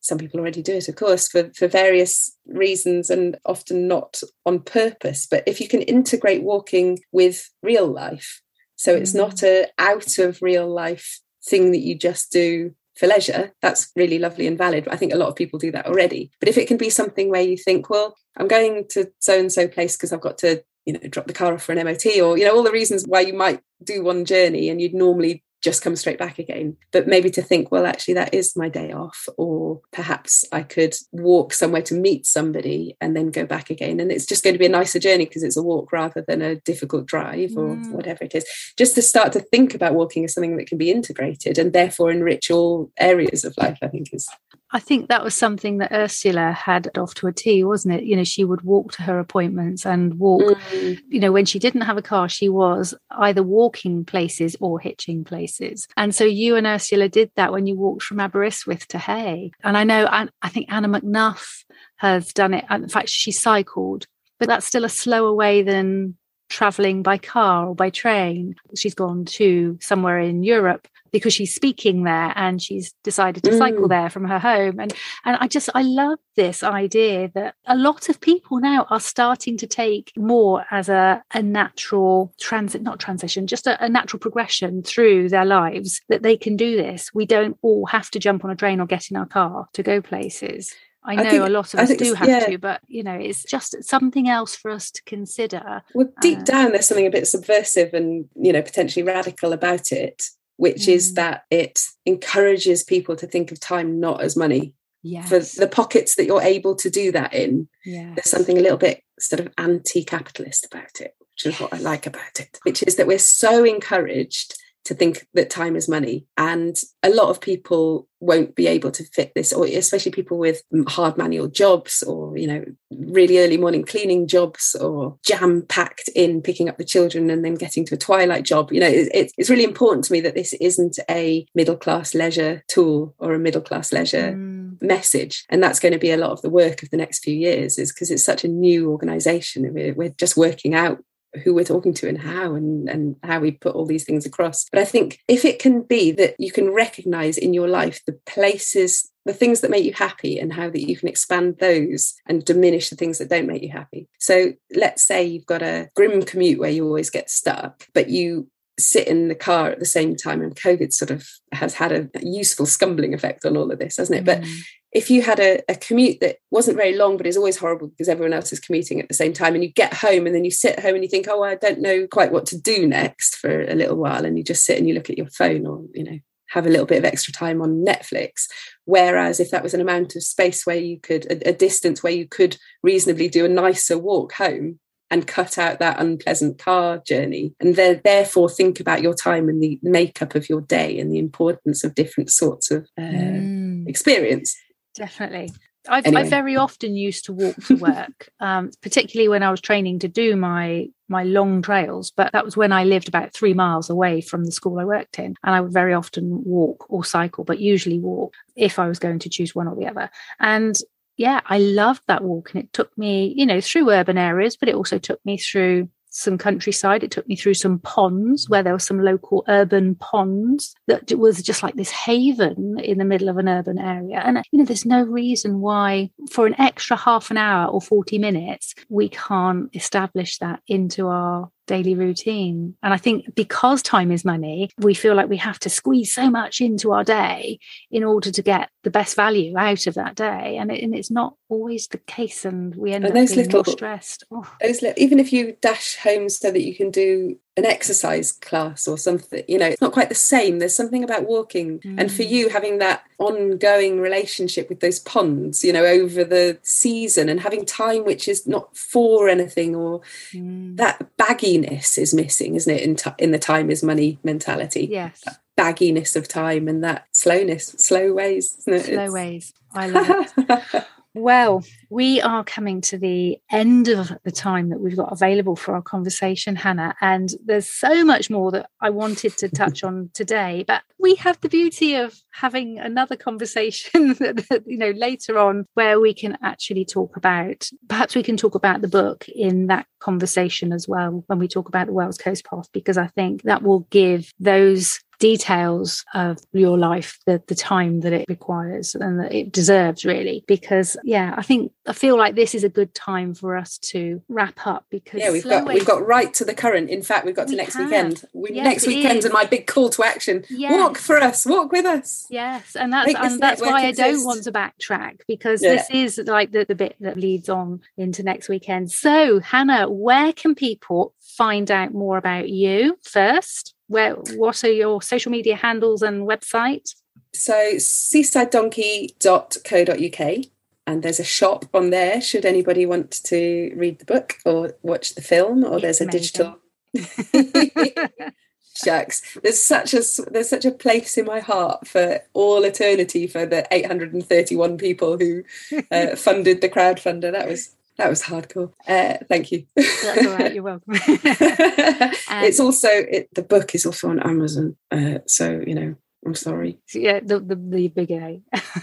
Some 0.00 0.18
people 0.18 0.40
already 0.40 0.62
do 0.62 0.74
it, 0.74 0.88
of 0.88 0.96
course, 0.96 1.28
for, 1.28 1.50
for 1.54 1.68
various 1.68 2.34
reasons 2.46 3.10
and 3.10 3.38
often 3.44 3.86
not 3.86 4.20
on 4.46 4.60
purpose. 4.60 5.26
But 5.30 5.42
if 5.46 5.60
you 5.60 5.68
can 5.68 5.82
integrate 5.82 6.42
walking 6.42 7.00
with 7.12 7.50
real 7.62 7.86
life, 7.86 8.40
so 8.76 8.94
it's 8.94 9.12
mm. 9.12 9.16
not 9.16 9.42
a 9.42 9.68
out 9.78 10.18
of 10.18 10.40
real 10.40 10.68
life 10.68 11.20
thing 11.44 11.72
that 11.72 11.80
you 11.80 11.98
just 11.98 12.32
do 12.32 12.74
for 12.96 13.06
leisure, 13.06 13.52
that's 13.62 13.90
really 13.96 14.18
lovely 14.18 14.46
and 14.46 14.58
valid. 14.58 14.88
I 14.88 14.96
think 14.96 15.12
a 15.12 15.16
lot 15.16 15.28
of 15.28 15.36
people 15.36 15.58
do 15.58 15.72
that 15.72 15.86
already. 15.86 16.30
But 16.40 16.48
if 16.48 16.58
it 16.58 16.68
can 16.68 16.76
be 16.76 16.90
something 16.90 17.30
where 17.30 17.42
you 17.42 17.56
think, 17.56 17.90
well, 17.90 18.16
I'm 18.36 18.48
going 18.48 18.86
to 18.90 19.10
so 19.18 19.38
and 19.38 19.52
so 19.52 19.68
place 19.68 19.96
because 19.96 20.12
I've 20.12 20.20
got 20.20 20.38
to, 20.38 20.62
you 20.86 20.94
know, 20.94 21.00
drop 21.08 21.26
the 21.26 21.32
car 21.32 21.54
off 21.54 21.62
for 21.62 21.72
an 21.72 21.84
MOT 21.84 22.06
or, 22.20 22.36
you 22.36 22.44
know, 22.44 22.54
all 22.54 22.62
the 22.62 22.72
reasons 22.72 23.04
why 23.06 23.20
you 23.20 23.34
might 23.34 23.60
do 23.82 24.02
one 24.02 24.24
journey 24.24 24.68
and 24.68 24.80
you'd 24.80 24.94
normally 24.94 25.42
just 25.62 25.82
come 25.82 25.96
straight 25.96 26.18
back 26.18 26.38
again. 26.38 26.76
But 26.92 27.06
maybe 27.06 27.30
to 27.30 27.42
think, 27.42 27.70
well, 27.70 27.86
actually, 27.86 28.14
that 28.14 28.34
is 28.34 28.56
my 28.56 28.68
day 28.68 28.92
off, 28.92 29.28
or 29.36 29.80
perhaps 29.92 30.44
I 30.52 30.62
could 30.62 30.94
walk 31.12 31.52
somewhere 31.52 31.82
to 31.82 31.94
meet 31.94 32.26
somebody 32.26 32.96
and 33.00 33.16
then 33.16 33.30
go 33.30 33.46
back 33.46 33.70
again. 33.70 34.00
And 34.00 34.10
it's 34.10 34.26
just 34.26 34.42
going 34.42 34.54
to 34.54 34.58
be 34.58 34.66
a 34.66 34.70
nicer 34.70 34.98
journey 34.98 35.26
because 35.26 35.42
it's 35.42 35.56
a 35.56 35.62
walk 35.62 35.92
rather 35.92 36.24
than 36.26 36.42
a 36.42 36.56
difficult 36.56 37.06
drive 37.06 37.56
or 37.56 37.76
mm. 37.76 37.92
whatever 37.92 38.24
it 38.24 38.34
is. 38.34 38.44
Just 38.76 38.94
to 38.94 39.02
start 39.02 39.32
to 39.32 39.40
think 39.40 39.74
about 39.74 39.94
walking 39.94 40.24
as 40.24 40.34
something 40.34 40.56
that 40.56 40.66
can 40.66 40.78
be 40.78 40.90
integrated 40.90 41.58
and 41.58 41.72
therefore 41.72 42.10
enrich 42.10 42.50
all 42.50 42.90
areas 42.98 43.44
of 43.44 43.54
life, 43.56 43.78
I 43.82 43.88
think 43.88 44.08
is 44.12 44.28
I 44.72 44.78
think 44.78 45.08
that 45.08 45.24
was 45.24 45.34
something 45.34 45.78
that 45.78 45.90
Ursula 45.92 46.52
had 46.52 46.96
off 46.96 47.14
to 47.14 47.26
a 47.26 47.32
T, 47.32 47.64
wasn't 47.64 47.94
it? 47.94 48.04
You 48.04 48.16
know, 48.16 48.24
she 48.24 48.44
would 48.44 48.62
walk 48.62 48.92
to 48.92 49.02
her 49.02 49.18
appointments 49.18 49.84
and 49.84 50.18
walk. 50.18 50.58
Mm. 50.70 51.00
You 51.08 51.20
know, 51.20 51.32
when 51.32 51.44
she 51.44 51.58
didn't 51.58 51.80
have 51.80 51.96
a 51.96 52.02
car, 52.02 52.28
she 52.28 52.48
was 52.48 52.94
either 53.10 53.42
walking 53.42 54.04
places 54.04 54.56
or 54.60 54.78
hitching 54.78 55.24
places. 55.24 55.88
And 55.96 56.14
so 56.14 56.24
you 56.24 56.54
and 56.54 56.66
Ursula 56.66 57.08
did 57.08 57.32
that 57.34 57.52
when 57.52 57.66
you 57.66 57.74
walked 57.74 58.04
from 58.04 58.20
Aberystwyth 58.20 58.86
to 58.88 58.98
Hay. 58.98 59.50
And 59.64 59.76
I 59.76 59.82
know, 59.84 60.06
I 60.08 60.48
think 60.48 60.72
Anna 60.72 60.88
McNuff 60.88 61.64
has 61.96 62.32
done 62.32 62.54
it. 62.54 62.64
In 62.70 62.88
fact, 62.88 63.08
she 63.08 63.32
cycled, 63.32 64.06
but 64.38 64.46
that's 64.48 64.66
still 64.66 64.84
a 64.84 64.88
slower 64.88 65.34
way 65.34 65.62
than 65.62 66.16
traveling 66.50 67.02
by 67.02 67.16
car 67.16 67.68
or 67.68 67.74
by 67.74 67.88
train. 67.88 68.54
She's 68.76 68.94
gone 68.94 69.24
to 69.26 69.78
somewhere 69.80 70.18
in 70.18 70.42
Europe 70.42 70.86
because 71.12 71.32
she's 71.32 71.54
speaking 71.54 72.04
there 72.04 72.32
and 72.36 72.62
she's 72.62 72.92
decided 73.02 73.42
to 73.42 73.50
mm. 73.50 73.58
cycle 73.58 73.88
there 73.88 74.10
from 74.10 74.24
her 74.24 74.38
home 74.38 74.78
and 74.78 74.92
and 75.24 75.36
I 75.40 75.48
just 75.48 75.68
I 75.74 75.82
love 75.82 76.18
this 76.36 76.62
idea 76.62 77.30
that 77.34 77.54
a 77.66 77.76
lot 77.76 78.08
of 78.08 78.20
people 78.20 78.60
now 78.60 78.86
are 78.90 79.00
starting 79.00 79.56
to 79.58 79.66
take 79.66 80.12
more 80.16 80.64
as 80.70 80.88
a, 80.88 81.22
a 81.34 81.42
natural 81.42 82.32
transit 82.38 82.82
not 82.82 83.00
transition 83.00 83.46
just 83.46 83.66
a, 83.66 83.82
a 83.84 83.88
natural 83.88 84.20
progression 84.20 84.82
through 84.82 85.28
their 85.28 85.44
lives 85.44 86.00
that 86.08 86.22
they 86.22 86.36
can 86.36 86.56
do 86.56 86.76
this 86.76 87.12
we 87.14 87.26
don't 87.26 87.58
all 87.62 87.86
have 87.86 88.10
to 88.10 88.18
jump 88.18 88.44
on 88.44 88.50
a 88.50 88.56
train 88.56 88.80
or 88.80 88.86
get 88.86 89.10
in 89.10 89.16
our 89.16 89.26
car 89.26 89.66
to 89.72 89.82
go 89.82 90.00
places 90.00 90.74
I 91.02 91.14
know 91.14 91.22
I 91.22 91.30
think, 91.30 91.46
a 91.46 91.50
lot 91.50 91.72
of 91.72 91.80
us 91.80 91.96
do 91.96 92.14
have 92.14 92.28
yeah. 92.28 92.46
to, 92.46 92.58
but 92.58 92.82
you 92.86 93.02
know, 93.02 93.14
it's 93.14 93.42
just 93.42 93.82
something 93.84 94.28
else 94.28 94.54
for 94.54 94.70
us 94.70 94.90
to 94.90 95.02
consider. 95.04 95.82
Well, 95.94 96.12
deep 96.20 96.40
uh, 96.40 96.42
down, 96.42 96.72
there's 96.72 96.88
something 96.88 97.06
a 97.06 97.10
bit 97.10 97.26
subversive 97.26 97.94
and 97.94 98.28
you 98.36 98.52
know 98.52 98.62
potentially 98.62 99.02
radical 99.02 99.52
about 99.52 99.92
it 99.92 100.22
which 100.60 100.82
mm. 100.82 100.92
is 100.92 101.14
that 101.14 101.44
it 101.50 101.80
encourages 102.04 102.84
people 102.84 103.16
to 103.16 103.26
think 103.26 103.50
of 103.50 103.58
time 103.58 103.98
not 103.98 104.20
as 104.20 104.36
money. 104.36 104.74
Yes. 105.02 105.30
For 105.30 105.38
the 105.58 105.66
pockets 105.66 106.16
that 106.16 106.26
you're 106.26 106.42
able 106.42 106.76
to 106.76 106.90
do 106.90 107.10
that 107.12 107.32
in, 107.32 107.66
yes. 107.86 108.14
there's 108.14 108.28
something 108.30 108.58
a 108.58 108.60
little 108.60 108.76
bit 108.76 109.02
sort 109.18 109.40
of 109.40 109.48
anti 109.56 110.04
capitalist 110.04 110.66
about 110.70 111.00
it, 111.00 111.14
which 111.32 111.46
is 111.46 111.58
what 111.58 111.72
I 111.72 111.78
like 111.78 112.06
about 112.06 112.38
it, 112.38 112.58
which 112.64 112.82
is 112.82 112.96
that 112.96 113.06
we're 113.06 113.18
so 113.18 113.64
encouraged 113.64 114.54
to 114.84 114.94
think 114.94 115.26
that 115.34 115.50
time 115.50 115.76
is 115.76 115.88
money. 115.88 116.26
And 116.36 116.76
a 117.02 117.10
lot 117.10 117.28
of 117.28 117.40
people 117.40 118.08
won't 118.22 118.54
be 118.54 118.66
able 118.66 118.90
to 118.90 119.04
fit 119.04 119.32
this, 119.34 119.52
or 119.52 119.64
especially 119.64 120.12
people 120.12 120.38
with 120.38 120.62
hard 120.88 121.16
manual 121.16 121.48
jobs 121.48 122.02
or, 122.02 122.36
you 122.36 122.46
know, 122.46 122.64
really 122.90 123.38
early 123.38 123.56
morning 123.56 123.82
cleaning 123.82 124.26
jobs 124.26 124.74
or 124.78 125.16
jam 125.24 125.62
packed 125.68 126.08
in 126.14 126.42
picking 126.42 126.68
up 126.68 126.76
the 126.76 126.84
children 126.84 127.30
and 127.30 127.44
then 127.44 127.54
getting 127.54 127.84
to 127.86 127.94
a 127.94 127.98
twilight 127.98 128.44
job. 128.44 128.72
You 128.72 128.80
know, 128.80 128.88
it, 128.88 129.32
it's 129.38 129.48
really 129.48 129.64
important 129.64 130.04
to 130.04 130.12
me 130.12 130.20
that 130.20 130.34
this 130.34 130.52
isn't 130.54 130.98
a 131.08 131.46
middle 131.54 131.76
class 131.76 132.14
leisure 132.14 132.62
tool 132.68 133.14
or 133.18 133.32
a 133.32 133.38
middle 133.38 133.62
class 133.62 133.92
leisure 133.92 134.32
mm. 134.32 134.80
message. 134.82 135.44
And 135.48 135.62
that's 135.62 135.80
going 135.80 135.92
to 135.92 135.98
be 135.98 136.10
a 136.10 136.18
lot 136.18 136.32
of 136.32 136.42
the 136.42 136.50
work 136.50 136.82
of 136.82 136.90
the 136.90 136.98
next 136.98 137.24
few 137.24 137.34
years, 137.34 137.78
is 137.78 137.92
because 137.92 138.10
it's 138.10 138.24
such 138.24 138.44
a 138.44 138.48
new 138.48 138.90
organization. 138.90 139.72
We're, 139.72 139.94
we're 139.94 140.10
just 140.10 140.36
working 140.36 140.74
out 140.74 141.02
who 141.44 141.54
we're 141.54 141.64
talking 141.64 141.94
to 141.94 142.08
and 142.08 142.18
how 142.18 142.54
and, 142.54 142.88
and 142.88 143.16
how 143.22 143.40
we 143.40 143.52
put 143.52 143.74
all 143.74 143.86
these 143.86 144.04
things 144.04 144.26
across. 144.26 144.66
But 144.70 144.80
I 144.80 144.84
think 144.84 145.20
if 145.28 145.44
it 145.44 145.58
can 145.58 145.82
be 145.82 146.12
that 146.12 146.34
you 146.38 146.50
can 146.50 146.70
recognize 146.70 147.38
in 147.38 147.54
your 147.54 147.68
life 147.68 148.00
the 148.06 148.18
places, 148.26 149.10
the 149.24 149.34
things 149.34 149.60
that 149.60 149.70
make 149.70 149.84
you 149.84 149.92
happy 149.92 150.38
and 150.38 150.52
how 150.52 150.70
that 150.70 150.88
you 150.88 150.96
can 150.96 151.08
expand 151.08 151.58
those 151.58 152.14
and 152.26 152.44
diminish 152.44 152.90
the 152.90 152.96
things 152.96 153.18
that 153.18 153.28
don't 153.28 153.46
make 153.46 153.62
you 153.62 153.70
happy. 153.70 154.08
So 154.18 154.52
let's 154.74 155.02
say 155.02 155.24
you've 155.24 155.46
got 155.46 155.62
a 155.62 155.88
grim 155.94 156.22
commute 156.22 156.58
where 156.58 156.70
you 156.70 156.84
always 156.84 157.10
get 157.10 157.30
stuck, 157.30 157.86
but 157.94 158.08
you 158.08 158.48
sit 158.78 159.06
in 159.06 159.28
the 159.28 159.34
car 159.34 159.68
at 159.70 159.78
the 159.78 159.84
same 159.84 160.16
time 160.16 160.40
and 160.40 160.56
covid 160.56 160.90
sort 160.90 161.10
of 161.10 161.28
has 161.52 161.74
had 161.74 161.92
a 161.92 162.08
useful 162.22 162.64
scumbling 162.64 163.12
effect 163.12 163.44
on 163.44 163.54
all 163.54 163.70
of 163.70 163.78
this 163.78 163.98
hasn't 163.98 164.18
it 164.18 164.22
mm. 164.22 164.26
but 164.40 164.48
if 164.92 165.10
you 165.10 165.22
had 165.22 165.38
a, 165.38 165.62
a 165.68 165.76
commute 165.76 166.20
that 166.20 166.36
wasn't 166.50 166.76
very 166.76 166.96
long 166.96 167.16
but 167.16 167.26
is 167.26 167.36
always 167.36 167.58
horrible 167.58 167.88
because 167.88 168.08
everyone 168.08 168.32
else 168.32 168.52
is 168.52 168.60
commuting 168.60 169.00
at 169.00 169.08
the 169.08 169.14
same 169.14 169.32
time 169.32 169.54
and 169.54 169.62
you 169.62 169.70
get 169.70 169.94
home 169.94 170.26
and 170.26 170.34
then 170.34 170.44
you 170.44 170.50
sit 170.50 170.80
home 170.80 170.94
and 170.94 171.04
you 171.04 171.08
think 171.08 171.26
oh 171.28 171.42
i 171.42 171.54
don't 171.54 171.80
know 171.80 172.06
quite 172.06 172.32
what 172.32 172.46
to 172.46 172.58
do 172.58 172.86
next 172.86 173.36
for 173.36 173.62
a 173.62 173.74
little 173.74 173.96
while 173.96 174.24
and 174.24 174.36
you 174.36 174.44
just 174.44 174.64
sit 174.64 174.78
and 174.78 174.88
you 174.88 174.94
look 174.94 175.10
at 175.10 175.18
your 175.18 175.28
phone 175.28 175.66
or 175.66 175.84
you 175.94 176.04
know 176.04 176.18
have 176.48 176.66
a 176.66 176.70
little 176.70 176.86
bit 176.86 176.98
of 176.98 177.04
extra 177.04 177.32
time 177.32 177.62
on 177.62 177.84
netflix 177.84 178.46
whereas 178.84 179.38
if 179.38 179.50
that 179.50 179.62
was 179.62 179.74
an 179.74 179.80
amount 179.80 180.16
of 180.16 180.22
space 180.22 180.66
where 180.66 180.76
you 180.76 180.98
could 180.98 181.24
a, 181.26 181.50
a 181.50 181.52
distance 181.52 182.02
where 182.02 182.12
you 182.12 182.26
could 182.26 182.56
reasonably 182.82 183.28
do 183.28 183.44
a 183.44 183.48
nicer 183.48 183.96
walk 183.96 184.32
home 184.32 184.78
and 185.12 185.26
cut 185.26 185.58
out 185.58 185.80
that 185.80 186.00
unpleasant 186.00 186.58
car 186.58 187.02
journey 187.04 187.52
and 187.60 187.74
therefore 187.76 188.48
think 188.48 188.78
about 188.78 189.02
your 189.02 189.14
time 189.14 189.48
and 189.48 189.60
the 189.60 189.78
makeup 189.82 190.36
of 190.36 190.48
your 190.48 190.60
day 190.60 190.98
and 191.00 191.12
the 191.12 191.18
importance 191.18 191.82
of 191.82 191.96
different 191.96 192.30
sorts 192.30 192.70
of 192.70 192.88
uh, 192.96 193.02
mm. 193.02 193.88
experience 193.88 194.56
definitely 194.94 195.50
I've, 195.88 196.06
anyway. 196.06 196.22
I 196.22 196.28
very 196.28 196.56
often 196.56 196.94
used 196.94 197.24
to 197.26 197.32
walk 197.32 197.56
to 197.64 197.76
work, 197.76 198.28
um, 198.40 198.70
particularly 198.82 199.28
when 199.28 199.42
I 199.42 199.50
was 199.50 199.60
training 199.60 200.00
to 200.00 200.08
do 200.08 200.36
my 200.36 200.88
my 201.08 201.24
long 201.24 201.62
trails. 201.62 202.10
But 202.10 202.32
that 202.32 202.44
was 202.44 202.56
when 202.56 202.72
I 202.72 202.84
lived 202.84 203.08
about 203.08 203.32
three 203.32 203.54
miles 203.54 203.88
away 203.88 204.20
from 204.20 204.44
the 204.44 204.52
school 204.52 204.78
I 204.78 204.84
worked 204.84 205.18
in, 205.18 205.36
and 205.42 205.54
I 205.54 205.60
would 205.60 205.72
very 205.72 205.94
often 205.94 206.44
walk 206.44 206.86
or 206.90 207.04
cycle, 207.04 207.44
but 207.44 207.60
usually 207.60 207.98
walk 207.98 208.34
if 208.56 208.78
I 208.78 208.88
was 208.88 208.98
going 208.98 209.20
to 209.20 209.30
choose 209.30 209.54
one 209.54 209.68
or 209.68 209.76
the 209.76 209.86
other. 209.86 210.10
And 210.38 210.76
yeah, 211.16 211.40
I 211.46 211.58
loved 211.58 212.02
that 212.08 212.22
walk. 212.22 212.50
And 212.54 212.64
it 212.64 212.72
took 212.72 212.96
me, 212.98 213.32
you 213.36 213.46
know, 213.46 213.60
through 213.60 213.90
urban 213.90 214.18
areas, 214.18 214.56
but 214.56 214.68
it 214.68 214.74
also 214.74 214.98
took 214.98 215.24
me 215.24 215.38
through 215.38 215.88
some 216.10 216.36
countryside. 216.38 217.02
It 217.02 217.10
took 217.10 217.26
me 217.28 217.36
through 217.36 217.54
some 217.54 217.78
ponds 217.78 218.48
where 218.48 218.62
there 218.62 218.72
were 218.72 218.78
some 218.78 219.02
local 219.02 219.44
urban 219.48 219.94
ponds 219.94 220.74
that 220.86 221.12
was 221.12 221.42
just 221.42 221.62
like 221.62 221.74
this 221.74 221.90
haven 221.90 222.78
in 222.80 222.98
the 222.98 223.04
middle 223.04 223.28
of 223.28 223.38
an 223.38 223.48
urban 223.48 223.78
area. 223.78 224.20
And, 224.24 224.42
you 224.50 224.58
know, 224.58 224.64
there's 224.64 224.84
no 224.84 225.02
reason 225.02 225.60
why 225.60 226.10
for 226.30 226.46
an 226.46 226.60
extra 226.60 226.96
half 226.96 227.30
an 227.30 227.36
hour 227.36 227.70
or 227.70 227.80
40 227.80 228.18
minutes, 228.18 228.74
we 228.88 229.08
can't 229.08 229.74
establish 229.74 230.38
that 230.38 230.60
into 230.66 231.06
our 231.08 231.50
daily 231.70 231.94
routine. 231.94 232.74
And 232.82 232.92
I 232.92 232.96
think 232.96 233.32
because 233.36 233.80
time 233.80 234.10
is 234.10 234.24
money, 234.24 234.70
we 234.78 234.92
feel 234.92 235.14
like 235.14 235.28
we 235.28 235.36
have 235.36 235.60
to 235.60 235.70
squeeze 235.70 236.12
so 236.12 236.28
much 236.28 236.60
into 236.60 236.92
our 236.92 237.04
day 237.04 237.60
in 237.92 238.02
order 238.02 238.32
to 238.32 238.42
get 238.42 238.70
the 238.82 238.90
best 238.90 239.14
value 239.14 239.56
out 239.56 239.86
of 239.86 239.94
that 239.94 240.16
day. 240.16 240.56
And, 240.56 240.72
it, 240.72 240.82
and 240.82 240.94
it's 240.94 241.12
not 241.12 241.36
always 241.48 241.86
the 241.86 241.98
case. 241.98 242.44
And 242.44 242.74
we 242.74 242.92
end 242.92 243.04
and 243.04 243.12
up 243.12 243.14
being 243.14 243.36
little, 243.36 243.62
more 243.64 243.72
stressed. 243.72 244.24
Oh. 244.32 244.52
Those 244.60 244.82
even 244.96 245.20
if 245.20 245.32
you 245.32 245.56
dash 245.62 245.96
home 245.96 246.28
so 246.28 246.50
that 246.50 246.62
you 246.62 246.74
can 246.74 246.90
do 246.90 247.38
an 247.56 247.64
exercise 247.64 248.32
class 248.32 248.86
or 248.86 248.96
something 248.96 249.42
you 249.48 249.58
know 249.58 249.66
it's 249.66 249.80
not 249.80 249.92
quite 249.92 250.08
the 250.08 250.14
same 250.14 250.58
there's 250.60 250.74
something 250.74 251.02
about 251.02 251.26
walking 251.26 251.80
mm. 251.80 251.94
and 251.98 252.12
for 252.12 252.22
mm. 252.22 252.28
you 252.28 252.48
having 252.48 252.78
that 252.78 253.02
ongoing 253.18 254.00
relationship 254.00 254.68
with 254.68 254.80
those 254.80 255.00
ponds 255.00 255.64
you 255.64 255.72
know 255.72 255.84
over 255.84 256.22
the 256.22 256.58
season 256.62 257.28
and 257.28 257.40
having 257.40 257.66
time 257.66 258.04
which 258.04 258.28
is 258.28 258.46
not 258.46 258.74
for 258.76 259.28
anything 259.28 259.74
or 259.74 260.00
mm. 260.32 260.76
that 260.76 261.04
bagginess 261.18 261.98
is 261.98 262.14
missing 262.14 262.54
isn't 262.54 262.72
it 262.72 262.82
in, 262.82 262.94
t- 262.94 263.10
in 263.18 263.32
the 263.32 263.38
time 263.38 263.68
is 263.68 263.82
money 263.82 264.18
mentality 264.22 264.86
yes 264.90 265.20
that 265.24 265.40
bagginess 265.56 266.16
of 266.16 266.28
time 266.28 266.68
and 266.68 266.84
that 266.84 267.06
slowness 267.12 267.66
slow 267.78 268.12
ways 268.12 268.62
slow 268.62 268.76
it's... 268.76 269.12
ways 269.12 269.52
i 269.74 269.88
love 269.88 270.32
it 270.38 270.86
Well, 271.14 271.64
we 271.88 272.20
are 272.20 272.44
coming 272.44 272.80
to 272.82 272.98
the 272.98 273.38
end 273.50 273.88
of 273.88 274.12
the 274.22 274.30
time 274.30 274.68
that 274.68 274.78
we've 274.80 274.96
got 274.96 275.12
available 275.12 275.56
for 275.56 275.74
our 275.74 275.82
conversation, 275.82 276.54
Hannah. 276.54 276.94
And 277.00 277.30
there's 277.44 277.68
so 277.68 278.04
much 278.04 278.30
more 278.30 278.52
that 278.52 278.70
I 278.80 278.90
wanted 278.90 279.36
to 279.38 279.48
touch 279.48 279.82
on 279.82 280.10
today. 280.14 280.64
But 280.68 280.82
we 281.00 281.16
have 281.16 281.40
the 281.40 281.48
beauty 281.48 281.96
of 281.96 282.14
having 282.30 282.78
another 282.78 283.16
conversation, 283.16 284.16
you 284.66 284.78
know, 284.78 284.90
later 284.90 285.36
on 285.36 285.66
where 285.74 285.98
we 285.98 286.14
can 286.14 286.38
actually 286.44 286.84
talk 286.84 287.16
about, 287.16 287.68
perhaps 287.88 288.14
we 288.14 288.22
can 288.22 288.36
talk 288.36 288.54
about 288.54 288.80
the 288.80 288.88
book 288.88 289.28
in 289.28 289.66
that 289.66 289.86
conversation 289.98 290.72
as 290.72 290.86
well 290.86 291.24
when 291.26 291.40
we 291.40 291.48
talk 291.48 291.68
about 291.68 291.88
the 291.88 291.92
Wales 291.92 292.18
Coast 292.18 292.44
Path, 292.44 292.68
because 292.72 292.96
I 292.96 293.08
think 293.08 293.42
that 293.42 293.64
will 293.64 293.80
give 293.90 294.32
those 294.38 295.00
details 295.20 296.04
of 296.14 296.38
your 296.52 296.76
life, 296.76 297.18
the, 297.26 297.40
the 297.46 297.54
time 297.54 298.00
that 298.00 298.12
it 298.12 298.26
requires 298.28 298.94
and 298.96 299.20
that 299.20 299.32
it 299.32 299.52
deserves, 299.52 300.04
really. 300.04 300.44
Because, 300.48 300.96
yeah, 301.04 301.34
I 301.36 301.42
think 301.42 301.72
I 301.86 301.92
feel 301.92 302.16
like 302.16 302.34
this 302.34 302.54
is 302.54 302.64
a 302.64 302.68
good 302.68 302.94
time 302.94 303.34
for 303.34 303.56
us 303.56 303.78
to 303.78 304.22
wrap 304.28 304.66
up 304.66 304.86
because 304.90 305.20
yeah, 305.20 305.30
we've 305.30 305.44
got 305.44 305.66
we've 305.66 305.86
got 305.86 306.04
right 306.04 306.32
to 306.34 306.44
the 306.44 306.54
current. 306.54 306.90
In 306.90 307.02
fact, 307.02 307.24
we've 307.24 307.36
got 307.36 307.46
to 307.48 307.52
we 307.52 307.56
next 307.56 307.74
have. 307.74 307.84
weekend. 307.84 308.24
We, 308.32 308.50
yes, 308.52 308.64
next 308.64 308.86
weekend, 308.86 309.24
and 309.24 309.32
my 309.32 309.44
big 309.44 309.66
call 309.66 309.90
to 309.90 310.02
action: 310.02 310.44
yes. 310.48 310.72
walk 310.72 310.98
for 310.98 311.18
us, 311.18 311.46
walk 311.46 311.70
with 311.70 311.84
us. 311.84 312.26
Yes, 312.30 312.74
and 312.74 312.92
that's 312.92 313.14
and 313.14 313.40
that's 313.40 313.60
why. 313.60 313.86
I 313.86 313.92
don't 313.92 314.24
want 314.24 314.44
to 314.44 314.52
backtrack 314.52 315.20
because 315.26 315.62
yeah. 315.62 315.74
this 315.74 315.90
is 315.90 316.28
like 316.28 316.52
the, 316.52 316.64
the 316.64 316.74
bit 316.74 316.96
that 317.00 317.16
leads 317.16 317.48
on 317.48 317.80
into 317.96 318.22
next 318.22 318.48
weekend. 318.48 318.90
So, 318.90 319.40
Hannah, 319.40 319.88
where 319.90 320.32
can 320.32 320.54
people 320.54 321.14
find 321.20 321.70
out 321.70 321.92
more 321.92 322.16
about 322.16 322.48
you 322.48 322.96
first? 323.02 323.74
Where 323.90 324.14
what 324.14 324.62
are 324.62 324.72
your 324.72 325.02
social 325.02 325.32
media 325.32 325.56
handles 325.56 326.00
and 326.00 326.26
website? 326.26 326.94
So 327.34 327.74
seasidedonkey.co.uk 327.74 330.44
and 330.86 331.02
there's 331.02 331.20
a 331.20 331.24
shop 331.24 331.66
on 331.74 331.90
there 331.90 332.20
should 332.20 332.44
anybody 332.44 332.86
want 332.86 333.10
to 333.24 333.72
read 333.76 333.98
the 333.98 334.04
book 334.04 334.36
or 334.44 334.74
watch 334.82 335.16
the 335.16 335.22
film 335.22 335.64
or 335.64 335.78
it's 335.78 335.82
there's 335.82 336.00
amazing. 336.00 336.08
a 336.08 336.12
digital 336.12 336.56
shucks 338.74 339.36
there's 339.42 339.60
such 339.60 339.92
a 339.92 340.02
there's 340.30 340.48
such 340.48 340.64
a 340.64 340.70
place 340.70 341.18
in 341.18 341.26
my 341.26 341.40
heart 341.40 341.84
for 341.86 342.20
all 342.32 342.64
eternity 342.64 343.26
for 343.26 343.44
the 343.44 343.66
831 343.72 344.78
people 344.78 345.18
who 345.18 345.42
uh, 345.90 346.14
funded 346.16 346.60
the 346.60 346.68
crowdfunder 346.68 347.32
that 347.32 347.48
was 347.48 347.74
that 348.00 348.08
was 348.08 348.22
hardcore. 348.22 348.72
Uh, 348.88 349.18
thank 349.28 349.52
you. 349.52 349.66
That's 349.76 350.26
all 350.26 350.32
right. 350.32 350.54
You're 350.54 350.62
welcome. 350.72 350.84
it's 350.96 352.58
also 352.58 352.88
it, 352.88 353.28
the 353.34 353.42
book 353.42 353.74
is 353.74 353.84
also 353.84 354.08
on 354.08 354.20
Amazon, 354.20 354.76
uh, 354.90 355.18
so 355.26 355.62
you 355.66 355.74
know 355.74 355.94
I'm 356.26 356.34
sorry. 356.34 356.78
Yeah, 356.94 357.20
the 357.20 357.40
the, 357.40 357.56
the 357.56 357.88
big 357.88 358.10
A. 358.10 358.40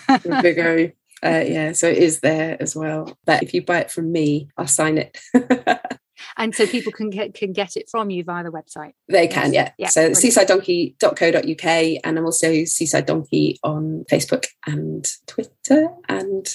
the 0.07 0.39
big 0.41 0.59
A. 0.59 0.93
Uh, 1.25 1.43
yeah, 1.47 1.71
so 1.71 1.87
it 1.87 1.97
is 1.97 2.19
there 2.19 2.61
as 2.61 2.75
well. 2.75 3.17
But 3.25 3.41
if 3.41 3.53
you 3.53 3.63
buy 3.63 3.79
it 3.79 3.89
from 3.89 4.11
me, 4.11 4.49
I'll 4.55 4.67
sign 4.67 4.99
it. 4.99 5.17
and 6.37 6.53
so 6.53 6.67
people 6.67 6.91
can 6.91 7.09
get 7.09 7.33
can 7.33 7.53
get 7.53 7.75
it 7.75 7.89
from 7.89 8.11
you 8.11 8.23
via 8.23 8.43
the 8.43 8.51
website. 8.51 8.91
They 9.09 9.27
can, 9.27 9.51
yeah. 9.51 9.71
yeah. 9.79 9.87
So 9.87 10.11
seasidedonkey.co.uk, 10.11 12.01
and 12.03 12.19
I'm 12.19 12.25
also 12.25 12.65
Seaside 12.65 13.07
Donkey 13.07 13.57
on 13.63 14.05
Facebook 14.11 14.45
and 14.67 15.07
Twitter 15.25 15.89
and 16.07 16.45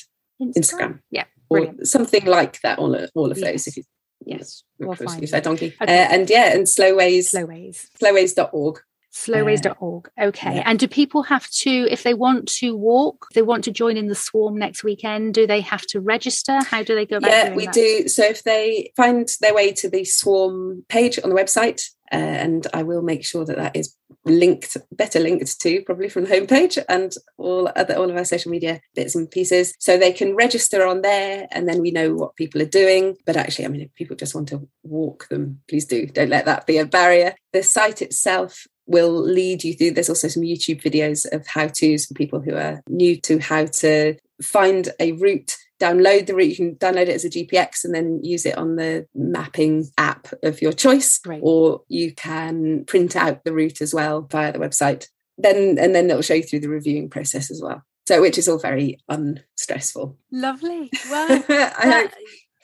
Instagram. 0.40 0.54
Instagram. 0.54 0.98
Yeah 1.10 1.24
or 1.58 1.84
something 1.84 2.24
like 2.24 2.60
that. 2.62 2.78
All 2.78 2.94
of 2.94 3.10
all 3.14 3.30
of 3.30 3.38
yes. 3.38 3.50
those. 3.50 3.66
If 3.68 3.76
you 3.78 3.82
yes, 4.24 4.64
we'll 4.78 4.94
find 4.94 5.20
you 5.20 5.40
donkey. 5.40 5.74
Okay. 5.80 6.02
Uh, 6.02 6.08
and 6.10 6.30
yeah, 6.30 6.54
and 6.54 6.64
slowways, 6.66 7.34
slowways, 7.34 7.86
slowways.org. 8.00 8.80
Slowways.org. 9.12 10.10
Okay. 10.18 10.56
Yeah. 10.56 10.62
And 10.64 10.78
do 10.78 10.88
people 10.88 11.22
have 11.24 11.48
to, 11.50 11.70
if 11.90 12.02
they 12.02 12.14
want 12.14 12.48
to 12.60 12.74
walk, 12.74 13.26
they 13.34 13.42
want 13.42 13.62
to 13.64 13.70
join 13.70 13.98
in 13.98 14.06
the 14.06 14.14
swarm 14.14 14.56
next 14.56 14.84
weekend, 14.84 15.34
do 15.34 15.46
they 15.46 15.60
have 15.60 15.82
to 15.88 16.00
register? 16.00 16.62
How 16.64 16.82
do 16.82 16.94
they 16.94 17.04
go 17.04 17.18
about 17.18 17.30
Yeah, 17.30 17.54
we 17.54 17.66
that? 17.66 17.74
do. 17.74 18.08
So 18.08 18.24
if 18.24 18.42
they 18.42 18.90
find 18.96 19.28
their 19.42 19.54
way 19.54 19.72
to 19.72 19.90
the 19.90 20.04
swarm 20.04 20.86
page 20.88 21.18
on 21.22 21.28
the 21.28 21.36
website, 21.36 21.82
uh, 22.01 22.01
and 22.12 22.66
I 22.74 22.82
will 22.82 23.02
make 23.02 23.24
sure 23.24 23.44
that 23.44 23.56
that 23.56 23.74
is 23.74 23.96
linked, 24.24 24.76
better 24.92 25.18
linked 25.18 25.60
to 25.62 25.82
probably 25.82 26.08
from 26.08 26.24
the 26.24 26.30
homepage 26.30 26.82
and 26.88 27.12
all 27.38 27.70
other 27.74 27.96
all 27.96 28.10
of 28.10 28.16
our 28.16 28.24
social 28.24 28.52
media 28.52 28.80
bits 28.94 29.14
and 29.14 29.30
pieces, 29.30 29.74
so 29.80 29.96
they 29.96 30.12
can 30.12 30.36
register 30.36 30.86
on 30.86 31.00
there, 31.00 31.48
and 31.50 31.68
then 31.68 31.80
we 31.80 31.90
know 31.90 32.14
what 32.14 32.36
people 32.36 32.60
are 32.62 32.66
doing. 32.66 33.16
But 33.26 33.36
actually, 33.36 33.64
I 33.64 33.68
mean, 33.68 33.80
if 33.80 33.94
people 33.94 34.16
just 34.16 34.34
want 34.34 34.48
to 34.48 34.68
walk 34.82 35.28
them, 35.28 35.60
please 35.68 35.86
do. 35.86 36.06
Don't 36.06 36.30
let 36.30 36.44
that 36.44 36.66
be 36.66 36.78
a 36.78 36.86
barrier. 36.86 37.34
The 37.52 37.62
site 37.62 38.02
itself 38.02 38.66
will 38.86 39.12
lead 39.12 39.64
you 39.64 39.74
through. 39.74 39.92
There's 39.92 40.08
also 40.08 40.28
some 40.28 40.42
YouTube 40.42 40.82
videos 40.82 41.24
of 41.32 41.46
how 41.46 41.68
to's 41.68 42.06
for 42.06 42.14
people 42.14 42.40
who 42.40 42.54
are 42.54 42.82
new 42.88 43.20
to 43.22 43.38
how 43.38 43.66
to 43.66 44.16
find 44.42 44.88
a 45.00 45.12
route 45.12 45.56
download 45.82 46.26
the 46.26 46.34
route. 46.34 46.50
You 46.50 46.56
can 46.56 46.74
download 46.76 47.08
it 47.08 47.10
as 47.10 47.24
a 47.24 47.30
GPX 47.30 47.84
and 47.84 47.94
then 47.94 48.22
use 48.22 48.46
it 48.46 48.56
on 48.56 48.76
the 48.76 49.06
mapping 49.14 49.88
app 49.98 50.28
of 50.42 50.62
your 50.62 50.72
choice, 50.72 51.18
Great. 51.18 51.40
or 51.42 51.82
you 51.88 52.14
can 52.14 52.84
print 52.84 53.16
out 53.16 53.44
the 53.44 53.52
route 53.52 53.80
as 53.80 53.92
well 53.92 54.22
via 54.22 54.52
the 54.52 54.58
website. 54.58 55.08
Then 55.38 55.78
and 55.78 55.94
then 55.94 56.08
it'll 56.10 56.22
show 56.22 56.34
you 56.34 56.42
through 56.42 56.60
the 56.60 56.68
reviewing 56.68 57.10
process 57.10 57.50
as 57.50 57.60
well. 57.62 57.82
So 58.06 58.20
which 58.20 58.38
is 58.38 58.48
all 58.48 58.58
very 58.58 58.98
unstressful. 59.08 60.16
Lovely. 60.30 60.90
Well, 61.10 61.30
oh, 61.30 61.44
that, 61.48 62.14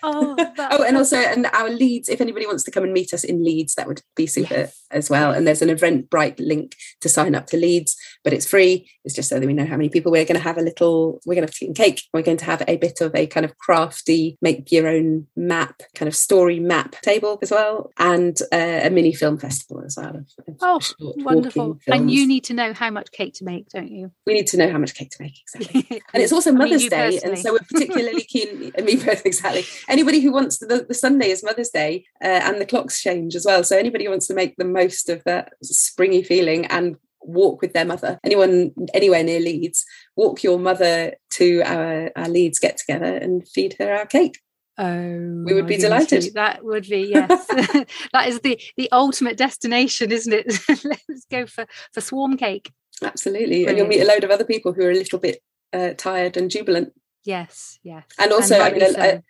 Oh, 0.02 0.36
oh, 0.58 0.84
and 0.84 0.96
also, 0.96 1.16
and 1.16 1.46
our 1.46 1.68
Leeds. 1.68 2.08
If 2.08 2.20
anybody 2.20 2.46
wants 2.46 2.62
to 2.64 2.70
come 2.70 2.84
and 2.84 2.92
meet 2.92 3.12
us 3.12 3.24
in 3.24 3.44
Leeds, 3.44 3.74
that 3.74 3.88
would 3.88 4.02
be 4.14 4.26
super, 4.26 4.54
yes. 4.54 4.84
As 4.90 5.10
well. 5.10 5.32
And 5.32 5.46
there's 5.46 5.62
an 5.62 5.68
Eventbrite 5.68 6.38
link 6.38 6.74
to 7.00 7.08
sign 7.08 7.34
up 7.34 7.46
to 7.48 7.56
Leeds, 7.56 7.96
but 8.24 8.32
it's 8.32 8.48
free. 8.48 8.90
It's 9.04 9.14
just 9.14 9.28
so 9.28 9.38
that 9.38 9.46
we 9.46 9.52
know 9.52 9.66
how 9.66 9.76
many 9.76 9.88
people 9.88 10.10
we're 10.10 10.24
going 10.24 10.38
to 10.38 10.42
have 10.42 10.58
a 10.58 10.62
little, 10.62 11.20
we're 11.26 11.34
going 11.34 11.46
to 11.46 11.50
have 11.50 11.54
tea 11.54 11.66
and 11.66 11.76
cake. 11.76 12.02
We're 12.12 12.22
going 12.22 12.36
to 12.38 12.44
have 12.44 12.62
a 12.66 12.76
bit 12.76 13.00
of 13.00 13.14
a 13.14 13.26
kind 13.26 13.44
of 13.44 13.56
crafty, 13.58 14.38
make 14.40 14.70
your 14.72 14.88
own 14.88 15.26
map, 15.36 15.82
kind 15.94 16.08
of 16.08 16.16
story 16.16 16.58
map 16.58 17.00
table 17.02 17.38
as 17.42 17.50
well, 17.50 17.90
and 17.98 18.38
uh, 18.52 18.80
a 18.84 18.90
mini 18.90 19.12
film 19.12 19.38
festival 19.38 19.82
as 19.84 19.96
well. 19.96 20.24
Oh, 20.60 20.80
wonderful. 20.98 21.78
And 21.86 22.10
you 22.10 22.26
need 22.26 22.44
to 22.44 22.54
know 22.54 22.72
how 22.72 22.90
much 22.90 23.10
cake 23.12 23.34
to 23.34 23.44
make, 23.44 23.68
don't 23.68 23.90
you? 23.90 24.10
We 24.26 24.34
need 24.34 24.46
to 24.48 24.56
know 24.56 24.70
how 24.70 24.78
much 24.78 24.94
cake 24.94 25.10
to 25.10 25.22
make, 25.22 25.38
exactly. 25.40 26.02
and 26.14 26.22
it's 26.22 26.32
also 26.32 26.52
Mother's 26.52 26.82
mean, 26.82 26.90
Day. 26.90 27.12
Personally. 27.12 27.34
And 27.34 27.38
so 27.42 27.52
we're 27.52 27.58
particularly 27.58 28.22
keen, 28.28 28.72
me 28.84 28.96
both 29.04 29.24
exactly. 29.26 29.64
Anybody 29.88 30.20
who 30.20 30.32
wants 30.32 30.58
the, 30.58 30.84
the 30.88 30.94
Sunday 30.94 31.30
is 31.30 31.44
Mother's 31.44 31.70
Day 31.70 32.04
uh, 32.22 32.26
and 32.26 32.60
the 32.60 32.66
clocks 32.66 33.02
change 33.02 33.34
as 33.34 33.44
well. 33.44 33.64
So 33.64 33.76
anybody 33.76 34.04
who 34.04 34.10
wants 34.10 34.26
to 34.28 34.34
make 34.34 34.56
the 34.56 34.64
most 34.78 35.08
of 35.08 35.24
that 35.24 35.52
springy 35.62 36.22
feeling 36.22 36.66
and 36.66 36.96
walk 37.20 37.60
with 37.60 37.72
their 37.72 37.84
mother. 37.84 38.18
Anyone 38.24 38.72
anywhere 38.94 39.22
near 39.22 39.40
Leeds, 39.40 39.84
walk 40.16 40.42
your 40.42 40.58
mother 40.58 41.14
to 41.30 41.62
our, 41.62 42.10
our 42.16 42.28
Leeds 42.28 42.58
get 42.58 42.76
together 42.76 43.16
and 43.16 43.46
feed 43.46 43.76
her 43.78 43.92
our 43.92 44.06
cake. 44.06 44.38
Oh, 44.80 45.42
we 45.44 45.54
would 45.54 45.66
be 45.66 45.76
delighted. 45.76 46.34
That 46.34 46.64
would 46.64 46.88
be 46.88 47.10
yes. 47.12 47.46
that 48.12 48.28
is 48.28 48.40
the 48.40 48.60
the 48.76 48.88
ultimate 48.92 49.36
destination, 49.36 50.12
isn't 50.12 50.32
it? 50.32 50.46
Let's 50.84 51.26
go 51.28 51.46
for 51.46 51.66
for 51.92 52.00
swarm 52.00 52.36
cake. 52.36 52.72
Absolutely, 53.02 53.64
Brilliant. 53.64 53.68
and 53.68 53.78
you'll 53.78 53.88
meet 53.88 54.02
a 54.02 54.06
load 54.06 54.22
of 54.22 54.30
other 54.30 54.44
people 54.44 54.72
who 54.72 54.82
are 54.82 54.90
a 54.90 54.94
little 54.94 55.18
bit 55.18 55.40
uh, 55.72 55.94
tired 55.96 56.36
and 56.36 56.48
jubilant. 56.50 56.92
Yes, 57.24 57.80
yes. 57.82 58.04
And 58.18 58.32
also, 58.32 58.54
and 58.54 58.62
I 58.62 58.70
mean, 58.70 58.92
so. 58.94 59.22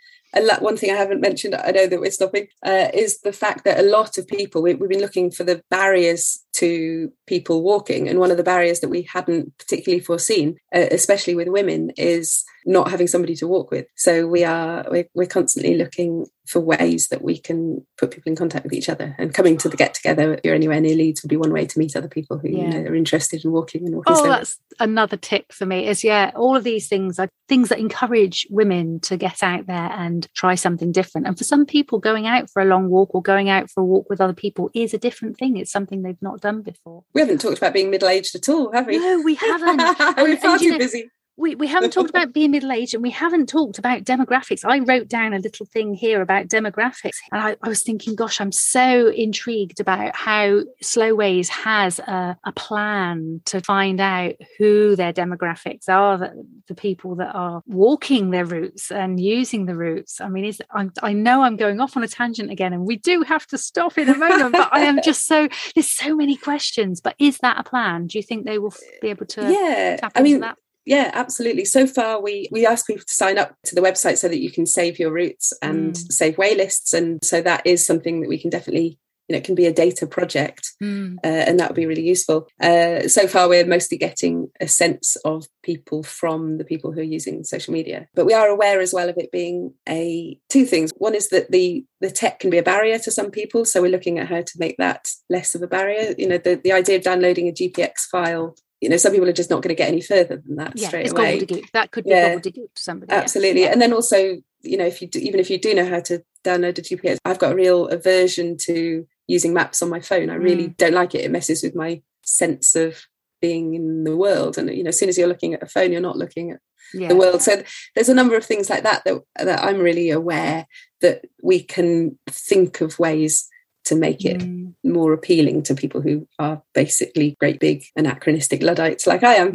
One 0.60 0.76
thing 0.76 0.90
I 0.90 0.96
haven't 0.96 1.20
mentioned, 1.20 1.54
I 1.54 1.70
know 1.70 1.86
that 1.86 2.00
we're 2.00 2.10
stopping, 2.10 2.48
uh, 2.64 2.88
is 2.94 3.20
the 3.20 3.32
fact 3.32 3.64
that 3.64 3.78
a 3.78 3.82
lot 3.82 4.18
of 4.18 4.26
people, 4.26 4.62
we, 4.62 4.74
we've 4.74 4.90
been 4.90 5.00
looking 5.00 5.30
for 5.30 5.44
the 5.44 5.62
barriers 5.70 6.44
to 6.58 7.12
people 7.26 7.62
walking. 7.62 8.08
And 8.08 8.18
one 8.18 8.30
of 8.30 8.36
the 8.36 8.42
barriers 8.42 8.80
that 8.80 8.88
we 8.88 9.02
hadn't 9.02 9.56
particularly 9.58 10.00
foreseen, 10.00 10.56
uh, 10.74 10.86
especially 10.90 11.34
with 11.34 11.48
women, 11.48 11.92
is 11.96 12.44
not 12.66 12.90
having 12.90 13.06
somebody 13.06 13.34
to 13.36 13.46
walk 13.46 13.70
with. 13.70 13.86
So 13.96 14.26
we 14.26 14.44
are 14.44 14.84
we're, 14.90 15.08
we're, 15.14 15.26
constantly 15.26 15.76
looking 15.76 16.26
for 16.46 16.60
ways 16.60 17.08
that 17.08 17.22
we 17.22 17.38
can 17.38 17.86
put 17.98 18.10
people 18.10 18.30
in 18.30 18.36
contact 18.36 18.64
with 18.64 18.72
each 18.72 18.88
other. 18.88 19.14
And 19.18 19.32
coming 19.32 19.56
to 19.58 19.68
the 19.68 19.76
get 19.76 19.94
together, 19.94 20.34
if 20.34 20.40
you're 20.44 20.54
anywhere 20.54 20.80
near 20.80 20.96
Leeds, 20.96 21.22
would 21.22 21.28
be 21.28 21.36
one 21.36 21.52
way 21.52 21.66
to 21.66 21.78
meet 21.78 21.96
other 21.96 22.08
people 22.08 22.38
who 22.38 22.48
yeah. 22.48 22.64
you 22.64 22.68
know, 22.68 22.90
are 22.90 22.94
interested 22.94 23.44
in 23.44 23.52
walking 23.52 23.86
and 23.86 23.94
walking. 23.94 24.16
Oh, 24.16 24.28
that's 24.28 24.58
another 24.80 25.16
tip 25.16 25.52
for 25.52 25.66
me. 25.66 25.86
Is 25.86 26.02
yeah, 26.02 26.30
all 26.34 26.56
of 26.56 26.64
these 26.64 26.88
things 26.88 27.18
are 27.18 27.28
things 27.48 27.68
that 27.68 27.78
encourage 27.78 28.46
women 28.50 29.00
to 29.00 29.16
get 29.16 29.42
out 29.42 29.66
there 29.66 29.92
and 29.92 30.26
try 30.34 30.54
something 30.54 30.92
different. 30.92 31.26
And 31.26 31.38
for 31.38 31.44
some 31.44 31.64
people, 31.64 31.98
going 31.98 32.26
out 32.26 32.50
for 32.50 32.62
a 32.62 32.66
long 32.66 32.88
walk 32.88 33.14
or 33.14 33.22
going 33.22 33.48
out 33.48 33.70
for 33.70 33.82
a 33.82 33.86
walk 33.86 34.06
with 34.10 34.20
other 34.20 34.34
people 34.34 34.70
is 34.74 34.92
a 34.92 34.98
different 34.98 35.38
thing. 35.38 35.56
It's 35.56 35.72
something 35.72 36.02
they've 36.02 36.22
not 36.22 36.40
done 36.40 36.47
before. 36.62 37.04
We 37.14 37.20
haven't 37.20 37.40
talked 37.40 37.58
about 37.58 37.72
being 37.72 37.90
middle 37.90 38.08
aged 38.08 38.34
at 38.34 38.48
all, 38.48 38.72
have 38.72 38.86
we? 38.86 38.98
No, 38.98 39.20
we 39.24 39.34
haven't. 39.36 40.16
We're 40.16 40.36
far 40.36 40.58
too 40.58 40.70
know, 40.70 40.78
busy 40.78 41.10
we, 41.38 41.54
we 41.54 41.68
haven't 41.68 41.92
talked 41.92 42.10
about 42.10 42.32
being 42.32 42.50
middle 42.50 42.72
aged 42.72 42.94
and 42.94 43.02
we 43.02 43.10
haven't 43.10 43.48
talked 43.48 43.78
about 43.78 44.02
demographics. 44.02 44.64
I 44.64 44.80
wrote 44.80 45.08
down 45.08 45.32
a 45.32 45.38
little 45.38 45.66
thing 45.66 45.94
here 45.94 46.20
about 46.20 46.48
demographics. 46.48 47.16
And 47.30 47.40
I, 47.40 47.56
I 47.62 47.68
was 47.68 47.82
thinking, 47.82 48.16
gosh, 48.16 48.40
I'm 48.40 48.50
so 48.50 49.06
intrigued 49.08 49.78
about 49.78 50.16
how 50.16 50.62
Slow 50.82 51.14
Ways 51.14 51.48
has 51.48 52.00
a, 52.00 52.36
a 52.44 52.52
plan 52.52 53.40
to 53.46 53.60
find 53.60 54.00
out 54.00 54.34
who 54.58 54.96
their 54.96 55.12
demographics 55.12 55.88
are, 55.88 56.18
the, 56.18 56.46
the, 56.66 56.74
people 56.74 57.16
that 57.16 57.34
are 57.34 57.62
walking 57.66 58.30
their 58.30 58.44
routes 58.44 58.90
and 58.90 59.18
using 59.20 59.66
the 59.66 59.74
routes. 59.74 60.20
I 60.20 60.28
mean, 60.28 60.44
is, 60.44 60.60
I, 60.72 60.88
I 61.02 61.12
know 61.12 61.42
I'm 61.42 61.56
going 61.56 61.80
off 61.80 61.96
on 61.96 62.04
a 62.04 62.08
tangent 62.08 62.50
again, 62.50 62.72
and 62.72 62.84
we 62.84 62.96
do 62.96 63.22
have 63.22 63.46
to 63.48 63.58
stop 63.58 63.98
in 63.98 64.08
a 64.08 64.16
moment, 64.16 64.52
but 64.52 64.68
I 64.72 64.80
am 64.80 65.00
just 65.02 65.26
so, 65.26 65.48
there's 65.74 65.92
so 65.92 66.14
many 66.14 66.36
questions. 66.36 67.00
But 67.00 67.14
is 67.18 67.38
that 67.38 67.58
a 67.58 67.64
plan? 67.64 68.06
Do 68.06 68.18
you 68.18 68.22
think 68.22 68.44
they 68.44 68.58
will 68.58 68.74
be 69.00 69.08
able 69.08 69.26
to 69.26 69.52
yeah, 69.52 70.08
I 70.14 70.22
mean, 70.22 70.40
that? 70.40 70.56
Yeah 70.88 71.10
absolutely. 71.12 71.66
So 71.66 71.86
far 71.86 72.20
we 72.20 72.48
we 72.50 72.66
ask 72.66 72.86
people 72.86 73.04
to 73.04 73.12
sign 73.12 73.38
up 73.38 73.54
to 73.66 73.74
the 73.74 73.82
website 73.82 74.16
so 74.16 74.26
that 74.28 74.40
you 74.40 74.50
can 74.50 74.66
save 74.66 74.98
your 74.98 75.12
routes 75.12 75.52
and 75.60 75.94
mm. 75.94 76.12
save 76.12 76.36
waylists. 76.36 76.94
And 76.94 77.22
so 77.22 77.42
that 77.42 77.62
is 77.66 77.86
something 77.86 78.20
that 78.20 78.28
we 78.28 78.38
can 78.38 78.50
definitely 78.50 78.98
you 79.28 79.34
know 79.34 79.38
it 79.38 79.44
can 79.44 79.54
be 79.54 79.66
a 79.66 79.72
data 79.72 80.06
project 80.06 80.72
mm. 80.82 81.16
uh, 81.22 81.26
and 81.46 81.60
that 81.60 81.68
would 81.68 81.76
be 81.76 81.84
really 81.84 82.08
useful. 82.08 82.48
Uh, 82.62 83.06
so 83.06 83.26
far 83.26 83.50
we're 83.50 83.66
mostly 83.66 83.98
getting 83.98 84.48
a 84.60 84.66
sense 84.66 85.16
of 85.26 85.46
people 85.62 86.02
from 86.02 86.56
the 86.56 86.64
people 86.64 86.90
who 86.90 87.00
are 87.00 87.14
using 87.18 87.44
social 87.44 87.74
media. 87.74 88.08
But 88.14 88.24
we 88.24 88.32
are 88.32 88.48
aware 88.48 88.80
as 88.80 88.94
well 88.94 89.10
of 89.10 89.18
it 89.18 89.30
being 89.30 89.74
a 89.86 90.38
two 90.48 90.64
things. 90.64 90.90
One 90.96 91.14
is 91.14 91.28
that 91.28 91.50
the 91.50 91.84
the 92.00 92.10
tech 92.10 92.40
can 92.40 92.48
be 92.48 92.58
a 92.58 92.62
barrier 92.62 92.98
to 93.00 93.10
some 93.10 93.30
people. 93.30 93.66
So 93.66 93.82
we're 93.82 93.90
looking 93.90 94.18
at 94.18 94.28
how 94.28 94.40
to 94.40 94.58
make 94.58 94.78
that 94.78 95.06
less 95.28 95.54
of 95.54 95.60
a 95.60 95.66
barrier. 95.66 96.14
You 96.16 96.28
know 96.28 96.38
the, 96.38 96.58
the 96.64 96.72
idea 96.72 96.96
of 96.96 97.02
downloading 97.02 97.48
a 97.48 97.52
gpx 97.52 98.06
file 98.10 98.56
you 98.80 98.88
know, 98.88 98.96
some 98.96 99.12
people 99.12 99.28
are 99.28 99.32
just 99.32 99.50
not 99.50 99.62
going 99.62 99.74
to 99.74 99.74
get 99.74 99.88
any 99.88 100.00
further 100.00 100.42
than 100.44 100.56
that 100.56 100.72
yeah, 100.76 100.88
straight 100.88 101.10
away. 101.10 101.44
That 101.72 101.90
could 101.90 102.04
be 102.04 102.10
yeah, 102.10 102.36
gobbledygook 102.36 102.74
to 102.74 102.82
somebody. 102.82 103.12
Absolutely. 103.12 103.62
Yes. 103.62 103.72
And 103.72 103.82
then 103.82 103.92
also, 103.92 104.40
you 104.62 104.76
know, 104.76 104.86
if 104.86 105.02
you 105.02 105.08
do, 105.08 105.18
even 105.18 105.40
if 105.40 105.50
you 105.50 105.58
do 105.58 105.74
know 105.74 105.88
how 105.88 106.00
to 106.00 106.22
download 106.44 106.78
a 106.78 106.82
GPS, 106.82 107.18
I've 107.24 107.38
got 107.38 107.52
a 107.52 107.56
real 107.56 107.88
aversion 107.88 108.56
to 108.62 109.06
using 109.26 109.52
maps 109.52 109.82
on 109.82 109.90
my 109.90 110.00
phone. 110.00 110.30
I 110.30 110.34
really 110.34 110.68
mm. 110.68 110.76
don't 110.76 110.94
like 110.94 111.14
it. 111.14 111.24
It 111.24 111.30
messes 111.30 111.62
with 111.62 111.74
my 111.74 112.02
sense 112.22 112.76
of 112.76 113.06
being 113.40 113.74
in 113.74 114.04
the 114.04 114.16
world. 114.16 114.58
And 114.58 114.72
you 114.74 114.84
know, 114.84 114.88
as 114.88 114.98
soon 114.98 115.08
as 115.08 115.18
you're 115.18 115.28
looking 115.28 115.54
at 115.54 115.62
a 115.62 115.66
phone, 115.66 115.90
you're 115.90 116.00
not 116.00 116.16
looking 116.16 116.52
at 116.52 116.60
yeah. 116.94 117.08
the 117.08 117.16
world. 117.16 117.42
So 117.42 117.62
there's 117.94 118.08
a 118.08 118.14
number 118.14 118.36
of 118.36 118.44
things 118.44 118.70
like 118.70 118.84
that 118.84 119.04
that 119.04 119.22
that 119.36 119.62
I'm 119.62 119.78
really 119.78 120.10
aware 120.10 120.66
that 121.00 121.24
we 121.42 121.62
can 121.62 122.18
think 122.28 122.80
of 122.80 122.98
ways 122.98 123.48
to 123.88 123.96
make 123.96 124.24
it 124.24 124.38
mm. 124.38 124.72
more 124.84 125.12
appealing 125.12 125.62
to 125.64 125.74
people 125.74 126.00
who 126.00 126.26
are 126.38 126.62
basically 126.74 127.36
great 127.40 127.60
big 127.60 127.84
anachronistic 127.96 128.62
Luddites 128.62 129.06
like 129.06 129.22
I 129.22 129.34
am. 129.34 129.52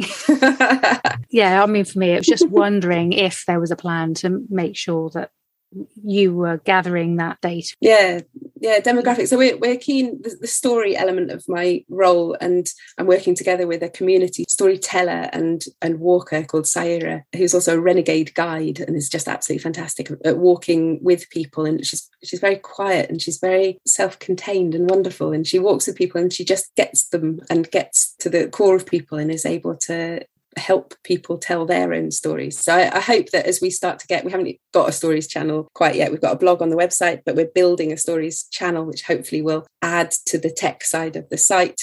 yeah, 1.30 1.62
I 1.62 1.66
mean, 1.66 1.84
for 1.84 1.98
me, 1.98 2.10
it 2.10 2.18
was 2.18 2.26
just 2.26 2.48
wondering 2.48 3.12
if 3.12 3.44
there 3.46 3.60
was 3.60 3.70
a 3.70 3.76
plan 3.76 4.14
to 4.14 4.44
make 4.48 4.76
sure 4.76 5.10
that 5.10 5.30
you 6.04 6.34
were 6.34 6.58
gathering 6.58 7.16
that 7.16 7.40
data. 7.40 7.74
Yeah, 7.80 8.20
yeah, 8.60 8.80
demographics. 8.80 9.28
So 9.28 9.38
we're, 9.38 9.56
we're 9.56 9.76
keen, 9.76 10.22
the, 10.22 10.36
the, 10.40 10.46
story 10.46 10.96
element 10.96 11.30
of 11.30 11.44
my 11.48 11.84
role, 11.88 12.36
and 12.40 12.66
I'm 12.98 13.06
working 13.06 13.34
together 13.34 13.66
with 13.66 13.82
a 13.82 13.88
community 13.88 14.44
storyteller 14.48 15.28
and, 15.32 15.64
and 15.82 16.00
walker 16.00 16.42
called 16.44 16.64
Saira, 16.64 17.24
who's 17.36 17.54
also 17.54 17.76
a 17.76 17.80
renegade 17.80 18.34
guide 18.34 18.80
and 18.80 18.96
is 18.96 19.08
just 19.08 19.28
absolutely 19.28 19.62
fantastic 19.62 20.10
at 20.24 20.38
walking 20.38 20.98
with 21.02 21.28
people. 21.30 21.66
And 21.66 21.84
she's, 21.84 22.08
she's 22.22 22.40
very 22.40 22.56
quiet 22.56 23.10
and 23.10 23.20
she's 23.20 23.38
very 23.38 23.78
self 23.86 24.18
contained 24.18 24.74
and 24.74 24.88
wonderful. 24.88 25.32
And 25.32 25.46
she 25.46 25.58
walks 25.58 25.86
with 25.86 25.96
people 25.96 26.20
and 26.20 26.32
she 26.32 26.44
just 26.44 26.74
gets 26.74 27.08
them 27.08 27.40
and 27.50 27.70
gets 27.70 28.14
to 28.20 28.30
the 28.30 28.48
core 28.48 28.76
of 28.76 28.86
people 28.86 29.18
and 29.18 29.30
is 29.30 29.44
able 29.44 29.76
to 29.76 30.24
help 30.56 30.94
people 31.04 31.38
tell 31.38 31.66
their 31.66 31.92
own 31.92 32.10
stories. 32.10 32.58
So 32.58 32.74
I, 32.74 32.96
I, 32.96 33.00
hope 33.00 33.30
that 33.30 33.46
as 33.46 33.60
we 33.60 33.70
start 33.70 33.98
to 34.00 34.06
get, 34.06 34.24
we 34.24 34.30
haven't 34.30 34.56
got 34.72 34.88
a 34.88 34.92
stories 34.92 35.26
channel 35.26 35.68
quite 35.74 35.94
yet. 35.94 36.10
We've 36.10 36.20
got 36.20 36.34
a 36.34 36.38
blog 36.38 36.62
on 36.62 36.70
the 36.70 36.76
website, 36.76 37.22
but 37.24 37.36
we're 37.36 37.50
building 37.54 37.92
a 37.92 37.96
stories 37.96 38.44
channel, 38.50 38.84
which 38.84 39.02
hopefully 39.02 39.42
will 39.42 39.66
add 39.82 40.12
to 40.26 40.38
the 40.38 40.50
tech 40.50 40.84
side 40.84 41.16
of 41.16 41.28
the 41.28 41.38
site. 41.38 41.80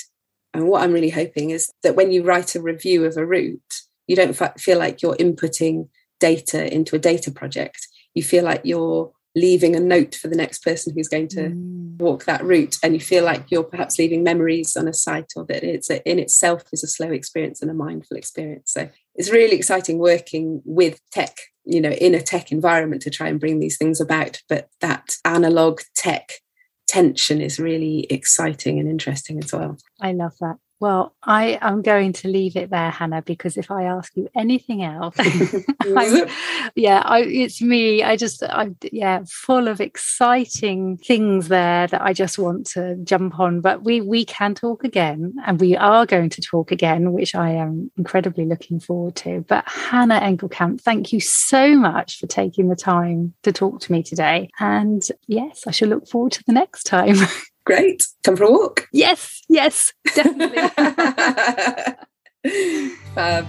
And 0.53 0.67
what 0.67 0.83
I'm 0.83 0.91
really 0.91 1.09
hoping 1.09 1.51
is 1.51 1.69
that 1.83 1.95
when 1.95 2.11
you 2.11 2.23
write 2.23 2.55
a 2.55 2.61
review 2.61 3.05
of 3.05 3.17
a 3.17 3.25
route, 3.25 3.81
you 4.07 4.15
don't 4.15 4.37
feel 4.59 4.77
like 4.77 5.01
you're 5.01 5.15
inputting 5.15 5.87
data 6.19 6.73
into 6.73 6.95
a 6.95 6.99
data 6.99 7.31
project. 7.31 7.87
You 8.13 8.23
feel 8.23 8.43
like 8.43 8.61
you're 8.63 9.11
leaving 9.35 9.75
a 9.75 9.79
note 9.79 10.15
for 10.15 10.27
the 10.27 10.35
next 10.35 10.63
person 10.63 10.93
who's 10.93 11.07
going 11.07 11.27
to 11.27 11.49
mm. 11.49 11.97
walk 11.97 12.25
that 12.25 12.43
route 12.43 12.77
and 12.83 12.93
you 12.93 12.99
feel 12.99 13.23
like 13.23 13.49
you're 13.49 13.63
perhaps 13.63 13.97
leaving 13.97 14.23
memories 14.23 14.75
on 14.75 14.87
a 14.87 14.93
site 14.93 15.31
or 15.35 15.45
that 15.45 15.63
it's 15.63 15.89
a, 15.89 16.03
in 16.09 16.19
itself 16.19 16.63
is 16.73 16.83
a 16.83 16.87
slow 16.87 17.11
experience 17.11 17.61
and 17.61 17.71
a 17.71 17.73
mindful 17.73 18.17
experience. 18.17 18.71
So 18.73 18.89
it's 19.15 19.31
really 19.31 19.55
exciting 19.55 19.99
working 19.99 20.61
with 20.65 20.99
tech 21.11 21.35
you 21.63 21.79
know 21.79 21.91
in 21.91 22.15
a 22.15 22.21
tech 22.21 22.51
environment 22.51 23.03
to 23.03 23.11
try 23.11 23.27
and 23.27 23.39
bring 23.39 23.59
these 23.59 23.77
things 23.77 24.01
about 24.01 24.41
but 24.49 24.67
that 24.79 25.13
analog 25.25 25.79
tech 25.95 26.31
tension 26.87 27.39
is 27.39 27.59
really 27.59 28.05
exciting 28.09 28.77
and 28.77 28.89
interesting 28.89 29.41
as 29.41 29.53
well. 29.53 29.77
I 30.01 30.11
love 30.11 30.33
that 30.41 30.57
well, 30.81 31.13
I 31.21 31.59
am 31.61 31.83
going 31.83 32.11
to 32.13 32.27
leave 32.27 32.55
it 32.55 32.71
there, 32.71 32.89
Hannah, 32.89 33.21
because 33.21 33.55
if 33.55 33.69
I 33.69 33.83
ask 33.83 34.17
you 34.17 34.27
anything 34.35 34.83
else, 34.83 35.15
yeah, 36.75 37.03
I, 37.05 37.19
it's 37.21 37.61
me. 37.61 38.01
I 38.01 38.15
just, 38.15 38.41
I'm, 38.49 38.75
yeah, 38.91 39.21
full 39.29 39.67
of 39.67 39.79
exciting 39.79 40.97
things 40.97 41.49
there 41.49 41.85
that 41.85 42.01
I 42.01 42.13
just 42.13 42.39
want 42.39 42.65
to 42.71 42.95
jump 43.03 43.39
on. 43.39 43.61
But 43.61 43.83
we 43.83 44.01
we 44.01 44.25
can 44.25 44.55
talk 44.55 44.83
again, 44.83 45.35
and 45.45 45.61
we 45.61 45.77
are 45.77 46.07
going 46.07 46.31
to 46.31 46.41
talk 46.41 46.71
again, 46.71 47.13
which 47.13 47.35
I 47.35 47.51
am 47.51 47.91
incredibly 47.95 48.45
looking 48.45 48.79
forward 48.79 49.15
to. 49.17 49.45
But 49.47 49.67
Hannah 49.67 50.19
Engelkamp, 50.19 50.81
thank 50.81 51.13
you 51.13 51.19
so 51.19 51.75
much 51.75 52.17
for 52.17 52.25
taking 52.25 52.69
the 52.69 52.75
time 52.75 53.35
to 53.43 53.51
talk 53.51 53.81
to 53.81 53.91
me 53.91 54.01
today. 54.01 54.49
And 54.59 55.07
yes, 55.27 55.65
I 55.67 55.71
shall 55.71 55.89
look 55.89 56.07
forward 56.07 56.31
to 56.31 56.43
the 56.47 56.53
next 56.53 56.85
time. 56.85 57.17
Great. 57.65 58.07
Come 58.23 58.37
for 58.37 58.45
a 58.45 58.51
walk. 58.51 58.87
Yes, 58.91 59.43
yes, 59.47 59.93
definitely. 60.15 60.57
Fab. 63.15 63.45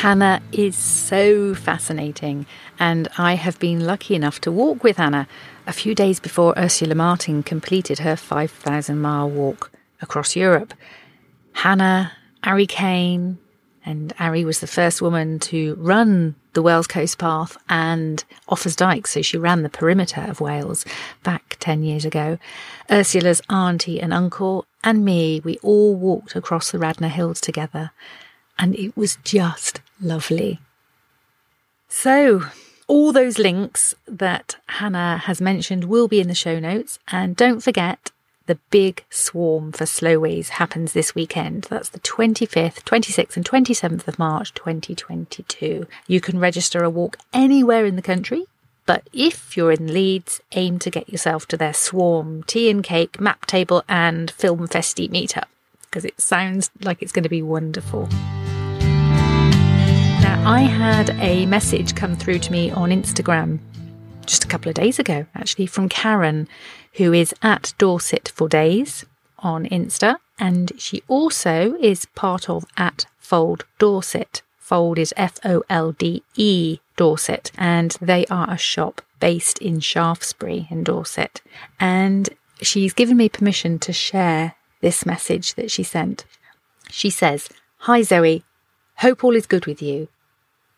Hannah 0.00 0.40
is 0.52 0.76
so 0.76 1.54
fascinating, 1.54 2.46
and 2.78 3.06
I 3.18 3.34
have 3.34 3.58
been 3.58 3.84
lucky 3.84 4.14
enough 4.14 4.40
to 4.42 4.50
walk 4.50 4.82
with 4.82 4.96
Hannah 4.96 5.28
a 5.66 5.74
few 5.74 5.94
days 5.94 6.18
before 6.18 6.54
Ursula 6.56 6.94
Martin 6.94 7.42
completed 7.42 7.98
her 7.98 8.16
5,000 8.16 8.98
mile 8.98 9.28
walk 9.28 9.70
across 10.00 10.34
Europe. 10.34 10.72
Hannah, 11.52 12.12
Ari 12.44 12.66
Kane, 12.66 13.36
and 13.84 14.12
Ari 14.18 14.44
was 14.44 14.60
the 14.60 14.66
first 14.66 15.00
woman 15.00 15.38
to 15.40 15.74
run 15.76 16.34
the 16.52 16.62
Wales 16.62 16.86
Coast 16.86 17.18
Path 17.18 17.56
and 17.68 18.22
Offa's 18.48 18.76
Dyke, 18.76 19.06
so 19.06 19.22
she 19.22 19.38
ran 19.38 19.62
the 19.62 19.68
perimeter 19.68 20.20
of 20.22 20.40
Wales 20.40 20.84
back 21.22 21.56
10 21.60 21.82
years 21.82 22.04
ago. 22.04 22.38
Ursula's 22.90 23.40
auntie 23.48 24.00
and 24.00 24.12
uncle 24.12 24.66
and 24.82 25.04
me, 25.04 25.40
we 25.44 25.58
all 25.58 25.94
walked 25.94 26.34
across 26.34 26.70
the 26.70 26.78
Radnor 26.78 27.08
Hills 27.08 27.40
together, 27.40 27.90
and 28.58 28.74
it 28.76 28.96
was 28.96 29.18
just 29.24 29.80
lovely. 30.00 30.58
So, 31.88 32.44
all 32.86 33.12
those 33.12 33.38
links 33.38 33.94
that 34.06 34.56
Hannah 34.66 35.18
has 35.18 35.40
mentioned 35.40 35.84
will 35.84 36.08
be 36.08 36.20
in 36.20 36.28
the 36.28 36.34
show 36.34 36.58
notes, 36.58 36.98
and 37.08 37.36
don't 37.36 37.60
forget 37.60 38.10
the 38.46 38.58
big 38.70 39.04
swarm 39.10 39.72
for 39.72 39.86
Slow 39.86 40.18
Ways 40.18 40.50
happens 40.50 40.92
this 40.92 41.14
weekend. 41.14 41.64
That's 41.70 41.88
the 41.88 42.00
25th, 42.00 42.82
26th, 42.82 43.36
and 43.36 43.44
27th 43.44 44.08
of 44.08 44.18
March 44.18 44.52
2022. 44.54 45.86
You 46.06 46.20
can 46.20 46.38
register 46.38 46.82
a 46.82 46.90
walk 46.90 47.16
anywhere 47.32 47.86
in 47.86 47.96
the 47.96 48.02
country, 48.02 48.46
but 48.86 49.08
if 49.12 49.56
you're 49.56 49.72
in 49.72 49.92
Leeds, 49.92 50.40
aim 50.52 50.78
to 50.80 50.90
get 50.90 51.08
yourself 51.08 51.46
to 51.48 51.56
their 51.56 51.74
swarm, 51.74 52.42
tea 52.44 52.70
and 52.70 52.82
cake, 52.82 53.20
map 53.20 53.46
table, 53.46 53.84
and 53.88 54.30
film 54.30 54.66
festi 54.66 55.08
meetup 55.08 55.44
because 55.90 56.04
it 56.04 56.20
sounds 56.20 56.70
like 56.82 57.02
it's 57.02 57.12
going 57.12 57.24
to 57.24 57.28
be 57.28 57.42
wonderful. 57.42 58.06
Now, 60.22 60.42
I 60.46 60.60
had 60.60 61.10
a 61.18 61.46
message 61.46 61.96
come 61.96 62.14
through 62.14 62.38
to 62.40 62.52
me 62.52 62.70
on 62.70 62.90
Instagram 62.90 63.58
just 64.24 64.44
a 64.44 64.46
couple 64.46 64.68
of 64.68 64.76
days 64.76 65.00
ago, 65.00 65.26
actually, 65.34 65.66
from 65.66 65.88
Karen, 65.88 66.46
who 66.94 67.12
is 67.12 67.34
at 67.42 67.74
Dorset 67.78 68.32
for 68.34 68.48
Days 68.48 69.04
on 69.38 69.66
Insta. 69.66 70.16
And 70.38 70.72
she 70.78 71.02
also 71.08 71.76
is 71.80 72.06
part 72.14 72.48
of 72.48 72.64
at 72.76 73.06
Fold 73.18 73.64
Dorset. 73.78 74.42
Fold 74.58 74.98
is 74.98 75.12
F 75.16 75.38
O 75.44 75.62
L 75.68 75.92
D 75.92 76.22
E 76.36 76.78
Dorset, 76.96 77.50
and 77.58 77.96
they 78.00 78.24
are 78.26 78.50
a 78.50 78.56
shop 78.56 79.02
based 79.18 79.58
in 79.58 79.80
Shaftesbury 79.80 80.68
in 80.70 80.84
Dorset. 80.84 81.42
And 81.78 82.28
she's 82.62 82.94
given 82.94 83.16
me 83.16 83.28
permission 83.28 83.78
to 83.80 83.92
share 83.92 84.54
this 84.80 85.04
message 85.04 85.54
that 85.54 85.70
she 85.70 85.82
sent. 85.82 86.24
She 86.88 87.10
says, 87.10 87.48
Hi 87.78 88.02
Zoe, 88.02 88.44
hope 88.96 89.24
all 89.24 89.36
is 89.36 89.46
good 89.46 89.66
with 89.66 89.82
you. 89.82 90.08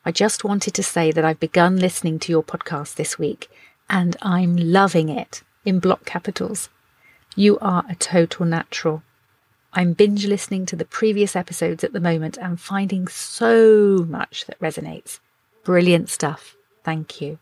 I 0.05 0.11
just 0.11 0.43
wanted 0.43 0.75
to 0.75 0.83
say 0.83 1.13
that 1.13 1.25
I've 1.25 1.39
begun 1.39 1.77
listening 1.77 2.19
to 2.21 2.33
your 2.33 2.43
podcast 2.43 2.97
this 2.97 3.19
week 3.19 3.49
and 3.89 4.17
I'm 4.21 4.57
loving 4.57 5.09
it 5.09 5.43
in 5.65 5.79
block 5.79 6.05
capitals. 6.05 6.69
You 7.35 7.59
are 7.61 7.85
a 7.89 7.95
total 7.95 8.47
natural. 8.47 9.03
I'm 9.73 9.95
binge 9.95 10.27
listening 10.27 10.67
to 10.67 10.77
the 10.77 10.85
previous 10.85 11.35
episodes 11.35 11.83
at 11.83 11.93
the 11.93 12.01
moment 12.01 12.37
and 12.37 12.61
finding 12.61 13.09
so 13.09 14.05
much 14.09 14.45
that 14.47 14.61
resonates. 14.61 15.19
Brilliant 15.65 16.11
stuff. 16.11 16.57
Thank 16.85 17.21
you. 17.21 17.39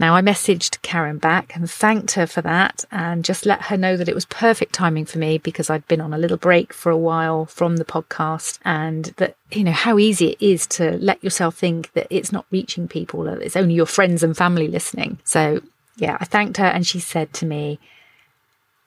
Now, 0.00 0.16
I 0.16 0.22
messaged 0.22 0.80
Karen 0.80 1.18
back 1.18 1.54
and 1.54 1.70
thanked 1.70 2.12
her 2.12 2.26
for 2.26 2.40
that 2.40 2.86
and 2.90 3.22
just 3.22 3.44
let 3.44 3.64
her 3.64 3.76
know 3.76 3.98
that 3.98 4.08
it 4.08 4.14
was 4.14 4.24
perfect 4.24 4.72
timing 4.72 5.04
for 5.04 5.18
me 5.18 5.36
because 5.36 5.68
I'd 5.68 5.86
been 5.88 6.00
on 6.00 6.14
a 6.14 6.18
little 6.18 6.38
break 6.38 6.72
for 6.72 6.88
a 6.88 6.96
while 6.96 7.44
from 7.44 7.76
the 7.76 7.84
podcast 7.84 8.58
and 8.64 9.06
that, 9.18 9.36
you 9.52 9.62
know, 9.62 9.72
how 9.72 9.98
easy 9.98 10.30
it 10.30 10.40
is 10.40 10.66
to 10.68 10.92
let 10.92 11.22
yourself 11.22 11.56
think 11.56 11.92
that 11.92 12.06
it's 12.08 12.32
not 12.32 12.46
reaching 12.50 12.88
people, 12.88 13.28
it's 13.28 13.56
only 13.56 13.74
your 13.74 13.84
friends 13.84 14.22
and 14.22 14.34
family 14.34 14.68
listening. 14.68 15.18
So, 15.24 15.60
yeah, 15.96 16.16
I 16.20 16.24
thanked 16.24 16.56
her 16.56 16.66
and 16.66 16.86
she 16.86 17.00
said 17.00 17.32
to 17.34 17.46
me, 17.46 17.78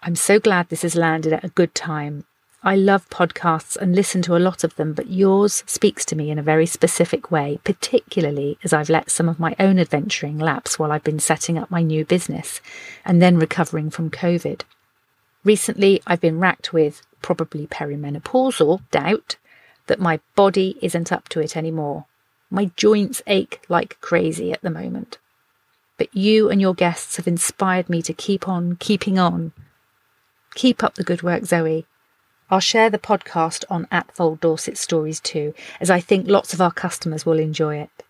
I'm 0.01 0.15
so 0.15 0.39
glad 0.39 0.67
this 0.67 0.81
has 0.81 0.95
landed 0.95 1.33
at 1.33 1.43
a 1.43 1.49
good 1.49 1.73
time. 1.73 2.25
I 2.65 2.75
love 2.77 3.09
podcasts 3.09 3.75
and 3.75 3.93
listen 3.93 4.21
to 4.23 4.37
a 4.37 4.39
lot 4.39 4.63
of 4.63 4.75
them, 4.77 4.93
but 4.93 5.09
yours 5.09 5.65
speaks 5.67 6.05
to 6.05 6.15
me 6.15 6.31
in 6.31 6.39
a 6.39 6.43
very 6.43 6.65
specific 6.65 7.29
way, 7.29 7.59
particularly 7.65 8.57
as 8.63 8.71
I've 8.71 8.89
let 8.89 9.11
some 9.11 9.27
of 9.27 9.39
my 9.39 9.53
own 9.59 9.79
adventuring 9.79 10.37
lapse 10.37 10.79
while 10.79 10.91
I've 10.91 11.03
been 11.03 11.19
setting 11.19 11.57
up 11.57 11.69
my 11.69 11.81
new 11.81 12.05
business 12.05 12.61
and 13.03 13.21
then 13.21 13.37
recovering 13.37 13.89
from 13.89 14.09
COVID. 14.09 14.61
Recently, 15.43 16.01
I've 16.07 16.21
been 16.21 16.39
racked 16.39 16.71
with 16.71 17.01
probably 17.21 17.67
perimenopausal 17.67 18.81
doubt 18.91 19.35
that 19.87 19.99
my 19.99 20.21
body 20.35 20.77
isn't 20.81 21.11
up 21.11 21.27
to 21.29 21.41
it 21.41 21.57
anymore. 21.57 22.05
My 22.49 22.71
joints 22.77 23.21
ache 23.27 23.61
like 23.67 23.99
crazy 23.99 24.53
at 24.53 24.61
the 24.61 24.69
moment. 24.69 25.17
But 25.97 26.15
you 26.15 26.49
and 26.49 26.59
your 26.59 26.73
guests 26.73 27.17
have 27.17 27.27
inspired 27.27 27.89
me 27.89 28.01
to 28.01 28.13
keep 28.13 28.47
on 28.47 28.77
keeping 28.77 29.19
on. 29.19 29.53
Keep 30.55 30.83
up 30.83 30.95
the 30.95 31.03
good 31.03 31.23
work, 31.23 31.45
Zoe. 31.45 31.85
I'll 32.49 32.59
share 32.59 32.89
the 32.89 32.99
podcast 32.99 33.63
on 33.69 33.87
at 33.91 34.11
Fold 34.15 34.39
Dorset 34.39 34.77
Stories 34.77 35.19
too, 35.19 35.53
as 35.79 35.89
I 35.89 35.99
think 35.99 36.27
lots 36.27 36.53
of 36.53 36.61
our 36.61 36.71
customers 36.71 37.25
will 37.25 37.39
enjoy 37.39 37.77
it. 37.77 38.03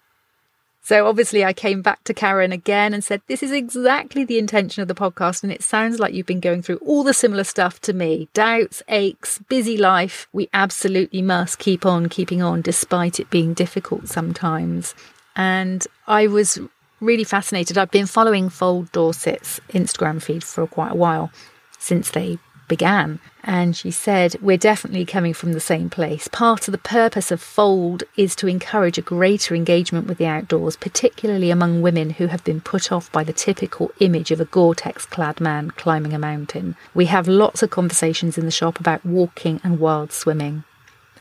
So 0.85 1.07
obviously, 1.07 1.45
I 1.45 1.53
came 1.53 1.81
back 1.81 2.03
to 2.03 2.13
Karen 2.13 2.51
again 2.51 2.93
and 2.93 3.01
said, 3.01 3.21
This 3.27 3.41
is 3.41 3.53
exactly 3.53 4.25
the 4.25 4.37
intention 4.37 4.81
of 4.81 4.89
the 4.89 4.93
podcast. 4.93 5.41
And 5.41 5.51
it 5.51 5.63
sounds 5.63 5.97
like 5.97 6.13
you've 6.13 6.25
been 6.25 6.41
going 6.41 6.61
through 6.61 6.81
all 6.85 7.03
the 7.03 7.13
similar 7.13 7.45
stuff 7.45 7.79
to 7.81 7.93
me 7.93 8.27
doubts, 8.33 8.83
aches, 8.89 9.39
busy 9.47 9.77
life. 9.77 10.27
We 10.33 10.49
absolutely 10.53 11.21
must 11.21 11.57
keep 11.57 11.85
on 11.85 12.09
keeping 12.09 12.41
on, 12.41 12.61
despite 12.61 13.17
it 13.17 13.29
being 13.29 13.53
difficult 13.53 14.09
sometimes. 14.09 14.93
And 15.37 15.87
I 16.05 16.27
was 16.27 16.59
really 17.03 17.23
fascinated. 17.23 17.77
I've 17.77 17.91
been 17.91 18.07
following 18.07 18.49
Fold 18.49 18.91
Dorset's 18.91 19.59
Instagram 19.69 20.21
feed 20.21 20.43
for 20.43 20.65
quite 20.67 20.93
a 20.93 20.95
while 20.95 21.31
since 21.77 22.09
they 22.09 22.39
began. 22.67 23.19
And 23.43 23.75
she 23.75 23.91
said, 23.91 24.35
We're 24.41 24.57
definitely 24.57 25.05
coming 25.05 25.33
from 25.33 25.53
the 25.53 25.59
same 25.59 25.89
place. 25.89 26.27
Part 26.29 26.67
of 26.67 26.71
the 26.71 26.77
purpose 26.77 27.29
of 27.29 27.41
Fold 27.41 28.03
is 28.15 28.35
to 28.37 28.47
encourage 28.47 28.97
a 28.97 29.01
greater 29.01 29.53
engagement 29.53 30.07
with 30.07 30.17
the 30.17 30.25
outdoors, 30.25 30.77
particularly 30.77 31.51
among 31.51 31.81
women 31.81 32.11
who 32.11 32.27
have 32.27 32.43
been 32.43 32.61
put 32.61 32.91
off 32.91 33.11
by 33.11 33.23
the 33.23 33.33
typical 33.33 33.91
image 33.99 34.31
of 34.31 34.39
a 34.39 34.45
Gore 34.45 34.75
Tex 34.75 35.05
clad 35.05 35.41
man 35.41 35.71
climbing 35.71 36.13
a 36.13 36.19
mountain. 36.19 36.75
We 36.93 37.05
have 37.07 37.27
lots 37.27 37.61
of 37.61 37.69
conversations 37.69 38.37
in 38.37 38.45
the 38.45 38.51
shop 38.51 38.79
about 38.79 39.05
walking 39.05 39.59
and 39.63 39.79
wild 39.79 40.11
swimming. 40.13 40.63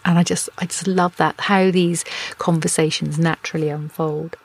And 0.04 0.18
I 0.18 0.22
just, 0.22 0.48
I 0.58 0.66
just 0.66 0.86
love 0.86 1.16
that, 1.16 1.40
how 1.40 1.70
these 1.70 2.04
conversations 2.38 3.18
naturally 3.18 3.68
unfold. 3.68 4.36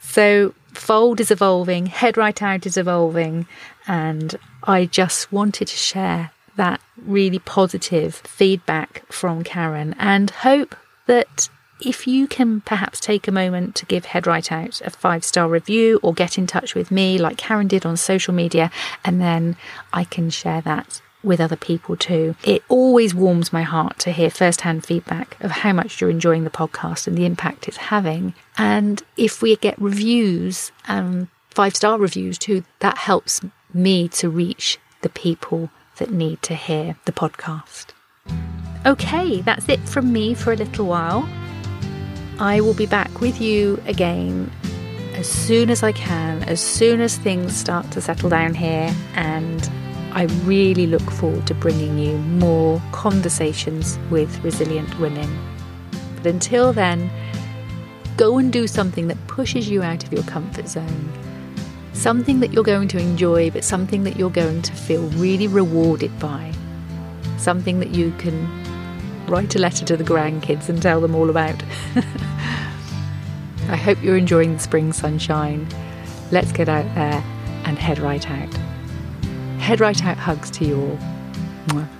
So, 0.00 0.54
Fold 0.72 1.20
is 1.20 1.30
evolving, 1.30 1.86
Head 1.86 2.16
Right 2.16 2.40
Out 2.42 2.66
is 2.66 2.76
evolving, 2.76 3.46
and 3.86 4.36
I 4.62 4.86
just 4.86 5.32
wanted 5.32 5.68
to 5.68 5.76
share 5.76 6.30
that 6.56 6.80
really 6.96 7.38
positive 7.38 8.16
feedback 8.16 9.04
from 9.10 9.44
Karen 9.44 9.94
and 9.98 10.30
hope 10.30 10.74
that 11.06 11.48
if 11.80 12.06
you 12.06 12.26
can 12.26 12.60
perhaps 12.60 13.00
take 13.00 13.26
a 13.26 13.32
moment 13.32 13.74
to 13.76 13.86
give 13.86 14.04
Head 14.04 14.26
Right 14.26 14.50
Out 14.52 14.80
a 14.82 14.90
five 14.90 15.24
star 15.24 15.48
review 15.48 15.98
or 16.02 16.12
get 16.12 16.38
in 16.38 16.46
touch 16.46 16.74
with 16.74 16.90
me 16.90 17.18
like 17.18 17.36
Karen 17.36 17.68
did 17.68 17.86
on 17.86 17.96
social 17.96 18.34
media, 18.34 18.70
and 19.04 19.20
then 19.20 19.56
I 19.92 20.04
can 20.04 20.30
share 20.30 20.60
that 20.62 21.00
with 21.22 21.40
other 21.40 21.56
people 21.56 21.96
too. 21.96 22.34
It 22.44 22.62
always 22.68 23.14
warms 23.14 23.52
my 23.52 23.62
heart 23.62 23.98
to 24.00 24.12
hear 24.12 24.30
firsthand 24.30 24.84
feedback 24.84 25.36
of 25.40 25.50
how 25.50 25.72
much 25.72 26.00
you're 26.00 26.10
enjoying 26.10 26.44
the 26.44 26.50
podcast 26.50 27.06
and 27.06 27.16
the 27.16 27.26
impact 27.26 27.68
it's 27.68 27.76
having. 27.76 28.34
And 28.56 29.02
if 29.16 29.42
we 29.42 29.56
get 29.56 29.80
reviews 29.80 30.72
um, 30.88 31.06
and 31.10 31.28
five 31.50 31.74
star 31.76 31.98
reviews 31.98 32.38
too, 32.38 32.64
that 32.78 32.98
helps 32.98 33.40
me 33.74 34.08
to 34.08 34.30
reach 34.30 34.78
the 35.02 35.08
people 35.08 35.70
that 35.96 36.10
need 36.10 36.42
to 36.42 36.54
hear 36.54 36.96
the 37.04 37.12
podcast. 37.12 37.86
Okay, 38.86 39.40
that's 39.42 39.68
it 39.68 39.80
from 39.80 40.12
me 40.12 40.34
for 40.34 40.52
a 40.52 40.56
little 40.56 40.86
while. 40.86 41.28
I 42.38 42.60
will 42.60 42.74
be 42.74 42.86
back 42.86 43.20
with 43.20 43.40
you 43.40 43.82
again 43.86 44.50
as 45.14 45.28
soon 45.28 45.68
as 45.68 45.82
I 45.82 45.92
can, 45.92 46.42
as 46.44 46.60
soon 46.60 47.02
as 47.02 47.18
things 47.18 47.54
start 47.54 47.90
to 47.90 48.00
settle 48.00 48.30
down 48.30 48.54
here, 48.54 48.94
and 49.14 49.70
I 50.12 50.24
really 50.44 50.86
look 50.86 51.08
forward 51.10 51.46
to 51.46 51.54
bringing 51.54 51.98
you 51.98 52.18
more 52.18 52.80
conversations 52.92 53.98
with 54.10 54.42
resilient 54.44 54.98
women. 54.98 55.28
But 56.16 56.26
until 56.26 56.72
then, 56.72 57.10
go 58.16 58.38
and 58.38 58.52
do 58.52 58.66
something 58.66 59.08
that 59.08 59.26
pushes 59.26 59.68
you 59.68 59.82
out 59.82 60.04
of 60.04 60.12
your 60.12 60.24
comfort 60.24 60.68
zone 60.68 61.12
something 62.00 62.40
that 62.40 62.52
you're 62.52 62.64
going 62.64 62.88
to 62.88 62.98
enjoy, 62.98 63.50
but 63.50 63.62
something 63.62 64.04
that 64.04 64.16
you're 64.16 64.30
going 64.30 64.62
to 64.62 64.72
feel 64.72 65.02
really 65.10 65.46
rewarded 65.46 66.18
by. 66.18 66.50
Something 67.36 67.78
that 67.80 67.90
you 67.90 68.10
can 68.12 68.48
write 69.26 69.54
a 69.54 69.58
letter 69.58 69.84
to 69.84 69.96
the 69.98 70.04
grandkids 70.04 70.70
and 70.70 70.80
tell 70.80 71.00
them 71.02 71.14
all 71.14 71.28
about. 71.28 71.62
I 73.68 73.76
hope 73.76 74.02
you're 74.02 74.16
enjoying 74.16 74.54
the 74.54 74.60
spring 74.60 74.94
sunshine. 74.94 75.68
Let's 76.32 76.52
get 76.52 76.70
out 76.70 76.92
there 76.94 77.22
and 77.64 77.78
head 77.78 77.98
right 77.98 78.28
out. 78.30 78.69
Head 79.60 79.78
right 79.78 80.04
out 80.04 80.16
hugs 80.16 80.50
to 80.52 80.64
you 80.64 80.80
all. 80.80 80.98
Mwah. 81.68 81.99